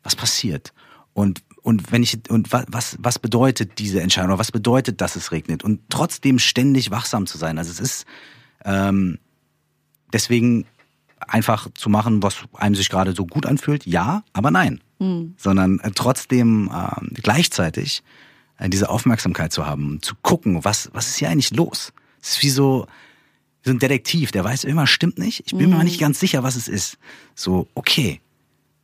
was 0.03 0.15
passiert? 0.15 0.73
Und, 1.13 1.43
und 1.61 1.91
wenn 1.91 2.01
ich, 2.01 2.17
und 2.29 2.51
wa- 2.51 2.65
was, 2.67 2.97
was 2.99 3.19
bedeutet 3.19 3.77
diese 3.77 4.01
Entscheidung? 4.01 4.31
Oder 4.31 4.39
was 4.39 4.51
bedeutet, 4.51 4.99
dass 5.01 5.15
es 5.15 5.31
regnet? 5.31 5.63
Und 5.63 5.81
trotzdem 5.89 6.39
ständig 6.39 6.89
wachsam 6.91 7.27
zu 7.27 7.37
sein. 7.37 7.57
Also 7.57 7.71
es 7.71 7.79
ist, 7.79 8.05
ähm, 8.65 9.19
deswegen 10.11 10.65
einfach 11.19 11.67
zu 11.73 11.89
machen, 11.89 12.23
was 12.23 12.35
einem 12.53 12.75
sich 12.75 12.89
gerade 12.89 13.13
so 13.13 13.25
gut 13.25 13.45
anfühlt, 13.45 13.85
ja, 13.85 14.23
aber 14.33 14.51
nein. 14.51 14.81
Sondern 15.37 15.79
äh, 15.79 15.91
trotzdem 15.91 16.71
ähm, 16.73 17.09
gleichzeitig 17.13 18.03
äh, 18.57 18.69
diese 18.69 18.89
Aufmerksamkeit 18.89 19.53
zu 19.53 19.65
haben, 19.65 20.01
zu 20.01 20.15
gucken, 20.21 20.63
was, 20.65 20.89
was 20.93 21.07
ist 21.09 21.17
hier 21.17 21.29
eigentlich 21.29 21.51
los? 21.51 21.93
Es 22.21 22.31
ist 22.31 22.43
wie 22.43 22.49
so, 22.49 22.87
so 23.63 23.71
ein 23.71 23.79
Detektiv, 23.79 24.31
der 24.31 24.43
weiß 24.43 24.65
immer, 24.65 24.87
stimmt 24.87 25.17
nicht. 25.17 25.43
Ich 25.45 25.53
bin 25.55 25.69
mir 25.69 25.77
mal 25.77 25.83
nicht 25.83 25.99
ganz 25.99 26.19
sicher, 26.19 26.43
was 26.43 26.55
es 26.55 26.67
ist. 26.67 26.97
So, 27.35 27.67
okay, 27.75 28.19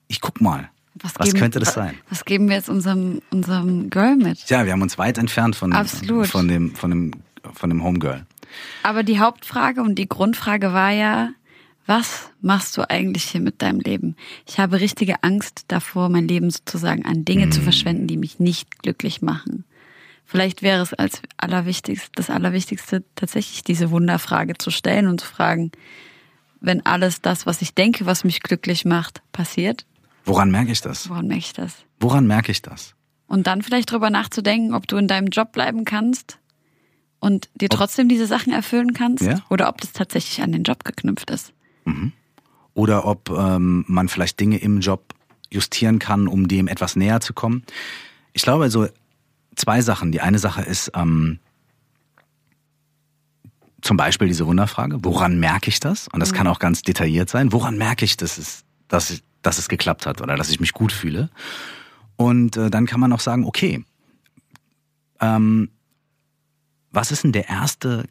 ich 0.07 0.21
guck 0.21 0.41
mal. 0.41 0.69
Was, 0.95 1.34
könnte 1.34 1.59
das 1.59 1.73
sein? 1.73 1.95
Was 2.09 2.25
geben 2.25 2.49
wir 2.49 2.55
jetzt 2.57 2.67
unserem, 2.67 3.21
unserem 3.32 3.89
Girl 3.89 4.15
mit? 4.17 4.45
Tja, 4.45 4.65
wir 4.65 4.73
haben 4.73 4.82
uns 4.82 4.97
weit 4.97 5.17
entfernt 5.17 5.55
von, 5.55 5.71
Absolut. 5.71 6.27
von 6.27 6.47
dem, 6.47 6.75
von 6.75 6.89
dem, 6.89 7.11
von 7.53 7.69
dem 7.69 7.84
Homegirl. 7.84 8.25
Aber 8.84 9.03
die 9.03 9.19
Hauptfrage 9.19 9.82
und 9.82 9.95
die 9.95 10.09
Grundfrage 10.09 10.73
war 10.73 10.91
ja, 10.91 11.30
was 11.86 12.30
machst 12.41 12.75
du 12.77 12.89
eigentlich 12.89 13.23
hier 13.25 13.41
mit 13.41 13.61
deinem 13.61 13.80
Leben? 13.80 14.15
Ich 14.45 14.59
habe 14.59 14.80
richtige 14.80 15.23
Angst 15.23 15.65
davor, 15.69 16.09
mein 16.09 16.27
Leben 16.27 16.49
sozusagen 16.49 17.05
an 17.05 17.25
Dinge 17.25 17.47
Mm. 17.47 17.51
zu 17.51 17.61
verschwenden, 17.61 18.07
die 18.07 18.17
mich 18.17 18.39
nicht 18.39 18.80
glücklich 18.82 19.21
machen. 19.21 19.65
Vielleicht 20.32 20.61
wäre 20.61 20.84
es 20.84 20.93
als 20.93 21.23
allerwichtigst, 21.38 22.11
das 22.13 22.30
Allerwichtigste 22.30 23.03
tatsächlich 23.15 23.63
diese 23.63 23.89
Wunderfrage 23.89 24.53
zu 24.59 24.69
stellen 24.69 25.07
und 25.07 25.19
zu 25.21 25.25
fragen, 25.27 25.71
wenn 26.61 26.86
alles 26.86 27.21
das, 27.21 27.47
was 27.47 27.63
ich 27.63 27.73
denke, 27.73 28.05
was 28.05 28.23
mich 28.23 28.41
glücklich 28.43 28.86
macht, 28.86 29.23
passiert, 29.32 29.88
Woran 30.25 30.51
merke 30.51 30.71
ich 30.71 30.82
das? 30.82 31.09
woran 31.09 31.25
merke 31.25 31.39
ich 31.45 31.53
das? 31.53 31.84
Woran 31.99 32.27
merke 32.27 32.51
ich 32.51 32.61
das? 32.61 32.93
Und 33.25 33.47
dann 33.47 33.63
vielleicht 33.63 33.91
drüber 33.91 34.11
nachzudenken, 34.11 34.75
ob 34.75 34.88
du 34.88 34.97
in 34.97 35.07
deinem 35.07 35.30
Job 35.30 35.51
bleiben 35.51 35.84
kannst 35.84 36.38
und 37.19 37.49
dir 37.55 37.69
trotzdem 37.69 38.07
diese 38.07 38.27
Sachen 38.27 38.53
erfüllen 38.53 38.93
kannst 38.93 39.23
Ja. 39.23 39.39
oder 39.49 39.67
ob 39.67 39.82
das 39.82 39.93
tatsächlich 39.93 40.43
an 40.43 40.51
den 40.51 40.61
Job 40.61 40.84
geknüpft 40.84 41.32
ist. 41.32 41.53
Oder 42.75 43.05
ob 43.05 43.32
ähm, 43.32 43.84
man 43.88 44.07
vielleicht 44.09 44.39
Dinge 44.39 44.57
im 44.59 44.80
Job 44.80 45.15
justieren 45.49 45.97
kann, 45.97 46.27
um 46.27 46.47
dem 46.47 46.67
etwas 46.67 46.95
näher 46.95 47.19
zu 47.19 47.34
kommen. 47.34 47.63
Ich 48.34 48.43
glaube 48.43 48.65
also 48.65 48.88
zwei 49.56 49.82
Sachen. 49.82 50.12
Die 50.12 50.22
eine 50.22 50.39
Sache 50.39 50.62
ist 50.62 50.91
ähm, 50.95 51.39
zum 53.82 53.97
Beispiel 53.97 54.28
diese 54.28 54.45
Wunderfrage, 54.45 54.97
woran 55.04 55.39
merke 55.39 55.70
ich 55.70 55.80
das? 55.80 56.08
Und 56.10 56.20
das 56.20 56.34
kann 56.34 56.47
auch 56.47 56.60
ganz 56.60 56.82
detailliert 56.82 57.30
sein. 57.30 57.52
Woran 57.54 57.78
merke 57.78 58.06
ich, 58.06 58.18
dass 58.18 58.38
es, 58.38 58.64
dass, 58.88 59.10
ich, 59.10 59.24
dass 59.41 59.58
es 59.58 59.70
geklappt 59.70 60.06
hat 60.06 60.22
oder 60.22 60.36
dass 60.36 60.50
ich 60.50 60.60
mich 60.60 60.74
gut 60.74 60.91
fühle? 60.91 61.30
Und 62.16 62.58
äh, 62.58 62.70
dann 62.70 62.86
kann 62.86 63.00
man 63.00 63.14
auch 63.14 63.22
sagen, 63.22 63.45
okay, 63.45 63.86
ähm, 65.22 65.70
was 66.91 67.12
ist 67.12 67.24
denn 67.24 67.32
der 67.32 67.47
erste 67.50 68.06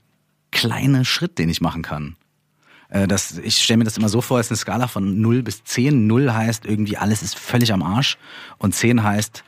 kleine 0.51 1.05
Schritt, 1.05 1.39
den 1.39 1.49
ich 1.51 1.61
machen 1.61 1.83
kann? 1.83 2.17
Äh, 2.89 3.07
Das, 3.07 3.37
ich 3.37 3.59
stelle 3.63 3.79
mir 3.79 3.85
das 3.85 3.99
immer 3.99 4.09
so 4.09 4.21
vor, 4.21 4.41
es 4.41 4.47
ist 4.47 4.53
eine 4.53 4.57
Skala 4.59 4.87
von 4.89 5.21
0 5.21 5.43
bis 5.43 5.65
10. 5.65 6.07
0 6.07 6.33
heißt 6.33 6.65
irgendwie, 6.65 6.97
alles 6.97 7.23
ist 7.23 7.39
völlig 7.39 7.73
am 7.73 7.83
Arsch. 7.83 8.17
Und 8.57 8.75
10 8.75 9.03
heißt, 9.03 9.45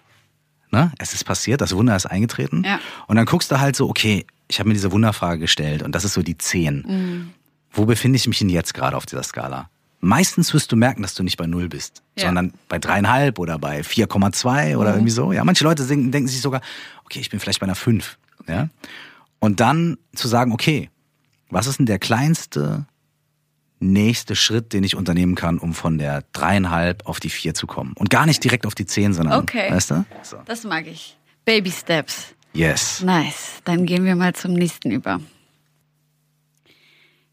ne, 0.70 0.92
es 0.98 1.12
ist 1.14 1.24
passiert, 1.24 1.60
das 1.60 1.74
Wunder 1.74 1.96
ist 1.96 2.06
eingetreten. 2.06 2.62
Ja. 2.64 2.80
Und 3.06 3.16
dann 3.16 3.26
guckst 3.26 3.50
du 3.50 3.60
halt 3.60 3.76
so, 3.76 3.88
okay, 3.88 4.26
ich 4.48 4.58
habe 4.58 4.68
mir 4.68 4.74
diese 4.74 4.92
Wunderfrage 4.92 5.38
gestellt 5.40 5.82
und 5.82 5.94
das 5.94 6.04
ist 6.04 6.14
so 6.14 6.22
die 6.22 6.36
10. 6.36 7.32
Wo 7.72 7.84
befinde 7.84 8.16
ich 8.16 8.26
mich 8.26 8.38
denn 8.38 8.48
jetzt 8.48 8.74
gerade 8.74 8.96
auf 8.96 9.06
dieser 9.06 9.22
Skala? 9.22 9.70
Meistens 10.00 10.54
wirst 10.54 10.72
du 10.72 10.76
merken, 10.76 11.02
dass 11.02 11.14
du 11.14 11.22
nicht 11.22 11.36
bei 11.36 11.46
0 11.46 11.68
bist, 11.68 12.02
Ja. 12.16 12.26
sondern 12.26 12.54
bei 12.68 12.78
dreieinhalb 12.78 13.38
oder 13.38 13.58
bei 13.58 13.82
4,2 13.82 14.76
oder 14.76 14.92
irgendwie 14.94 15.10
so. 15.10 15.32
Ja, 15.32 15.44
manche 15.44 15.62
Leute 15.62 15.86
denken, 15.86 16.10
denken 16.10 16.26
sich 16.26 16.40
sogar, 16.40 16.62
okay, 17.04 17.20
ich 17.20 17.28
bin 17.30 17.38
vielleicht 17.38 17.60
bei 17.60 17.66
einer 17.66 17.74
5. 17.74 18.16
Ja? 18.48 18.70
Und 19.40 19.60
dann 19.60 19.98
zu 20.14 20.26
sagen, 20.26 20.52
okay, 20.52 20.88
was 21.50 21.66
ist 21.66 21.78
denn 21.78 21.86
der 21.86 21.98
kleinste 21.98 22.86
nächste 23.80 24.36
Schritt, 24.36 24.72
den 24.72 24.84
ich 24.84 24.94
unternehmen 24.94 25.34
kann, 25.34 25.58
um 25.58 25.74
von 25.74 25.98
der 25.98 26.24
dreieinhalb 26.32 27.06
auf 27.06 27.18
die 27.18 27.30
vier 27.30 27.54
zu 27.54 27.66
kommen? 27.66 27.94
Und 27.96 28.10
gar 28.10 28.26
nicht 28.26 28.44
direkt 28.44 28.66
auf 28.66 28.74
die 28.74 28.86
zehn, 28.86 29.12
sondern, 29.12 29.40
Okay. 29.40 29.70
weißt 29.70 29.90
du? 29.90 30.04
So. 30.22 30.36
Das 30.44 30.64
mag 30.64 30.86
ich. 30.86 31.16
Baby 31.44 31.70
Steps. 31.70 32.34
Yes. 32.52 33.02
Nice. 33.02 33.60
Dann 33.64 33.86
gehen 33.86 34.04
wir 34.04 34.14
mal 34.16 34.34
zum 34.34 34.52
nächsten 34.52 34.90
über. 34.90 35.20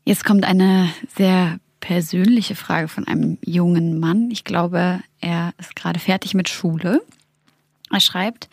Jetzt 0.06 0.24
kommt 0.24 0.46
eine 0.46 0.90
sehr 1.16 1.60
persönliche 1.80 2.56
Frage 2.56 2.88
von 2.88 3.08
einem 3.08 3.38
jungen 3.44 4.00
Mann. 4.00 4.32
Ich 4.32 4.44
glaube, 4.44 5.02
er 5.20 5.54
ist 5.58 5.76
gerade 5.76 6.00
fertig 6.00 6.34
mit 6.34 6.50
Schule. 6.50 7.02
Er 7.92 8.00
schreibt, 8.00 8.50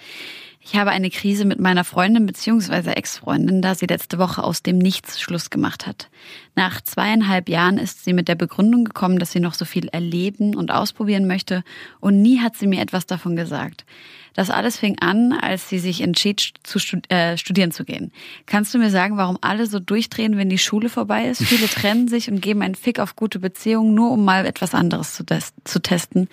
ich 0.64 0.76
habe 0.76 0.90
eine 0.90 1.10
Krise 1.10 1.44
mit 1.44 1.60
meiner 1.60 1.84
Freundin 1.84 2.24
bzw. 2.24 2.92
Ex-Freundin, 2.92 3.60
da 3.60 3.74
sie 3.74 3.84
letzte 3.84 4.18
Woche 4.18 4.42
aus 4.42 4.62
dem 4.62 4.78
Nichts 4.78 5.20
Schluss 5.20 5.50
gemacht 5.50 5.86
hat. 5.86 6.08
Nach 6.54 6.80
zweieinhalb 6.80 7.50
Jahren 7.50 7.76
ist 7.76 8.04
sie 8.04 8.14
mit 8.14 8.28
der 8.28 8.34
Begründung 8.34 8.84
gekommen, 8.84 9.18
dass 9.18 9.32
sie 9.32 9.40
noch 9.40 9.52
so 9.52 9.66
viel 9.66 9.88
erleben 9.88 10.56
und 10.56 10.70
ausprobieren 10.70 11.26
möchte 11.26 11.64
und 12.00 12.22
nie 12.22 12.40
hat 12.40 12.56
sie 12.56 12.66
mir 12.66 12.80
etwas 12.80 13.04
davon 13.04 13.36
gesagt. 13.36 13.84
Das 14.32 14.50
alles 14.50 14.78
fing 14.78 14.98
an, 15.00 15.32
als 15.32 15.68
sie 15.68 15.78
sich 15.78 16.00
entschied, 16.00 16.54
zu 16.62 16.78
stud 16.78 17.10
äh, 17.10 17.36
studieren 17.36 17.70
zu 17.70 17.84
gehen. 17.84 18.10
Kannst 18.46 18.74
du 18.74 18.78
mir 18.78 18.90
sagen, 18.90 19.16
warum 19.16 19.38
alle 19.42 19.66
so 19.66 19.78
durchdrehen, 19.78 20.36
wenn 20.36 20.48
die 20.48 20.58
Schule 20.58 20.88
vorbei 20.88 21.26
ist? 21.26 21.44
Viele 21.44 21.68
trennen 21.68 22.08
sich 22.08 22.30
und 22.30 22.40
geben 22.40 22.62
einen 22.62 22.74
Fick 22.74 22.98
auf 22.98 23.16
gute 23.16 23.38
Beziehungen, 23.38 23.94
nur 23.94 24.10
um 24.10 24.24
mal 24.24 24.46
etwas 24.46 24.74
anderes 24.74 25.14
zu, 25.14 25.24
zu 25.64 25.82
testen. 25.82 26.28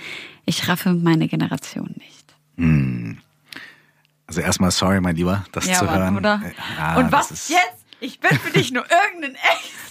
Ich 0.45 0.67
raffe 0.67 0.93
meine 0.93 1.27
Generation 1.27 1.93
nicht. 1.97 2.33
Also 4.31 4.39
erstmal 4.39 4.71
sorry, 4.71 5.01
mein 5.01 5.17
Lieber, 5.17 5.43
das 5.51 5.65
zu 5.65 5.83
Mann, 5.83 5.99
hören. 5.99 6.17
oder? 6.17 6.41
Ja, 6.77 6.95
und 6.95 7.11
was 7.11 7.31
ist- 7.31 7.49
jetzt? 7.49 7.59
Ich 7.99 8.21
bin 8.21 8.31
für 8.39 8.49
dich 8.51 8.71
nur 8.71 8.83
irgendein 8.89 9.35
Ex. 9.35 9.43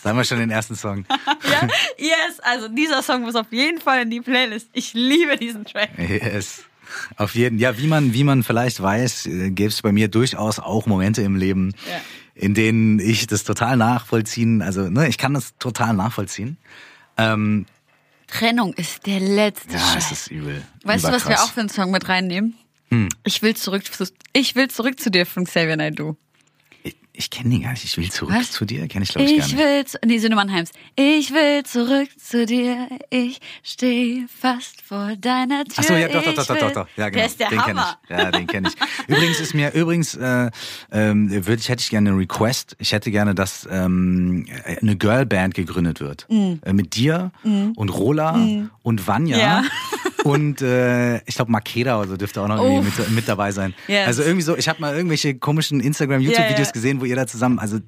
Da 0.03 0.09
haben 0.09 0.17
wir 0.17 0.25
schon 0.25 0.39
den 0.39 0.51
ersten 0.51 0.75
Song. 0.77 1.05
Ja? 1.45 1.69
Yes, 1.99 2.41
also 2.41 2.69
dieser 2.69 3.03
Song 3.03 3.21
muss 3.23 3.35
auf 3.37 3.53
jeden 3.53 3.81
Fall 3.83 4.01
in 4.03 4.11
die 4.11 4.23
Playlist. 4.23 4.69
Ich 4.73 4.95
liebe 4.95 5.37
diesen 5.37 5.67
Track. 5.67 5.91
Yes. 5.99 6.63
Auf 7.19 7.35
jeden 7.35 7.59
Ja, 7.59 7.77
wie 7.79 7.87
man, 7.87 8.15
wie 8.15 8.25
man 8.25 8.43
vielleicht 8.43 8.83
weiß, 8.83 9.27
äh, 9.27 9.51
gäbe 9.51 9.69
es 9.69 9.83
bei 9.83 9.93
mir 9.93 10.09
durchaus 10.09 10.59
auch 10.59 10.87
Momente 10.87 11.21
im 11.21 11.37
Leben, 11.37 11.75
Ja. 11.89 12.01
in 12.35 12.55
denen 12.55 12.99
ich 12.99 13.27
das 13.27 13.45
total 13.45 13.77
nachvollziehen, 13.77 14.63
also 14.63 14.89
ne, 14.89 15.07
ich 15.07 15.19
kann 15.19 15.35
das 15.35 15.55
total 15.59 15.93
nachvollziehen. 15.93 16.57
Ähm, 17.19 17.67
Trennung 18.27 18.73
ist 18.75 19.07
der 19.07 19.21
letzte 19.21 19.75
Ja, 19.75 19.79
Scheiß. 19.81 20.07
es 20.07 20.13
ist 20.23 20.27
übel. 20.31 20.63
Weißt 20.85 21.05
du, 21.05 21.13
was 21.13 21.29
wir 21.29 21.41
auch 21.43 21.53
für 21.53 21.61
einen 21.61 21.69
Song 21.69 21.91
mit 21.91 22.09
reinnehmen? 22.09 22.55
Hm. 22.91 23.09
Ich 23.25 23.43
will 23.43 23.55
zurück 23.57 23.85
zu, 23.85 24.05
ich 24.33 24.55
will 24.57 24.69
zurück 24.69 24.99
zu 25.01 25.11
dir 25.11 25.27
von 25.27 25.45
Xavier 25.45 25.77
Naidoo. 25.77 26.17
Ich, 26.83 26.97
ich 27.13 27.31
kenne 27.31 27.51
den 27.51 27.63
gar 27.63 27.71
nicht. 27.73 27.85
Ich 27.85 27.97
will 27.99 28.11
zurück 28.11 28.35
Was? 28.35 28.51
zu 28.53 28.65
dir. 28.65 28.89
Kenne 28.89 29.03
ich, 29.05 29.11
glaube 29.11 29.29
ich, 29.31 29.37
gar 29.37 29.47
Ich 29.47 29.53
nicht. 29.53 29.63
will, 29.63 29.85
zu, 29.85 29.99
nee, 30.07 30.19
Söhne 30.19 30.35
Mannheims. 30.35 30.71
Ich 30.97 31.31
will 31.33 31.63
zurück 31.65 32.09
zu 32.19 32.47
dir. 32.47 32.89
Ich 33.11 33.39
stehe 33.63 34.27
fast 34.29 34.81
vor 34.83 35.15
deiner 35.17 35.65
Tür. 35.65 35.75
Ach 35.77 35.83
so, 35.85 35.93
ja, 35.95 36.09
doch, 36.09 36.23
doch, 36.25 36.35
doch, 36.35 36.47
doch, 36.47 36.59
doch, 36.59 36.73
doch. 36.73 36.89
Ja, 36.97 37.11
genau. 37.11 37.19
Der 37.19 37.27
ist 37.27 37.39
der 37.39 37.49
den 37.51 37.59
kenne 37.61 37.81
Hammer. 37.81 37.99
ich. 38.05 38.11
Ja, 38.11 38.31
den 38.33 38.47
kenne 38.47 38.69
ich. 38.69 38.75
Übrigens 39.09 39.41
ist 39.41 39.55
mir, 39.55 39.73
übrigens, 39.75 40.15
äh, 40.15 40.51
ähm, 40.91 41.31
würde 41.31 41.61
ich, 41.61 41.69
hätte 41.69 41.83
ich 41.83 41.91
gerne 41.91 42.11
einen 42.11 42.19
Request. 42.19 42.75
Ich 42.79 42.93
hätte 42.93 43.11
gerne, 43.11 43.35
dass 43.35 43.69
ähm, 43.71 44.47
eine 44.81 44.97
Girlband 44.97 45.55
gegründet 45.55 46.01
wird. 46.01 46.27
Äh, 46.31 46.73
mit 46.73 46.97
dir 46.97 47.31
und 47.45 47.89
Rola 47.91 48.41
und 48.83 49.07
Vanya. 49.07 49.37
Mm. 49.37 49.41
Ja. 49.41 49.65
Und 50.25 50.63
äh, 50.63 51.19
ich 51.25 51.35
glaube 51.35 51.51
Makeda 51.51 51.99
oder 52.01 52.09
so 52.11 52.17
dürfte 52.17 52.41
auch 52.43 52.49
noch 52.49 52.63
irgendwie 52.63 52.91
mit, 52.99 53.11
mit 53.11 53.29
dabei 53.29 53.53
sein. 53.53 53.75
Yes. 53.89 54.07
Also 54.07 54.23
irgendwie 54.23 54.43
so, 54.43 54.57
ich 54.57 54.69
habe 54.69 54.81
mal 54.81 54.95
irgendwelche 54.95 55.35
komischen 55.35 55.81
Instagram, 55.81 56.21
YouTube-Videos 56.21 56.59
Ja, 56.59 56.65
ja. 56.65 56.71
gesehen, 56.71 57.01
wo 57.01 57.05
ihr 57.05 57.17
da 57.17 57.27
zusammen, 57.27 57.59
also 57.59 57.79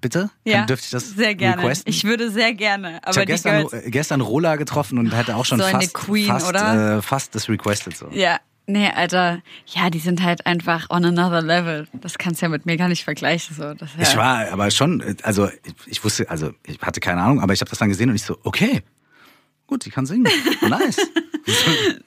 bitte? 0.00 0.30
Ja, 0.44 0.58
Kann, 0.58 0.66
dürfte 0.66 0.84
ich 0.86 0.90
das 0.90 1.10
sehr 1.10 1.34
gerne. 1.34 1.62
requesten? 1.62 1.90
Ich 1.90 2.04
würde 2.04 2.30
sehr 2.30 2.54
gerne. 2.54 2.96
Ich 2.96 3.06
Aber 3.06 3.08
habe 3.16 3.20
die 3.26 3.32
gestern, 3.32 3.66
Girls, 3.66 3.84
gestern 3.86 4.20
Rola 4.20 4.56
getroffen 4.56 4.98
und 4.98 5.14
hatte 5.14 5.36
auch 5.36 5.44
schon 5.44 5.58
So 5.58 5.64
eine 5.64 5.80
fast, 5.80 5.94
Queen, 5.94 6.26
fast, 6.26 6.48
oder? 6.48 6.98
Äh, 6.98 7.02
fast 7.02 7.34
das 7.34 7.48
requested 7.48 7.96
so. 7.96 8.08
ja, 8.12 8.38
nee, 8.66 8.88
Alter, 8.94 9.42
ja, 9.66 9.90
die 9.90 9.98
sind 10.00 10.22
halt 10.22 10.46
einfach 10.46 10.90
on 10.90 11.04
another 11.04 11.42
level. 11.42 11.86
Das 11.94 12.18
kannst 12.18 12.42
du 12.42 12.46
ja 12.46 12.50
mit 12.50 12.66
mir 12.66 12.76
gar 12.76 12.88
nicht 12.88 13.04
vergleichen. 13.04 13.56
So. 13.56 13.74
Das, 13.74 13.90
ja. 13.96 14.02
Ich 14.02 14.16
war 14.16 14.50
aber 14.50 14.70
schon, 14.70 15.00
äh, 15.00 15.14
also 15.22 15.48
ich, 15.64 15.74
ich 15.86 16.04
wusste, 16.04 16.28
also 16.28 16.52
ich 16.66 16.78
hatte 16.80 17.00
keine 17.00 17.22
Ahnung, 17.22 17.40
aber 17.40 17.52
ich 17.52 17.60
habe 17.60 17.70
das 17.70 17.78
dann 17.78 17.88
gesehen 17.88 18.10
und 18.10 18.16
ich 18.16 18.22
so, 18.22 18.38
okay, 18.44 18.82
gut, 19.74 19.84
die 19.84 19.90
kann 19.90 20.06
singen, 20.06 20.28
nice. 20.68 20.96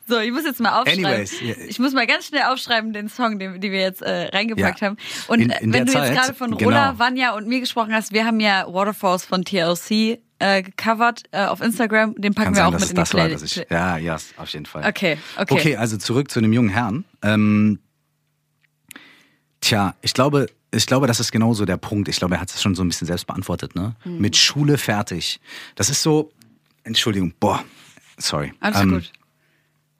So, 0.07 0.17
ich 0.17 0.31
muss 0.31 0.45
jetzt 0.45 0.59
mal 0.59 0.81
aufschreiben. 0.81 1.05
Anyways, 1.05 1.39
ja. 1.41 1.53
Ich 1.67 1.77
muss 1.77 1.93
mal 1.93 2.07
ganz 2.07 2.25
schnell 2.25 2.41
aufschreiben, 2.43 2.91
den 2.91 3.07
Song, 3.07 3.37
den, 3.37 3.61
den 3.61 3.71
wir 3.71 3.81
jetzt 3.81 4.01
äh, 4.01 4.29
reingepackt 4.35 4.79
Ja. 4.81 4.87
haben. 4.87 4.97
Und 5.27 5.41
In- 5.41 5.51
in 5.51 5.73
wenn 5.73 5.85
du 5.85 5.91
jetzt 5.91 5.93
Zeit, 5.93 6.15
gerade 6.15 6.33
von 6.33 6.53
Rola, 6.53 6.87
genau. 6.93 6.99
Vanya 6.99 7.35
und 7.35 7.47
mir 7.47 7.59
gesprochen 7.59 7.93
hast, 7.93 8.13
wir 8.13 8.25
haben 8.25 8.39
ja 8.39 8.65
Waterfalls 8.67 9.25
von 9.25 9.45
TLC 9.45 10.17
äh, 10.39 10.63
gecovert 10.63 11.21
äh, 11.31 11.45
auf 11.45 11.61
Instagram. 11.61 12.15
Den 12.15 12.33
packen 12.33 12.45
Kann 12.45 12.53
wir 12.55 12.57
sein, 12.57 12.65
auch 12.65 12.71
mit 12.71 12.81
in 12.81 12.87
die 12.89 12.93
das 12.95 13.13
war, 13.13 13.19
Playlist. 13.25 13.43
dass 13.43 13.57
ich, 13.57 13.69
ja, 13.69 13.97
ja, 13.97 14.17
auf 14.37 14.49
jeden 14.49 14.65
Fall. 14.65 14.87
Okay, 14.87 15.19
okay. 15.37 15.53
Okay, 15.53 15.75
also 15.75 15.97
zurück 15.97 16.31
zu 16.31 16.41
dem 16.41 16.51
jungen 16.53 16.69
Herrn. 16.69 17.05
Ähm, 17.21 17.77
tja, 19.61 19.93
ich 20.01 20.13
glaube, 20.13 20.47
ich 20.71 20.85
glaube, 20.87 21.05
das 21.07 21.19
ist 21.19 21.31
genauso 21.31 21.65
der 21.65 21.77
Punkt. 21.77 22.07
Ich 22.09 22.17
glaube, 22.17 22.35
er 22.35 22.41
hat 22.41 22.49
es 22.49 22.61
schon 22.61 22.73
so 22.75 22.83
ein 22.83 22.87
bisschen 22.87 23.05
selbst 23.07 23.27
beantwortet, 23.27 23.75
ne? 23.75 23.95
Mhm. 24.03 24.17
Mit 24.19 24.35
Schule 24.35 24.77
fertig. 24.79 25.39
Das 25.75 25.89
ist 25.89 26.01
so, 26.01 26.31
Entschuldigung, 26.87 27.33
boah, 27.39 27.63
sorry. 28.17 28.53
Alles 28.59 28.81
Ähm, 28.81 28.89
gut. 28.91 29.11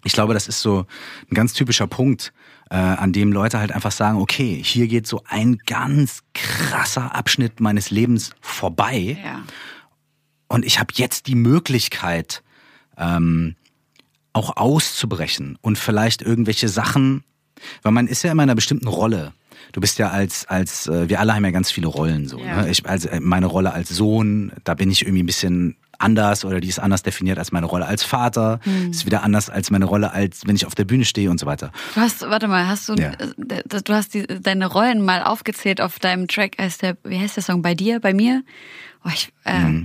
Ich 0.04 0.14
glaube, 0.14 0.34
das 0.34 0.48
ist 0.48 0.62
so 0.62 0.86
ein 1.30 1.36
ganz 1.36 1.54
typischer 1.54 1.88
Punkt, 1.88 2.32
äh, 2.70 2.76
an 2.76 3.12
dem 3.14 3.32
Leute 3.32 3.60
halt 3.60 3.72
einfach 3.72 3.92
sagen, 3.92 4.20
okay, 4.20 4.62
hier 4.64 4.88
geht 4.88 5.06
so 5.08 5.22
ein 5.28 5.58
ganz 5.66 6.24
krasser 6.34 7.14
Abschnitt 7.14 7.60
meines 7.60 7.90
Lebens 7.92 8.32
vorbei 8.42 9.18
Ja. 9.24 9.44
und 10.48 10.66
ich 10.66 10.80
habe 10.80 10.94
jetzt 10.96 11.28
die 11.28 11.36
Möglichkeit, 11.36 12.42
ähm, 12.98 13.56
auch 14.34 14.56
auszubrechen 14.56 15.58
und 15.62 15.78
vielleicht 15.78 16.22
irgendwelche 16.22 16.70
Sachen, 16.70 17.24
weil 17.82 17.92
man 17.92 18.08
ist 18.08 18.24
ja 18.24 18.32
immer 18.32 18.44
in 18.44 18.50
einer 18.50 18.56
bestimmten 18.56 18.88
Rolle. 18.88 19.34
Du 19.72 19.82
bist 19.82 19.98
ja 19.98 20.10
als, 20.12 20.46
als, 20.48 20.88
äh, 20.88 21.10
wir 21.10 21.20
alle 21.20 21.34
haben 21.34 21.44
ja 21.44 21.52
ganz 21.52 21.72
viele 21.72 21.88
Rollen 21.88 22.28
so. 22.28 22.40
Ja. 22.40 22.62
Ne? 22.62 22.70
Ich, 22.70 22.86
also 22.88 23.10
äh, 23.10 23.20
meine 23.20 23.48
Rolle 23.48 23.74
als 23.74 23.90
Sohn, 23.90 24.52
da 24.64 24.76
bin 24.76 24.92
ich 24.92 25.02
irgendwie 25.02 25.24
ein 25.24 25.26
bisschen 25.26 25.76
anders 26.00 26.46
oder 26.46 26.60
die 26.60 26.68
ist 26.68 26.80
anders 26.80 27.04
definiert 27.04 27.38
als 27.40 27.52
meine 27.52 27.66
Rolle 27.66 27.86
als 27.86 28.04
Vater, 28.04 28.60
Hm. 28.64 28.92
ist 28.92 29.06
wieder 29.06 29.24
anders 29.24 29.50
als 29.50 29.72
meine 29.72 29.86
Rolle 29.86 30.12
als, 30.12 30.42
wenn 30.46 30.56
ich 30.56 30.66
auf 30.66 30.76
der 30.76 30.86
Bühne 30.86 31.06
stehe 31.06 31.30
und 31.30 31.40
so 31.40 31.46
weiter. 31.46 31.72
Du 31.96 32.02
hast, 32.02 32.22
warte 32.22 32.48
mal, 32.48 32.68
hast 32.68 32.88
du, 32.90 32.96
Ja. 32.96 33.12
äh, 33.14 33.64
du 33.68 33.94
hast 33.94 34.14
die, 34.14 34.26
deine 34.28 34.68
Rollen 34.68 35.04
mal 35.04 35.24
aufgezählt 35.24 35.82
auf 35.82 36.00
deinem 36.00 36.28
Track, 36.28 36.58
heißt 36.60 36.82
der, 36.82 36.98
wie 37.04 37.20
heißt 37.20 37.36
der 37.38 37.44
Song? 37.44 37.62
Bei 37.62 37.74
dir, 37.76 38.00
bei 38.00 38.14
mir? 38.14 38.44
Oh, 39.06 39.10
ich, 39.14 39.32
äh, 39.46 39.84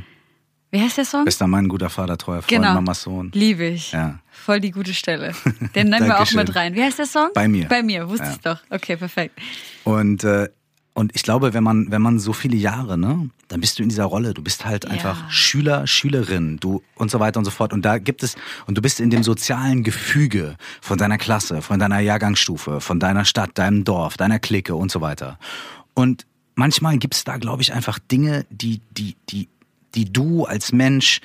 Wie 0.70 0.80
heißt 0.80 0.96
der 0.96 1.04
Song? 1.04 1.24
Bester 1.26 1.46
Mann, 1.46 1.68
guter 1.68 1.90
Vater, 1.90 2.16
treuer 2.16 2.40
Freund, 2.40 2.48
genau. 2.62 2.72
Mamas 2.74 3.02
Sohn. 3.02 3.30
Liebe 3.34 3.64
ich. 3.66 3.92
Ja. 3.92 4.20
Voll 4.30 4.58
die 4.60 4.70
gute 4.70 4.94
Stelle. 4.94 5.32
Den 5.74 5.90
nennen 5.90 6.06
wir 6.06 6.18
auch 6.18 6.32
mit 6.32 6.54
rein. 6.56 6.74
Wie 6.74 6.82
heißt 6.82 6.98
der 6.98 7.04
Song? 7.06 7.28
Bei 7.34 7.46
mir. 7.46 7.68
Bei 7.68 7.82
mir, 7.82 8.08
wusste 8.08 8.24
Ja. 8.24 8.32
ich 8.32 8.40
doch. 8.40 8.58
Okay, 8.70 8.96
perfekt. 8.96 9.38
Und, 9.84 10.24
äh, 10.24 10.48
und 10.94 11.14
ich 11.16 11.22
glaube, 11.22 11.54
wenn 11.54 11.64
man, 11.64 11.90
wenn 11.90 12.02
man 12.02 12.18
so 12.18 12.34
viele 12.34 12.56
Jahre, 12.56 12.98
ne, 12.98 13.30
dann 13.48 13.60
bist 13.60 13.78
du 13.78 13.82
in 13.82 13.88
dieser 13.88 14.04
Rolle. 14.04 14.34
Du 14.34 14.42
bist 14.42 14.66
halt 14.66 14.86
einfach 14.86 15.22
Ja. 15.22 15.30
Schüler, 15.30 15.86
Schülerin, 15.86 16.58
du 16.58 16.82
und 16.96 17.10
so 17.10 17.18
weiter 17.18 17.38
und 17.38 17.46
so 17.46 17.50
fort. 17.50 17.72
Und 17.72 17.82
da 17.82 17.96
gibt 17.98 18.22
es, 18.22 18.36
und 18.66 18.76
du 18.76 18.82
bist 18.82 19.00
in 19.00 19.08
dem 19.08 19.22
sozialen 19.22 19.84
Gefüge 19.84 20.56
von 20.82 20.98
deiner 20.98 21.16
Klasse, 21.16 21.62
von 21.62 21.78
deiner 21.78 22.00
Jahrgangsstufe, 22.00 22.80
von 22.80 23.00
deiner 23.00 23.24
Stadt, 23.24 23.52
deinem 23.54 23.84
Dorf, 23.84 24.18
deiner 24.18 24.38
Clique 24.38 24.74
und 24.74 24.90
so 24.90 25.00
weiter. 25.00 25.38
Und 25.94 26.26
manchmal 26.56 26.98
gibt 26.98 27.14
es 27.14 27.24
da, 27.24 27.38
glaube 27.38 27.62
ich, 27.62 27.72
einfach 27.72 27.98
Dinge, 27.98 28.44
die, 28.50 28.82
die, 28.90 29.16
die, 29.30 29.48
die 29.94 30.12
du 30.12 30.44
als 30.44 30.72
Mensch 30.72 31.20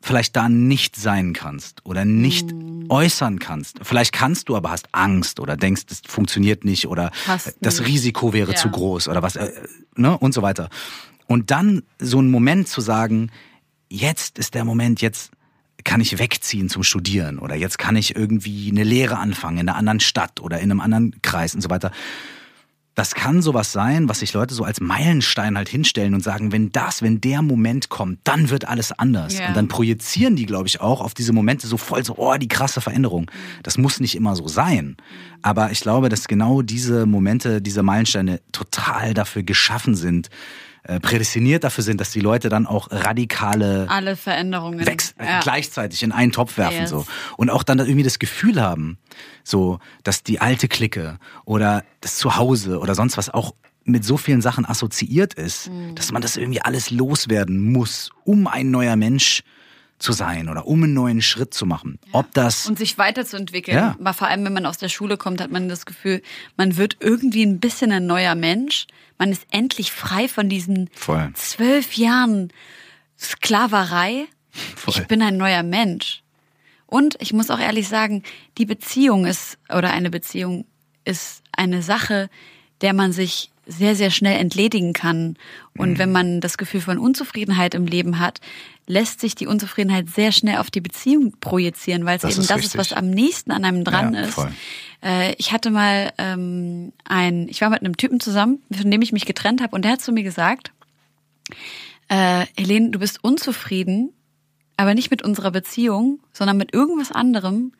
vielleicht 0.00 0.34
da 0.34 0.48
nicht 0.48 0.96
sein 0.96 1.32
kannst 1.34 1.84
oder 1.86 2.04
nicht 2.04 2.52
Mm. 2.52 2.73
Äußern 2.88 3.38
kannst. 3.38 3.78
Vielleicht 3.82 4.12
kannst 4.12 4.48
du, 4.48 4.56
aber 4.56 4.70
hast 4.70 4.88
Angst 4.92 5.40
oder 5.40 5.56
denkst, 5.56 5.82
es 5.90 6.02
funktioniert 6.06 6.64
nicht 6.64 6.86
oder 6.88 7.10
Passt 7.24 7.56
das 7.60 7.80
nicht. 7.80 7.88
Risiko 7.88 8.32
wäre 8.32 8.52
Ja. 8.52 8.56
zu 8.56 8.70
groß 8.70 9.08
oder 9.08 9.22
was, 9.22 9.36
äh, 9.36 9.50
ne, 9.96 10.16
und 10.18 10.32
so 10.34 10.42
weiter. 10.42 10.68
Und 11.26 11.50
dann 11.50 11.82
so 11.98 12.18
einen 12.18 12.30
Moment 12.30 12.68
zu 12.68 12.80
sagen, 12.80 13.30
jetzt 13.88 14.38
ist 14.38 14.54
der 14.54 14.64
Moment, 14.64 15.00
jetzt 15.00 15.30
kann 15.84 16.00
ich 16.00 16.18
wegziehen 16.18 16.68
zum 16.68 16.82
Studieren 16.82 17.38
oder 17.38 17.54
jetzt 17.54 17.78
kann 17.78 17.96
ich 17.96 18.16
irgendwie 18.16 18.70
eine 18.70 18.84
Lehre 18.84 19.18
anfangen 19.18 19.58
in 19.58 19.68
einer 19.68 19.76
anderen 19.76 20.00
Stadt 20.00 20.40
oder 20.40 20.58
in 20.60 20.70
einem 20.70 20.80
anderen 20.80 21.20
Kreis 21.22 21.54
und 21.54 21.60
so 21.60 21.70
weiter. 21.70 21.90
Das 22.94 23.14
kann 23.14 23.42
sowas 23.42 23.72
sein, 23.72 24.08
was 24.08 24.20
sich 24.20 24.32
Leute 24.32 24.54
so 24.54 24.64
als 24.64 24.80
Meilenstein 24.80 25.56
halt 25.56 25.68
hinstellen 25.68 26.14
und 26.14 26.22
sagen, 26.22 26.52
wenn 26.52 26.70
das, 26.70 27.02
wenn 27.02 27.20
der 27.20 27.42
Moment 27.42 27.88
kommt, 27.88 28.20
dann 28.24 28.50
wird 28.50 28.68
alles 28.68 28.92
anders. 28.92 29.38
Ja. 29.38 29.48
Und 29.48 29.56
dann 29.56 29.68
projizieren 29.68 30.36
die, 30.36 30.46
glaube 30.46 30.68
ich, 30.68 30.80
auch 30.80 31.00
auf 31.00 31.14
diese 31.14 31.32
Momente 31.32 31.66
so 31.66 31.76
voll 31.76 32.04
so, 32.04 32.14
oh, 32.16 32.36
die 32.36 32.48
krasse 32.48 32.80
Veränderung. 32.80 33.30
Das 33.62 33.78
muss 33.78 33.98
nicht 33.98 34.14
immer 34.14 34.36
so 34.36 34.46
sein. 34.46 34.96
Aber 35.42 35.72
ich 35.72 35.80
glaube, 35.80 36.08
dass 36.08 36.28
genau 36.28 36.62
diese 36.62 37.06
Momente, 37.06 37.60
diese 37.60 37.82
Meilensteine 37.82 38.40
total 38.52 39.12
dafür 39.12 39.42
geschaffen 39.42 39.94
sind, 39.96 40.30
prädestiniert 41.00 41.64
dafür 41.64 41.82
sind, 41.84 42.00
dass 42.00 42.10
die 42.10 42.20
Leute 42.20 42.48
dann 42.48 42.66
auch 42.66 42.88
radikale 42.90 43.86
Alle 43.88 44.16
Veränderungen. 44.16 44.80
Äh, 44.80 44.96
Ja. 45.18 45.40
gleichzeitig 45.40 46.02
in 46.02 46.12
einen 46.12 46.32
Topf 46.32 46.58
werfen 46.58 46.80
Yes. 46.80 46.90
so 46.90 47.06
und 47.36 47.50
auch 47.50 47.62
dann 47.62 47.78
irgendwie 47.78 48.02
das 48.02 48.18
Gefühl 48.18 48.60
haben, 48.60 48.98
so 49.42 49.78
dass 50.02 50.22
die 50.22 50.40
alte 50.40 50.68
Clique 50.68 51.18
oder 51.44 51.84
das 52.00 52.16
Zuhause 52.16 52.78
oder 52.80 52.94
sonst 52.94 53.16
was 53.16 53.30
auch 53.30 53.54
mit 53.84 54.04
so 54.04 54.16
vielen 54.16 54.40
Sachen 54.40 54.64
assoziiert 54.66 55.34
ist, 55.34 55.68
Mhm. 55.70 55.94
dass 55.94 56.10
man 56.12 56.22
das 56.22 56.36
irgendwie 56.36 56.60
alles 56.62 56.90
loswerden 56.90 57.72
muss, 57.72 58.10
um 58.24 58.46
ein 58.46 58.70
neuer 58.70 58.96
Mensch 58.96 59.42
zu 59.98 60.12
sein 60.12 60.48
oder 60.48 60.66
um 60.66 60.82
einen 60.82 60.92
neuen 60.94 61.22
Schritt 61.22 61.54
zu 61.54 61.66
machen. 61.66 61.98
Ob 62.12 62.32
das 62.34 62.66
Und 62.66 62.78
sich 62.78 62.98
weiterzuentwickeln. 62.98 63.76
Ja. 63.76 63.96
Mal 64.00 64.12
vor 64.12 64.28
allem, 64.28 64.44
wenn 64.44 64.52
man 64.52 64.66
aus 64.66 64.76
der 64.78 64.88
Schule 64.88 65.16
kommt, 65.16 65.40
hat 65.40 65.50
man 65.50 65.68
das 65.68 65.86
Gefühl, 65.86 66.20
man 66.56 66.76
wird 66.76 66.96
irgendwie 67.00 67.44
ein 67.44 67.60
bisschen 67.60 67.92
ein 67.92 68.06
neuer 68.06 68.34
Mensch. 68.34 68.86
Man 69.18 69.30
ist 69.32 69.46
endlich 69.50 69.92
frei 69.92 70.28
von 70.28 70.48
diesen 70.48 70.90
Voll. 70.94 71.30
zwölf 71.34 71.94
Jahren 71.94 72.52
Sklaverei. 73.18 74.26
Voll. 74.76 74.94
Ich 74.96 75.06
bin 75.06 75.22
ein 75.22 75.36
neuer 75.36 75.62
Mensch. 75.62 76.22
Und 76.86 77.16
ich 77.20 77.32
muss 77.32 77.50
auch 77.50 77.58
ehrlich 77.58 77.88
sagen, 77.88 78.22
die 78.58 78.66
Beziehung 78.66 79.26
ist, 79.26 79.58
oder 79.68 79.90
eine 79.92 80.10
Beziehung 80.10 80.64
ist 81.04 81.42
eine 81.52 81.82
Sache, 81.82 82.28
der 82.80 82.92
man 82.92 83.12
sich 83.12 83.50
sehr, 83.66 83.96
sehr 83.96 84.10
schnell 84.10 84.38
entledigen 84.38 84.92
kann. 84.92 85.36
Und 85.76 85.92
Mhm. 85.92 85.98
wenn 85.98 86.12
man 86.12 86.40
das 86.40 86.58
Gefühl 86.58 86.82
von 86.82 86.98
Unzufriedenheit 86.98 87.74
im 87.74 87.86
Leben 87.86 88.18
hat, 88.18 88.40
lässt 88.86 89.20
sich 89.20 89.34
die 89.34 89.46
Unzufriedenheit 89.46 90.08
sehr 90.10 90.30
schnell 90.32 90.58
auf 90.58 90.70
die 90.70 90.80
Beziehung 90.80 91.34
projizieren, 91.40 92.04
weil 92.04 92.18
es 92.18 92.24
eben 92.24 92.32
ist 92.40 92.50
das 92.50 92.56
richtig. 92.58 92.74
ist, 92.74 92.78
was 92.78 92.92
am 92.92 93.08
nächsten 93.10 93.50
an 93.50 93.64
einem 93.64 93.84
dran 93.84 94.14
Ja, 94.14 94.20
ist. 94.22 94.34
voll. 94.34 94.52
Äh, 95.02 95.34
ich 95.38 95.52
hatte 95.52 95.70
mal 95.70 96.12
ähm, 96.18 96.92
ein, 97.04 97.48
ich 97.48 97.60
war 97.60 97.70
mit 97.70 97.80
einem 97.80 97.96
Typen 97.96 98.20
zusammen, 98.20 98.62
von 98.72 98.90
dem 98.90 99.00
ich 99.02 99.12
mich 99.12 99.24
getrennt 99.26 99.62
habe, 99.62 99.74
und 99.74 99.84
der 99.84 99.92
hat 99.92 100.02
zu 100.02 100.12
mir 100.12 100.22
gesagt, 100.22 100.72
äh, 102.08 102.46
Helene, 102.56 102.90
du 102.90 102.98
bist 102.98 103.22
unzufrieden, 103.24 104.12
aber 104.76 104.94
nicht 104.94 105.10
mit 105.10 105.22
unserer 105.22 105.50
Beziehung, 105.50 106.20
sondern 106.32 106.56
mit 106.56 106.74
irgendwas 106.74 107.10
anderem. 107.12 107.72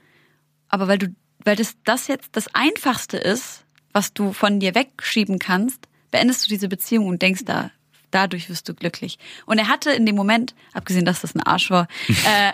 Aber 0.68 0.88
weil 0.88 0.98
du, 0.98 1.08
weil 1.44 1.56
das, 1.56 1.76
das 1.84 2.06
jetzt 2.08 2.30
das 2.32 2.54
Einfachste 2.54 3.16
ist, 3.18 3.64
was 3.92 4.12
du 4.14 4.32
von 4.32 4.60
dir 4.60 4.74
wegschieben 4.74 5.38
kannst, 5.38 5.86
beendest 6.10 6.44
du 6.44 6.48
diese 6.48 6.68
Beziehung 6.68 7.06
und 7.08 7.20
denkst 7.22 7.42
da, 7.44 7.70
dadurch 8.14 8.48
wirst 8.48 8.68
du 8.68 8.74
glücklich. 8.74 9.18
Und 9.46 9.58
er 9.58 9.68
hatte 9.68 9.90
in 9.90 10.06
dem 10.06 10.16
Moment, 10.16 10.54
abgesehen, 10.72 11.04
dass 11.04 11.20
das 11.20 11.34
ein 11.34 11.42
Arsch 11.42 11.70
war, 11.70 11.88
äh, 12.08 12.52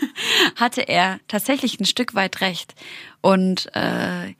hatte 0.56 0.82
er 0.82 1.20
tatsächlich 1.28 1.78
ein 1.78 1.84
Stück 1.84 2.14
weit 2.14 2.40
recht. 2.40 2.74
Und 3.20 3.74
äh, 3.74 4.34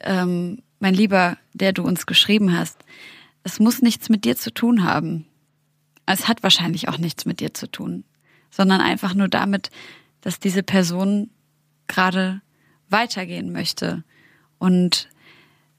ähm, 0.00 0.62
mein 0.78 0.94
Lieber, 0.94 1.36
der 1.52 1.72
du 1.72 1.82
uns 1.82 2.06
geschrieben 2.06 2.56
hast, 2.56 2.78
es 3.42 3.60
muss 3.60 3.82
nichts 3.82 4.08
mit 4.08 4.24
dir 4.24 4.36
zu 4.36 4.52
tun 4.52 4.84
haben. 4.84 5.26
Es 6.06 6.28
hat 6.28 6.42
wahrscheinlich 6.42 6.88
auch 6.88 6.98
nichts 6.98 7.24
mit 7.24 7.40
dir 7.40 7.54
zu 7.54 7.70
tun. 7.70 8.04
sondern 8.50 8.80
einfach 8.80 9.14
nur 9.14 9.28
damit, 9.28 9.70
dass 10.22 10.40
diese 10.40 10.62
Person 10.62 11.30
gerade 11.86 12.42
weitergehen 12.88 13.52
möchte 13.52 14.02
und 14.58 15.08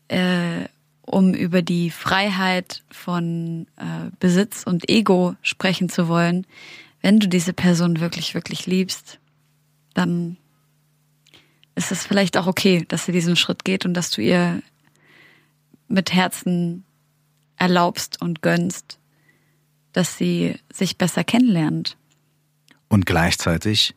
äh, 0.08 0.66
um 1.02 1.34
über 1.34 1.62
die 1.62 1.90
Freiheit 1.90 2.84
von 2.90 3.68
äh, 3.78 4.10
Besitz 4.20 4.64
und 4.64 4.90
Ego 4.90 5.36
sprechen 5.42 5.90
zu 5.90 6.08
wollen, 6.08 6.46
wenn 7.02 7.20
du 7.20 7.28
diese 7.28 7.54
Person 7.54 8.00
wirklich, 8.00 8.34
wirklich 8.34 8.68
liebst, 8.68 9.20
dann 9.94 10.38
ist 11.76 11.92
es 11.92 12.06
vielleicht 12.06 12.38
auch 12.38 12.48
okay, 12.48 12.86
dass 12.88 13.06
sie 13.06 13.12
diesen 13.12 13.36
Schritt 13.36 13.66
geht 13.66 13.86
und 13.86 13.94
dass 13.94 14.12
du 14.12 14.22
ihr 14.22 14.62
mit 15.88 16.14
Herzen 16.14 16.86
erlaubst 17.58 18.22
und 18.22 18.42
gönnst, 18.42 19.00
dass 19.94 20.18
sie 20.18 20.56
sich 20.72 20.98
besser 20.98 21.24
kennenlernt. 21.24 21.98
Und 22.88 23.06
gleichzeitig 23.06 23.96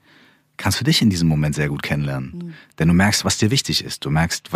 kannst 0.57 0.81
du 0.81 0.85
dich 0.85 1.03
in 1.03 1.11
diesem 1.11 1.29
Moment 1.29 1.55
sehr 1.55 1.69
gut 1.69 1.83
kennenlernen. 1.83 2.33
Mhm. 2.35 2.55
Denn 2.79 2.89
du 2.89 2.95
merkst, 2.95 3.25
was 3.25 3.39
dir 3.39 3.51
wichtig 3.51 3.85
ist. 3.85 4.05
Du 4.05 4.11
merkst, 4.11 4.51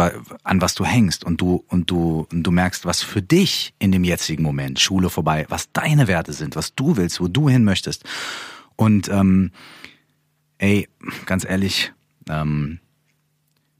an 0.45 0.61
was 0.61 0.75
du 0.75 0.85
hängst 0.85 1.25
und 1.25 1.41
du, 1.41 1.65
und 1.69 1.91
du, 1.91 2.27
und 2.33 2.43
du 2.43 2.51
merkst, 2.51 2.85
was 2.85 3.03
für 3.03 3.23
dich 3.23 3.75
in 3.79 3.93
dem 3.93 4.05
jetzigen 4.05 4.43
Moment, 4.43 4.81
Schule 4.81 5.11
vorbei, 5.11 5.47
was 5.49 5.73
deine 5.73 6.09
Werte 6.09 6.33
sind, 6.33 6.57
was 6.57 6.75
du 6.75 6.97
willst, 6.97 7.21
wo 7.21 7.29
du 7.29 7.49
hin 7.49 7.65
möchtest. 7.65 8.05
Und 8.77 9.09
ähm, 9.09 9.51
ey, 10.59 10.89
ganz 11.27 11.45
ehrlich, 11.45 11.93
ähm, 12.29 12.79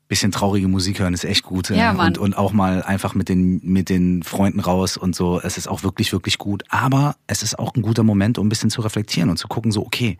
bisschen 0.09 0.33
traurige 0.33 0.69
Musik 0.69 1.01
hören 1.01 1.13
ist 1.13 1.25
echt 1.25 1.45
gut. 1.45 1.69
Ja, 1.69 1.93
Mann. 1.93 2.09
und, 2.09 2.19
und 2.19 2.35
auch 2.37 2.53
mal 2.53 2.83
einfach 2.83 3.15
mit 3.15 3.29
den, 3.29 3.61
mit 3.63 3.91
den 3.91 4.23
Freunden 4.23 4.59
raus 4.59 4.97
und 4.97 5.15
so. 5.15 5.39
Es 5.41 5.59
ist 5.59 5.69
auch 5.69 5.83
wirklich, 5.83 6.13
wirklich 6.13 6.39
gut. 6.39 6.65
Aber 6.71 7.17
es 7.27 7.43
ist 7.43 7.59
auch 7.59 7.75
ein 7.75 7.83
guter 7.83 8.03
Moment, 8.03 8.39
um 8.39 8.47
ein 8.47 8.49
bisschen 8.49 8.71
zu 8.71 8.81
reflektieren 8.81 9.29
und 9.29 9.37
zu 9.37 9.49
gucken, 9.49 9.71
so, 9.71 9.85
okay, 9.85 10.19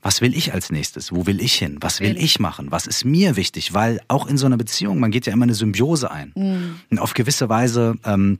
was 0.00 0.20
will 0.20 0.36
ich 0.36 0.52
als 0.52 0.70
nächstes? 0.70 1.12
Wo 1.12 1.26
will 1.26 1.40
ich 1.40 1.54
hin? 1.54 1.78
Was 1.80 2.00
will 2.00 2.16
ich 2.16 2.38
machen? 2.38 2.70
Was 2.70 2.86
ist 2.86 3.04
mir 3.04 3.36
wichtig? 3.36 3.74
Weil 3.74 4.00
auch 4.08 4.26
in 4.26 4.38
so 4.38 4.46
einer 4.46 4.56
Beziehung, 4.56 5.00
man 5.00 5.10
geht 5.10 5.26
ja 5.26 5.32
immer 5.32 5.44
eine 5.44 5.54
Symbiose 5.54 6.10
ein. 6.10 6.32
Mhm. 6.36 6.80
Und 6.90 6.98
auf 7.00 7.14
gewisse 7.14 7.48
Weise 7.48 7.96
ähm, 8.04 8.38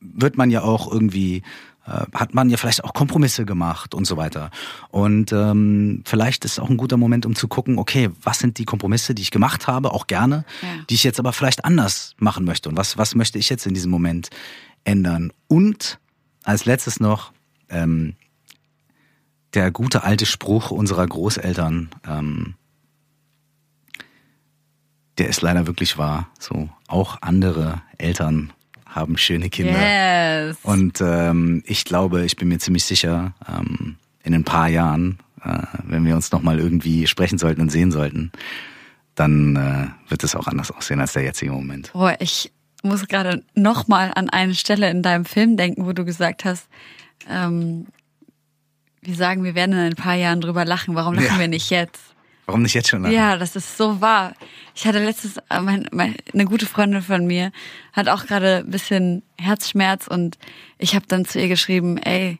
wird 0.00 0.36
man 0.36 0.50
ja 0.50 0.62
auch 0.62 0.92
irgendwie 0.92 1.42
äh, 1.88 2.04
hat 2.12 2.34
man 2.34 2.50
ja 2.50 2.58
vielleicht 2.58 2.84
auch 2.84 2.92
Kompromisse 2.92 3.46
gemacht 3.46 3.94
und 3.94 4.06
so 4.06 4.18
weiter. 4.18 4.50
Und 4.90 5.32
ähm, 5.32 6.02
vielleicht 6.04 6.44
ist 6.44 6.60
auch 6.60 6.68
ein 6.68 6.76
guter 6.76 6.98
Moment, 6.98 7.24
um 7.24 7.34
zu 7.34 7.48
gucken, 7.48 7.78
okay, 7.78 8.10
was 8.22 8.40
sind 8.40 8.58
die 8.58 8.66
Kompromisse, 8.66 9.14
die 9.14 9.22
ich 9.22 9.30
gemacht 9.30 9.66
habe, 9.66 9.92
auch 9.92 10.06
gerne, 10.06 10.44
ja. 10.60 10.68
die 10.90 10.94
ich 10.94 11.04
jetzt 11.04 11.18
aber 11.18 11.32
vielleicht 11.32 11.64
anders 11.64 12.14
machen 12.18 12.44
möchte 12.44 12.68
und 12.68 12.76
was, 12.76 12.98
was 12.98 13.14
möchte 13.14 13.38
ich 13.38 13.48
jetzt 13.48 13.66
in 13.66 13.72
diesem 13.72 13.90
Moment 13.90 14.28
ändern. 14.84 15.32
Und 15.46 15.98
als 16.44 16.66
letztes 16.66 17.00
noch, 17.00 17.32
ähm, 17.70 18.16
der 19.54 19.70
gute 19.70 20.02
alte 20.02 20.26
Spruch 20.26 20.70
unserer 20.70 21.06
Großeltern, 21.06 21.90
ähm, 22.06 22.54
der 25.18 25.28
ist 25.28 25.42
leider 25.42 25.66
wirklich 25.66 25.98
wahr. 25.98 26.28
So, 26.38 26.68
auch 26.86 27.18
andere 27.22 27.82
Eltern 27.96 28.52
haben 28.86 29.18
schöne 29.18 29.50
Kinder. 29.50 29.78
Yes. 29.78 30.58
Und 30.62 31.00
ähm, 31.00 31.62
ich 31.66 31.84
glaube, 31.84 32.24
ich 32.24 32.36
bin 32.36 32.48
mir 32.48 32.58
ziemlich 32.58 32.84
sicher, 32.84 33.34
ähm, 33.48 33.96
in 34.22 34.34
ein 34.34 34.44
paar 34.44 34.68
Jahren, 34.68 35.18
äh, 35.42 35.62
wenn 35.84 36.04
wir 36.04 36.14
uns 36.14 36.32
nochmal 36.32 36.58
irgendwie 36.58 37.06
sprechen 37.06 37.38
sollten 37.38 37.60
und 37.60 37.70
sehen 37.70 37.90
sollten, 37.90 38.32
dann 39.14 39.56
äh, 39.56 40.10
wird 40.10 40.24
es 40.24 40.36
auch 40.36 40.46
anders 40.46 40.70
aussehen 40.70 41.00
als 41.00 41.12
der 41.14 41.24
jetzige 41.24 41.52
Moment. 41.52 41.92
Boah, 41.92 42.16
ich 42.20 42.52
muss 42.82 43.06
gerade 43.08 43.42
nochmal 43.54 44.12
an 44.14 44.30
eine 44.30 44.54
Stelle 44.54 44.90
in 44.90 45.02
deinem 45.02 45.24
Film 45.24 45.56
denken, 45.56 45.86
wo 45.86 45.92
du 45.92 46.04
gesagt 46.04 46.44
hast, 46.44 46.68
ähm, 47.28 47.86
wir 49.02 49.14
sagen, 49.14 49.44
wir 49.44 49.54
werden 49.54 49.72
in 49.72 49.78
ein 49.78 49.94
paar 49.94 50.14
Jahren 50.14 50.40
drüber 50.40 50.64
lachen. 50.64 50.94
Warum 50.94 51.14
lachen 51.14 51.34
ja. 51.34 51.38
wir 51.38 51.48
nicht 51.48 51.70
jetzt? 51.70 52.00
Warum 52.46 52.62
nicht 52.62 52.74
jetzt 52.74 52.88
schon 52.88 53.02
lachen? 53.02 53.14
Ja, 53.14 53.36
das 53.36 53.56
ist 53.56 53.76
so 53.76 54.00
wahr. 54.00 54.34
Ich 54.74 54.86
hatte 54.86 55.04
letztes, 55.04 55.36
äh, 55.50 55.60
mein, 55.60 55.86
mein, 55.92 56.16
eine 56.32 56.46
gute 56.46 56.66
Freundin 56.66 57.02
von 57.02 57.26
mir 57.26 57.52
hat 57.92 58.08
auch 58.08 58.26
gerade 58.26 58.58
ein 58.58 58.70
bisschen 58.70 59.22
Herzschmerz 59.38 60.06
und 60.06 60.38
ich 60.78 60.94
habe 60.94 61.06
dann 61.06 61.24
zu 61.24 61.40
ihr 61.40 61.48
geschrieben, 61.48 61.98
ey, 61.98 62.38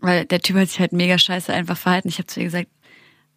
weil 0.00 0.24
der 0.24 0.40
Typ 0.40 0.56
hat 0.56 0.68
sich 0.68 0.80
halt 0.80 0.92
mega 0.92 1.18
scheiße 1.18 1.52
einfach 1.52 1.76
verhalten. 1.76 2.08
Ich 2.08 2.18
habe 2.18 2.26
zu 2.26 2.40
ihr 2.40 2.46
gesagt, 2.46 2.68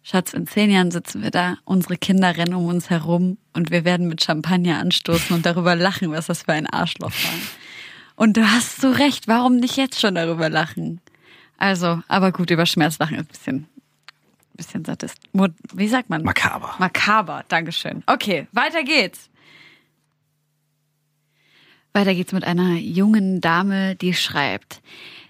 Schatz, 0.02 0.32
in 0.32 0.46
zehn 0.46 0.70
Jahren 0.70 0.90
sitzen 0.90 1.22
wir 1.22 1.30
da, 1.30 1.58
unsere 1.64 1.96
Kinder 1.96 2.36
rennen 2.36 2.54
um 2.54 2.66
uns 2.66 2.90
herum 2.90 3.36
und 3.52 3.70
wir 3.70 3.84
werden 3.84 4.08
mit 4.08 4.24
Champagner 4.24 4.78
anstoßen 4.78 5.36
und 5.36 5.44
darüber 5.44 5.76
lachen, 5.76 6.10
was 6.10 6.26
das 6.26 6.42
für 6.42 6.52
ein 6.52 6.66
Arschloch 6.66 7.12
war. 7.12 7.38
Und 8.16 8.36
du 8.36 8.50
hast 8.50 8.80
so 8.80 8.90
recht, 8.90 9.28
warum 9.28 9.56
nicht 9.56 9.76
jetzt 9.76 10.00
schon 10.00 10.14
darüber 10.14 10.48
lachen? 10.48 11.00
Also, 11.60 12.02
aber 12.08 12.32
gut, 12.32 12.50
über 12.50 12.64
Schmerzlachen 12.64 13.18
ist 13.18 13.26
ein 13.26 13.28
bisschen, 13.28 13.68
bisschen 14.54 14.84
sadist. 14.84 15.18
Wie 15.74 15.88
sagt 15.88 16.08
man? 16.08 16.22
Makaber. 16.22 16.74
Makaber, 16.78 17.44
Dankeschön. 17.48 18.02
Okay, 18.06 18.48
weiter 18.52 18.82
geht's. 18.82 19.28
Weiter 21.92 22.14
geht's 22.14 22.32
mit 22.32 22.44
einer 22.44 22.76
jungen 22.76 23.42
Dame, 23.42 23.94
die 23.94 24.14
schreibt. 24.14 24.80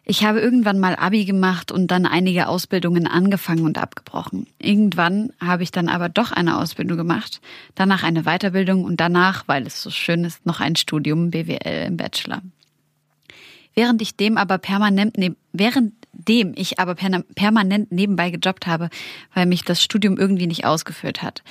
Ich 0.05 0.24
habe 0.24 0.41
irgendwann 0.41 0.78
mal 0.78 0.95
Abi 0.95 1.24
gemacht 1.24 1.72
und 1.72 1.89
dann 1.89 2.07
einige 2.07 2.47
Ausbildungen 2.47 3.09
angefangen 3.09 3.64
und 3.64 3.76
abgebrochen. 3.76 4.47
Irgendwann 4.61 5.33
habe 5.41 5.64
ich 5.64 5.72
dann 5.72 5.89
aber 5.89 6.09
doch 6.09 6.31
eine 6.31 6.59
Ausbildung 6.59 6.97
gemacht, 6.97 7.41
danach 7.74 8.05
eine 8.05 8.22
Weiterbildung 8.22 8.85
und 8.85 9.01
danach, 9.01 9.49
weil 9.49 9.66
es 9.66 9.83
so 9.83 9.91
schön 9.91 10.22
ist, 10.22 10.47
noch 10.47 10.61
ein 10.61 10.76
Studium 10.76 11.31
BWL 11.31 11.87
im 11.89 11.97
Bachelor. 11.97 12.43
Während 13.74 14.01
ich 14.03 14.16
dem 14.16 14.37
aber 14.37 14.59
permanent, 14.59 15.18
ne, 15.18 15.35
währenddem 16.21 16.53
ich 16.57 16.79
aber 16.79 16.95
permanent 16.95 17.93
nebenbei 17.93 18.31
gejobbt 18.31 18.66
habe, 18.66 18.91
weil 19.35 19.47
mich 19.47 19.64
das 19.64 19.83
Studium 19.83 20.16
irgendwie 20.16 20.47
nicht 20.47 20.64
ausgeführt 20.64 21.23
hat. 21.23 21.43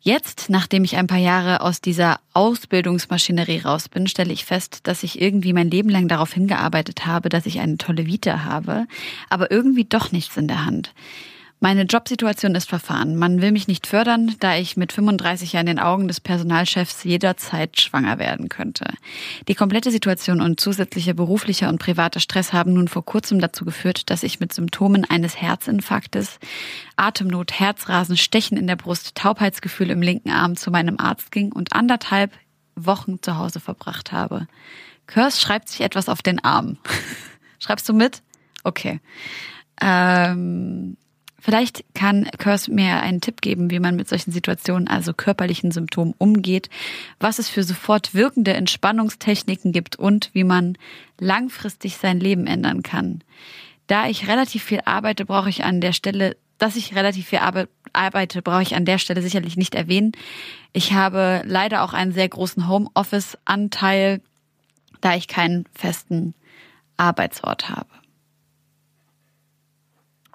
Jetzt, 0.00 0.50
nachdem 0.50 0.84
ich 0.84 0.96
ein 0.96 1.06
paar 1.06 1.18
Jahre 1.18 1.62
aus 1.62 1.80
dieser 1.80 2.20
Ausbildungsmaschinerie 2.34 3.60
raus 3.60 3.88
bin, 3.88 4.06
stelle 4.06 4.34
ich 4.34 4.44
fest, 4.44 4.80
dass 4.82 5.02
ich 5.02 5.18
irgendwie 5.18 5.54
mein 5.54 5.70
Leben 5.70 5.88
lang 5.88 6.08
darauf 6.08 6.34
hingearbeitet 6.34 7.06
habe, 7.06 7.30
dass 7.30 7.46
ich 7.46 7.60
eine 7.60 7.78
tolle 7.78 8.04
Vita 8.06 8.44
habe, 8.44 8.86
aber 9.30 9.50
irgendwie 9.50 9.84
doch 9.84 10.12
nichts 10.12 10.36
in 10.36 10.46
der 10.46 10.66
Hand. 10.66 10.92
Meine 11.64 11.84
Jobsituation 11.84 12.54
ist 12.56 12.68
verfahren. 12.68 13.16
Man 13.16 13.40
will 13.40 13.50
mich 13.50 13.68
nicht 13.68 13.86
fördern, 13.86 14.36
da 14.38 14.54
ich 14.54 14.76
mit 14.76 14.92
35 14.92 15.54
Jahren 15.54 15.66
in 15.66 15.76
den 15.76 15.82
Augen 15.82 16.08
des 16.08 16.20
Personalchefs 16.20 17.04
jederzeit 17.04 17.80
schwanger 17.80 18.18
werden 18.18 18.50
könnte. 18.50 18.84
Die 19.48 19.54
komplette 19.54 19.90
Situation 19.90 20.42
und 20.42 20.60
zusätzlicher 20.60 21.14
beruflicher 21.14 21.70
und 21.70 21.78
privater 21.78 22.20
Stress 22.20 22.52
haben 22.52 22.74
nun 22.74 22.86
vor 22.86 23.02
kurzem 23.06 23.40
dazu 23.40 23.64
geführt, 23.64 24.10
dass 24.10 24.24
ich 24.24 24.40
mit 24.40 24.52
Symptomen 24.52 25.06
eines 25.06 25.40
Herzinfarktes, 25.40 26.38
Atemnot, 26.96 27.52
Herzrasen, 27.52 28.18
Stechen 28.18 28.58
in 28.58 28.66
der 28.66 28.76
Brust, 28.76 29.14
Taubheitsgefühl 29.14 29.88
im 29.88 30.02
linken 30.02 30.32
Arm 30.32 30.56
zu 30.56 30.70
meinem 30.70 31.00
Arzt 31.00 31.32
ging 31.32 31.50
und 31.50 31.72
anderthalb 31.72 32.32
Wochen 32.76 33.22
zu 33.22 33.38
Hause 33.38 33.60
verbracht 33.60 34.12
habe. 34.12 34.48
Kurs 35.06 35.40
schreibt 35.40 35.70
sich 35.70 35.80
etwas 35.80 36.10
auf 36.10 36.20
den 36.20 36.44
Arm. 36.44 36.76
Schreibst 37.58 37.88
du 37.88 37.94
mit? 37.94 38.20
Okay. 38.64 39.00
Ähm, 39.80 40.98
Vielleicht 41.44 41.84
kann 41.92 42.26
Kurs 42.42 42.68
mir 42.68 43.02
einen 43.02 43.20
Tipp 43.20 43.42
geben, 43.42 43.70
wie 43.70 43.78
man 43.78 43.96
mit 43.96 44.08
solchen 44.08 44.32
Situationen, 44.32 44.88
also 44.88 45.12
körperlichen 45.12 45.72
Symptomen, 45.72 46.14
umgeht, 46.16 46.70
was 47.20 47.38
es 47.38 47.50
für 47.50 47.64
sofort 47.64 48.14
wirkende 48.14 48.54
Entspannungstechniken 48.54 49.70
gibt 49.70 49.96
und 49.96 50.30
wie 50.32 50.42
man 50.42 50.78
langfristig 51.20 51.98
sein 51.98 52.18
Leben 52.18 52.46
ändern 52.46 52.82
kann. 52.82 53.22
Da 53.88 54.08
ich 54.08 54.26
relativ 54.26 54.62
viel 54.62 54.80
arbeite, 54.86 55.26
brauche 55.26 55.50
ich 55.50 55.64
an 55.64 55.82
der 55.82 55.92
Stelle, 55.92 56.38
dass 56.56 56.76
ich 56.76 56.94
relativ 56.94 57.28
viel 57.28 57.40
arbeite, 57.92 58.40
brauche 58.40 58.62
ich 58.62 58.74
an 58.74 58.86
der 58.86 58.96
Stelle 58.96 59.20
sicherlich 59.20 59.58
nicht 59.58 59.74
erwähnen. 59.74 60.12
Ich 60.72 60.94
habe 60.94 61.42
leider 61.44 61.82
auch 61.82 61.92
einen 61.92 62.12
sehr 62.12 62.30
großen 62.30 62.68
Homeoffice-Anteil, 62.68 64.22
da 65.02 65.14
ich 65.14 65.28
keinen 65.28 65.66
festen 65.74 66.32
Arbeitsort 66.96 67.68
habe. 67.68 67.93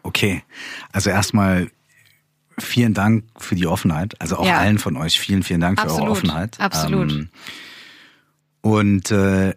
Okay, 0.03 0.43
also 0.91 1.09
erstmal 1.09 1.69
vielen 2.57 2.93
Dank 2.93 3.23
für 3.37 3.55
die 3.55 3.67
Offenheit. 3.67 4.19
Also 4.19 4.37
auch 4.37 4.45
ja. 4.45 4.57
allen 4.57 4.79
von 4.79 4.97
euch 4.97 5.19
vielen, 5.19 5.43
vielen 5.43 5.61
Dank 5.61 5.79
Absolut. 5.79 5.97
für 5.97 6.03
eure 6.03 6.11
Offenheit. 6.11 6.59
Absolut. 6.59 7.11
Ähm, 7.11 7.29
und 8.61 9.11
äh, 9.11 9.53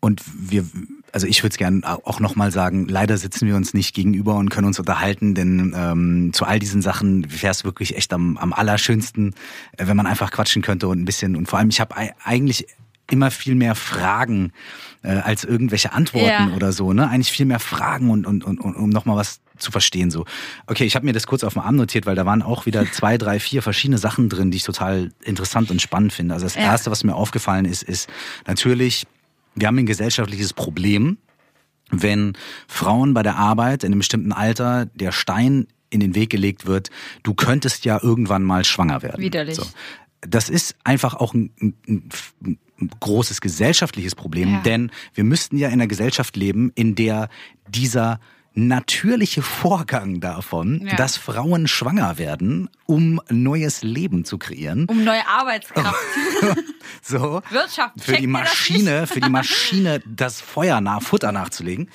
und 0.00 0.22
wir, 0.34 0.64
also 1.12 1.26
ich 1.26 1.42
würde 1.42 1.52
es 1.52 1.58
gerne 1.58 1.82
auch 1.84 2.20
nochmal 2.20 2.50
sagen, 2.50 2.86
leider 2.88 3.18
sitzen 3.18 3.46
wir 3.46 3.54
uns 3.54 3.74
nicht 3.74 3.94
gegenüber 3.94 4.36
und 4.36 4.48
können 4.48 4.66
uns 4.66 4.78
unterhalten, 4.78 5.34
denn 5.34 5.74
ähm, 5.76 6.32
zu 6.32 6.46
all 6.46 6.58
diesen 6.58 6.80
Sachen 6.80 7.30
wäre 7.42 7.50
es 7.50 7.64
wirklich 7.64 7.96
echt 7.96 8.12
am, 8.14 8.38
am 8.38 8.54
allerschönsten, 8.54 9.34
äh, 9.76 9.86
wenn 9.86 9.96
man 9.96 10.06
einfach 10.06 10.30
quatschen 10.30 10.62
könnte 10.62 10.88
und 10.88 11.00
ein 11.00 11.04
bisschen. 11.04 11.36
Und 11.36 11.48
vor 11.48 11.58
allem, 11.58 11.68
ich 11.68 11.80
habe 11.80 11.94
eigentlich 12.24 12.66
immer 13.10 13.30
viel 13.30 13.56
mehr 13.56 13.74
Fragen 13.74 14.52
äh, 15.02 15.16
als 15.16 15.44
irgendwelche 15.44 15.92
Antworten 15.92 16.26
ja. 16.26 16.52
oder 16.54 16.72
so, 16.72 16.92
ne? 16.92 17.08
Eigentlich 17.08 17.32
viel 17.32 17.46
mehr 17.46 17.58
Fragen 17.58 18.08
und, 18.08 18.26
und, 18.26 18.44
und, 18.44 18.58
und 18.60 18.76
um 18.76 18.88
nochmal 18.88 19.16
was 19.16 19.40
zu 19.60 19.70
verstehen. 19.70 20.10
So, 20.10 20.24
okay, 20.66 20.84
ich 20.84 20.96
habe 20.96 21.06
mir 21.06 21.12
das 21.12 21.26
kurz 21.26 21.44
auf 21.44 21.54
dem 21.54 21.62
Arm 21.62 21.76
notiert, 21.76 22.06
weil 22.06 22.16
da 22.16 22.26
waren 22.26 22.42
auch 22.42 22.66
wieder 22.66 22.84
zwei, 22.92 23.18
drei, 23.18 23.40
vier 23.40 23.62
verschiedene 23.62 23.98
Sachen 23.98 24.28
drin, 24.28 24.50
die 24.50 24.56
ich 24.56 24.64
total 24.64 25.12
interessant 25.22 25.70
und 25.70 25.80
spannend 25.80 26.12
finde. 26.12 26.34
Also 26.34 26.46
das 26.46 26.54
ja. 26.54 26.62
erste, 26.62 26.90
was 26.90 27.04
mir 27.04 27.14
aufgefallen 27.14 27.64
ist, 27.64 27.82
ist 27.82 28.08
natürlich, 28.46 29.06
wir 29.54 29.66
haben 29.66 29.78
ein 29.78 29.86
gesellschaftliches 29.86 30.52
Problem, 30.52 31.18
wenn 31.90 32.34
Frauen 32.68 33.14
bei 33.14 33.22
der 33.22 33.36
Arbeit 33.36 33.84
in 33.84 33.92
einem 33.92 33.98
bestimmten 33.98 34.32
Alter 34.32 34.86
der 34.86 35.12
Stein 35.12 35.66
in 35.90 36.00
den 36.00 36.14
Weg 36.14 36.30
gelegt 36.30 36.66
wird, 36.66 36.90
du 37.22 37.34
könntest 37.34 37.84
ja 37.84 37.98
irgendwann 38.00 38.44
mal 38.44 38.64
schwanger 38.64 39.02
werden. 39.02 39.20
Widerlich. 39.20 39.56
So. 39.56 39.66
Das 40.20 40.48
ist 40.48 40.76
einfach 40.84 41.14
auch 41.14 41.34
ein, 41.34 41.50
ein, 41.60 42.08
ein 42.80 42.90
großes 43.00 43.40
gesellschaftliches 43.40 44.14
Problem, 44.14 44.52
Ja. 44.52 44.60
denn 44.60 44.90
wir 45.14 45.24
müssten 45.24 45.58
ja 45.58 45.68
in 45.68 45.74
einer 45.74 45.86
Gesellschaft 45.86 46.36
leben, 46.36 46.70
in 46.74 46.94
der 46.94 47.28
dieser 47.68 48.20
natürliche 48.54 49.42
Vorgang 49.42 50.20
davon, 50.20 50.86
Ja. 50.86 50.96
dass 50.96 51.16
Frauen 51.16 51.68
schwanger 51.68 52.18
werden, 52.18 52.68
um 52.86 53.20
neues 53.28 53.82
Leben 53.82 54.24
zu 54.24 54.38
kreieren, 54.38 54.86
Um 54.86 55.04
neue 55.04 55.26
Arbeitskraft. 55.26 55.96
so 57.02 57.42
Wirtschaft, 57.50 58.00
für 58.00 58.16
die 58.16 58.26
Maschine, 58.26 59.06
für 59.06 59.20
die 59.20 59.30
Maschine 59.30 60.02
das 60.06 60.40
Feuer 60.40 60.80
nach 60.80 61.02
Futter 61.02 61.32
nachzulegen. 61.32 61.88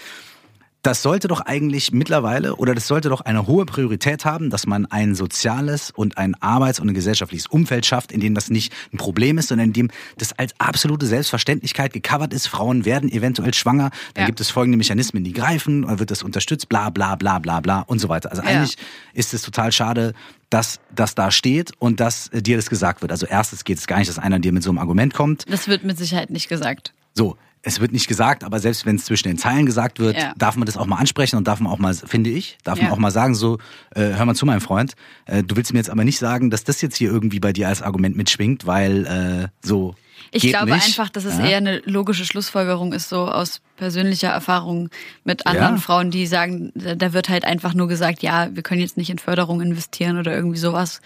Das 0.86 1.02
sollte 1.02 1.28
doch 1.28 1.42
eigentlich 1.42 1.94
mittlerweile 1.94 2.58
oder 2.58 2.76
das 2.76 2.86
sollte 2.86 3.10
doch 3.10 3.22
eine 3.22 3.48
hohe 3.48 3.66
Priorität 3.66 4.24
haben, 4.24 4.52
dass 4.52 4.68
man 4.68 4.86
ein 4.86 5.16
soziales 5.16 5.90
und 5.90 6.20
ein 6.20 6.36
arbeits- 6.44 6.80
und 6.80 6.88
ein 6.90 6.94
gesellschaftliches 6.94 7.48
Umfeld 7.48 7.88
schafft, 7.88 8.12
in 8.12 8.20
dem 8.20 8.36
das 8.36 8.52
nicht 8.52 8.72
ein 8.94 8.98
Problem 8.98 9.40
ist, 9.40 9.48
sondern 9.48 9.70
in 9.70 9.74
dem 9.74 9.90
das 10.20 10.34
als 10.38 10.54
absolute 10.60 11.08
Selbstverständlichkeit 11.08 11.92
gecovert 11.92 12.34
ist. 12.36 12.46
Frauen 12.48 12.86
werden 12.86 13.12
eventuell 13.12 13.56
schwanger, 13.56 13.90
dann 14.14 14.22
Ja. 14.22 14.26
gibt 14.28 14.40
es 14.42 14.52
folgende 14.52 14.78
Mechanismen, 14.78 15.24
die 15.24 15.34
greifen, 15.34 15.82
dann 15.88 15.98
wird 15.98 16.12
das 16.12 16.22
unterstützt, 16.22 16.70
bla 16.70 16.92
bla 16.92 17.16
bla 17.16 17.40
bla 17.40 17.62
bla 17.62 17.80
und 17.80 17.98
so 17.98 18.08
weiter. 18.08 18.30
Also 18.30 18.44
Ja. 18.44 18.50
eigentlich 18.50 18.78
ist 19.16 19.34
es 19.34 19.42
total 19.42 19.72
schade, 19.72 20.14
dass 20.52 20.80
das 20.94 21.16
da 21.16 21.32
steht 21.32 21.72
und 21.80 22.00
dass 22.00 22.28
äh, 22.28 22.44
dir 22.44 22.58
das 22.58 22.70
gesagt 22.70 23.02
wird. 23.02 23.12
Also 23.12 23.26
erstens 23.26 23.64
geht 23.64 23.80
es 23.80 23.88
gar 23.88 23.98
nicht, 23.98 24.10
dass 24.10 24.20
einer 24.20 24.38
dir 24.38 24.52
mit 24.52 24.62
so 24.62 24.70
einem 24.70 24.78
Argument 24.78 25.16
kommt. 25.16 25.52
Das 25.52 25.68
wird 25.68 25.84
mit 25.84 25.98
Sicherheit 25.98 26.30
nicht 26.30 26.48
gesagt. 26.48 26.94
So, 27.16 27.38
es 27.68 27.80
wird 27.80 27.91
nicht 27.91 28.07
gesagt, 28.07 28.43
aber 28.43 28.59
selbst 28.59 28.86
wenn 28.86 28.95
es 28.95 29.05
zwischen 29.05 29.28
den 29.28 29.38
Zeilen 29.39 29.66
gesagt 29.66 29.99
wird, 29.99 30.16
Ja. 30.18 30.34
darf 30.38 30.55
man 30.55 30.66
das 30.68 30.78
auch 30.78 30.86
mal 30.86 30.97
ansprechen 30.97 31.36
und 31.36 31.47
darf 31.47 31.59
man 31.59 31.72
auch 31.72 31.80
mal, 31.80 31.93
finde 31.95 32.30
ich, 32.30 32.57
darf 32.63 32.78
man 32.78 32.88
Ja. 32.88 32.93
auch 32.93 32.97
mal 32.99 33.11
sagen, 33.11 33.34
so, 33.34 33.57
äh, 33.95 34.13
hör 34.13 34.26
mal 34.26 34.36
zu, 34.36 34.45
mein 34.45 34.61
Freund, 34.61 34.93
äh, 35.26 35.41
du 35.43 35.55
willst 35.55 35.74
mir 35.74 35.80
jetzt 35.80 35.89
aber 35.89 36.03
nicht 36.03 36.20
sagen, 36.20 36.51
dass 36.51 36.63
das 36.63 36.82
jetzt 36.82 36.95
hier 36.95 37.09
irgendwie 37.11 37.39
bei 37.39 37.51
dir 37.53 37.68
als 37.68 37.82
Argument 37.82 38.16
mitschwingt, 38.16 38.66
weil 38.68 39.05
äh, 39.07 39.66
so. 39.68 39.95
Ich 40.32 40.43
glaube 40.43 40.72
nicht. 40.72 40.86
einfach, 40.86 41.09
dass 41.09 41.26
es 41.26 41.38
Ja? 41.38 41.45
eher 41.45 41.57
eine 41.57 41.80
logische 41.86 42.26
Schlussfolgerung 42.26 42.93
ist, 42.93 43.09
so 43.09 43.28
aus 43.30 43.61
persönlicher 43.78 44.30
Erfahrung 44.30 44.89
mit 45.24 45.45
anderen. 45.47 45.78
Frauen, 45.78 46.11
die 46.11 46.26
sagen, 46.28 46.72
da 46.76 47.13
wird 47.13 47.30
halt 47.30 47.45
einfach 47.45 47.74
nur 47.74 47.88
gesagt, 47.88 48.22
ja, 48.22 48.49
wir 48.53 48.63
können 48.63 48.82
jetzt 48.82 48.95
nicht 48.97 49.09
in 49.09 49.18
Förderung 49.20 49.59
investieren 49.61 50.18
oder 50.18 50.34
irgendwie 50.34 50.57
sowas. 50.57 51.01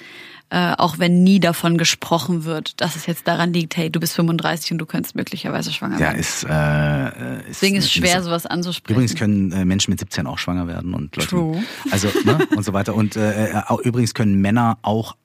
Äh, 0.52 0.74
auch 0.80 0.97
wenn 0.97 1.24
nie 1.24 1.39
davon 1.39 1.78
gesprochen 1.78 2.43
wird, 2.43 2.82
dass 2.82 2.95
es 2.95 3.06
jetzt 3.06 3.28
daran 3.28 3.54
liegt, 3.54 3.78
hey, 3.78 3.91
du 3.91 4.00
bist 4.00 4.16
35 4.16 4.72
und 4.72 4.78
du 4.80 4.88
könntest 4.88 5.16
möglicherweise 5.16 5.72
schwanger 5.72 5.95
Ja, 6.00 6.08
werden. 6.08 6.20
ist, 6.20 6.43
äh, 6.43 6.47
äh, 6.50 7.38
ist 7.41 7.47
Deswegen 7.50 7.76
ist 7.76 7.86
es 7.86 7.91
schwer, 7.91 8.24
sowas 8.24 8.47
anzusprechen. 8.47 8.95
Übrigens 8.95 9.16
können 9.16 9.52
äh, 9.52 9.64
Menschen 9.64 9.91
mit 9.91 10.00
17 10.00 10.26
auch 10.26 10.39
schwanger 10.39 10.68
werden 10.68 10.95
und 10.95 11.16
Leute, 11.16 11.30
True. 11.30 11.64
also 11.91 12.08
ne, 12.26 12.47
und 12.56 12.64
so 12.64 12.74
weiter. 12.74 12.95
Und 12.95 13.16
äh, 13.16 13.52
äh, 13.52 13.62
auch, 13.68 13.80
übrigens 13.80 14.16
können 14.16 14.41
Männer 14.41 14.80
auch 14.82 15.16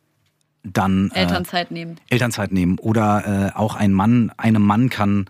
dann 0.63 1.11
äh, 1.15 1.21
Elternzeit 1.21 1.71
nehmen. 1.71 1.97
Elternzeit 2.11 2.53
nehmen 2.53 2.79
oder 2.79 3.53
äh, 3.55 3.59
auch 3.59 3.77
ein 3.77 3.95
Mann, 3.95 4.31
einem 4.37 4.63
Mann 4.63 4.91
kann 4.91 5.25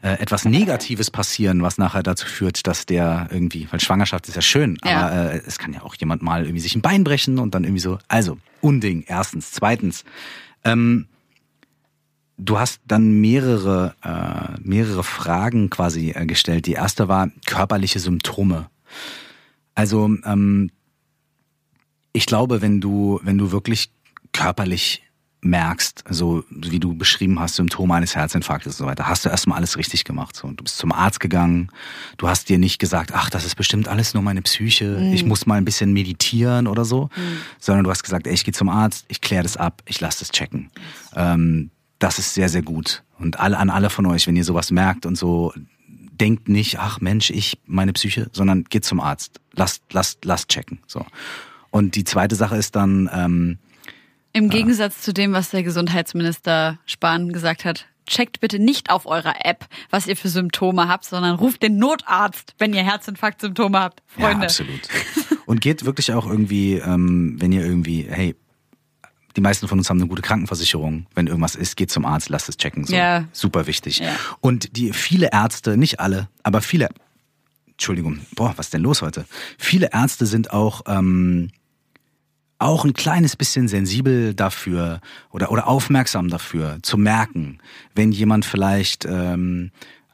etwas 0.00 0.44
Negatives 0.44 1.10
passieren, 1.10 1.62
was 1.62 1.76
nachher 1.78 2.02
dazu 2.04 2.26
führt, 2.26 2.66
dass 2.66 2.86
der 2.86 3.28
irgendwie, 3.32 3.66
weil 3.70 3.80
Schwangerschaft 3.80 4.28
ist 4.28 4.36
ja 4.36 4.42
schön, 4.42 4.78
Ja. 4.84 5.08
aber 5.08 5.32
äh, 5.34 5.42
es 5.46 5.58
kann 5.58 5.72
ja 5.72 5.82
auch 5.82 5.94
jemand 5.96 6.22
mal 6.22 6.42
irgendwie 6.44 6.60
sich 6.60 6.76
ein 6.76 6.82
Bein 6.82 7.02
brechen 7.04 7.38
und 7.38 7.54
dann 7.54 7.64
irgendwie 7.64 7.80
so. 7.80 7.98
Also 8.08 8.38
Unding. 8.60 9.04
Erstens, 9.06 9.50
zweitens. 9.52 10.04
Ähm, 10.64 11.06
Du 12.40 12.56
hast 12.60 12.80
dann 12.86 13.20
mehrere, 13.20 13.96
äh, 14.04 14.60
mehrere 14.62 15.02
Fragen 15.02 15.70
quasi 15.70 16.10
äh, 16.12 16.24
gestellt. 16.24 16.66
Die 16.66 16.74
erste 16.74 17.08
war 17.08 17.30
körperliche 17.46 17.98
Symptome. 17.98 18.70
Also 19.74 20.08
ähm, 20.24 20.70
ich 22.12 22.26
glaube, 22.26 22.62
wenn 22.62 22.80
du, 22.80 23.18
wenn 23.24 23.38
du 23.38 23.50
wirklich 23.50 23.90
körperlich 24.32 25.02
merkst, 25.40 26.04
so 26.10 26.44
wie 26.50 26.80
du 26.80 26.96
beschrieben 26.96 27.38
hast, 27.38 27.56
Symptome 27.56 27.94
eines 27.94 28.16
Herzinfarktes 28.16 28.74
und 28.74 28.86
so 28.86 28.90
weiter, 28.90 29.08
hast 29.08 29.24
du 29.24 29.28
erstmal 29.28 29.58
alles 29.58 29.76
richtig 29.76 30.04
gemacht. 30.04 30.34
So, 30.34 30.48
du 30.48 30.64
bist 30.64 30.78
zum 30.78 30.92
Arzt 30.92 31.20
gegangen, 31.20 31.70
du 32.16 32.28
hast 32.28 32.48
dir 32.48 32.58
nicht 32.58 32.78
gesagt, 32.78 33.12
ach, 33.14 33.30
das 33.30 33.44
ist 33.44 33.54
bestimmt 33.54 33.88
alles 33.88 34.14
nur 34.14 34.22
meine 34.22 34.42
Psyche, 34.42 35.10
ich 35.12 35.24
muss 35.24 35.46
mal 35.46 35.54
ein 35.54 35.64
bisschen 35.64 35.92
meditieren 35.92 36.66
oder 36.66 36.84
so, 36.84 37.08
sondern 37.60 37.84
du 37.84 37.90
hast 37.90 38.02
gesagt, 38.02 38.26
ey, 38.26 38.34
ich 38.34 38.44
gehe 38.44 38.54
zum 38.54 38.68
Arzt, 38.68 39.04
ich 39.08 39.20
kläre 39.20 39.44
das 39.44 39.56
ab, 39.56 39.82
ich 39.86 40.00
lasse 40.00 40.20
das 40.20 40.30
checken. 40.30 40.70
Ähm, 41.14 41.70
das 41.98 42.18
ist 42.18 42.34
sehr, 42.34 42.48
sehr 42.48 42.62
gut. 42.62 43.02
Und 43.18 43.40
alle, 43.40 43.58
an 43.58 43.70
alle 43.70 43.90
von 43.90 44.06
euch, 44.06 44.26
wenn 44.26 44.36
ihr 44.36 44.44
sowas 44.44 44.70
merkt 44.70 45.06
und 45.06 45.16
so, 45.16 45.52
denkt 46.20 46.48
nicht, 46.48 46.78
ach 46.78 47.00
Mensch, 47.00 47.30
ich, 47.30 47.60
meine 47.66 47.92
Psyche, 47.92 48.28
sondern 48.32 48.64
geht 48.64 48.84
zum 48.84 49.00
Arzt. 49.00 49.40
Lasst, 49.52 49.82
lasst, 49.92 50.24
lasst 50.24 50.48
checken. 50.48 50.80
So. 50.86 51.04
Und 51.70 51.94
die 51.94 52.04
zweite 52.04 52.34
Sache 52.34 52.56
ist 52.56 52.76
dann, 52.76 53.08
ähm, 53.12 53.58
Im 54.38 54.50
Gegensatz 54.50 55.02
zu 55.02 55.12
dem, 55.12 55.32
was 55.32 55.50
der 55.50 55.64
Gesundheitsminister 55.64 56.78
Spahn 56.86 57.32
gesagt 57.32 57.64
hat, 57.64 57.86
checkt 58.06 58.38
bitte 58.38 58.60
nicht 58.60 58.88
auf 58.88 59.04
eurer 59.04 59.44
App, 59.44 59.66
was 59.90 60.06
ihr 60.06 60.16
für 60.16 60.28
Symptome 60.28 60.86
habt, 60.86 61.06
sondern 61.06 61.34
ruft 61.34 61.60
den 61.60 61.76
Notarzt, 61.78 62.54
wenn 62.56 62.72
ihr 62.72 62.84
Herzinfarktsymptome 62.84 63.80
habt. 63.80 64.00
Freunde. 64.06 64.42
Ja, 64.42 64.44
absolut. 64.44 64.88
Und 65.46 65.60
geht 65.60 65.84
wirklich 65.84 66.12
auch 66.12 66.24
irgendwie, 66.24 66.74
ähm, 66.74 67.34
wenn 67.40 67.50
ihr 67.50 67.64
irgendwie, 67.64 68.06
hey, 68.08 68.36
die 69.34 69.40
meisten 69.40 69.66
von 69.66 69.76
uns 69.76 69.90
haben 69.90 69.98
eine 69.98 70.08
gute 70.08 70.22
Krankenversicherung. 70.22 71.06
Wenn 71.16 71.26
irgendwas 71.26 71.56
ist, 71.56 71.76
geht 71.76 71.90
zum 71.90 72.04
Arzt, 72.04 72.28
lasst 72.28 72.48
es 72.48 72.56
checken. 72.56 72.84
So. 72.84 72.94
Ja. 72.94 73.24
Super 73.32 73.66
wichtig. 73.66 73.98
Ja. 73.98 74.14
Und 74.40 74.76
die 74.76 74.92
viele 74.92 75.30
Ärzte, 75.32 75.76
nicht 75.76 75.98
alle, 75.98 76.28
aber 76.44 76.62
viele, 76.62 76.90
Entschuldigung, 77.72 78.20
boah, 78.36 78.52
was 78.54 78.66
ist 78.66 78.74
denn 78.74 78.82
los 78.82 79.02
heute? 79.02 79.24
Viele 79.58 79.90
Ärzte 79.92 80.26
sind 80.26 80.52
auch 80.52 80.82
ähm, 80.86 81.50
auch 82.58 82.84
ein 82.84 82.92
kleines 82.92 83.36
bisschen 83.36 83.68
sensibel 83.68 84.34
dafür 84.34 85.00
oder, 85.30 85.50
oder 85.52 85.68
aufmerksam 85.68 86.28
dafür 86.28 86.78
zu 86.82 86.98
merken, 86.98 87.58
wenn 87.94 88.10
jemand 88.12 88.44
vielleicht 88.44 89.04
ähm, 89.04 89.70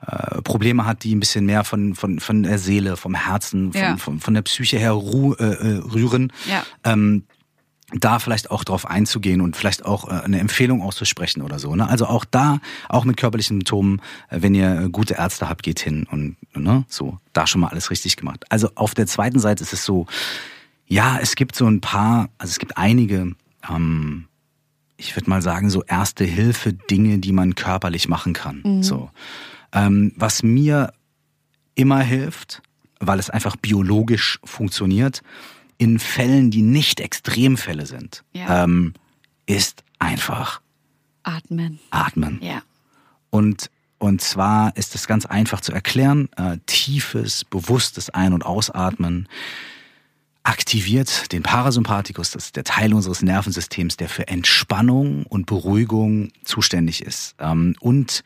äh, 0.06 0.42
Probleme 0.42 0.84
hat, 0.86 1.04
die 1.04 1.14
ein 1.14 1.20
bisschen 1.20 1.46
mehr 1.46 1.64
von, 1.64 1.94
von, 1.94 2.20
von 2.20 2.42
der 2.42 2.58
Seele, 2.58 2.96
vom 2.96 3.14
Herzen, 3.14 3.72
von, 3.72 3.80
Ja. 3.80 3.96
von, 3.96 4.20
von 4.20 4.34
der 4.34 4.42
Psyche 4.42 4.78
her 4.78 4.92
ru 4.92 5.32
äh, 5.34 5.44
äh, 5.44 5.78
rühren. 5.78 6.32
Ja. 6.48 6.64
Ähm, 6.84 7.24
da 7.92 8.18
vielleicht 8.18 8.50
auch 8.50 8.64
drauf 8.64 8.86
einzugehen 8.86 9.40
und 9.40 9.56
vielleicht 9.56 9.84
auch 9.84 10.08
äh, 10.08 10.22
eine 10.24 10.40
Empfehlung 10.40 10.82
auszusprechen 10.82 11.42
oder 11.42 11.58
so. 11.58 11.76
Ne? 11.76 11.88
Also 11.88 12.06
auch 12.06 12.24
da, 12.24 12.58
auch 12.88 13.04
mit 13.04 13.16
körperlichen 13.16 13.58
Symptomen, 13.58 14.00
äh, 14.30 14.38
wenn 14.40 14.54
ihr 14.54 14.88
gute 14.90 15.14
Ärzte 15.14 15.48
habt, 15.48 15.62
geht 15.62 15.80
hin 15.80 16.06
und 16.10 16.36
ne, 16.54 16.84
so, 16.88 17.18
da 17.32 17.46
schon 17.46 17.60
mal 17.60 17.68
alles 17.68 17.90
richtig 17.90 18.16
gemacht. 18.16 18.44
Also 18.48 18.70
auf 18.74 18.94
der 18.94 19.06
zweiten 19.06 19.38
Seite 19.38 19.62
ist 19.62 19.72
es 19.72 19.84
so, 19.84 20.06
ja, 20.86 21.18
es 21.20 21.34
gibt 21.36 21.56
so 21.56 21.66
ein 21.66 21.80
paar, 21.80 22.28
also 22.38 22.50
es 22.50 22.58
gibt 22.58 22.76
einige, 22.76 23.32
ähm, 23.68 24.26
ich 24.96 25.16
würde 25.16 25.28
mal 25.30 25.42
sagen, 25.42 25.70
so 25.70 25.82
erste 25.82 26.24
Hilfe 26.24 26.72
Dinge, 26.72 27.18
die 27.18 27.32
man 27.32 27.54
körperlich 27.54 28.08
machen 28.08 28.32
kann. 28.32 28.82
So, 28.82 29.10
ähm, 29.72 30.12
was 30.16 30.42
mir 30.42 30.92
immer 31.74 32.00
hilft, 32.00 32.62
weil 33.00 33.18
es 33.18 33.30
einfach 33.30 33.56
biologisch 33.56 34.38
funktioniert, 34.44 35.22
in 35.78 35.98
Fällen, 35.98 36.50
die 36.50 36.62
nicht 36.62 37.00
Extremfälle 37.00 37.86
sind, 37.86 38.22
Ja. 38.32 38.64
ähm, 38.64 38.94
ist 39.46 39.82
einfach 39.98 40.60
Atmen. 41.24 41.80
atmen. 41.90 42.38
Ja. 42.40 42.62
Und, 43.30 43.70
und 43.98 44.20
zwar 44.20 44.76
ist 44.76 44.94
es 44.94 45.06
ganz 45.08 45.26
einfach 45.26 45.60
zu 45.60 45.72
erklären. 45.72 46.28
Äh, 46.36 46.58
tiefes, 46.66 47.44
bewusstes 47.44 48.10
Ein- 48.10 48.32
und 48.34 48.46
Ausatmen 48.46 49.28
aktiviert 50.44 51.32
den 51.32 51.42
Parasympathikus, 51.42 52.30
das 52.30 52.46
ist 52.46 52.56
der 52.56 52.64
Teil 52.64 52.94
unseres 52.94 53.22
Nervensystems, 53.22 53.96
der 53.96 54.08
für 54.08 54.28
Entspannung 54.28 55.24
und 55.24 55.46
Beruhigung 55.46 56.30
zuständig 56.44 57.02
ist. 57.02 57.34
Ähm, 57.40 57.74
und 57.80 58.22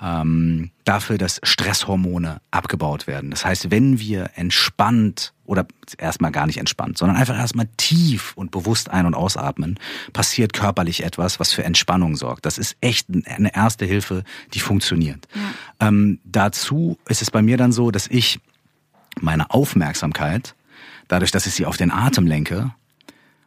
ähm, 0.00 0.70
dafür, 0.84 1.18
dass 1.18 1.40
Stresshormone 1.42 2.40
abgebaut 2.50 3.06
werden. 3.06 3.30
Das 3.30 3.44
heißt, 3.44 3.70
wenn 3.70 3.98
wir 3.98 4.30
entspannt 4.36 5.34
oder 5.44 5.66
erstmal 5.98 6.30
gar 6.30 6.46
nicht 6.46 6.58
entspannt, 6.58 6.98
sondern 6.98 7.16
einfach 7.16 7.36
erstmal 7.36 7.68
tief 7.76 8.32
und 8.36 8.50
bewusst 8.50 8.90
ein- 8.90 9.06
und 9.06 9.14
ausatmen, 9.14 9.78
passiert 10.12 10.52
körperlich 10.52 11.02
etwas, 11.02 11.40
was 11.40 11.52
für 11.52 11.64
Entspannung 11.64 12.16
sorgt. 12.16 12.46
Das 12.46 12.58
ist 12.58 12.76
echt 12.80 13.08
eine 13.26 13.54
erste 13.54 13.84
Hilfe, 13.84 14.24
die 14.54 14.60
funktioniert. 14.60 15.26
Ähm, 15.80 16.20
dazu 16.24 16.96
ist 17.08 17.22
es 17.22 17.30
bei 17.30 17.42
mir 17.42 17.56
dann 17.56 17.72
so, 17.72 17.90
dass 17.90 18.06
ich 18.06 18.40
meine 19.20 19.50
Aufmerksamkeit, 19.50 20.54
dadurch, 21.08 21.30
dass 21.30 21.46
ich 21.46 21.54
sie 21.54 21.66
auf 21.66 21.76
den 21.76 21.90
Atem 21.90 22.26
lenke, 22.26 22.72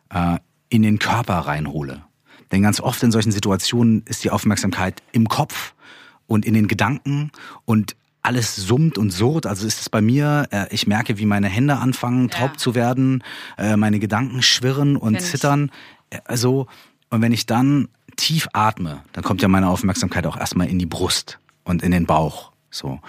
äh, 0.09 0.37
in 0.69 0.81
den 0.81 0.99
Körper 0.99 1.35
reinhole. 1.35 2.03
Denn 2.51 2.61
ganz 2.61 2.79
oft 2.81 3.01
in 3.03 3.11
solchen 3.11 3.31
Situationen 3.31 4.03
ist 4.07 4.23
die 4.23 4.29
Aufmerksamkeit 4.31 5.01
im 5.11 5.27
Kopf 5.29 5.73
und 6.27 6.45
in 6.45 6.53
den 6.53 6.67
Gedanken 6.67 7.31
und 7.65 7.95
alles 8.23 8.55
summt 8.55 8.97
und 8.97 9.09
surrt. 9.11 9.47
Also 9.47 9.65
ist 9.65 9.81
es 9.81 9.89
bei 9.89 10.01
mir, 10.01 10.47
äh, 10.51 10.67
ich 10.69 10.85
merke, 10.85 11.17
wie 11.17 11.25
meine 11.25 11.47
Hände 11.47 11.77
anfangen, 11.77 12.29
Ja. 12.29 12.37
taub 12.39 12.59
zu 12.59 12.75
werden, 12.75 13.23
äh, 13.57 13.77
meine 13.77 13.99
Gedanken 13.99 14.41
schwirren 14.41 14.95
und 14.97 15.15
ich. 15.15 15.23
zittern. 15.23 15.71
Äh, 16.09 16.19
Also, 16.25 16.67
und 17.09 17.21
wenn 17.21 17.31
ich 17.31 17.45
dann 17.45 17.87
tief 18.17 18.47
atme, 18.53 19.01
dann 19.13 19.23
kommt 19.23 19.41
ja 19.41 19.47
meine 19.47 19.69
Aufmerksamkeit 19.69 20.25
auch 20.27 20.37
erstmal 20.37 20.67
in 20.67 20.77
die 20.77 20.85
Brust 20.85 21.39
und 21.63 21.81
in 21.81 21.91
den 21.91 22.05
Bauch. 22.05 22.51
So. 22.69 22.99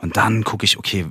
Und 0.00 0.16
dann 0.16 0.44
gucke 0.44 0.64
ich, 0.64 0.78
okay, 0.78 1.06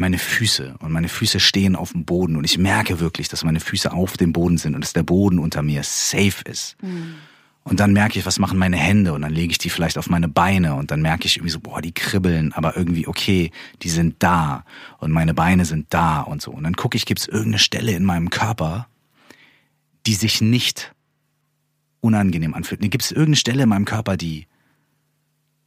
meine 0.00 0.18
Füße 0.18 0.76
und 0.80 0.90
meine 0.90 1.08
Füße 1.08 1.38
stehen 1.38 1.76
auf 1.76 1.92
dem 1.92 2.04
Boden 2.04 2.36
und 2.36 2.44
ich 2.44 2.58
merke 2.58 2.98
wirklich, 2.98 3.28
dass 3.28 3.44
meine 3.44 3.60
Füße 3.60 3.92
auf 3.92 4.16
dem 4.16 4.32
Boden 4.32 4.58
sind 4.58 4.74
und 4.74 4.82
dass 4.82 4.92
der 4.92 5.02
Boden 5.04 5.38
unter 5.38 5.62
mir 5.62 5.82
safe 5.84 6.42
ist. 6.44 6.76
Und 7.62 7.78
dann 7.78 7.92
merke 7.92 8.18
ich, 8.18 8.26
was 8.26 8.38
machen 8.38 8.58
meine 8.58 8.78
Hände 8.78 9.12
und 9.12 9.20
dann 9.20 9.32
lege 9.32 9.52
ich 9.52 9.58
die 9.58 9.70
vielleicht 9.70 9.98
auf 9.98 10.08
meine 10.08 10.28
Beine 10.28 10.74
und 10.74 10.90
dann 10.90 11.02
merke 11.02 11.26
ich 11.26 11.36
irgendwie 11.36 11.52
so, 11.52 11.60
boah, 11.60 11.82
die 11.82 11.92
kribbeln, 11.92 12.52
aber 12.54 12.76
irgendwie 12.76 13.06
okay, 13.06 13.52
die 13.82 13.90
sind 13.90 14.16
da 14.20 14.64
und 14.98 15.12
meine 15.12 15.34
Beine 15.34 15.66
sind 15.66 15.86
da 15.90 16.22
und 16.22 16.40
so. 16.40 16.50
Und 16.50 16.64
dann 16.64 16.74
gucke 16.74 16.96
ich, 16.96 17.04
gibt 17.04 17.20
es 17.20 17.28
irgendeine 17.28 17.58
Stelle 17.58 17.92
in 17.92 18.04
meinem 18.04 18.30
Körper, 18.30 18.88
die 20.06 20.14
sich 20.14 20.40
nicht 20.40 20.94
unangenehm 22.00 22.54
anfühlt. 22.54 22.80
Gibt 22.80 23.02
es 23.02 23.10
irgendeine 23.12 23.36
Stelle 23.36 23.62
in 23.64 23.68
meinem 23.68 23.84
Körper, 23.84 24.16
die 24.16 24.46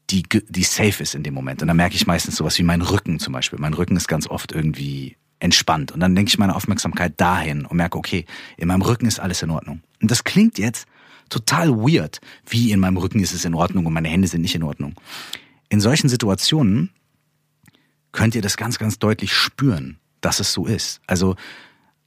die, 0.10 0.24
die 0.24 0.64
safe 0.64 1.02
ist 1.02 1.16
in 1.16 1.24
dem 1.24 1.34
Moment. 1.34 1.62
Und 1.62 1.68
dann 1.68 1.78
merke 1.78 1.96
ich 1.96 2.06
meistens 2.08 2.36
sowas 2.36 2.58
wie 2.60 2.64
mein 2.64 2.82
Rücken 2.82 3.20
zum 3.20 3.34
Beispiel. 3.34 3.60
Mein 3.60 3.74
Rücken 3.74 3.96
ist 3.96 4.08
ganz 4.08 4.28
oft 4.28 4.52
irgendwie 4.52 5.18
entspannt. 5.40 5.92
Und 5.92 6.00
dann 6.00 6.16
denke 6.16 6.30
ich 6.30 6.38
meine 6.38 6.56
Aufmerksamkeit 6.56 7.20
dahin 7.20 7.66
und 7.66 7.78
merke, 7.78 7.98
okay, 7.98 8.26
in 8.58 8.68
meinem 8.68 8.82
Rücken 8.82 9.06
ist 9.06 9.20
alles 9.20 9.42
in 9.42 9.50
Ordnung. 9.50 9.82
Und 10.02 10.12
das 10.12 10.24
klingt 10.24 10.58
jetzt 10.58 10.88
total 11.30 11.70
weird, 11.72 12.22
wie 12.48 12.72
in 12.72 12.80
meinem 12.80 12.98
Rücken 12.98 13.20
ist 13.20 13.34
es 13.34 13.46
in 13.46 13.54
Ordnung 13.54 13.86
und 13.86 13.94
meine 13.94 14.08
Hände 14.08 14.28
sind 14.28 14.42
nicht 14.42 14.56
in 14.56 14.64
Ordnung. 14.64 14.94
In 15.70 15.82
solchen 15.82 16.10
Situationen 16.10 16.92
könnt 18.12 18.36
ihr 18.36 18.42
das 18.42 18.58
ganz, 18.58 18.78
ganz 18.78 19.00
deutlich 19.00 19.34
spüren, 19.34 19.98
dass 20.22 20.40
es 20.40 20.54
so 20.54 20.66
ist. 20.66 21.02
Also 21.08 21.36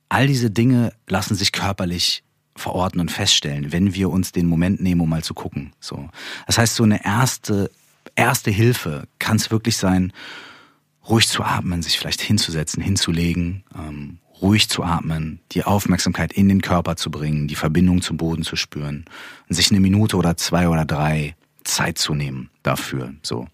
all 0.08 0.26
diese 0.26 0.50
Dinge 0.50 0.92
lassen 1.08 1.34
sich 1.34 1.52
körperlich 1.52 2.22
verorten 2.54 3.00
und 3.00 3.10
feststellen, 3.10 3.72
wenn 3.72 3.94
wir 3.94 4.10
uns 4.10 4.32
den 4.32 4.46
Moment 4.46 4.80
nehmen, 4.80 5.00
um 5.00 5.08
mal 5.08 5.24
zu 5.24 5.34
gucken. 5.34 5.72
So, 5.80 6.08
das 6.46 6.58
heißt, 6.58 6.74
so 6.76 6.84
eine 6.84 7.04
erste 7.04 7.70
erste 8.16 8.50
Hilfe 8.50 9.06
kann 9.18 9.36
es 9.36 9.50
wirklich 9.50 9.76
sein, 9.76 10.12
ruhig 11.08 11.28
zu 11.28 11.44
atmen, 11.44 11.82
sich 11.82 11.98
vielleicht 11.98 12.20
hinzusetzen, 12.20 12.82
hinzulegen, 12.82 13.64
ähm, 13.74 14.18
ruhig 14.42 14.68
zu 14.68 14.82
atmen, 14.82 15.40
die 15.52 15.64
Aufmerksamkeit 15.64 16.32
in 16.32 16.48
den 16.48 16.60
Körper 16.60 16.96
zu 16.96 17.10
bringen, 17.10 17.48
die 17.48 17.54
Verbindung 17.54 18.02
zum 18.02 18.16
Boden 18.16 18.42
zu 18.42 18.56
spüren 18.56 19.04
sich 19.48 19.70
eine 19.70 19.80
Minute 19.80 20.16
oder 20.16 20.36
zwei 20.36 20.68
oder 20.68 20.84
drei 20.84 21.36
Zeit 21.64 21.98
zu 21.98 22.14
nehmen 22.14 22.50
dafür. 22.62 23.14
So. 23.22 23.46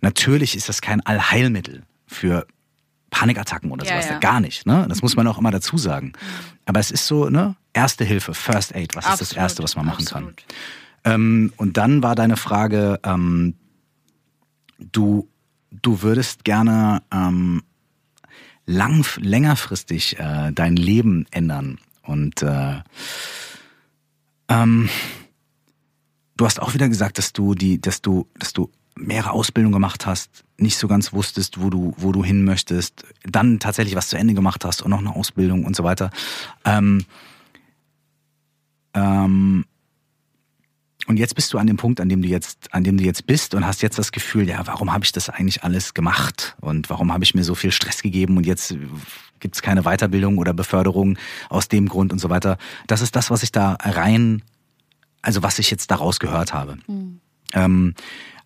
Natürlich 0.00 0.56
ist 0.56 0.68
das 0.68 0.80
kein 0.80 1.04
Allheilmittel 1.04 1.82
für 2.06 2.46
Panikattacken 3.10 3.70
oder 3.70 3.84
sowas. 3.84 4.08
Ja. 4.08 4.18
Gar 4.18 4.40
nicht. 4.40 4.66
Ne? 4.66 4.86
Das 4.88 5.02
muss 5.02 5.16
man 5.16 5.26
auch 5.26 5.38
immer 5.38 5.50
dazu 5.50 5.76
sagen. 5.76 6.12
Aber 6.64 6.80
es 6.80 6.90
ist 6.90 7.06
so, 7.06 7.28
ne? 7.28 7.56
Erste 7.72 8.04
Hilfe, 8.04 8.34
First 8.34 8.74
Aid, 8.74 8.96
was 8.96 9.04
Absolut. 9.04 9.20
ist 9.20 9.30
das 9.30 9.36
Erste, 9.36 9.62
was 9.62 9.76
man 9.76 9.86
machen 9.86 10.06
Absolut. 10.06 10.36
kann? 10.36 11.12
Ähm, 11.12 11.52
und 11.56 11.76
dann 11.76 12.02
war 12.02 12.14
deine 12.14 12.36
Frage, 12.36 12.98
ähm, 13.04 13.54
du, 14.80 15.28
du 15.70 16.02
würdest 16.02 16.44
gerne 16.44 17.02
ähm, 17.12 17.62
lang, 18.66 19.04
längerfristig 19.16 20.18
äh, 20.18 20.52
dein 20.52 20.76
Leben 20.76 21.26
ändern. 21.30 21.78
Und 22.02 22.42
äh, 22.42 22.80
ähm, 24.48 24.88
du 26.36 26.46
hast 26.46 26.60
auch 26.60 26.74
wieder 26.74 26.88
gesagt, 26.88 27.18
dass 27.18 27.32
du 27.32 27.54
die, 27.54 27.80
dass 27.80 28.02
du, 28.02 28.26
dass 28.38 28.52
du 28.52 28.70
mehrere 28.96 29.30
Ausbildungen 29.30 29.72
gemacht 29.72 30.06
hast, 30.06 30.44
nicht 30.56 30.76
so 30.76 30.88
ganz 30.88 31.12
wusstest, 31.12 31.60
wo 31.60 31.70
du, 31.70 31.94
wo 31.96 32.12
du 32.12 32.24
hin 32.24 32.44
möchtest, 32.44 33.04
dann 33.22 33.58
tatsächlich 33.58 33.94
was 33.94 34.08
zu 34.08 34.18
Ende 34.18 34.34
gemacht 34.34 34.64
hast 34.64 34.82
und 34.82 34.90
noch 34.90 34.98
eine 34.98 35.14
Ausbildung 35.14 35.64
und 35.64 35.74
so 35.74 35.84
weiter. 35.84 36.10
Ähm, 36.64 37.04
ähm, 38.94 39.64
und 41.06 41.16
jetzt 41.16 41.34
bist 41.34 41.52
du 41.52 41.58
an 41.58 41.66
dem 41.66 41.76
Punkt, 41.76 42.00
an 42.00 42.08
dem 42.08 42.22
du 42.22 42.28
jetzt, 42.28 42.72
an 42.72 42.84
dem 42.84 42.96
du 42.96 43.04
jetzt 43.04 43.26
bist 43.26 43.54
und 43.54 43.66
hast 43.66 43.82
jetzt 43.82 43.98
das 43.98 44.12
Gefühl, 44.12 44.48
ja, 44.48 44.66
warum 44.66 44.92
habe 44.92 45.04
ich 45.04 45.12
das 45.12 45.28
eigentlich 45.28 45.64
alles 45.64 45.94
gemacht 45.94 46.56
und 46.60 46.90
warum 46.90 47.12
habe 47.12 47.24
ich 47.24 47.34
mir 47.34 47.44
so 47.44 47.54
viel 47.54 47.72
Stress 47.72 48.02
gegeben 48.02 48.36
und 48.36 48.46
jetzt 48.46 48.74
gibt 49.40 49.54
es 49.54 49.62
keine 49.62 49.82
Weiterbildung 49.82 50.38
oder 50.38 50.52
Beförderung 50.52 51.18
aus 51.48 51.68
dem 51.68 51.88
Grund 51.88 52.12
und 52.12 52.18
so 52.18 52.30
weiter. 52.30 52.58
Das 52.86 53.00
ist 53.00 53.16
das, 53.16 53.30
was 53.30 53.42
ich 53.42 53.50
da 53.50 53.76
rein, 53.80 54.42
also 55.22 55.42
was 55.42 55.58
ich 55.58 55.70
jetzt 55.70 55.90
daraus 55.90 56.20
gehört 56.20 56.52
habe. 56.52 56.76
Mhm. 56.86 57.20
Ähm, 57.54 57.94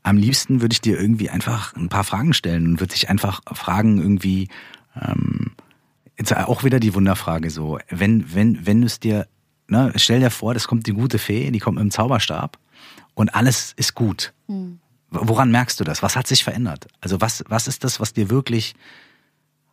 am 0.02 0.16
liebsten 0.16 0.60
würde 0.60 0.74
ich 0.74 0.80
dir 0.80 1.00
irgendwie 1.00 1.30
einfach 1.30 1.74
ein 1.74 1.88
paar 1.88 2.04
Fragen 2.04 2.34
stellen 2.34 2.66
und 2.66 2.80
würde 2.80 2.94
dich 2.94 3.08
einfach 3.08 3.40
fragen 3.52 3.98
irgendwie, 3.98 4.48
ähm, 5.00 5.52
jetzt 6.18 6.36
auch 6.36 6.62
wieder 6.62 6.78
die 6.78 6.94
Wunderfrage 6.94 7.50
so, 7.50 7.78
wenn, 7.88 8.34
wenn, 8.34 8.66
wenn 8.66 8.80
du 8.80 8.86
es 8.86 9.00
dir 9.00 9.26
ne, 9.68 9.92
stell 9.96 10.20
dir 10.20 10.30
vor, 10.30 10.54
das 10.54 10.68
kommt 10.68 10.86
die 10.86 10.92
gute 10.92 11.18
Fee, 11.18 11.50
die 11.50 11.58
kommt 11.58 11.76
mit 11.76 11.82
dem 11.82 11.90
Zauberstab 11.90 12.58
und 13.14 13.34
alles 13.34 13.72
ist 13.76 13.94
gut. 13.94 14.32
Mhm. 14.48 14.80
Woran 15.10 15.50
merkst 15.50 15.78
du 15.78 15.84
das? 15.84 16.02
Was 16.02 16.16
hat 16.16 16.26
sich 16.26 16.42
verändert? 16.42 16.88
Also 17.00 17.20
was, 17.20 17.44
was 17.48 17.68
ist 17.68 17.84
das, 17.84 18.00
was 18.00 18.12
dir 18.12 18.30
wirklich, 18.30 18.74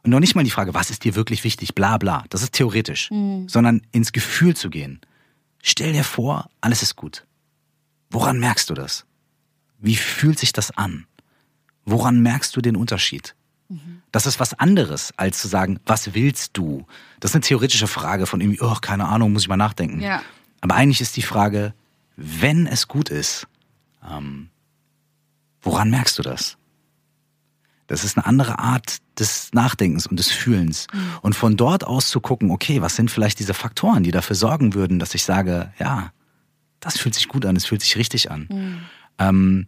und 0.03 0.11
noch 0.11 0.19
nicht 0.19 0.35
mal 0.35 0.43
die 0.43 0.51
Frage, 0.51 0.73
was 0.73 0.91
ist 0.91 1.03
dir 1.03 1.15
wirklich 1.15 1.43
wichtig, 1.43 1.73
bla 1.73 1.97
bla, 1.97 2.23
das 2.29 2.43
ist 2.43 2.53
theoretisch, 2.53 3.09
mhm. 3.11 3.47
sondern 3.49 3.81
ins 3.91 4.11
Gefühl 4.11 4.55
zu 4.55 4.69
gehen. 4.69 5.01
Stell 5.63 5.93
dir 5.93 6.03
vor, 6.03 6.49
alles 6.59 6.81
ist 6.81 6.95
gut. 6.95 7.25
Woran 8.09 8.39
merkst 8.39 8.69
du 8.69 8.73
das? 8.73 9.05
Wie 9.79 9.95
fühlt 9.95 10.37
sich 10.37 10.53
das 10.53 10.71
an? 10.71 11.05
Woran 11.85 12.21
merkst 12.21 12.55
du 12.55 12.61
den 12.61 12.75
Unterschied? 12.75 13.35
Das 14.11 14.25
ist 14.25 14.39
was 14.39 14.53
anderes, 14.53 15.13
als 15.17 15.39
zu 15.39 15.47
sagen, 15.47 15.79
was 15.85 16.13
willst 16.13 16.57
du? 16.57 16.85
Das 17.19 17.31
ist 17.31 17.35
eine 17.35 17.41
theoretische 17.41 17.87
Frage 17.87 18.25
von 18.25 18.41
irgendwie, 18.41 18.61
oh, 18.61 18.75
keine 18.81 19.07
Ahnung, 19.07 19.33
muss 19.33 19.43
ich 19.43 19.47
mal 19.47 19.57
nachdenken. 19.57 20.01
Ja. 20.01 20.21
Aber 20.61 20.75
eigentlich 20.75 21.01
ist 21.01 21.15
die 21.17 21.21
Frage, 21.21 21.73
wenn 22.15 22.67
es 22.67 22.87
gut 22.87 23.09
ist, 23.09 23.47
ähm, 24.09 24.49
woran 25.61 25.89
merkst 25.89 26.19
du 26.19 26.23
das? 26.23 26.57
Das 27.87 28.03
ist 28.03 28.17
eine 28.17 28.25
andere 28.25 28.59
Art 28.59 28.97
des 29.19 29.49
Nachdenkens 29.53 30.07
und 30.07 30.17
des 30.17 30.31
Fühlens. 30.31 30.87
Mhm. 30.93 30.99
Und 31.21 31.35
von 31.35 31.57
dort 31.57 31.83
aus 31.83 32.07
zu 32.07 32.21
gucken, 32.21 32.49
okay, 32.49 32.81
was 32.81 32.95
sind 32.95 33.11
vielleicht 33.11 33.39
diese 33.39 33.53
Faktoren, 33.53 34.03
die 34.03 34.11
dafür 34.11 34.35
sorgen 34.35 34.73
würden, 34.73 34.97
dass 34.97 35.13
ich 35.13 35.23
sage, 35.23 35.73
ja, 35.77 36.11
das 36.79 36.97
fühlt 36.97 37.15
sich 37.15 37.27
gut 37.27 37.45
an, 37.45 37.55
es 37.55 37.65
fühlt 37.65 37.81
sich 37.81 37.97
richtig 37.97 38.31
an. 38.31 38.47
Mhm. 38.49 38.77
Ähm, 39.19 39.67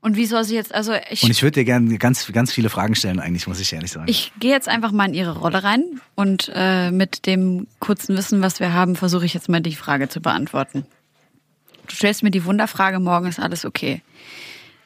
und 0.00 0.16
wie 0.16 0.26
soll 0.26 0.44
sie 0.44 0.54
jetzt, 0.54 0.74
also 0.74 0.92
ich. 1.10 1.24
Und 1.24 1.30
ich 1.30 1.42
würde 1.42 1.60
dir 1.60 1.64
gerne 1.64 1.98
ganz, 1.98 2.30
ganz 2.32 2.52
viele 2.52 2.70
Fragen 2.70 2.94
stellen, 2.94 3.18
eigentlich, 3.18 3.48
muss 3.48 3.58
ich 3.58 3.72
ehrlich 3.72 3.90
sagen. 3.90 4.06
Ich 4.08 4.32
gehe 4.38 4.52
jetzt 4.52 4.68
einfach 4.68 4.92
mal 4.92 5.06
in 5.06 5.14
ihre 5.14 5.36
Rolle 5.36 5.64
rein 5.64 6.00
und 6.14 6.50
äh, 6.54 6.92
mit 6.92 7.26
dem 7.26 7.66
kurzen 7.80 8.16
Wissen, 8.16 8.40
was 8.40 8.60
wir 8.60 8.72
haben, 8.72 8.94
versuche 8.94 9.26
ich 9.26 9.34
jetzt 9.34 9.48
mal 9.48 9.60
die 9.60 9.74
Frage 9.74 10.08
zu 10.08 10.20
beantworten. 10.20 10.86
Du 11.88 11.94
stellst 11.94 12.22
mir 12.22 12.30
die 12.30 12.44
Wunderfrage, 12.44 13.00
morgen 13.00 13.26
ist 13.26 13.40
alles 13.40 13.64
okay. 13.64 14.02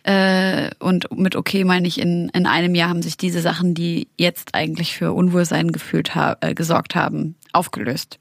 Äh, 0.04 0.70
und 0.78 1.16
mit 1.16 1.36
okay 1.36 1.64
meine 1.64 1.86
ich, 1.86 2.00
in, 2.00 2.30
in 2.30 2.46
einem 2.46 2.74
Jahr 2.74 2.88
haben 2.88 3.02
sich 3.02 3.16
diese 3.16 3.42
Sachen, 3.42 3.74
die 3.74 4.08
jetzt 4.16 4.54
eigentlich 4.54 4.96
für 4.96 5.12
Unwohlsein 5.12 5.72
gefühlt 5.72 6.14
ha 6.14 6.36
äh, 6.40 6.54
gesorgt 6.54 6.94
haben, 6.94 7.36
aufgelöst. 7.52 8.18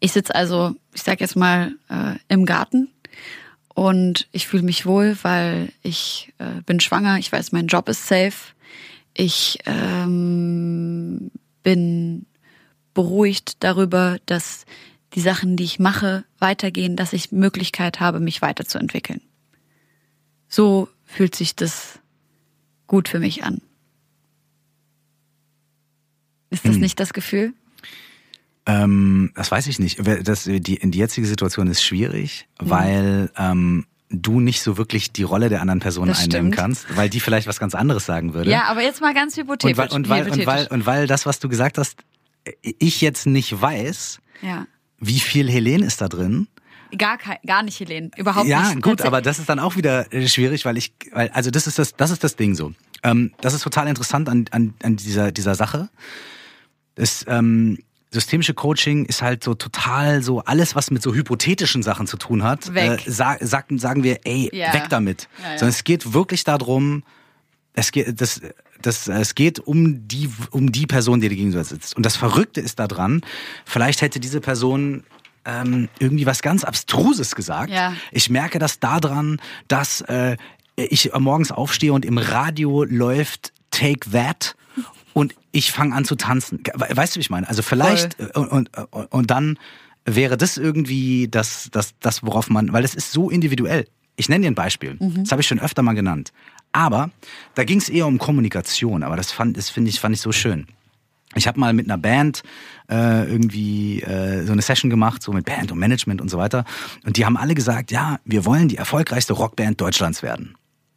Ich 0.00 0.12
sitze 0.12 0.34
also, 0.34 0.74
ich 0.94 1.02
sag 1.02 1.20
jetzt 1.20 1.36
mal, 1.36 1.72
äh, 1.88 2.14
im 2.28 2.44
Garten 2.46 2.88
und 3.80 4.28
ich 4.30 4.46
fühle 4.46 4.62
mich 4.62 4.84
wohl, 4.84 5.16
weil 5.22 5.72
ich 5.82 6.34
äh, 6.36 6.60
bin 6.66 6.80
schwanger, 6.80 7.18
ich 7.18 7.32
weiß, 7.32 7.52
mein 7.52 7.66
Job 7.66 7.88
ist 7.88 8.06
safe. 8.06 8.52
Ich 9.14 9.58
ähm, 9.64 11.30
bin 11.62 12.26
beruhigt 12.92 13.64
darüber, 13.64 14.18
dass 14.26 14.66
die 15.14 15.22
Sachen, 15.22 15.56
die 15.56 15.64
ich 15.64 15.78
mache, 15.78 16.24
weitergehen, 16.38 16.94
dass 16.94 17.14
ich 17.14 17.32
Möglichkeit 17.32 18.00
habe, 18.00 18.20
mich 18.20 18.42
weiterzuentwickeln. 18.42 19.22
So 20.46 20.90
fühlt 21.06 21.34
sich 21.34 21.56
das 21.56 22.00
gut 22.86 23.08
für 23.08 23.18
mich 23.18 23.44
an. 23.44 23.62
Ist 26.50 26.66
das 26.66 26.74
hm. 26.74 26.82
nicht 26.82 27.00
das 27.00 27.14
Gefühl? 27.14 27.54
Ähm, 28.70 29.32
das 29.34 29.50
weiß 29.50 29.66
ich 29.66 29.78
nicht. 29.78 30.00
Das, 30.26 30.44
die, 30.44 30.60
die 30.60 30.98
jetzige 30.98 31.26
Situation 31.26 31.66
ist 31.66 31.82
schwierig, 31.82 32.46
mhm. 32.60 32.70
weil 32.70 33.30
ähm, 33.36 33.86
du 34.10 34.40
nicht 34.40 34.62
so 34.62 34.76
wirklich 34.76 35.12
die 35.12 35.22
Rolle 35.22 35.48
der 35.48 35.60
anderen 35.60 35.80
Person 35.80 36.08
das 36.08 36.20
einnehmen 36.20 36.52
stimmt. 36.52 36.56
kannst, 36.56 36.96
weil 36.96 37.08
die 37.08 37.20
vielleicht 37.20 37.46
was 37.46 37.58
ganz 37.58 37.74
anderes 37.74 38.06
sagen 38.06 38.34
würde. 38.34 38.50
Ja, 38.50 38.64
aber 38.64 38.82
jetzt 38.82 39.00
mal 39.00 39.14
ganz 39.14 39.36
hypothetisch. 39.36 39.78
Und 39.92 40.08
weil, 40.08 40.28
und 40.28 40.28
weil, 40.28 40.30
und 40.30 40.46
weil, 40.46 40.66
und 40.68 40.86
weil 40.86 41.06
das, 41.06 41.26
was 41.26 41.38
du 41.40 41.48
gesagt 41.48 41.78
hast, 41.78 41.96
ich 42.62 43.00
jetzt 43.00 43.26
nicht 43.26 43.60
weiß, 43.60 44.20
ja. 44.42 44.66
wie 44.98 45.20
viel 45.20 45.50
Helene 45.50 45.86
ist 45.86 46.00
da 46.00 46.08
drin. 46.08 46.48
Gar, 46.96 47.18
kein, 47.18 47.38
gar 47.46 47.62
nicht 47.62 47.78
Helene, 47.78 48.10
überhaupt 48.16 48.48
ja, 48.48 48.62
nicht. 48.62 48.74
Ja, 48.74 48.80
gut, 48.80 49.02
aber 49.02 49.22
das 49.22 49.38
ist 49.38 49.48
dann 49.48 49.60
auch 49.60 49.76
wieder 49.76 50.12
äh, 50.12 50.26
schwierig, 50.26 50.64
weil 50.64 50.76
ich, 50.76 50.92
weil, 51.12 51.28
also 51.30 51.50
das 51.50 51.68
ist 51.68 51.78
das, 51.78 51.94
das 51.94 52.10
ist 52.10 52.24
das 52.24 52.34
Ding 52.34 52.56
so. 52.56 52.72
Ähm, 53.04 53.32
das 53.40 53.54
ist 53.54 53.62
total 53.62 53.86
interessant 53.86 54.28
an, 54.28 54.46
an, 54.50 54.74
an 54.82 54.96
dieser, 54.96 55.30
dieser 55.30 55.54
Sache. 55.54 55.88
Das, 56.96 57.24
ähm, 57.28 57.78
systemische 58.10 58.54
Coaching 58.54 59.04
ist 59.04 59.22
halt 59.22 59.44
so 59.44 59.54
total 59.54 60.22
so 60.22 60.40
alles, 60.40 60.74
was 60.74 60.90
mit 60.90 61.02
so 61.02 61.14
hypothetischen 61.14 61.82
Sachen 61.82 62.06
zu 62.06 62.16
tun 62.16 62.42
hat. 62.42 62.74
Äh, 62.74 62.98
sag, 63.06 63.38
sagen, 63.40 63.78
sagen 63.78 64.02
wir, 64.02 64.20
ey, 64.24 64.50
ja. 64.52 64.74
weg 64.74 64.86
damit. 64.90 65.28
Ja, 65.38 65.52
ja. 65.52 65.58
Sondern 65.58 65.70
es 65.70 65.84
geht 65.84 66.12
wirklich 66.12 66.44
darum, 66.44 67.04
es 67.74 67.92
geht, 67.92 68.20
das, 68.20 68.40
das, 68.82 69.06
es 69.06 69.34
geht 69.34 69.60
um 69.60 70.08
die, 70.08 70.28
um 70.50 70.72
die 70.72 70.86
Person, 70.86 71.20
die 71.20 71.28
dir 71.28 71.36
gegenüber 71.36 71.62
sitzt. 71.62 71.96
Und 71.96 72.04
das 72.04 72.16
Verrückte 72.16 72.60
ist 72.60 72.80
daran, 72.80 73.22
vielleicht 73.64 74.02
hätte 74.02 74.18
diese 74.18 74.40
Person 74.40 75.04
ähm, 75.44 75.88
irgendwie 75.98 76.26
was 76.26 76.42
ganz 76.42 76.64
Abstruses 76.64 77.36
gesagt. 77.36 77.70
Ich 78.10 78.28
merke 78.28 78.58
das 78.58 78.80
daran, 78.80 79.40
dass 79.68 80.00
äh, 80.02 80.36
ich 80.74 81.12
morgens 81.16 81.52
aufstehe 81.52 81.92
und 81.92 82.04
im 82.04 82.18
Radio 82.18 82.84
läuft 82.84 83.52
take 83.70 84.10
that 84.10 84.56
und 85.12 85.34
ich 85.52 85.72
fange 85.72 85.94
an 85.94 86.04
zu 86.04 86.14
tanzen. 86.16 86.62
Weißt 86.74 87.14
du, 87.14 87.18
wie 87.18 87.22
ich 87.22 87.30
meine? 87.30 87.48
Also 87.48 87.62
vielleicht 87.62 88.18
äh, 88.20 88.38
und, 88.38 88.76
und, 88.76 89.12
und 89.12 89.30
dann 89.30 89.58
wäre 90.04 90.36
das 90.36 90.56
irgendwie 90.56 91.28
das, 91.28 91.68
das, 91.72 91.94
das, 92.00 92.22
worauf 92.22 92.48
man, 92.50 92.72
weil 92.72 92.84
es 92.84 92.94
ist 92.94 93.12
so 93.12 93.30
individuell. 93.30 93.86
Ich 94.16 94.28
nenne 94.28 94.42
dir 94.42 94.50
ein 94.50 94.54
Beispiel. 94.54 94.96
Das 95.22 95.32
habe 95.32 95.42
ich 95.42 95.48
schon 95.48 95.60
öfter 95.60 95.82
mal 95.82 95.94
genannt. 95.94 96.32
Aber 96.72 97.10
da 97.54 97.64
ging 97.64 97.78
es 97.78 97.88
eher 97.88 98.06
um 98.06 98.18
Kommunikation, 98.18 99.02
aber 99.02 99.16
das 99.16 99.32
fand, 99.32 99.56
das 99.56 99.70
finde 99.70 99.90
ich, 99.90 99.98
fand 99.98 100.14
ich 100.14 100.20
so 100.20 100.30
schön. 100.32 100.66
Ich 101.36 101.46
habe 101.46 101.60
mal 101.60 101.72
mit 101.72 101.86
einer 101.86 101.98
Band 101.98 102.42
äh, 102.90 103.24
irgendwie 103.24 104.02
äh, 104.02 104.44
so 104.44 104.52
eine 104.52 104.62
Session 104.62 104.90
gemacht, 104.90 105.22
so 105.22 105.32
mit 105.32 105.44
Band 105.44 105.70
und 105.70 105.78
Management 105.78 106.20
und 106.20 106.28
so 106.28 106.38
weiter. 106.38 106.64
Und 107.04 107.16
die 107.16 107.24
haben 107.24 107.36
alle 107.36 107.54
gesagt, 107.54 107.92
ja, 107.92 108.18
wir 108.24 108.44
wollen 108.44 108.68
die 108.68 108.76
erfolgreichste 108.76 109.34
Rockband 109.34 109.80
Deutschlands 109.80 110.22
werden. 110.22 110.56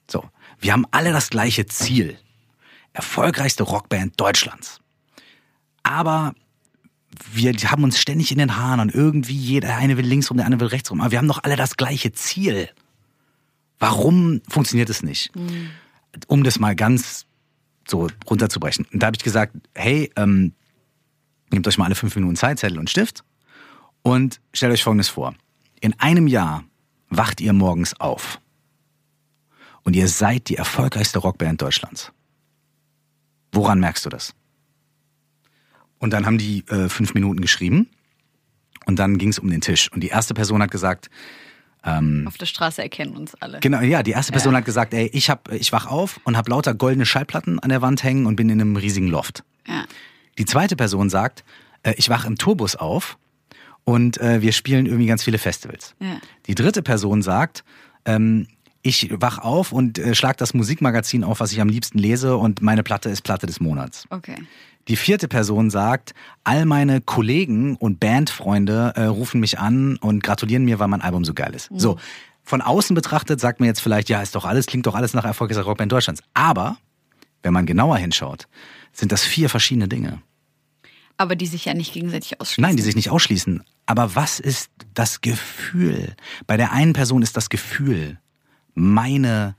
So, 0.09 0.25
wir 0.59 0.73
haben 0.73 0.85
alle 0.91 1.11
das 1.11 1.29
gleiche 1.29 1.65
Ziel. 1.67 2.17
Erfolgreichste 2.93 3.63
Rockband 3.63 4.19
Deutschlands. 4.19 4.79
Aber 5.83 6.33
wir 7.31 7.53
haben 7.53 7.83
uns 7.83 7.99
ständig 7.99 8.31
in 8.31 8.37
den 8.37 8.55
Haaren 8.57 8.79
und 8.79 8.93
irgendwie 8.93 9.35
jeder 9.35 9.75
eine 9.75 9.97
will 9.97 10.05
links 10.05 10.29
rum, 10.29 10.37
der 10.37 10.45
andere 10.45 10.61
will 10.61 10.67
rechts 10.67 10.89
rum. 10.89 11.01
Aber 11.01 11.11
wir 11.11 11.17
haben 11.17 11.27
doch 11.27 11.43
alle 11.43 11.55
das 11.55 11.77
gleiche 11.77 12.11
Ziel. 12.11 12.69
Warum 13.79 14.41
funktioniert 14.47 14.89
es 14.89 15.03
nicht? 15.03 15.31
Um 16.27 16.43
das 16.43 16.59
mal 16.59 16.75
ganz 16.75 17.25
so 17.87 18.07
runterzubrechen. 18.29 18.85
Und 18.91 19.01
da 19.01 19.07
habe 19.07 19.17
ich 19.17 19.23
gesagt, 19.23 19.55
hey, 19.75 20.11
ähm, 20.15 20.53
nehmt 21.51 21.67
euch 21.67 21.77
mal 21.77 21.85
alle 21.85 21.95
fünf 21.95 22.15
Minuten 22.15 22.35
Zeit, 22.35 22.59
Zettel 22.59 22.79
und 22.79 22.89
Stift 22.89 23.23
und 24.01 24.39
stellt 24.53 24.73
euch 24.73 24.83
Folgendes 24.83 25.09
vor. 25.09 25.35
In 25.81 25.99
einem 25.99 26.27
Jahr 26.27 26.63
wacht 27.09 27.41
ihr 27.41 27.53
morgens 27.53 27.99
auf 27.99 28.39
und 29.83 29.95
ihr 29.95 30.07
seid 30.07 30.49
die 30.49 30.55
erfolgreichste 30.55 31.19
Rockband 31.19 31.61
Deutschlands. 31.61 32.11
Woran 33.53 33.79
merkst 33.79 34.05
du 34.05 34.09
das? 34.09 34.33
Und 35.99 36.11
dann 36.11 36.25
haben 36.25 36.37
die 36.37 36.65
äh, 36.67 36.89
fünf 36.89 37.13
Minuten 37.13 37.39
geschrieben 37.39 37.87
und 38.85 38.99
dann 38.99 39.17
ging 39.17 39.29
es 39.29 39.39
um 39.39 39.49
den 39.49 39.61
Tisch. 39.61 39.89
Und 39.91 40.01
die 40.01 40.09
erste 40.09 40.33
Person 40.33 40.61
hat 40.61 40.71
gesagt, 40.71 41.09
Auf 42.27 42.37
der 42.37 42.45
Straße 42.45 42.81
erkennen 42.81 43.15
uns 43.15 43.35
alle. 43.35 43.59
Genau, 43.59 43.81
ja, 43.81 44.03
die 44.03 44.11
erste 44.11 44.31
Person 44.31 44.55
hat 44.55 44.65
gesagt, 44.65 44.93
ey, 44.93 45.09
ich 45.13 45.29
hab, 45.29 45.51
ich 45.51 45.71
wach 45.71 45.85
auf 45.85 46.19
und 46.23 46.37
habe 46.37 46.49
lauter 46.49 46.73
goldene 46.73 47.05
Schallplatten 47.05 47.59
an 47.59 47.69
der 47.69 47.81
Wand 47.81 48.03
hängen 48.03 48.25
und 48.25 48.35
bin 48.35 48.49
in 48.49 48.59
einem 48.59 48.75
riesigen 48.75 49.07
Loft. 49.07 49.43
Ja. 49.67 49.85
Die 50.37 50.45
zweite 50.45 50.75
Person 50.75 51.09
sagt, 51.09 51.43
äh, 51.83 51.93
ich 51.97 52.09
wach 52.09 52.25
im 52.25 52.37
Tourbus 52.37 52.75
auf 52.75 53.17
und 53.83 54.17
äh, 54.19 54.41
wir 54.41 54.53
spielen 54.53 54.85
irgendwie 54.85 55.07
ganz 55.07 55.23
viele 55.23 55.37
Festivals. 55.37 55.95
Ja. 55.99 56.19
Die 56.47 56.55
dritte 56.55 56.81
Person 56.81 57.21
sagt, 57.21 57.63
ähm, 58.05 58.47
ich 58.83 59.09
wach 59.19 59.39
auf 59.39 59.71
und 59.71 59.97
äh, 59.97 60.13
schlag 60.13 60.37
das 60.37 60.53
Musikmagazin 60.53 61.23
auf, 61.23 61.39
was 61.39 61.51
ich 61.51 61.61
am 61.61 61.69
liebsten 61.69 61.97
lese 61.97 62.37
und 62.37 62.61
meine 62.61 62.83
Platte 62.83 63.09
ist 63.09 63.23
Platte 63.23 63.47
des 63.47 63.59
Monats. 63.59 64.05
Okay. 64.09 64.35
Die 64.89 64.97
vierte 64.97 65.29
Person 65.29 65.69
sagt, 65.69 66.13
all 66.43 66.65
meine 66.65 66.99
Kollegen 66.99 67.77
und 67.77 68.01
Bandfreunde 68.01 68.91
äh, 68.95 69.05
rufen 69.05 69.39
mich 69.39 69.57
an 69.57 69.95
und 69.95 70.21
gratulieren 70.21 70.65
mir, 70.65 70.79
weil 70.79 70.89
mein 70.89 71.01
Album 71.01 71.23
so 71.23 71.33
geil 71.33 71.55
ist. 71.55 71.69
So, 71.73 71.97
von 72.43 72.61
außen 72.61 72.93
betrachtet 72.93 73.39
sagt 73.39 73.61
man 73.61 73.67
jetzt 73.67 73.79
vielleicht, 73.79 74.09
ja, 74.09 74.21
ist 74.21 74.35
doch 74.35 74.43
alles, 74.43 74.65
klingt 74.65 74.85
doch 74.85 74.95
alles 74.95 75.13
nach 75.13 75.23
erfolgreicher 75.23 75.63
Rockband 75.63 75.89
Deutschlands. 75.89 76.21
Aber, 76.33 76.75
wenn 77.41 77.53
man 77.53 77.65
genauer 77.65 77.97
hinschaut, 77.97 78.49
sind 78.91 79.13
das 79.13 79.23
vier 79.23 79.49
verschiedene 79.49 79.87
Dinge. 79.87 80.21
Aber 81.15 81.37
die 81.37 81.47
sich 81.47 81.63
ja 81.63 81.73
nicht 81.73 81.93
gegenseitig 81.93 82.41
ausschließen. 82.41 82.61
Nein, 82.61 82.75
die 82.75 82.83
sich 82.83 82.95
nicht 82.95 83.09
ausschließen. 83.09 83.63
Aber 83.85 84.15
was 84.15 84.41
ist 84.41 84.69
das 84.93 85.21
Gefühl? 85.21 86.15
Bei 86.47 86.57
der 86.57 86.73
einen 86.73 86.91
Person 86.91 87.21
ist 87.21 87.37
das 87.37 87.49
Gefühl, 87.49 88.19
meine, 88.73 89.55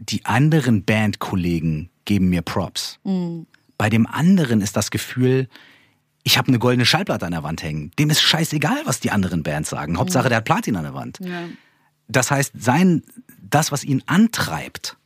die 0.00 0.24
anderen 0.24 0.84
Bandkollegen 0.84 1.90
geben 2.04 2.28
mir 2.30 2.42
Props. 2.42 2.98
Bei 3.78 3.88
dem 3.90 4.06
anderen 4.06 4.60
ist 4.60 4.76
das 4.76 4.90
Gefühl, 4.90 5.48
ich 6.22 6.38
habe 6.38 6.48
eine 6.48 6.58
goldene 6.58 6.86
Schallplatte 6.86 7.26
an 7.26 7.32
der 7.32 7.42
Wand 7.42 7.62
hängen. 7.62 7.90
Dem 7.98 8.10
ist 8.10 8.22
scheißegal, 8.22 8.78
was 8.84 9.00
die 9.00 9.10
anderen 9.10 9.42
Bands 9.42 9.70
sagen. 9.70 9.98
Hauptsache, 9.98 10.28
der 10.28 10.38
hat 10.38 10.44
Platin 10.46 10.76
an 10.76 10.84
der 10.84 10.94
Wand. 10.94 11.18
Ja. 11.20 11.44
Das 12.08 12.30
heißt, 12.30 12.52
sein, 12.58 13.02
das, 13.42 13.72
was 13.72 13.84
ihn 13.84 14.02
antreibt, 14.06 14.96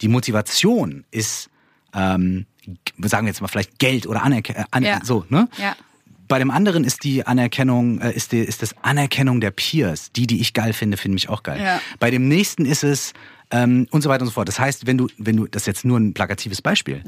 die 0.00 0.08
Motivation 0.08 1.04
ist, 1.10 1.50
ähm, 1.94 2.46
sagen 3.02 3.26
wir 3.26 3.30
jetzt 3.30 3.40
mal 3.40 3.48
vielleicht 3.48 3.78
Geld 3.78 4.06
oder 4.06 4.22
Anerkennung, 4.22 4.64
äh, 4.74 4.82
Ja. 4.84 5.00
so, 5.04 5.24
ne? 5.30 5.48
Ja. 5.58 5.74
Bei 6.28 6.38
dem 6.38 6.50
anderen 6.50 6.84
ist 6.84 7.04
die 7.04 7.26
Anerkennung, 7.26 8.00
äh, 8.00 8.12
ist, 8.12 8.32
die, 8.32 8.38
ist 8.40 8.62
das 8.62 8.74
Anerkennung 8.82 9.40
der 9.40 9.50
Peers. 9.50 10.12
Die, 10.12 10.26
die 10.26 10.40
ich 10.40 10.52
geil 10.52 10.72
finde, 10.72 10.96
finde 10.96 11.14
mich 11.14 11.28
auch 11.28 11.42
geil. 11.42 11.60
Ja. 11.62 11.80
Bei 11.98 12.10
dem 12.10 12.28
nächsten 12.28 12.64
ist 12.66 12.84
es 12.84 13.14
ähm, 13.50 13.86
und 13.90 14.02
so 14.02 14.08
weiter 14.10 14.22
und 14.22 14.28
so 14.28 14.34
fort. 14.34 14.46
Das 14.48 14.58
heißt, 14.58 14.86
wenn 14.86 14.98
du, 14.98 15.08
wenn 15.16 15.36
du, 15.36 15.46
das 15.46 15.62
ist 15.62 15.66
jetzt 15.66 15.84
nur 15.84 15.98
ein 15.98 16.12
plakatives 16.12 16.60
Beispiel, 16.60 17.02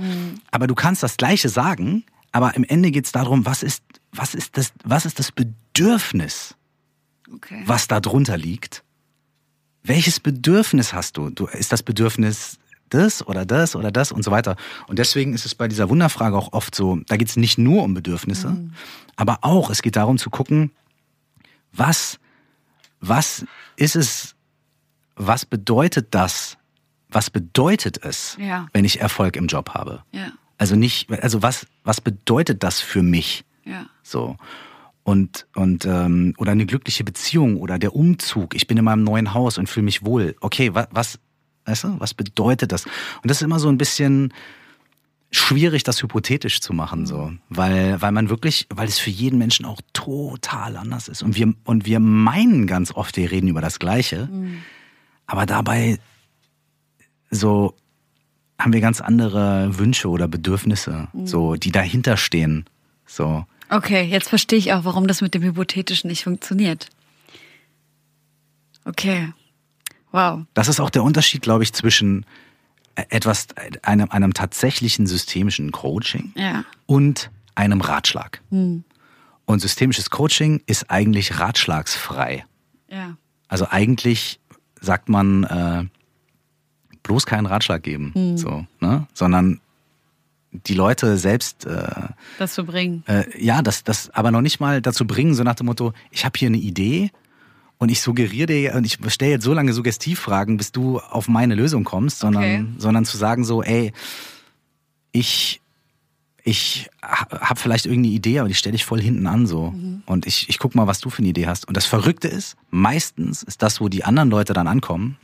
aber 0.50 0.66
du 0.66 0.74
kannst 0.74 1.02
das 1.02 1.16
Gleiche 1.18 1.48
sagen, 1.50 2.04
aber 2.32 2.54
im 2.54 2.64
Ende 2.64 2.90
geht 2.90 3.04
es 3.04 3.12
darum, 3.12 3.44
was 3.44 3.62
ist, 3.62 3.82
was 4.12 4.34
ist 4.34 4.56
das, 4.56 4.72
was 4.84 5.04
ist 5.04 5.18
das 5.18 5.32
Bedürfnis, 5.32 6.54
Okay. 7.32 7.62
was 7.66 7.88
da 7.88 8.00
drunter 8.00 8.36
liegt? 8.36 8.82
Welches 9.82 10.20
Bedürfnis 10.20 10.92
hast 10.92 11.16
du? 11.16 11.30
du? 11.30 11.46
Ist 11.46 11.72
das 11.72 11.82
Bedürfnis 11.82 12.58
das 12.90 13.26
oder 13.26 13.44
das 13.46 13.74
oder 13.76 13.90
das 13.90 14.12
und 14.12 14.22
so 14.22 14.30
weiter? 14.30 14.56
Und 14.86 14.98
deswegen 14.98 15.32
ist 15.34 15.46
es 15.46 15.54
bei 15.54 15.68
dieser 15.68 15.88
Wunderfrage 15.88 16.36
auch 16.36 16.52
oft 16.52 16.74
so, 16.74 16.98
da 17.06 17.16
geht 17.16 17.28
es 17.28 17.36
nicht 17.36 17.58
nur 17.58 17.82
um 17.82 17.94
Bedürfnisse, 17.94 18.56
aber 19.16 19.38
auch, 19.42 19.70
es 19.70 19.82
geht 19.82 19.96
darum 19.96 20.18
zu 20.18 20.30
gucken, 20.30 20.70
was, 21.72 22.18
was 23.00 23.44
ist 23.76 23.96
es, 23.96 24.34
was 25.16 25.46
bedeutet 25.46 26.08
das, 26.10 26.56
was 27.08 27.30
bedeutet 27.30 28.02
es, 28.04 28.36
Ja. 28.38 28.66
wenn 28.72 28.84
ich 28.84 29.00
Erfolg 29.00 29.36
im 29.36 29.46
Job 29.46 29.70
habe? 29.70 30.02
Ja. 30.12 30.32
Also 30.58 30.76
nicht, 30.76 31.10
also 31.22 31.42
was, 31.42 31.66
was 31.84 32.00
bedeutet 32.00 32.62
das 32.62 32.80
für 32.80 33.02
mich? 33.02 33.44
Ja. 33.64 33.86
So. 34.02 34.36
Und, 35.02 35.46
und 35.54 35.86
ähm, 35.86 36.34
oder 36.36 36.52
eine 36.52 36.66
glückliche 36.66 37.02
Beziehung 37.04 37.56
oder 37.56 37.78
der 37.78 37.96
Umzug. 37.96 38.54
Ich 38.54 38.66
bin 38.66 38.76
in 38.76 38.84
meinem 38.84 39.02
neuen 39.02 39.32
Haus 39.32 39.58
und 39.58 39.68
fühle 39.68 39.84
mich 39.84 40.04
wohl. 40.04 40.36
Okay, 40.40 40.74
was, 40.74 40.88
was, 40.90 41.18
weißt 41.70 41.84
du, 41.84 42.00
was 42.00 42.14
bedeutet 42.14 42.72
das? 42.72 42.84
Und 42.86 43.30
das 43.30 43.38
ist 43.38 43.42
immer 43.42 43.58
so 43.58 43.68
ein 43.68 43.78
bisschen 43.78 44.32
schwierig, 45.30 45.84
das 45.84 46.02
hypothetisch 46.02 46.60
zu 46.60 46.72
machen, 46.72 47.06
so. 47.06 47.32
Weil, 47.48 48.02
weil 48.02 48.12
man 48.12 48.30
wirklich, 48.30 48.66
weil 48.68 48.88
es 48.88 48.98
für 48.98 49.10
jeden 49.10 49.38
Menschen 49.38 49.64
auch 49.64 49.80
total 49.92 50.76
anders 50.76 51.08
ist. 51.08 51.22
Und 51.22 51.36
wir, 51.36 51.54
und 51.64 51.86
wir 51.86 52.00
meinen 52.00 52.66
ganz 52.66 52.92
oft, 52.92 53.16
wir 53.16 53.30
reden 53.30 53.48
über 53.48 53.60
das 53.60 53.78
Gleiche. 53.78 54.28
Aber 55.26 55.46
dabei 55.46 55.98
so 57.30 57.76
haben 58.58 58.72
wir 58.72 58.80
ganz 58.80 59.00
andere 59.00 59.78
Wünsche 59.78 60.08
oder 60.08 60.28
Bedürfnisse, 60.28 61.08
so, 61.24 61.54
die 61.54 61.70
dahinter 61.70 62.16
stehen. 62.16 62.66
So. 63.06 63.46
Okay, 63.70 64.02
jetzt 64.02 64.28
verstehe 64.28 64.58
ich 64.58 64.72
auch, 64.72 64.84
warum 64.84 65.06
das 65.06 65.22
mit 65.22 65.34
dem 65.34 65.42
Hypothetischen 65.42 66.10
nicht 66.10 66.24
funktioniert. 66.24 66.88
Okay. 68.84 69.32
Wow. 70.12 70.42
Das 70.54 70.68
ist 70.68 70.80
auch 70.80 70.90
der 70.90 71.02
Unterschied, 71.02 71.42
glaube 71.42 71.62
ich, 71.62 71.72
zwischen 71.72 72.26
etwas, 72.94 73.46
einem, 73.82 74.10
einem 74.10 74.34
tatsächlichen 74.34 75.06
systemischen 75.06 75.70
Coaching 75.72 76.32
Ja. 76.36 76.64
und 76.86 77.30
einem 77.54 77.80
Ratschlag. 77.80 78.40
Und 78.50 78.84
systemisches 79.60 80.10
Coaching 80.10 80.62
ist 80.66 80.90
eigentlich 80.90 81.38
ratschlagsfrei. 81.38 82.44
Ja. 82.88 83.16
Also 83.48 83.66
eigentlich 83.70 84.40
sagt 84.80 85.08
man 85.08 85.44
äh, 85.44 85.84
bloß 87.02 87.26
keinen 87.26 87.46
Ratschlag 87.46 87.82
geben, 87.82 88.36
so, 88.36 88.66
ne? 88.80 89.06
sondern 89.14 89.60
die 90.52 90.74
Leute 90.74 91.16
selbst 91.16 91.64
äh, 91.66 91.88
Das 92.38 92.54
zu 92.54 92.64
bringen. 92.64 93.04
äh, 93.06 93.24
ja, 93.42 93.62
das, 93.62 93.84
das 93.84 94.10
aber 94.10 94.30
noch 94.32 94.40
nicht 94.40 94.58
mal 94.60 94.82
dazu 94.82 95.06
bringen, 95.06 95.34
so 95.34 95.42
nach 95.44 95.54
dem 95.54 95.66
Motto, 95.66 95.92
ich 96.10 96.24
habe 96.24 96.36
hier 96.38 96.48
eine 96.48 96.56
Idee 96.58 97.10
und 97.80 97.88
ich 97.88 98.02
suggeriere 98.02 98.46
dir 98.46 98.74
und 98.74 98.84
ich 98.84 98.98
stelle 99.08 99.32
jetzt 99.32 99.42
so 99.44 99.54
lange 99.54 99.72
Suggestivfragen, 99.72 100.58
bis 100.58 100.70
du 100.70 101.00
auf 101.00 101.28
meine 101.28 101.54
Lösung 101.54 101.82
kommst, 101.82 102.18
sondern, 102.18 102.42
Okay. 102.44 102.64
sondern 102.76 103.06
zu 103.06 103.16
sagen 103.16 103.42
so, 103.42 103.62
ey, 103.62 103.92
ich, 105.12 105.62
ich 106.44 106.90
habe 107.02 107.58
vielleicht 107.58 107.86
irgendeine 107.86 108.14
Idee, 108.14 108.38
aber 108.38 108.48
die 108.48 108.54
stelle 108.54 108.74
ich 108.76 108.84
voll 108.84 109.00
hinten 109.00 109.26
an 109.26 109.46
so. 109.46 109.74
Und 110.04 110.26
ich, 110.26 110.48
ich 110.50 110.58
guck 110.58 110.74
mal, 110.74 110.86
was 110.86 111.00
du 111.00 111.08
für 111.08 111.20
eine 111.20 111.28
Idee 111.28 111.46
hast. 111.46 111.66
Und 111.66 111.76
das 111.76 111.86
Verrückte 111.86 112.28
ist, 112.28 112.56
meistens 112.68 113.42
ist 113.42 113.62
das, 113.62 113.80
wo 113.80 113.88
die 113.88 114.04
anderen 114.04 114.28
Leute 114.30 114.52
dann 114.52 114.68
ankommen, 114.68 115.16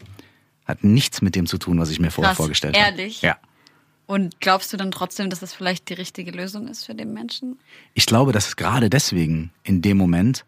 hat 0.64 0.82
nichts 0.82 1.20
mit 1.20 1.36
dem 1.36 1.46
zu 1.46 1.58
tun, 1.58 1.78
was 1.78 1.90
ich 1.90 2.00
mir 2.00 2.10
vorher 2.10 2.30
Krass. 2.30 2.38
vorgestellt 2.38 2.76
habe. 2.76 2.86
Ehrlich? 2.98 3.20
Ja. 3.20 3.36
Und 4.06 4.40
glaubst 4.40 4.72
du 4.72 4.78
dann 4.78 4.92
trotzdem, 4.92 5.28
dass 5.28 5.40
das 5.40 5.52
vielleicht 5.52 5.90
die 5.90 5.94
richtige 5.94 6.30
Lösung 6.30 6.68
ist 6.68 6.86
für 6.86 6.94
den 6.94 7.12
Menschen? 7.12 7.58
Ich 7.92 8.06
glaube, 8.06 8.32
dass 8.32 8.48
es 8.48 8.56
gerade 8.56 8.88
deswegen 8.88 9.50
in 9.62 9.82
dem 9.82 9.98
Moment 9.98 10.46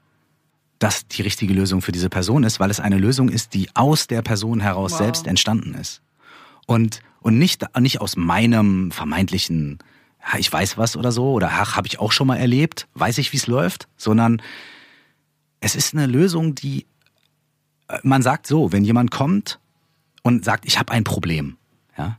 das 0.78 1.08
die 1.08 1.22
richtige 1.22 1.52
Lösung 1.54 1.82
für 1.82 1.92
diese 1.92 2.08
Person 2.08 2.44
ist, 2.44 2.60
weil 2.60 2.70
es 2.70 2.80
eine 2.80 2.98
Lösung 2.98 3.28
ist, 3.28 3.54
die 3.54 3.68
aus 3.74 4.06
der 4.06 4.22
Person 4.22 4.60
heraus 4.60 4.92
Wow. 4.92 4.98
selbst 4.98 5.26
entstanden 5.26 5.74
ist. 5.74 6.02
Und, 6.66 7.00
und 7.20 7.38
nicht, 7.38 7.64
nicht 7.80 8.00
aus 8.00 8.16
meinem 8.16 8.90
vermeintlichen, 8.92 9.78
ja, 10.20 10.38
ich 10.38 10.52
weiß 10.52 10.78
was 10.78 10.96
oder 10.96 11.10
so, 11.12 11.32
oder 11.32 11.50
ach, 11.52 11.76
habe 11.76 11.88
ich 11.88 11.98
auch 11.98 12.12
schon 12.12 12.26
mal 12.26 12.36
erlebt, 12.36 12.86
weiß 12.94 13.18
ich, 13.18 13.32
wie 13.32 13.38
es 13.38 13.46
läuft, 13.46 13.88
sondern 13.96 14.40
es 15.60 15.74
ist 15.74 15.94
eine 15.94 16.06
Lösung, 16.06 16.54
die, 16.54 16.86
äh, 17.88 17.98
man 18.02 18.22
sagt 18.22 18.46
so, 18.46 18.70
wenn 18.72 18.84
jemand 18.84 19.10
kommt 19.10 19.58
und 20.22 20.44
sagt, 20.44 20.66
ich 20.66 20.78
habe 20.78 20.92
ein 20.92 21.04
Problem, 21.04 21.56
ja, 21.96 22.18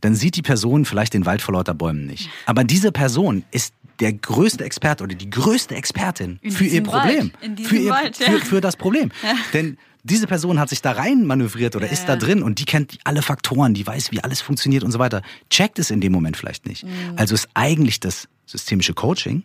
dann 0.00 0.14
sieht 0.14 0.36
die 0.36 0.42
Person 0.42 0.84
vielleicht 0.84 1.14
den 1.14 1.26
Wald 1.26 1.42
vor 1.42 1.54
lauter 1.54 1.74
Bäumen 1.74 2.06
nicht. 2.06 2.28
Aber 2.46 2.64
diese 2.64 2.90
Person 2.90 3.44
ist 3.52 3.74
der 4.00 4.12
größte 4.12 4.64
Experte 4.64 5.04
oder 5.04 5.14
die 5.14 5.30
größte 5.30 5.74
Expertin 5.74 6.38
In 6.42 6.50
für 6.52 6.64
ihr 6.64 6.82
Problem. 6.82 7.32
Für, 7.64 7.76
ihr, 7.76 7.90
Wald, 7.90 8.18
ja. 8.18 8.26
für, 8.30 8.38
für 8.40 8.60
das 8.60 8.76
Problem. 8.76 9.10
Denn 9.52 9.78
diese 10.02 10.26
Person 10.26 10.58
hat 10.58 10.68
sich 10.68 10.82
da 10.82 10.92
rein 10.92 11.24
manövriert 11.26 11.76
oder 11.76 11.86
Ja, 11.86 11.92
ist 11.92 12.04
da 12.06 12.12
ja. 12.14 12.18
drin 12.18 12.42
und 12.42 12.58
die 12.58 12.64
kennt 12.66 12.98
alle 13.04 13.22
Faktoren, 13.22 13.72
die 13.72 13.86
weiß, 13.86 14.12
wie 14.12 14.22
alles 14.22 14.40
funktioniert 14.42 14.84
und 14.84 14.92
so 14.92 14.98
weiter. 14.98 15.22
Checkt 15.48 15.78
es 15.78 15.90
in 15.90 16.00
dem 16.00 16.12
Moment 16.12 16.36
vielleicht 16.36 16.66
nicht. 16.66 16.84
Mhm. 16.84 16.90
Also 17.16 17.34
ist 17.34 17.48
eigentlich 17.54 18.00
das 18.00 18.28
systemische 18.46 18.92
Coaching, 18.94 19.44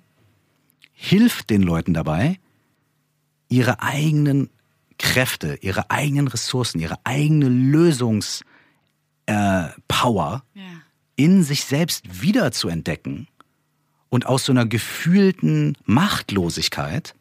hilft 0.92 1.50
den 1.50 1.62
Leuten 1.64 1.94
dabei, 1.94 2.40
ihre 3.48 3.82
eigenen 3.82 4.50
Kräfte, 4.98 5.58
ihre 5.62 5.90
eigenen 5.90 6.28
Ressourcen, 6.28 6.80
ihre 6.80 6.98
eigene 7.06 7.48
Lösungspower 7.48 8.44
äh, 9.28 10.60
Ja. 10.60 10.66
in 11.16 11.44
sich 11.44 11.64
selbst 11.64 12.22
wieder 12.22 12.52
zu 12.52 12.68
entdecken 12.68 13.28
und 14.10 14.26
aus 14.26 14.46
so 14.46 14.52
einer 14.52 14.66
gefühlten 14.66 15.78
Machtlosigkeit 15.86 17.16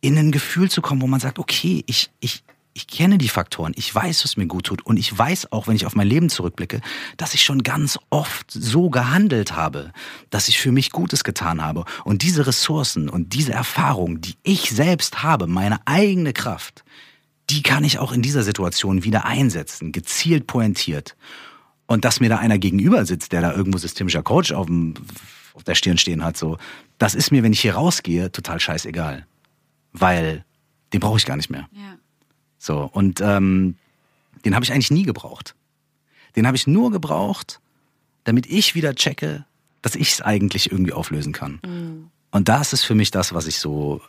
in 0.00 0.18
ein 0.18 0.32
Gefühl 0.32 0.70
zu 0.70 0.82
kommen, 0.82 1.00
wo 1.00 1.06
man 1.06 1.20
sagt, 1.20 1.38
okay, 1.38 1.84
ich, 1.86 2.10
ich, 2.20 2.42
ich 2.74 2.86
kenne 2.86 3.18
die 3.18 3.28
Faktoren, 3.28 3.72
ich 3.76 3.94
weiß, 3.94 4.24
was 4.24 4.36
mir 4.36 4.46
gut 4.46 4.66
tut 4.66 4.84
und 4.84 4.96
ich 4.96 5.16
weiß 5.16 5.52
auch, 5.52 5.68
wenn 5.68 5.76
ich 5.76 5.86
auf 5.86 5.94
mein 5.94 6.06
Leben 6.06 6.28
zurückblicke, 6.28 6.80
dass 7.16 7.34
ich 7.34 7.42
schon 7.42 7.62
ganz 7.62 7.98
oft 8.10 8.50
so 8.50 8.90
gehandelt 8.90 9.54
habe, 9.54 9.92
dass 10.30 10.48
ich 10.48 10.58
für 10.58 10.72
mich 10.72 10.90
Gutes 10.90 11.24
getan 11.24 11.62
habe 11.62 11.84
und 12.04 12.22
diese 12.22 12.46
Ressourcen 12.46 13.08
und 13.08 13.34
diese 13.34 13.52
Erfahrung, 13.52 14.20
die 14.20 14.34
ich 14.42 14.70
selbst 14.70 15.22
habe, 15.22 15.46
meine 15.46 15.86
eigene 15.86 16.32
Kraft, 16.32 16.84
die 17.50 17.62
kann 17.62 17.84
ich 17.84 17.98
auch 17.98 18.12
in 18.12 18.22
dieser 18.22 18.42
Situation 18.42 19.04
wieder 19.04 19.24
einsetzen, 19.24 19.92
gezielt 19.92 20.46
pointiert. 20.46 21.16
Und 21.86 22.04
dass 22.04 22.20
mir 22.20 22.30
da 22.30 22.38
einer 22.38 22.58
gegenüber 22.58 23.04
sitzt, 23.04 23.32
der 23.32 23.42
da 23.42 23.52
irgendwo 23.52 23.76
systemischer 23.76 24.22
Coach 24.22 24.52
auf, 24.52 24.66
dem, 24.66 24.94
auf 25.54 25.64
der 25.64 25.74
Stirn 25.74 25.98
stehen 25.98 26.24
hat, 26.24 26.36
so, 26.36 26.58
das 26.98 27.14
ist 27.14 27.30
mir, 27.30 27.42
wenn 27.42 27.52
ich 27.52 27.60
hier 27.60 27.74
rausgehe, 27.74 28.32
total 28.32 28.60
scheißegal. 28.60 29.26
Weil 29.92 30.44
den 30.92 31.00
brauche 31.00 31.18
ich 31.18 31.26
gar 31.26 31.36
nicht 31.36 31.50
mehr. 31.50 31.68
Ja. 31.72 31.96
So, 32.58 32.88
und 32.92 33.20
ähm, 33.20 33.76
den 34.44 34.54
habe 34.54 34.64
ich 34.64 34.72
eigentlich 34.72 34.90
nie 34.90 35.02
gebraucht. 35.02 35.54
Den 36.36 36.46
habe 36.46 36.56
ich 36.56 36.66
nur 36.66 36.90
gebraucht, 36.90 37.60
damit 38.24 38.46
ich 38.46 38.74
wieder 38.74 38.94
checke, 38.94 39.44
dass 39.82 39.94
ich 39.94 40.12
es 40.12 40.20
eigentlich 40.22 40.70
irgendwie 40.70 40.92
auflösen 40.92 41.32
kann. 41.32 41.58
Und 42.30 42.48
das 42.48 42.72
ist 42.72 42.84
für 42.84 42.94
mich 42.94 43.10
das, 43.10 43.34
was 43.34 43.46
ich 43.46 43.58
so, 43.58 44.00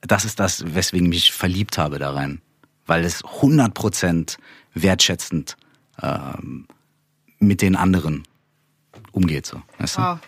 das 0.00 0.24
ist 0.24 0.40
das, 0.40 0.74
weswegen 0.74 1.06
ich 1.06 1.10
mich 1.10 1.32
verliebt 1.32 1.78
habe 1.78 1.98
da 1.98 2.12
rein. 2.12 2.40
Weil 2.86 3.04
es 3.04 3.24
100% 3.24 4.38
wertschätzend 4.74 5.56
ähm, 6.00 6.66
mit 7.38 7.60
den 7.60 7.76
anderen 7.76 8.22
umgeht. 9.10 9.46
So, 9.46 9.62
weißt 9.78 9.96
du? 9.96 10.02
Wow. 10.02 10.18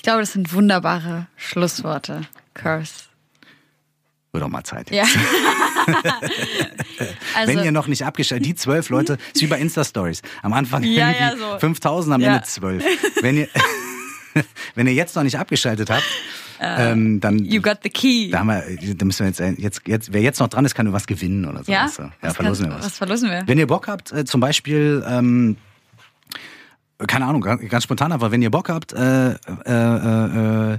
Ich 0.00 0.02
glaube, 0.02 0.20
das 0.20 0.32
sind 0.32 0.54
wunderbare 0.54 1.26
Schlussworte. 1.36 2.22
Curse. 2.54 2.90
Wird 4.32 4.42
auch 4.42 4.48
mal 4.48 4.64
Zeit. 4.64 4.90
Ja. 4.90 5.02
also, 7.36 7.52
Wenn 7.52 7.62
ihr 7.62 7.70
noch 7.70 7.86
nicht 7.86 8.06
abgeschaltet, 8.06 8.46
die 8.46 8.54
zwölf 8.54 8.88
Leute, 8.88 9.18
ist 9.34 9.42
wie 9.42 9.46
bei 9.46 9.58
Insta-Stories. 9.60 10.22
Am 10.40 10.54
Anfang 10.54 10.84
Ja, 10.84 11.10
ja, 11.10 11.36
so. 11.36 11.58
5000, 11.58 12.14
am 12.14 12.20
Ja. 12.22 12.36
Ende 12.36 12.46
zwölf. 12.46 12.82
Wenn 13.20 13.36
ihr, 13.36 13.48
wenn 14.74 14.86
ihr 14.86 14.94
jetzt 14.94 15.14
noch 15.16 15.22
nicht 15.22 15.38
abgeschaltet 15.38 15.90
habt, 15.90 16.06
ähm, 16.62 17.20
dann, 17.20 17.44
you 17.44 17.60
got 17.60 17.80
the 17.82 17.90
key. 17.90 18.30
da 18.30 18.38
haben 18.38 18.46
wir, 18.46 18.64
da 18.94 19.04
müssen 19.04 19.20
wir 19.20 19.26
jetzt, 19.44 19.58
jetzt, 19.60 19.82
jetzt, 19.86 20.14
wer 20.14 20.22
jetzt 20.22 20.40
noch 20.40 20.48
dran 20.48 20.64
ist, 20.64 20.74
kann 20.74 20.90
was 20.94 21.06
gewinnen 21.06 21.44
oder 21.44 21.62
so. 21.62 21.70
ja? 21.70 21.90
ja 21.98 22.10
Was 22.22 22.36
verlosen 22.36 22.64
kann- 22.68 22.72
wir 22.72 22.78
was. 22.78 22.86
Was 22.86 22.96
verlosen 22.96 23.28
wir? 23.30 23.42
Wenn 23.44 23.58
ihr 23.58 23.66
Bock 23.66 23.86
habt, 23.86 24.12
äh, 24.12 24.24
zum 24.24 24.40
Beispiel, 24.40 25.04
ähm, 25.06 25.58
keine 27.06 27.26
Ahnung, 27.26 27.40
ganz, 27.42 27.82
spontan, 27.84 28.12
aber 28.12 28.30
wenn 28.30 28.42
ihr 28.42 28.50
Bock 28.50 28.68
habt, 28.68 28.92
äh, 28.92 29.32
äh, 29.32 29.36
äh, 29.66 30.72
äh, 30.74 30.78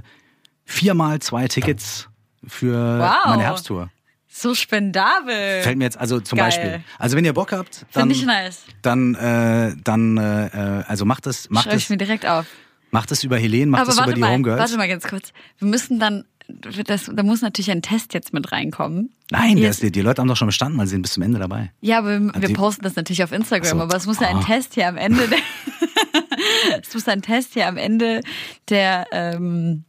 viermal 0.64 1.18
zwei 1.20 1.48
Tickets 1.48 2.08
für 2.46 2.98
Wow. 2.98 3.26
meine 3.26 3.42
Herbsttour. 3.42 3.90
So 4.34 4.54
spendabel. 4.54 5.62
Fällt 5.62 5.76
mir 5.76 5.84
jetzt 5.84 5.98
also 5.98 6.18
zum 6.20 6.38
Geil. 6.38 6.46
Beispiel. 6.46 6.84
Also 6.98 7.16
wenn 7.16 7.24
ihr 7.24 7.34
Bock 7.34 7.52
habt, 7.52 7.84
dann 7.92 8.02
Finde 8.08 8.14
ich 8.14 8.24
nice. 8.24 8.62
dann 8.80 9.14
äh, 9.14 9.74
dann 9.84 10.16
äh, 10.16 10.46
äh, 10.46 10.84
also 10.86 11.04
macht 11.04 11.26
es 11.26 11.50
macht 11.50 11.64
Schreibe 11.64 11.76
ich 11.76 11.90
mir 11.90 11.98
direkt 11.98 12.24
auf. 12.26 12.46
macht 12.90 13.12
es 13.12 13.22
über 13.24 13.36
Helene, 13.36 13.70
macht 13.70 13.82
Aber 13.82 13.90
es 13.90 13.98
über 13.98 14.14
die 14.14 14.20
mal, 14.20 14.30
Homegirls. 14.32 14.58
warte 14.58 14.76
mal 14.78 14.88
ganz 14.88 15.06
kurz. 15.06 15.32
Wir 15.58 15.68
müssen 15.68 15.98
dann, 16.00 16.24
das, 16.60 17.10
da 17.14 17.22
muss 17.22 17.42
natürlich 17.42 17.70
ein 17.70 17.82
Test 17.82 18.14
jetzt 18.14 18.32
mit 18.32 18.52
reinkommen. 18.52 19.12
Nein, 19.30 19.56
der 19.56 19.70
ist, 19.70 19.82
die, 19.82 19.90
die 19.92 20.00
Leute 20.02 20.20
haben 20.20 20.28
doch 20.28 20.36
schon 20.36 20.46
bestanden, 20.48 20.78
weil 20.78 20.86
sie 20.86 20.92
sind 20.92 21.02
bis 21.02 21.12
zum 21.14 21.22
Ende 21.22 21.38
dabei. 21.38 21.70
Ja, 21.80 21.98
aber 21.98 22.20
wir, 22.20 22.32
wir 22.40 22.48
die- 22.48 22.54
posten 22.54 22.82
das 22.82 22.96
natürlich 22.96 23.22
auf 23.24 23.32
Instagram, 23.32 23.78
so. 23.78 23.82
aber 23.84 23.96
es 23.96 24.06
muss 24.06 24.20
ja 24.20 24.28
ein 24.28 24.36
Ah. 24.38 24.44
Test 24.44 24.74
hier 24.74 24.88
am 24.88 24.96
Ende 24.96 25.26
der, 25.28 25.38
es 26.82 26.92
muss 26.94 27.08
ein 27.08 27.22
Test 27.22 27.54
hier 27.54 27.66
am 27.68 27.76
Ende 27.76 28.20
der, 28.68 29.06
ähm, 29.12 29.84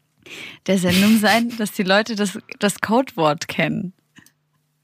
der 0.67 0.77
Sendung 0.79 1.17
sein, 1.19 1.51
dass 1.57 1.71
die 1.71 1.83
Leute 1.83 2.15
das, 2.15 2.37
das 2.59 2.79
Codewort 2.81 3.47
kennen. 3.47 3.93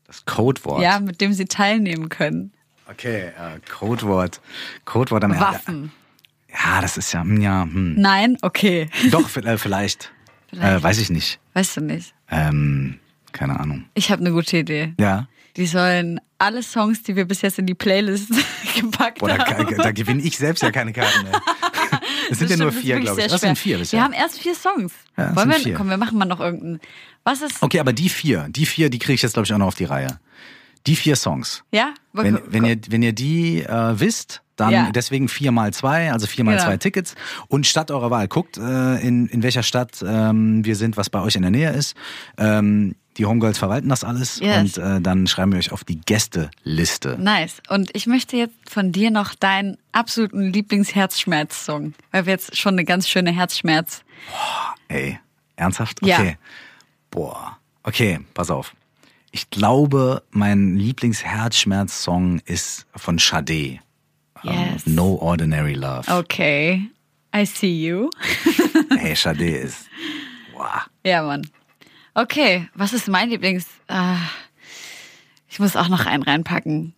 Das 0.05 0.25
Codewort. 0.25 0.81
Ja, 0.81 0.99
mit 0.99 1.21
dem 1.21 1.33
sie 1.33 1.45
teilnehmen 1.45 2.09
können. 2.09 2.51
Okay, 2.89 3.27
äh, 3.27 3.59
Codewort. 3.69 4.41
Codewort 4.85 5.23
am 5.23 5.39
Waffen. 5.39 5.91
Ja, 6.51 6.81
das 6.81 6.97
ist 6.97 7.11
ja, 7.13 7.21
hm, 7.21 7.39
ja, 7.41 7.61
hm. 7.63 7.93
Nein? 7.95 8.37
Okay. 8.41 8.89
Doch, 9.11 9.35
äh, 9.37 9.57
vielleicht. 9.59 10.11
Vielleicht. 10.49 10.79
Äh, 10.79 10.83
weiß 10.83 10.99
ich 10.99 11.09
nicht. 11.09 11.39
Weißt 11.53 11.77
du 11.77 11.81
nicht. 11.81 12.13
Ähm, 12.31 12.99
keine 13.31 13.59
Ahnung. 13.59 13.85
Ich 13.93 14.11
habe 14.11 14.21
eine 14.21 14.31
gute 14.31 14.57
Idee. 14.57 14.93
Ja. 14.99 15.27
Die 15.57 15.65
sollen 15.65 16.19
alle 16.37 16.63
Songs, 16.63 17.03
die 17.03 17.15
wir 17.15 17.25
bis 17.25 17.41
jetzt 17.41 17.59
in 17.59 17.65
die 17.65 17.73
Playlist 17.75 18.31
gepackt 18.75 19.19
Boah, 19.19 19.29
da, 19.29 19.45
haben. 19.45 19.75
da 19.77 19.91
gewinne 19.91 20.21
ich 20.21 20.37
selbst 20.37 20.61
ja 20.63 20.71
keine 20.71 20.93
Karten 20.93 21.23
mehr. 21.23 21.41
Es 22.31 22.37
sind 22.37 22.51
ja 22.51 22.57
Das 22.57 22.59
nur 22.59 22.67
das 22.67 22.75
ist 22.75 22.81
vier, 22.83 22.99
glaube 22.99 23.21
ich. 23.21 23.27
Das 23.27 23.41
sind 23.41 23.57
vier 23.57 23.75
Wir 23.75 23.79
bisher. 23.79 24.03
haben 24.03 24.13
erst 24.13 24.37
vier 24.39 24.53
Songs. 24.53 24.93
Ja, 25.17 25.35
Wollen 25.35 25.49
wir? 25.49 25.55
vier. 25.55 25.73
Komm, 25.73 25.89
wir 25.89 25.97
machen 25.97 26.15
mal 26.15 26.25
noch 26.25 26.39
irgendeinen. 26.39 26.79
Was 27.23 27.41
ist? 27.41 27.63
Okay, 27.63 27.79
aber 27.79 27.91
die 27.91 28.07
vier, 28.07 28.45
die 28.49 28.67
vier, 28.67 28.91
die 28.91 28.99
kriege 28.99 29.13
ich 29.15 29.23
jetzt, 29.23 29.33
glaube 29.33 29.45
ich, 29.47 29.53
auch 29.53 29.57
noch 29.57 29.65
auf 29.67 29.75
die 29.75 29.85
Reihe. 29.85 30.19
Die 30.85 30.95
vier 30.95 31.15
Songs. 31.15 31.63
Ja? 31.71 31.93
Wenn, 32.13 32.39
wenn, 32.45 32.65
ihr, 32.65 32.77
wenn 32.89 33.01
ihr 33.01 33.13
die 33.13 33.63
äh, 33.63 33.99
wisst, 33.99 34.43
dann 34.59 34.71
Ja. 34.71 34.91
deswegen 34.91 35.27
vier 35.27 35.51
mal 35.51 35.73
zwei, 35.73 36.11
also 36.11 36.27
vier 36.27 36.43
mal 36.43 36.51
Genau. 36.53 36.63
zwei 36.65 36.77
Tickets. 36.77 37.15
Und 37.47 37.65
Stadt 37.67 37.91
eurer 37.91 38.11
Wahl. 38.11 38.27
Guckt, 38.27 38.57
äh, 38.57 38.95
in, 38.99 39.27
in 39.27 39.43
welcher 39.43 39.63
Stadt 39.63 40.03
ähm, 40.05 40.63
wir 40.65 40.75
sind, 40.75 40.97
was 40.97 41.09
bei 41.09 41.21
euch 41.21 41.35
in 41.35 41.41
der 41.41 41.51
Nähe 41.51 41.71
ist. 41.71 41.95
Ähm, 42.37 42.95
die 43.17 43.25
Homegirls 43.25 43.57
verwalten 43.57 43.89
das 43.89 44.03
alles 44.05 44.39
Yes. 44.39 44.77
und 44.77 44.83
äh, 44.83 45.01
dann 45.01 45.27
schreiben 45.27 45.51
wir 45.51 45.59
euch 45.59 45.73
auf 45.73 45.83
die 45.83 45.99
Gästeliste. 45.99 47.17
Nice. 47.19 47.61
Und 47.67 47.89
ich 47.93 48.07
möchte 48.07 48.37
jetzt 48.37 48.55
von 48.69 48.91
dir 48.93 49.11
noch 49.11 49.35
deinen 49.35 49.77
absoluten 49.91 50.53
Lieblingsherzschmerz-Song. 50.53 51.95
Weil 52.11 52.25
wir 52.27 52.33
jetzt 52.33 52.55
schon 52.57 52.75
eine 52.75 52.85
ganz 52.85 53.09
schöne 53.09 53.31
Herzschmerz. 53.31 54.03
Ey, 54.87 55.19
ernsthaft? 55.57 55.99
Ja. 56.05 56.19
Okay. 56.19 56.37
Boah. 57.11 57.57
Okay, 57.83 58.19
pass 58.33 58.49
auf. 58.51 58.73
Ich 59.31 59.49
glaube, 59.49 60.23
mein 60.31 60.75
Lieblingsherzschmerz-Song 60.77 62.39
ist 62.45 62.85
von 62.95 63.17
Sade. 63.17 63.79
Yes. 64.43 64.85
No 64.85 65.15
Ordinary 65.21 65.75
Love. 65.75 66.07
Okay. 66.09 66.89
I 67.33 67.45
see 67.45 67.85
you. 67.85 68.09
Hey, 68.97 69.15
Sade 69.15 69.45
ist. 69.49 69.87
Boah. 70.53 70.83
Ja, 71.05 71.21
Mann. 71.23 71.47
Okay, 72.15 72.67
was 72.73 72.91
ist 72.93 73.07
mein 73.07 73.29
Lieblings... 73.29 73.67
Ah, 73.87 74.17
ich 75.47 75.59
muss 75.59 75.75
auch 75.75 75.87
noch 75.89 76.05
einen 76.05 76.23
reinpacken. 76.23 76.93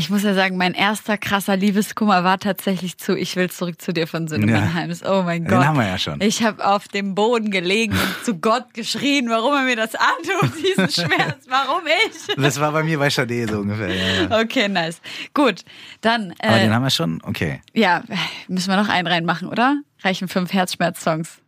Ich 0.00 0.08
muss 0.08 0.22
ja 0.22 0.32
sagen, 0.32 0.56
mein 0.56 0.72
erster 0.72 1.18
krasser 1.18 1.58
Liebeskummer 1.58 2.24
war 2.24 2.38
tatsächlich 2.38 2.96
zu 2.96 3.14
Ich 3.18 3.36
will 3.36 3.50
zurück 3.50 3.82
zu 3.82 3.92
dir 3.92 4.06
von 4.06 4.26
Ja. 4.28 4.72
Heims. 4.72 5.04
Oh 5.04 5.24
mein 5.24 5.44
Den 5.44 5.50
Gott. 5.50 5.66
haben 5.66 5.76
wir 5.76 5.86
ja 5.86 5.98
schon. 5.98 6.22
Ich 6.22 6.42
habe 6.42 6.64
auf 6.66 6.88
dem 6.88 7.14
Boden 7.14 7.50
gelegen 7.50 7.92
und 7.92 8.24
zu 8.24 8.34
Gott 8.40 8.72
geschrien, 8.72 9.28
warum 9.28 9.52
er 9.52 9.64
mir 9.64 9.76
das 9.76 9.90
antut, 9.94 10.56
diesen 10.64 10.88
Schmerz. 10.88 11.44
Warum 11.50 11.82
ich? 11.86 12.34
Das 12.42 12.58
war 12.58 12.72
bei 12.72 12.82
mir 12.82 12.98
bei 12.98 13.10
Sade 13.10 13.46
so 13.46 13.58
ungefähr. 13.58 13.94
Ja, 13.94 14.22
ja. 14.22 14.40
Okay, 14.40 14.68
nice. 14.70 15.02
Gut, 15.34 15.66
dann 16.00 16.32
Aber 16.40 16.58
den 16.58 16.70
äh, 16.70 16.72
haben 16.74 16.82
wir 16.82 16.88
schon? 16.88 17.20
Okay. 17.22 17.60
ja, 17.74 18.02
müssen 18.48 18.70
wir 18.70 18.78
noch 18.78 18.88
einen 18.88 19.06
reinmachen, 19.06 19.48
oder? 19.48 19.82
Reichen 20.02 20.28
fünf 20.28 20.50
Herzschmerz-Songs. 20.54 21.42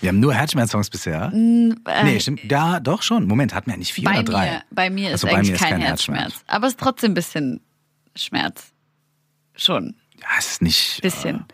Wir 0.00 0.10
haben 0.10 0.20
nur 0.20 0.34
Herzschmerz-Songs 0.34 0.88
bisher. 0.88 1.32
Äh, 1.34 2.04
nee, 2.04 2.20
stimmt. 2.20 2.48
Ja, 2.48 2.78
doch 2.78 3.02
schon. 3.02 3.26
Moment, 3.26 3.52
hatten 3.56 3.72
wir 3.72 3.76
nicht 3.76 3.92
vier 3.92 4.04
bei 4.04 4.20
oder 4.20 4.22
drei? 4.22 4.50
mir, 4.50 4.62
bei 4.70 4.88
mir 4.88 5.08
ist 5.08 5.12
Also 5.14 5.26
bei 5.26 5.32
eigentlich 5.34 5.48
mir 5.48 5.54
ist 5.56 5.60
kein, 5.62 5.70
kein 5.72 5.80
Herzschmerz. 5.80 6.20
Herzschmerz. 6.20 6.44
Aber 6.46 6.66
es 6.68 6.74
ist 6.74 6.80
trotzdem 6.80 7.10
ein 7.10 7.14
bisschen 7.14 7.60
Schmerz. 8.18 8.72
Schon, 9.56 9.94
Ja, 10.20 10.26
es 10.38 10.52
ist 10.52 10.62
nicht. 10.62 11.00
bisschen. 11.02 11.44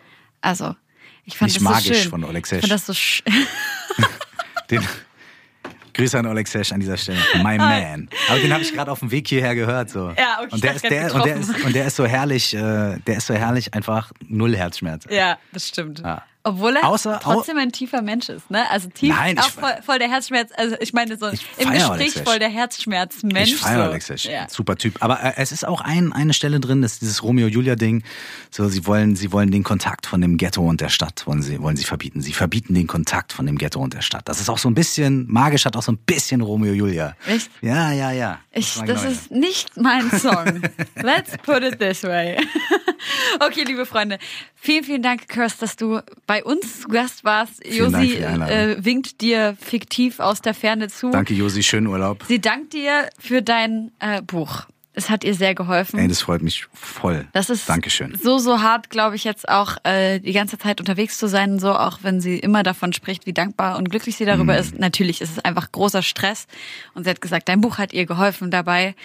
Also, 0.41 0.75
ich 1.23 1.37
fand 1.37 1.49
Nicht 1.49 1.57
das 1.57 1.63
magisch 1.63 1.87
so 1.87 1.93
schön. 2.03 2.09
von 2.11 2.23
Oleg 2.23 2.43
Ich 2.45 2.49
Sesh. 2.49 2.61
fand 2.61 2.71
das 2.71 2.85
so 2.85 2.93
sch 2.93 3.23
Äh, 3.25 3.31
den, 4.69 4.87
Grüße 5.93 6.19
an 6.19 6.25
Oleg 6.27 6.47
Sesh 6.47 6.71
an 6.73 6.79
dieser 6.81 6.97
Stelle. 6.97 7.19
My 7.37 7.57
man. 7.57 8.09
Aber 8.29 8.39
den 8.39 8.51
habe 8.51 8.61
ich 8.61 8.73
gerade 8.73 8.91
auf 8.91 8.99
dem 8.99 9.11
Weg 9.11 9.27
hierher 9.29 9.55
gehört. 9.55 9.89
So. 9.89 10.09
Ja, 10.17 10.39
okay, 10.41 10.49
und 10.51 10.63
der 10.63 10.71
ich 10.71 10.83
ist 10.83 10.89
der 10.91 11.15
und 11.15 11.25
der 11.25 11.35
ist 11.37 11.63
und 11.63 11.73
der 11.75 11.85
ist 11.87 11.95
so 11.95 12.05
herrlich. 12.05 12.53
Äh, 12.53 12.97
der 12.99 13.17
ist 13.17 13.27
so 13.27 13.33
herrlich 13.33 13.73
einfach 13.73 14.11
null 14.27 14.55
Herzschmerz. 14.57 15.05
Ja, 15.09 15.37
das 15.53 15.69
stimmt. 15.69 15.99
Ja. 15.99 16.23
Obwohl 16.47 16.75
er 16.75 16.83
Außer- 16.83 17.19
trotzdem 17.21 17.57
ein 17.57 17.71
tiefer 17.71 18.03
Mensch 18.03 18.29
ist, 18.29 18.51
ne? 18.51 18.69
Also 18.69 18.87
tief, 18.87 19.09
Nein, 19.09 19.35
ich 19.35 19.43
auch 19.43 19.49
voll, 19.49 19.73
voll 19.83 19.97
der 19.97 20.09
Herzschmerz, 20.09 20.51
also 20.55 20.75
ich 20.79 20.93
meine 20.93 21.17
so 21.17 21.27
Ich 21.29 21.43
im 21.57 21.71
Gespräch 21.71 22.13
voll 22.23 22.37
der 22.37 22.49
Herzschmerzmensch. 22.49 23.49
Ich 23.53 23.55
feiere 23.55 23.85
so. 23.85 23.89
Alex 23.89 24.09
Esch. 24.11 24.25
Ja. 24.25 24.47
Super 24.47 24.75
Typ. 24.75 24.97
Aber 24.99 25.23
äh, 25.23 25.33
es 25.37 25.51
ist 25.51 25.67
auch 25.67 25.81
ein, 25.81 26.13
eine 26.13 26.33
Stelle 26.35 26.59
drin, 26.59 26.83
das 26.83 26.93
ist 26.93 27.01
dieses 27.01 27.23
Romeo-Julia-Ding. 27.23 28.03
So, 28.51 28.69
sie 28.69 28.85
wollen, 28.85 29.15
sie 29.15 29.31
wollen 29.31 29.49
den 29.49 29.63
Kontakt 29.63 30.05
von 30.05 30.21
dem 30.21 30.37
Ghetto 30.37 30.61
und 30.61 30.81
der 30.81 30.89
Stadt, 30.89 31.25
wollen 31.25 31.41
sie, 31.41 31.59
wollen 31.63 31.77
sie 31.77 31.83
verbieten. 31.83 32.21
Sie 32.21 32.33
verbieten 32.33 32.75
den 32.75 32.85
Kontakt 32.85 33.33
von 33.33 33.47
dem 33.47 33.57
Ghetto 33.57 33.79
und 33.79 33.95
der 33.95 34.01
Stadt. 34.01 34.29
Das 34.29 34.39
ist 34.39 34.47
auch 34.49 34.59
so 34.59 34.69
ein 34.69 34.75
bisschen, 34.75 35.25
magisch 35.27 35.65
hat 35.65 35.75
auch 35.75 35.81
so 35.83 35.93
ein 35.93 35.97
bisschen 35.97 36.41
Romeo-Julia. 36.41 37.15
Echt? 37.25 37.49
Ja, 37.63 37.91
ja, 37.91 38.11
ja. 38.11 38.39
Ich, 38.51 38.77
mag 38.77 38.85
das 38.85 39.01
Leute. 39.01 39.13
ist 39.15 39.31
nicht 39.31 39.75
mein 39.77 40.11
Song. 40.11 40.61
Let's 41.01 41.35
put 41.43 41.63
it 41.63 41.79
this 41.79 42.03
way. 42.03 42.37
okay, 43.39 43.63
liebe 43.63 43.85
Freunde, 43.87 44.19
vielen, 44.65 44.83
vielen 44.83 45.01
Dank, 45.01 45.27
Kirst, 45.27 45.61
dass 45.61 45.75
du 45.75 46.01
bei 46.27 46.43
uns 46.43 46.81
zu 46.81 46.87
Gast 46.89 47.23
warst. 47.23 47.61
Vielen 47.63 47.91
Josi 47.93 48.15
äh, 48.17 48.75
winkt 48.83 49.21
dir 49.21 49.55
fiktiv 49.61 50.19
aus 50.19 50.41
der 50.41 50.53
Ferne 50.53 50.89
zu. 50.89 51.11
Danke, 51.11 51.33
Josi. 51.33 51.63
Schönen 51.63 51.87
Urlaub. 51.87 52.23
Sie 52.27 52.39
dankt 52.41 52.73
dir 52.73 53.09
für 53.19 53.41
dein 53.41 53.91
äh, 53.99 54.21
Buch. 54.21 54.63
Es 54.97 55.09
hat 55.09 55.25
ihr 55.25 55.33
sehr 55.35 55.53
geholfen. 55.55 55.99
Ey, 55.99 56.07
das 56.07 56.21
freut 56.21 56.41
mich 56.41 56.67
voll. 56.73 57.27
Das 57.33 57.49
ist 57.49 57.67
Dankeschön. 57.67 58.17
so, 58.23 58.37
so 58.37 58.61
hart, 58.61 58.89
glaube 58.89 59.17
ich, 59.17 59.25
jetzt 59.25 59.49
auch 59.49 59.75
äh, 59.83 60.19
die 60.21 60.31
ganze 60.31 60.57
Zeit 60.57 60.79
unterwegs 60.79 61.17
zu 61.17 61.27
sein, 61.27 61.59
so 61.59 61.73
auch 61.73 61.99
wenn 62.01 62.21
sie 62.21 62.39
immer 62.39 62.63
davon 62.63 62.93
spricht, 62.93 63.25
wie 63.25 63.33
dankbar 63.33 63.77
und 63.77 63.89
glücklich 63.89 64.15
sie 64.15 64.23
darüber 64.23 64.53
Mhm. 64.53 64.59
ist. 64.59 64.79
Natürlich 64.79 65.19
ist 65.19 65.31
es 65.31 65.39
einfach 65.43 65.69
großer 65.73 66.01
Stress. 66.01 66.47
Und 66.93 67.03
sie 67.03 67.09
hat 67.09 67.19
gesagt, 67.19 67.49
dein 67.49 67.59
Buch 67.59 67.77
hat 67.77 67.91
ihr 67.91 68.05
geholfen 68.05 68.51
dabei. 68.51 68.95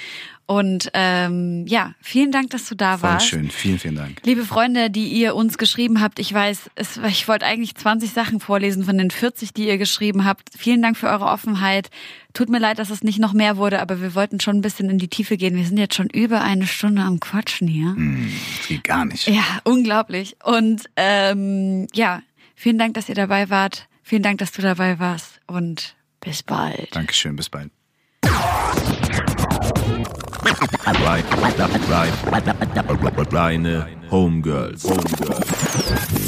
Und 0.50 0.90
ähm, 0.94 1.64
ja, 1.68 1.94
vielen 2.00 2.32
Dank, 2.32 2.50
dass 2.50 2.68
du 2.68 2.74
da 2.74 2.98
Voll 2.98 3.10
warst. 3.10 3.28
schön. 3.28 3.52
Vielen, 3.52 3.78
vielen 3.78 3.94
Dank. 3.94 4.20
Liebe 4.24 4.44
Freunde, 4.44 4.90
die 4.90 5.06
ihr 5.06 5.36
uns 5.36 5.58
geschrieben 5.58 6.00
habt, 6.00 6.18
ich 6.18 6.34
weiß, 6.34 6.70
es, 6.74 6.96
ich 7.08 7.28
wollte 7.28 7.46
eigentlich 7.46 7.76
20 7.76 8.10
Sachen 8.10 8.40
vorlesen 8.40 8.82
von 8.82 8.98
den 8.98 9.12
40, 9.12 9.54
die 9.54 9.68
ihr 9.68 9.78
geschrieben 9.78 10.24
habt. 10.24 10.50
Vielen 10.58 10.82
Dank 10.82 10.96
für 10.96 11.06
eure 11.06 11.26
Offenheit. 11.26 11.90
Tut 12.32 12.48
mir 12.48 12.58
leid, 12.58 12.80
dass 12.80 12.90
es 12.90 13.04
nicht 13.04 13.20
noch 13.20 13.32
mehr 13.32 13.58
wurde, 13.58 13.80
aber 13.80 14.02
wir 14.02 14.16
wollten 14.16 14.40
schon 14.40 14.56
ein 14.56 14.60
bisschen 14.60 14.90
in 14.90 14.98
die 14.98 15.06
Tiefe 15.06 15.36
gehen. 15.36 15.54
Wir 15.54 15.64
sind 15.64 15.76
jetzt 15.78 15.94
schon 15.94 16.10
über 16.10 16.40
eine 16.40 16.66
Stunde 16.66 17.02
am 17.02 17.20
Quatschen 17.20 17.68
hier. 17.68 17.94
Das 18.58 18.66
geht 18.66 18.82
gar 18.82 19.04
nicht. 19.04 19.28
Ja, 19.28 19.60
unglaublich. 19.62 20.34
Und 20.42 20.86
ähm, 20.96 21.86
ja, 21.94 22.22
vielen 22.56 22.78
Dank, 22.78 22.94
dass 22.94 23.08
ihr 23.08 23.14
dabei 23.14 23.50
wart. 23.50 23.86
Vielen 24.02 24.24
Dank, 24.24 24.38
dass 24.38 24.50
du 24.50 24.62
dabei 24.62 24.98
warst. 24.98 25.40
Und 25.46 25.94
bis 26.20 26.42
bald. 26.42 26.88
Dankeschön. 26.96 27.36
Bis 27.36 27.48
bald. 27.48 27.70
Reine 33.32 33.86
Homegirls. 34.10 34.84
Homegirls. 34.84 36.19